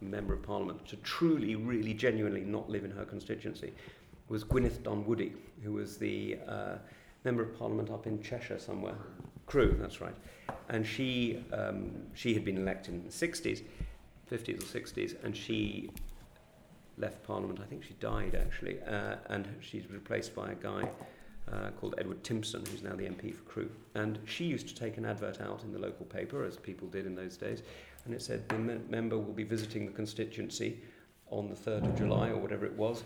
member 0.00 0.34
of 0.34 0.42
parliament 0.42 0.84
to 0.88 0.96
truly, 0.96 1.54
really, 1.54 1.94
genuinely 1.94 2.40
not 2.40 2.68
live 2.68 2.84
in 2.84 2.90
her 2.90 3.04
constituency 3.04 3.72
was 4.28 4.42
Gwyneth 4.42 4.82
Dunwoody, 4.82 5.32
who 5.62 5.74
was 5.74 5.96
the 5.96 6.38
uh, 6.48 6.74
member 7.22 7.44
of 7.44 7.56
parliament 7.56 7.88
up 7.88 8.08
in 8.08 8.20
Cheshire 8.20 8.58
somewhere. 8.58 8.96
Crewe, 9.46 9.76
that's 9.78 10.00
right. 10.00 10.16
And 10.70 10.84
she, 10.84 11.44
um, 11.52 11.92
she 12.14 12.34
had 12.34 12.44
been 12.44 12.56
elected 12.56 12.94
in 12.94 13.04
the 13.04 13.10
60s, 13.10 13.62
50s 14.28 14.58
or 14.58 14.80
60s, 14.80 15.22
and 15.22 15.36
she 15.36 15.92
left 16.98 17.22
parliament. 17.22 17.60
I 17.62 17.66
think 17.66 17.84
she 17.84 17.94
died 18.00 18.34
actually, 18.34 18.82
uh, 18.82 19.16
and 19.26 19.46
she's 19.60 19.88
replaced 19.88 20.34
by 20.34 20.50
a 20.50 20.54
guy 20.56 20.88
uh, 21.52 21.70
called 21.78 21.94
Edward 21.98 22.22
Timpson, 22.24 22.64
who's 22.70 22.82
now 22.82 22.94
the 22.94 23.04
MP 23.04 23.34
for 23.34 23.42
Crewe. 23.42 23.70
And 23.94 24.18
she 24.24 24.44
used 24.44 24.68
to 24.68 24.74
take 24.74 24.96
an 24.96 25.04
advert 25.04 25.40
out 25.40 25.62
in 25.62 25.72
the 25.72 25.78
local 25.78 26.06
paper, 26.06 26.44
as 26.44 26.56
people 26.56 26.88
did 26.88 27.06
in 27.06 27.14
those 27.14 27.36
days, 27.36 27.62
and 28.04 28.14
it 28.14 28.22
said 28.22 28.48
the 28.48 28.58
me- 28.58 28.80
member 28.88 29.18
will 29.18 29.32
be 29.32 29.44
visiting 29.44 29.86
the 29.86 29.92
constituency 29.92 30.78
on 31.30 31.48
the 31.48 31.54
3rd 31.54 31.86
of 31.86 31.96
July 31.96 32.28
or 32.28 32.36
whatever 32.36 32.66
it 32.66 32.74
was. 32.74 33.02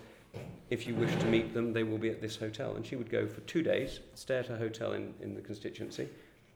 If 0.71 0.87
you 0.87 0.95
wish 0.95 1.15
to 1.17 1.27
meet 1.27 1.55
them, 1.55 1.73
they 1.73 1.83
will 1.83 1.99
be 1.99 2.11
at 2.11 2.21
this 2.21 2.37
hotel. 2.37 2.77
And 2.77 2.85
she 2.85 2.97
would 2.97 3.11
go 3.11 3.27
for 3.27 3.41
two 3.43 3.63
days, 3.63 4.01
stay 4.15 4.39
at 4.39 4.51
a 4.51 4.57
hotel 4.57 4.93
in, 4.93 5.15
in 5.23 5.35
the 5.35 5.41
constituency, 5.41 6.09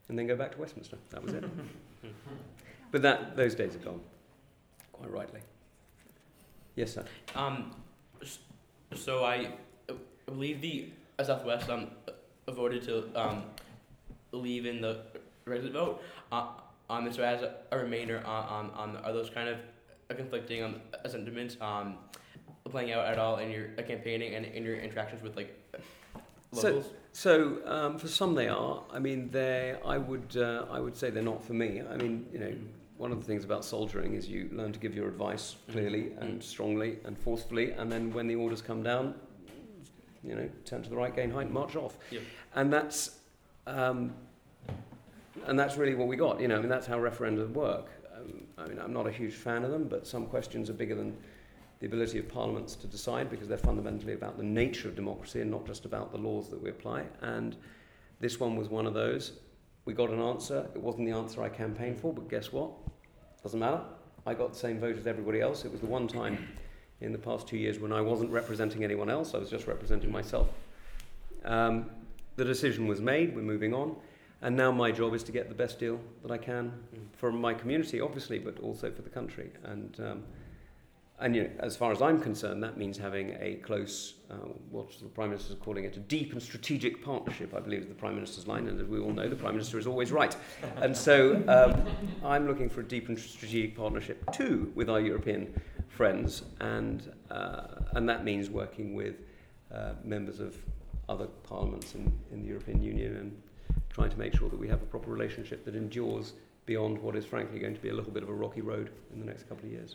and 0.09 0.19
then 0.19 0.27
go 0.27 0.37
back 0.37 0.53
to 0.53 0.59
Westminster. 0.59 0.99
That 1.11 1.23
was 1.23 1.33
it. 1.33 1.45
but 2.91 3.03
that 3.03 3.37
those 3.37 3.55
days 3.55 3.75
are 3.75 3.79
gone, 3.79 4.01
quite 4.93 5.11
rightly. 5.11 5.41
Yes, 6.77 6.95
sir. 6.95 7.05
Um, 7.35 7.75
so 8.95 9.25
I 9.25 9.49
believe 10.27 10.61
the 10.61 10.91
uh, 11.23 11.25
Southwest 11.25 11.71
um 11.71 11.89
uh, 12.09 12.53
voted 12.53 12.83
to 12.85 13.09
um 13.15 13.45
leave 14.33 14.67
in 14.67 14.81
the 14.81 15.01
resident 15.45 15.75
vote. 15.75 16.03
Uh, 16.31 16.47
um, 16.91 17.07
and 17.07 17.15
so 17.15 17.23
as 17.23 17.43
a, 17.43 17.55
a 17.71 17.79
remainder 17.79 18.23
on, 18.27 18.45
on, 18.45 18.71
on 18.71 18.97
are 19.05 19.13
those 19.13 19.31
kind 19.31 19.49
of 19.49 19.59
uh, 20.11 20.15
conflicting 20.15 20.63
um, 20.63 20.81
uh, 20.93 21.09
sentiments 21.09 21.57
um 21.61 21.97
playing 22.71 22.93
out 22.93 23.05
at 23.07 23.19
all 23.19 23.39
in 23.39 23.51
your 23.51 23.67
uh, 23.79 23.83
campaigning 23.83 24.35
and 24.35 24.47
in 24.47 24.65
your 24.65 24.77
interactions 24.77 25.23
with 25.23 25.37
like 25.37 25.51
locals? 26.53 26.87
so 27.13 27.59
um, 27.67 27.99
for 27.99 28.09
some 28.09 28.35
they 28.35 28.49
are. 28.49 28.83
I 28.91 28.99
mean, 28.99 29.31
they. 29.31 29.77
I 29.85 29.99
would. 29.99 30.37
Uh, 30.37 30.67
I 30.71 30.81
would 30.81 30.97
say 30.97 31.11
they're 31.11 31.23
not 31.23 31.45
for 31.45 31.55
me. 31.55 31.83
I 31.83 31.97
mean, 31.97 32.27
you 32.33 32.39
know, 32.39 32.55
one 32.97 33.13
of 33.13 33.21
the 33.21 33.27
things 33.27 33.45
about 33.45 33.65
soldiering 33.65 34.15
is 34.15 34.29
you 34.29 34.49
learn 34.53 34.73
to 34.73 34.79
give 34.79 34.95
your 34.95 35.09
advice 35.09 35.57
clearly 35.71 36.13
and 36.21 36.43
strongly 36.43 36.99
and 37.05 37.19
forcefully, 37.19 37.73
and 37.73 37.91
then 37.91 38.13
when 38.13 38.27
the 38.29 38.37
orders 38.37 38.63
come 38.63 38.83
down, 38.83 39.15
you 40.25 40.35
know, 40.35 40.49
turn 40.65 40.83
to 40.83 40.91
the 40.91 40.97
right, 40.97 41.15
gain 41.15 41.31
height, 41.31 41.51
march 41.51 41.77
off. 41.77 41.97
Yep. 42.11 42.23
And 42.55 42.73
that's. 42.73 43.19
Um, 43.67 44.15
and 45.47 45.59
that's 45.59 45.77
really 45.77 45.95
what 45.95 46.09
we 46.09 46.17
got. 46.17 46.41
You 46.41 46.49
know, 46.49 46.57
I 46.57 46.61
mean, 46.61 46.69
that's 46.69 46.87
how 46.87 46.99
referendums 46.99 47.53
work. 47.53 47.89
Um, 48.15 48.45
I 48.59 48.67
mean, 48.69 48.79
I'm 48.79 48.93
not 48.93 49.07
a 49.07 49.11
huge 49.11 49.35
fan 49.35 49.65
of 49.65 49.71
them, 49.71 49.89
but 49.89 50.07
some 50.07 50.27
questions 50.27 50.71
are 50.71 50.75
bigger 50.75 50.95
than 50.95 51.17
the 51.81 51.87
ability 51.87 52.19
of 52.19 52.29
parliaments 52.29 52.77
to 52.77 52.87
decide 52.87 53.29
because 53.29 53.49
they're 53.49 53.59
fundamentally 53.59 54.13
about 54.13 54.37
the 54.37 54.45
nature 54.45 54.89
of 54.89 54.95
democracy 54.95 55.41
and 55.41 55.51
not 55.51 55.67
just 55.67 55.85
about 55.85 56.13
the 56.13 56.19
laws 56.19 56.49
that 56.51 56.63
we 56.63 56.71
apply. 56.71 57.05
And 57.23 57.57
this 58.21 58.39
one 58.39 58.57
was 58.57 58.69
one 58.69 58.87
of 58.87 58.95
those. 58.95 59.33
We 59.85 59.95
got 59.95 60.11
an 60.11 60.21
answer. 60.21 60.69
It 60.75 60.81
wasn't 60.81 61.07
the 61.07 61.13
answer 61.13 61.43
I 61.43 61.49
campaigned 61.49 61.99
for, 61.99 62.13
but 62.13 62.29
guess 62.29 62.53
what? 62.53 62.71
Doesn't 63.43 63.59
matter. 63.59 63.81
I 64.25 64.35
got 64.35 64.53
the 64.53 64.59
same 64.59 64.79
vote 64.79 64.97
as 64.97 65.09
everybody 65.09 65.41
else. 65.41 65.65
It 65.65 65.73
was 65.73 65.81
the 65.81 65.87
one 65.87 66.07
time 66.07 66.47
in 67.03 67.13
the 67.13 67.19
past 67.19 67.49
two 67.49 67.57
years 67.57 67.79
when 67.79 67.93
I 67.93 68.01
wasn't 68.01 68.31
representing 68.31 68.85
anyone 68.85 69.11
else, 69.11 69.35
I 69.35 69.39
was 69.39 69.51
just 69.51 69.67
representing 69.67 70.11
myself. 70.11 70.49
Um, 71.45 71.91
the 72.37 72.45
decision 72.45 72.87
was 72.87 73.01
made, 73.01 73.35
we're 73.35 73.43
moving 73.43 73.75
on, 73.75 73.97
and 74.41 74.57
now 74.57 74.73
my 74.73 74.91
job 74.91 75.15
is 75.15 75.23
to 75.25 75.33
get 75.33 75.49
the 75.49 75.55
best 75.55 75.79
deal 75.79 76.01
that 76.23 76.31
I 76.31 76.39
can 76.39 76.73
for 77.17 77.31
my 77.31 77.55
community, 77.55 78.01
obviously, 78.01 78.39
but 78.39 78.59
also 78.61 78.91
for 78.91 79.03
the 79.03 79.11
country. 79.11 79.51
And 79.65 80.01
um, 80.01 80.23
and 81.23 81.37
you 81.37 81.45
know, 81.45 81.51
as 81.61 81.77
far 81.77 81.93
as 81.93 82.03
I'm 82.03 82.21
concerned, 82.21 82.65
that 82.65 82.77
means 82.77 82.99
having 82.99 83.37
a 83.39 83.55
close, 83.63 84.15
uh, 84.29 84.35
what 84.71 84.91
the 85.01 85.07
Prime 85.07 85.31
Minister 85.31 85.53
is 85.53 85.59
calling 85.61 85.85
it, 85.85 85.97
a 85.97 86.01
deep 86.01 86.33
and 86.33 86.43
strategic 86.43 87.05
partnership, 87.05 87.55
I 87.55 87.61
believe 87.61 87.83
is 87.83 87.87
the 87.87 87.95
Prime 87.95 88.17
Minister's 88.17 88.49
line, 88.49 88.67
and 88.67 88.81
as 88.81 88.89
we 88.89 88.99
all 88.99 89.13
know, 89.13 89.29
the 89.29 89.37
Prime 89.37 89.55
Minister 89.55 89.79
is 89.79 89.87
always 89.87 90.11
right. 90.11 90.35
And 90.77 90.97
so 90.97 91.37
um, 91.47 91.87
I'm 92.25 92.49
looking 92.49 92.69
for 92.69 92.81
a 92.81 92.85
deep 92.85 93.09
and 93.09 93.17
strategic 93.17 93.77
partnership 93.77 94.21
too 94.33 94.73
with 94.75 94.91
our 94.91 95.01
European 95.01 95.55
friends, 96.03 96.43
and, 96.59 97.13
uh, 97.31 97.63
and 97.93 98.09
that 98.09 98.25
means 98.25 98.51
working 98.51 98.93
with 98.93 99.15
uh, 99.73 99.93
members 100.03 100.41
of 100.41 100.57
other 101.09 101.29
parliaments 101.45 101.95
in, 101.95 102.13
in 102.33 102.43
the 102.43 102.49
European 102.49 102.83
Union 102.83 103.17
and 103.19 103.43
trying 103.89 104.11
to 104.11 104.19
make 104.19 104.35
sure 104.35 104.51
that 104.51 104.59
we 104.59 104.67
have 104.67 104.83
a 104.83 104.87
proper 104.87 105.13
relationship 105.13 105.65
that 105.65 105.77
endures 105.77 106.33
beyond 106.67 107.01
what 107.01 107.15
is 107.15 107.25
frankly 107.25 107.61
going 107.61 107.73
to 107.73 107.81
be 107.81 107.91
a 107.91 107.95
little 107.95 108.11
bit 108.11 108.25
of 108.25 108.29
a 108.29 108.35
rocky 108.35 108.61
road 108.61 108.91
in 109.13 109.21
the 109.21 109.25
next 109.25 109.49
couple 109.49 109.65
of 109.65 109.71
years. 109.71 109.95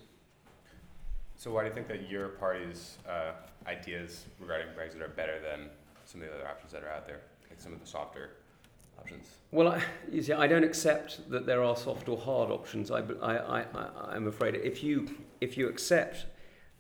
So 1.36 1.52
why 1.52 1.64
do 1.64 1.68
you 1.68 1.74
think 1.74 1.90
that 1.90 2.10
your 2.10 2.30
party's 2.30 3.00
uh, 3.06 3.34
ideas 3.68 4.28
regarding 4.40 4.68
Brexit 4.80 5.02
are 5.02 5.10
better 5.10 5.42
than 5.42 5.68
some 6.06 6.22
of 6.22 6.30
the 6.30 6.36
other 6.36 6.48
options 6.48 6.72
that 6.72 6.86
are 6.86 6.90
out 6.90 7.06
there, 7.06 7.20
like 7.50 7.60
some 7.60 7.74
of 7.74 7.82
the 7.82 7.86
softer 7.86 8.30
options? 9.00 9.28
Well, 9.52 9.70
I, 9.70 9.84
you 10.12 10.22
see, 10.22 10.34
I 10.34 10.48
don't 10.48 10.64
accept 10.64 11.30
that 11.30 11.46
there 11.46 11.64
are 11.64 11.76
soft 11.76 12.10
or 12.10 12.18
hard 12.18 12.52
options. 12.52 12.92
I, 12.92 13.00
I, 13.22 13.62
I, 13.62 13.66
I'm 14.10 14.28
afraid 14.28 14.56
if 14.56 14.84
you, 14.84 15.08
if 15.40 15.58
you 15.58 15.70
accept 15.70 16.26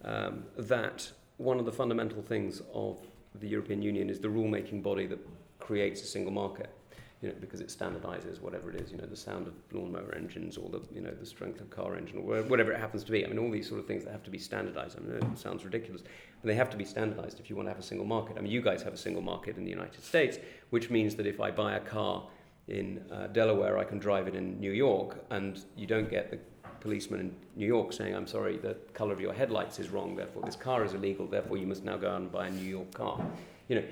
um, 0.03 0.43
that 0.57 1.09
one 1.37 1.59
of 1.59 1.65
the 1.65 1.71
fundamental 1.71 2.21
things 2.21 2.61
of 2.73 2.99
the 3.35 3.47
European 3.47 3.81
Union 3.81 4.09
is 4.09 4.19
the 4.19 4.29
rule-making 4.29 4.81
body 4.81 5.05
that 5.07 5.19
creates 5.59 6.01
a 6.01 6.05
single 6.05 6.31
market, 6.31 6.69
you 7.21 7.29
know, 7.29 7.35
because 7.39 7.61
it 7.61 7.69
standardizes 7.69 8.39
whatever 8.39 8.69
it 8.69 8.79
is, 8.79 8.91
you 8.91 8.97
know, 8.97 9.05
the 9.05 9.15
sound 9.15 9.47
of 9.47 9.53
lawnmower 9.71 10.13
engines 10.15 10.55
or 10.55 10.69
the, 10.69 10.81
you 10.93 11.01
know, 11.01 11.09
the 11.11 11.25
strength 11.25 11.59
of 11.59 11.69
car 11.71 11.95
engine 11.95 12.19
or 12.19 12.43
whatever 12.43 12.71
it 12.71 12.79
happens 12.79 13.03
to 13.03 13.11
be. 13.11 13.25
I 13.25 13.27
mean, 13.27 13.39
all 13.39 13.49
these 13.49 13.67
sort 13.67 13.79
of 13.79 13.87
things 13.87 14.03
that 14.03 14.11
have 14.11 14.23
to 14.23 14.29
be 14.29 14.37
standardized. 14.37 14.97
I 14.97 15.01
mean, 15.01 15.31
it 15.31 15.39
sounds 15.39 15.65
ridiculous, 15.65 16.03
but 16.03 16.47
they 16.47 16.53
have 16.53 16.69
to 16.69 16.77
be 16.77 16.85
standardized 16.85 17.39
if 17.39 17.49
you 17.49 17.55
want 17.55 17.67
to 17.67 17.71
have 17.71 17.79
a 17.79 17.85
single 17.85 18.05
market. 18.05 18.37
I 18.37 18.41
mean, 18.41 18.51
you 18.51 18.61
guys 18.61 18.83
have 18.83 18.93
a 18.93 18.97
single 18.97 19.23
market 19.23 19.57
in 19.57 19.63
the 19.63 19.71
United 19.71 20.03
States, 20.03 20.37
which 20.69 20.91
means 20.91 21.15
that 21.15 21.25
if 21.25 21.41
I 21.41 21.49
buy 21.49 21.75
a 21.75 21.79
car 21.79 22.23
in 22.67 23.03
uh, 23.11 23.27
Delaware, 23.27 23.79
I 23.79 23.83
can 23.83 23.97
drive 23.97 24.27
it 24.27 24.35
in 24.35 24.59
New 24.59 24.73
York, 24.73 25.23
and 25.31 25.63
you 25.75 25.87
don't 25.87 26.09
get 26.09 26.29
the 26.29 26.37
policeman 26.81 27.19
in 27.19 27.35
New 27.55 27.65
York 27.65 27.93
saying, 27.93 28.15
I'm 28.15 28.27
sorry, 28.27 28.57
the 28.57 28.75
color 28.93 29.13
of 29.13 29.19
your 29.19 29.33
headlights 29.33 29.79
is 29.79 29.89
wrong, 29.89 30.15
therefore 30.15 30.43
this 30.43 30.55
car 30.55 30.85
is 30.85 30.93
illegal, 30.93 31.25
therefore 31.25 31.57
you 31.57 31.65
must 31.65 31.83
now 31.83 31.97
go 31.97 32.09
out 32.09 32.21
and 32.21 32.31
buy 32.31 32.47
a 32.47 32.51
New 32.51 32.69
York 32.69 32.93
car. 32.93 33.19
You 33.69 33.77
know, 33.77 33.83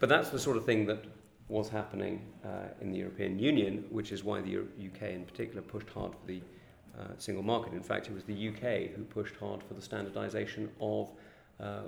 but 0.00 0.08
that's 0.08 0.28
the 0.28 0.38
sort 0.38 0.56
of 0.56 0.66
thing 0.66 0.84
that 0.86 1.04
was 1.48 1.68
happening 1.68 2.24
uh, 2.44 2.48
in 2.80 2.90
the 2.90 2.98
European 2.98 3.38
Union, 3.38 3.84
which 3.90 4.12
is 4.12 4.24
why 4.24 4.40
the 4.40 4.58
UK 4.58 5.10
in 5.10 5.24
particular 5.24 5.60
pushed 5.60 5.88
hard 5.90 6.12
for 6.12 6.26
the 6.26 6.40
uh, 6.98 7.04
single 7.18 7.42
market. 7.42 7.72
In 7.72 7.82
fact, 7.82 8.06
it 8.06 8.14
was 8.14 8.24
the 8.24 8.48
UK 8.48 8.94
who 8.94 9.04
pushed 9.04 9.36
hard 9.36 9.62
for 9.62 9.74
the 9.74 9.82
standardization 9.82 10.70
of 10.80 11.10
uh, 11.60 11.82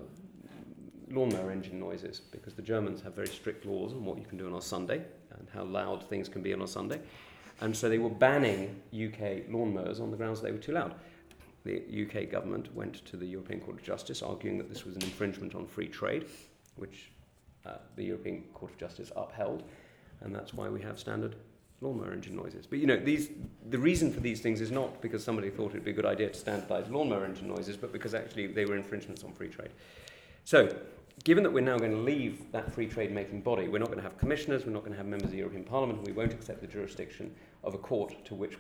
lawnmower 1.11 1.50
engine 1.50 1.78
noises 1.78 2.20
because 2.20 2.54
the 2.54 2.62
Germans 2.62 3.00
have 3.00 3.14
very 3.14 3.28
strict 3.28 3.64
laws 3.64 3.92
on 3.92 4.04
what 4.04 4.18
you 4.18 4.24
can 4.24 4.36
do 4.36 4.46
on 4.46 4.54
a 4.54 4.62
Sunday 4.62 5.02
and 5.38 5.48
how 5.54 5.64
loud 5.64 6.09
things 6.09 6.28
can 6.28 6.42
be 6.42 6.52
on 6.52 6.62
a 6.62 6.68
Sunday. 6.68 7.00
And 7.61 7.74
so 7.74 7.88
they 7.88 7.98
were 7.98 8.11
banning 8.11 8.80
UK 8.92 9.48
lawnmowers 9.48 10.00
on 10.00 10.11
the 10.11 10.16
grounds 10.16 10.42
they 10.42 10.52
were 10.52 10.59
too 10.59 10.72
loud. 10.72 10.94
The 11.64 11.82
UK 12.07 12.30
government 12.30 12.74
went 12.74 13.04
to 13.07 13.16
the 13.16 13.26
European 13.26 13.61
Court 13.61 13.78
of 13.78 13.82
Justice 13.82 14.22
arguing 14.22 14.59
that 14.59 14.68
this 14.68 14.84
was 14.84 14.96
an 14.96 15.02
infringement 15.02 15.54
on 15.54 15.66
free 15.66 15.88
trade, 15.88 16.26
which 16.76 17.11
uh, 17.66 17.78
the 17.96 18.04
European 18.04 18.44
Court 18.54 18.72
of 18.72 18.78
Justice 18.78 19.10
upheld, 19.16 19.62
and 20.20 20.34
that's 20.34 20.54
why 20.54 20.68
we 20.68 20.80
have 20.82 20.98
standard 20.98 21.36
lawnmower 21.80 22.12
engine 22.12 22.36
noises. 22.36 22.66
But 22.66 22.78
you 22.78 22.86
know, 22.86 22.96
these, 22.96 23.30
the 23.68 23.78
reason 23.78 24.12
for 24.12 24.20
these 24.20 24.40
things 24.40 24.60
is 24.60 24.70
not 24.70 25.00
because 25.02 25.22
somebody 25.22 25.50
thought 25.50 25.70
it'd 25.70 25.84
be 25.84 25.90
a 25.90 25.94
good 25.94 26.06
idea 26.06 26.28
to 26.28 26.34
standardize 26.34 26.88
lawnmower 26.88 27.24
engine 27.24 27.48
noises, 27.48 27.76
but 27.76 27.92
because 27.92 28.14
actually 28.14 28.46
they 28.46 28.64
were 28.64 28.76
infringements 28.76 29.24
on 29.24 29.32
free 29.32 29.48
trade. 29.48 29.70
So, 30.44 30.74
given 31.24 31.42
that 31.44 31.50
we're 31.50 31.60
now 31.60 31.78
going 31.78 31.90
to 31.90 31.98
leave 31.98 32.50
that 32.52 32.72
free 32.72 32.86
trade 32.86 33.10
making 33.10 33.42
body, 33.42 33.68
we're 33.68 33.78
not 33.78 33.88
going 33.88 33.98
to 33.98 34.04
have 34.04 34.16
commissioners, 34.18 34.64
we're 34.64 34.72
not 34.72 34.80
going 34.80 34.92
to 34.92 34.98
have 34.98 35.06
members 35.06 35.26
of 35.26 35.32
the 35.32 35.38
European 35.38 35.64
Parliament, 35.64 36.02
we 36.06 36.12
won't 36.12 36.32
accept 36.32 36.60
the 36.60 36.66
jurisdiction 36.66 37.34
of 37.64 37.74
a 37.74 37.78
court 37.78 38.24
to 38.26 38.34
which 38.34 38.56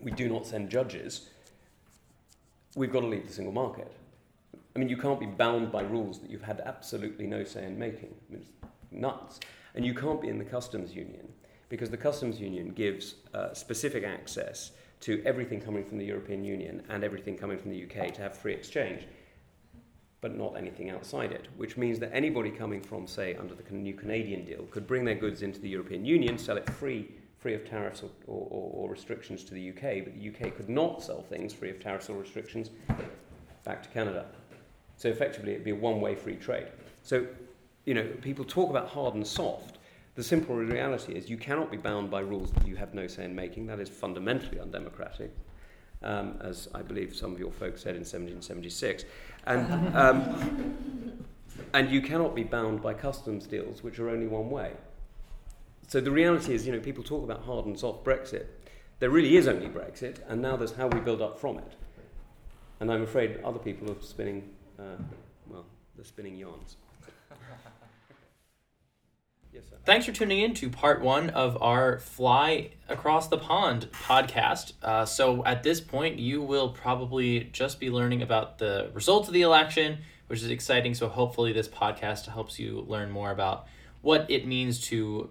we 0.00 0.10
do 0.10 0.28
not 0.28 0.46
send 0.46 0.70
judges, 0.70 1.30
we've 2.76 2.92
got 2.92 3.00
to 3.00 3.06
leave 3.06 3.26
the 3.26 3.32
single 3.32 3.52
market. 3.52 3.92
I 4.74 4.80
mean, 4.80 4.88
you 4.88 4.96
can't 4.96 5.20
be 5.20 5.26
bound 5.26 5.70
by 5.70 5.82
rules 5.82 6.18
that 6.20 6.30
you've 6.30 6.42
had 6.42 6.60
absolutely 6.60 7.26
no 7.26 7.44
say 7.44 7.64
in 7.64 7.78
making. 7.78 8.14
I 8.28 8.32
mean, 8.32 8.42
it's 8.42 8.50
nuts. 8.90 9.38
And 9.74 9.84
you 9.84 9.94
can't 9.94 10.20
be 10.20 10.28
in 10.28 10.38
the 10.38 10.44
customs 10.44 10.94
union 10.94 11.28
because 11.68 11.90
the 11.90 11.96
customs 11.96 12.40
union 12.40 12.70
gives 12.70 13.14
uh, 13.34 13.54
specific 13.54 14.04
access 14.04 14.72
to 15.00 15.22
everything 15.24 15.60
coming 15.60 15.84
from 15.84 15.98
the 15.98 16.04
European 16.04 16.44
Union 16.44 16.82
and 16.88 17.04
everything 17.04 17.36
coming 17.36 17.58
from 17.58 17.70
the 17.70 17.84
UK 17.84 18.12
to 18.14 18.22
have 18.22 18.36
free 18.36 18.52
exchange, 18.52 19.06
but 20.20 20.36
not 20.36 20.56
anything 20.56 20.90
outside 20.90 21.30
it, 21.30 21.48
which 21.56 21.76
means 21.76 21.98
that 22.00 22.12
anybody 22.12 22.50
coming 22.50 22.80
from, 22.80 23.06
say, 23.06 23.34
under 23.36 23.54
the 23.54 23.74
new 23.74 23.94
Canadian 23.94 24.44
deal 24.44 24.64
could 24.70 24.86
bring 24.86 25.04
their 25.04 25.14
goods 25.14 25.42
into 25.42 25.60
the 25.60 25.68
European 25.68 26.04
Union, 26.04 26.38
sell 26.38 26.56
it 26.56 26.68
free, 26.70 27.10
free 27.38 27.54
of 27.54 27.68
tariffs 27.68 28.02
or, 28.02 28.10
or, 28.26 28.70
or 28.72 28.90
restrictions 28.90 29.44
to 29.44 29.54
the 29.54 29.70
UK, 29.70 30.04
but 30.04 30.14
the 30.18 30.28
UK 30.28 30.56
could 30.56 30.68
not 30.68 31.02
sell 31.02 31.22
things 31.22 31.52
free 31.52 31.70
of 31.70 31.78
tariffs 31.78 32.08
or 32.08 32.16
restrictions 32.16 32.70
back 33.64 33.82
to 33.82 33.88
Canada. 33.88 34.26
So 35.04 35.10
effectively, 35.10 35.52
it'd 35.52 35.64
be 35.64 35.70
a 35.70 35.74
one-way 35.74 36.14
free 36.14 36.36
trade. 36.36 36.68
So, 37.02 37.26
you 37.84 37.92
know, 37.92 38.08
people 38.22 38.42
talk 38.42 38.70
about 38.70 38.88
hard 38.88 39.14
and 39.14 39.26
soft. 39.26 39.76
The 40.14 40.24
simple 40.24 40.56
reality 40.56 41.12
is 41.12 41.28
you 41.28 41.36
cannot 41.36 41.70
be 41.70 41.76
bound 41.76 42.10
by 42.10 42.20
rules 42.20 42.50
that 42.52 42.66
you 42.66 42.76
have 42.76 42.94
no 42.94 43.06
say 43.06 43.26
in 43.26 43.34
making. 43.34 43.66
That 43.66 43.80
is 43.80 43.90
fundamentally 43.90 44.58
undemocratic, 44.58 45.30
um, 46.02 46.38
as 46.40 46.70
I 46.74 46.80
believe 46.80 47.14
some 47.14 47.34
of 47.34 47.38
your 47.38 47.52
folks 47.52 47.82
said 47.82 47.96
in 47.96 48.00
1776. 48.00 49.04
And, 49.44 49.94
um, 49.94 51.26
and 51.74 51.90
you 51.90 52.00
cannot 52.00 52.34
be 52.34 52.42
bound 52.42 52.80
by 52.80 52.94
customs 52.94 53.46
deals, 53.46 53.82
which 53.82 53.98
are 53.98 54.08
only 54.08 54.26
one 54.26 54.48
way. 54.48 54.72
So 55.86 56.00
the 56.00 56.12
reality 56.12 56.54
is, 56.54 56.66
you 56.66 56.72
know, 56.72 56.80
people 56.80 57.04
talk 57.04 57.22
about 57.24 57.42
hard 57.42 57.66
and 57.66 57.78
soft 57.78 58.06
Brexit. 58.06 58.46
There 59.00 59.10
really 59.10 59.36
is 59.36 59.48
only 59.48 59.68
Brexit, 59.68 60.20
and 60.28 60.40
now 60.40 60.56
there's 60.56 60.72
how 60.72 60.86
we 60.86 61.00
build 61.00 61.20
up 61.20 61.38
from 61.38 61.58
it. 61.58 61.72
And 62.80 62.90
I'm 62.90 63.02
afraid 63.02 63.38
other 63.44 63.58
people 63.58 63.90
are 63.90 64.00
spinning, 64.00 64.48
uh, 64.78 64.96
well, 65.48 65.64
they're 65.96 66.04
spinning 66.04 66.36
yarns. 66.36 66.76
yes, 69.52 69.62
sir. 69.68 69.76
Thanks 69.84 70.06
for 70.06 70.12
tuning 70.12 70.40
in 70.40 70.54
to 70.54 70.70
part 70.70 71.00
one 71.02 71.30
of 71.30 71.60
our 71.62 71.98
Fly 71.98 72.70
Across 72.88 73.28
the 73.28 73.38
Pond 73.38 73.88
podcast. 73.92 74.72
Uh, 74.82 75.04
so, 75.04 75.44
at 75.44 75.62
this 75.62 75.80
point, 75.80 76.18
you 76.18 76.42
will 76.42 76.70
probably 76.70 77.50
just 77.52 77.78
be 77.80 77.90
learning 77.90 78.22
about 78.22 78.58
the 78.58 78.90
results 78.94 79.28
of 79.28 79.34
the 79.34 79.42
election, 79.42 79.98
which 80.26 80.42
is 80.42 80.50
exciting. 80.50 80.94
So, 80.94 81.08
hopefully, 81.08 81.52
this 81.52 81.68
podcast 81.68 82.26
helps 82.26 82.58
you 82.58 82.84
learn 82.88 83.10
more 83.10 83.30
about 83.30 83.66
what 84.02 84.26
it 84.30 84.46
means 84.46 84.80
to 84.88 85.30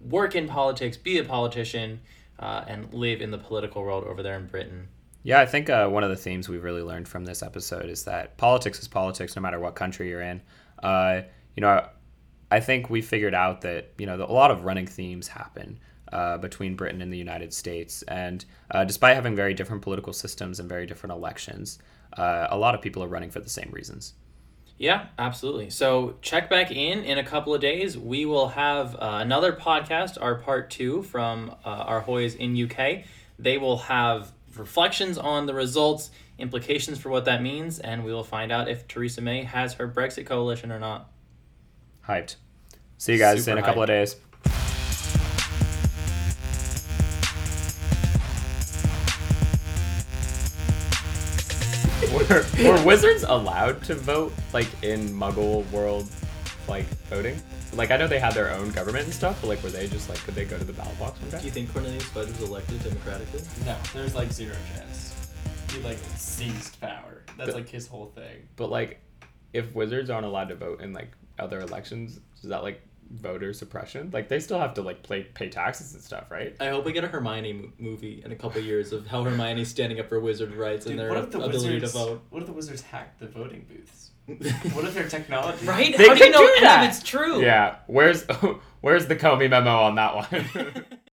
work 0.00 0.34
in 0.34 0.48
politics, 0.48 0.96
be 0.96 1.18
a 1.18 1.24
politician, 1.24 2.00
uh, 2.38 2.64
and 2.66 2.92
live 2.92 3.20
in 3.20 3.30
the 3.30 3.38
political 3.38 3.82
world 3.82 4.04
over 4.04 4.22
there 4.22 4.36
in 4.36 4.46
Britain. 4.46 4.88
Yeah, 5.26 5.40
I 5.40 5.46
think 5.46 5.68
uh, 5.68 5.88
one 5.88 6.04
of 6.04 6.10
the 6.10 6.16
themes 6.16 6.48
we've 6.48 6.62
really 6.62 6.82
learned 6.82 7.08
from 7.08 7.24
this 7.24 7.42
episode 7.42 7.86
is 7.86 8.04
that 8.04 8.36
politics 8.36 8.78
is 8.78 8.86
politics, 8.86 9.34
no 9.34 9.42
matter 9.42 9.58
what 9.58 9.74
country 9.74 10.08
you're 10.08 10.20
in. 10.20 10.40
Uh, 10.80 11.22
you 11.56 11.62
know, 11.62 11.84
I 12.48 12.60
think 12.60 12.90
we 12.90 13.02
figured 13.02 13.34
out 13.34 13.62
that 13.62 13.90
you 13.98 14.06
know 14.06 14.14
a 14.22 14.32
lot 14.32 14.52
of 14.52 14.64
running 14.64 14.86
themes 14.86 15.26
happen 15.26 15.80
uh, 16.12 16.38
between 16.38 16.76
Britain 16.76 17.02
and 17.02 17.12
the 17.12 17.18
United 17.18 17.52
States, 17.52 18.02
and 18.02 18.44
uh, 18.70 18.84
despite 18.84 19.16
having 19.16 19.34
very 19.34 19.52
different 19.52 19.82
political 19.82 20.12
systems 20.12 20.60
and 20.60 20.68
very 20.68 20.86
different 20.86 21.12
elections, 21.12 21.80
uh, 22.16 22.46
a 22.50 22.56
lot 22.56 22.76
of 22.76 22.80
people 22.80 23.02
are 23.02 23.08
running 23.08 23.32
for 23.32 23.40
the 23.40 23.50
same 23.50 23.70
reasons. 23.72 24.14
Yeah, 24.78 25.06
absolutely. 25.18 25.70
So 25.70 26.18
check 26.22 26.48
back 26.48 26.70
in 26.70 27.02
in 27.02 27.18
a 27.18 27.24
couple 27.24 27.52
of 27.52 27.60
days. 27.60 27.98
We 27.98 28.26
will 28.26 28.46
have 28.46 28.94
uh, 28.94 29.18
another 29.22 29.52
podcast, 29.52 30.22
our 30.22 30.36
part 30.36 30.70
two 30.70 31.02
from 31.02 31.52
our 31.64 32.00
Hoys 32.02 32.36
in 32.36 32.70
UK. 32.70 33.06
They 33.40 33.58
will 33.58 33.78
have 33.78 34.32
reflections 34.58 35.18
on 35.18 35.46
the 35.46 35.54
results, 35.54 36.10
implications 36.38 36.98
for 36.98 37.10
what 37.10 37.24
that 37.24 37.42
means, 37.42 37.78
and 37.78 38.04
we 38.04 38.12
will 38.12 38.24
find 38.24 38.52
out 38.52 38.68
if 38.68 38.86
Theresa 38.88 39.20
May 39.20 39.44
has 39.44 39.74
her 39.74 39.88
Brexit 39.88 40.26
coalition 40.26 40.70
or 40.72 40.78
not. 40.78 41.10
Hyped. 42.06 42.36
See 42.98 43.12
you 43.12 43.18
guys 43.18 43.44
Super 43.44 43.58
in 43.58 43.64
a 43.64 43.66
couple 43.66 43.82
hyped. 43.82 43.84
of 43.84 43.88
days. 43.88 44.16
were, 52.64 52.72
were 52.72 52.84
wizards 52.84 53.24
allowed 53.24 53.82
to 53.84 53.94
vote 53.94 54.32
like 54.52 54.68
in 54.82 55.08
Muggle 55.10 55.68
world, 55.70 56.08
like 56.68 56.86
voting? 57.08 57.40
Like 57.76 57.90
I 57.90 57.96
know 57.98 58.06
they 58.08 58.18
had 58.18 58.32
their 58.32 58.50
own 58.52 58.70
government 58.70 59.04
and 59.04 59.12
stuff, 59.12 59.38
but 59.42 59.48
like 59.48 59.62
were 59.62 59.68
they 59.70 59.86
just 59.86 60.08
like 60.08 60.18
could 60.24 60.34
they 60.34 60.44
go 60.44 60.56
to 60.58 60.64
the 60.64 60.72
ballot 60.72 60.98
box 60.98 61.20
one 61.20 61.30
day? 61.30 61.38
Do 61.40 61.44
you 61.44 61.50
think 61.50 61.72
Cornelius 61.72 62.04
Fudge 62.04 62.28
was 62.28 62.42
elected 62.42 62.82
democratically? 62.82 63.42
No, 63.66 63.76
there's 63.92 64.14
like 64.14 64.32
zero 64.32 64.54
chance. 64.74 65.14
He 65.72 65.80
like 65.80 65.98
seized 66.16 66.80
power. 66.80 67.22
That's 67.36 67.48
But- 67.50 67.54
like 67.56 67.68
his 67.68 67.86
whole 67.86 68.06
thing. 68.14 68.48
But 68.56 68.70
like, 68.70 69.00
if 69.52 69.74
wizards 69.74 70.08
aren't 70.10 70.26
allowed 70.26 70.48
to 70.48 70.54
vote 70.54 70.80
in 70.80 70.92
like 70.94 71.10
other 71.38 71.60
elections, 71.60 72.18
is 72.42 72.48
that 72.48 72.62
like 72.62 72.80
voter 73.10 73.52
suppression? 73.52 74.10
Like 74.12 74.28
they 74.28 74.40
still 74.40 74.58
have 74.58 74.72
to 74.74 74.82
like 74.82 75.02
play, 75.02 75.24
pay 75.24 75.50
taxes 75.50 75.92
and 75.92 76.02
stuff, 76.02 76.30
right? 76.30 76.56
I 76.60 76.68
hope 76.68 76.86
we 76.86 76.92
get 76.92 77.04
a 77.04 77.08
Hermione 77.08 77.52
mo- 77.52 77.72
movie 77.78 78.22
in 78.24 78.32
a 78.32 78.36
couple 78.36 78.60
years 78.62 78.92
of 78.92 79.06
how 79.06 79.22
Hermione's 79.22 79.68
standing 79.68 80.00
up 80.00 80.08
for 80.08 80.18
wizard 80.18 80.54
rights 80.54 80.86
Dude, 80.86 80.92
and 80.98 81.00
their 81.00 81.08
the 81.26 81.38
ability 81.38 81.74
wizards, 81.74 81.92
to 81.92 81.98
vote. 81.98 82.22
What 82.30 82.40
if 82.40 82.46
the 82.46 82.54
wizards 82.54 82.80
hacked 82.82 83.20
the 83.20 83.26
voting 83.28 83.66
booths? 83.68 84.10
what 84.72 84.84
if 84.84 84.94
their 84.94 85.08
technology? 85.08 85.64
Right? 85.64 85.96
They 85.96 86.08
How 86.08 86.14
do 86.14 86.24
you 86.24 86.30
know 86.30 86.38
do 86.38 86.44
any 86.44 86.56
of 86.56 86.62
that. 86.62 86.90
it's 86.90 87.02
true? 87.02 87.40
Yeah. 87.40 87.76
Where's 87.86 88.24
where's 88.80 89.06
the 89.06 89.14
Comey 89.16 89.48
memo 89.48 89.70
on 89.70 89.94
that 89.94 90.14
one? 90.16 90.84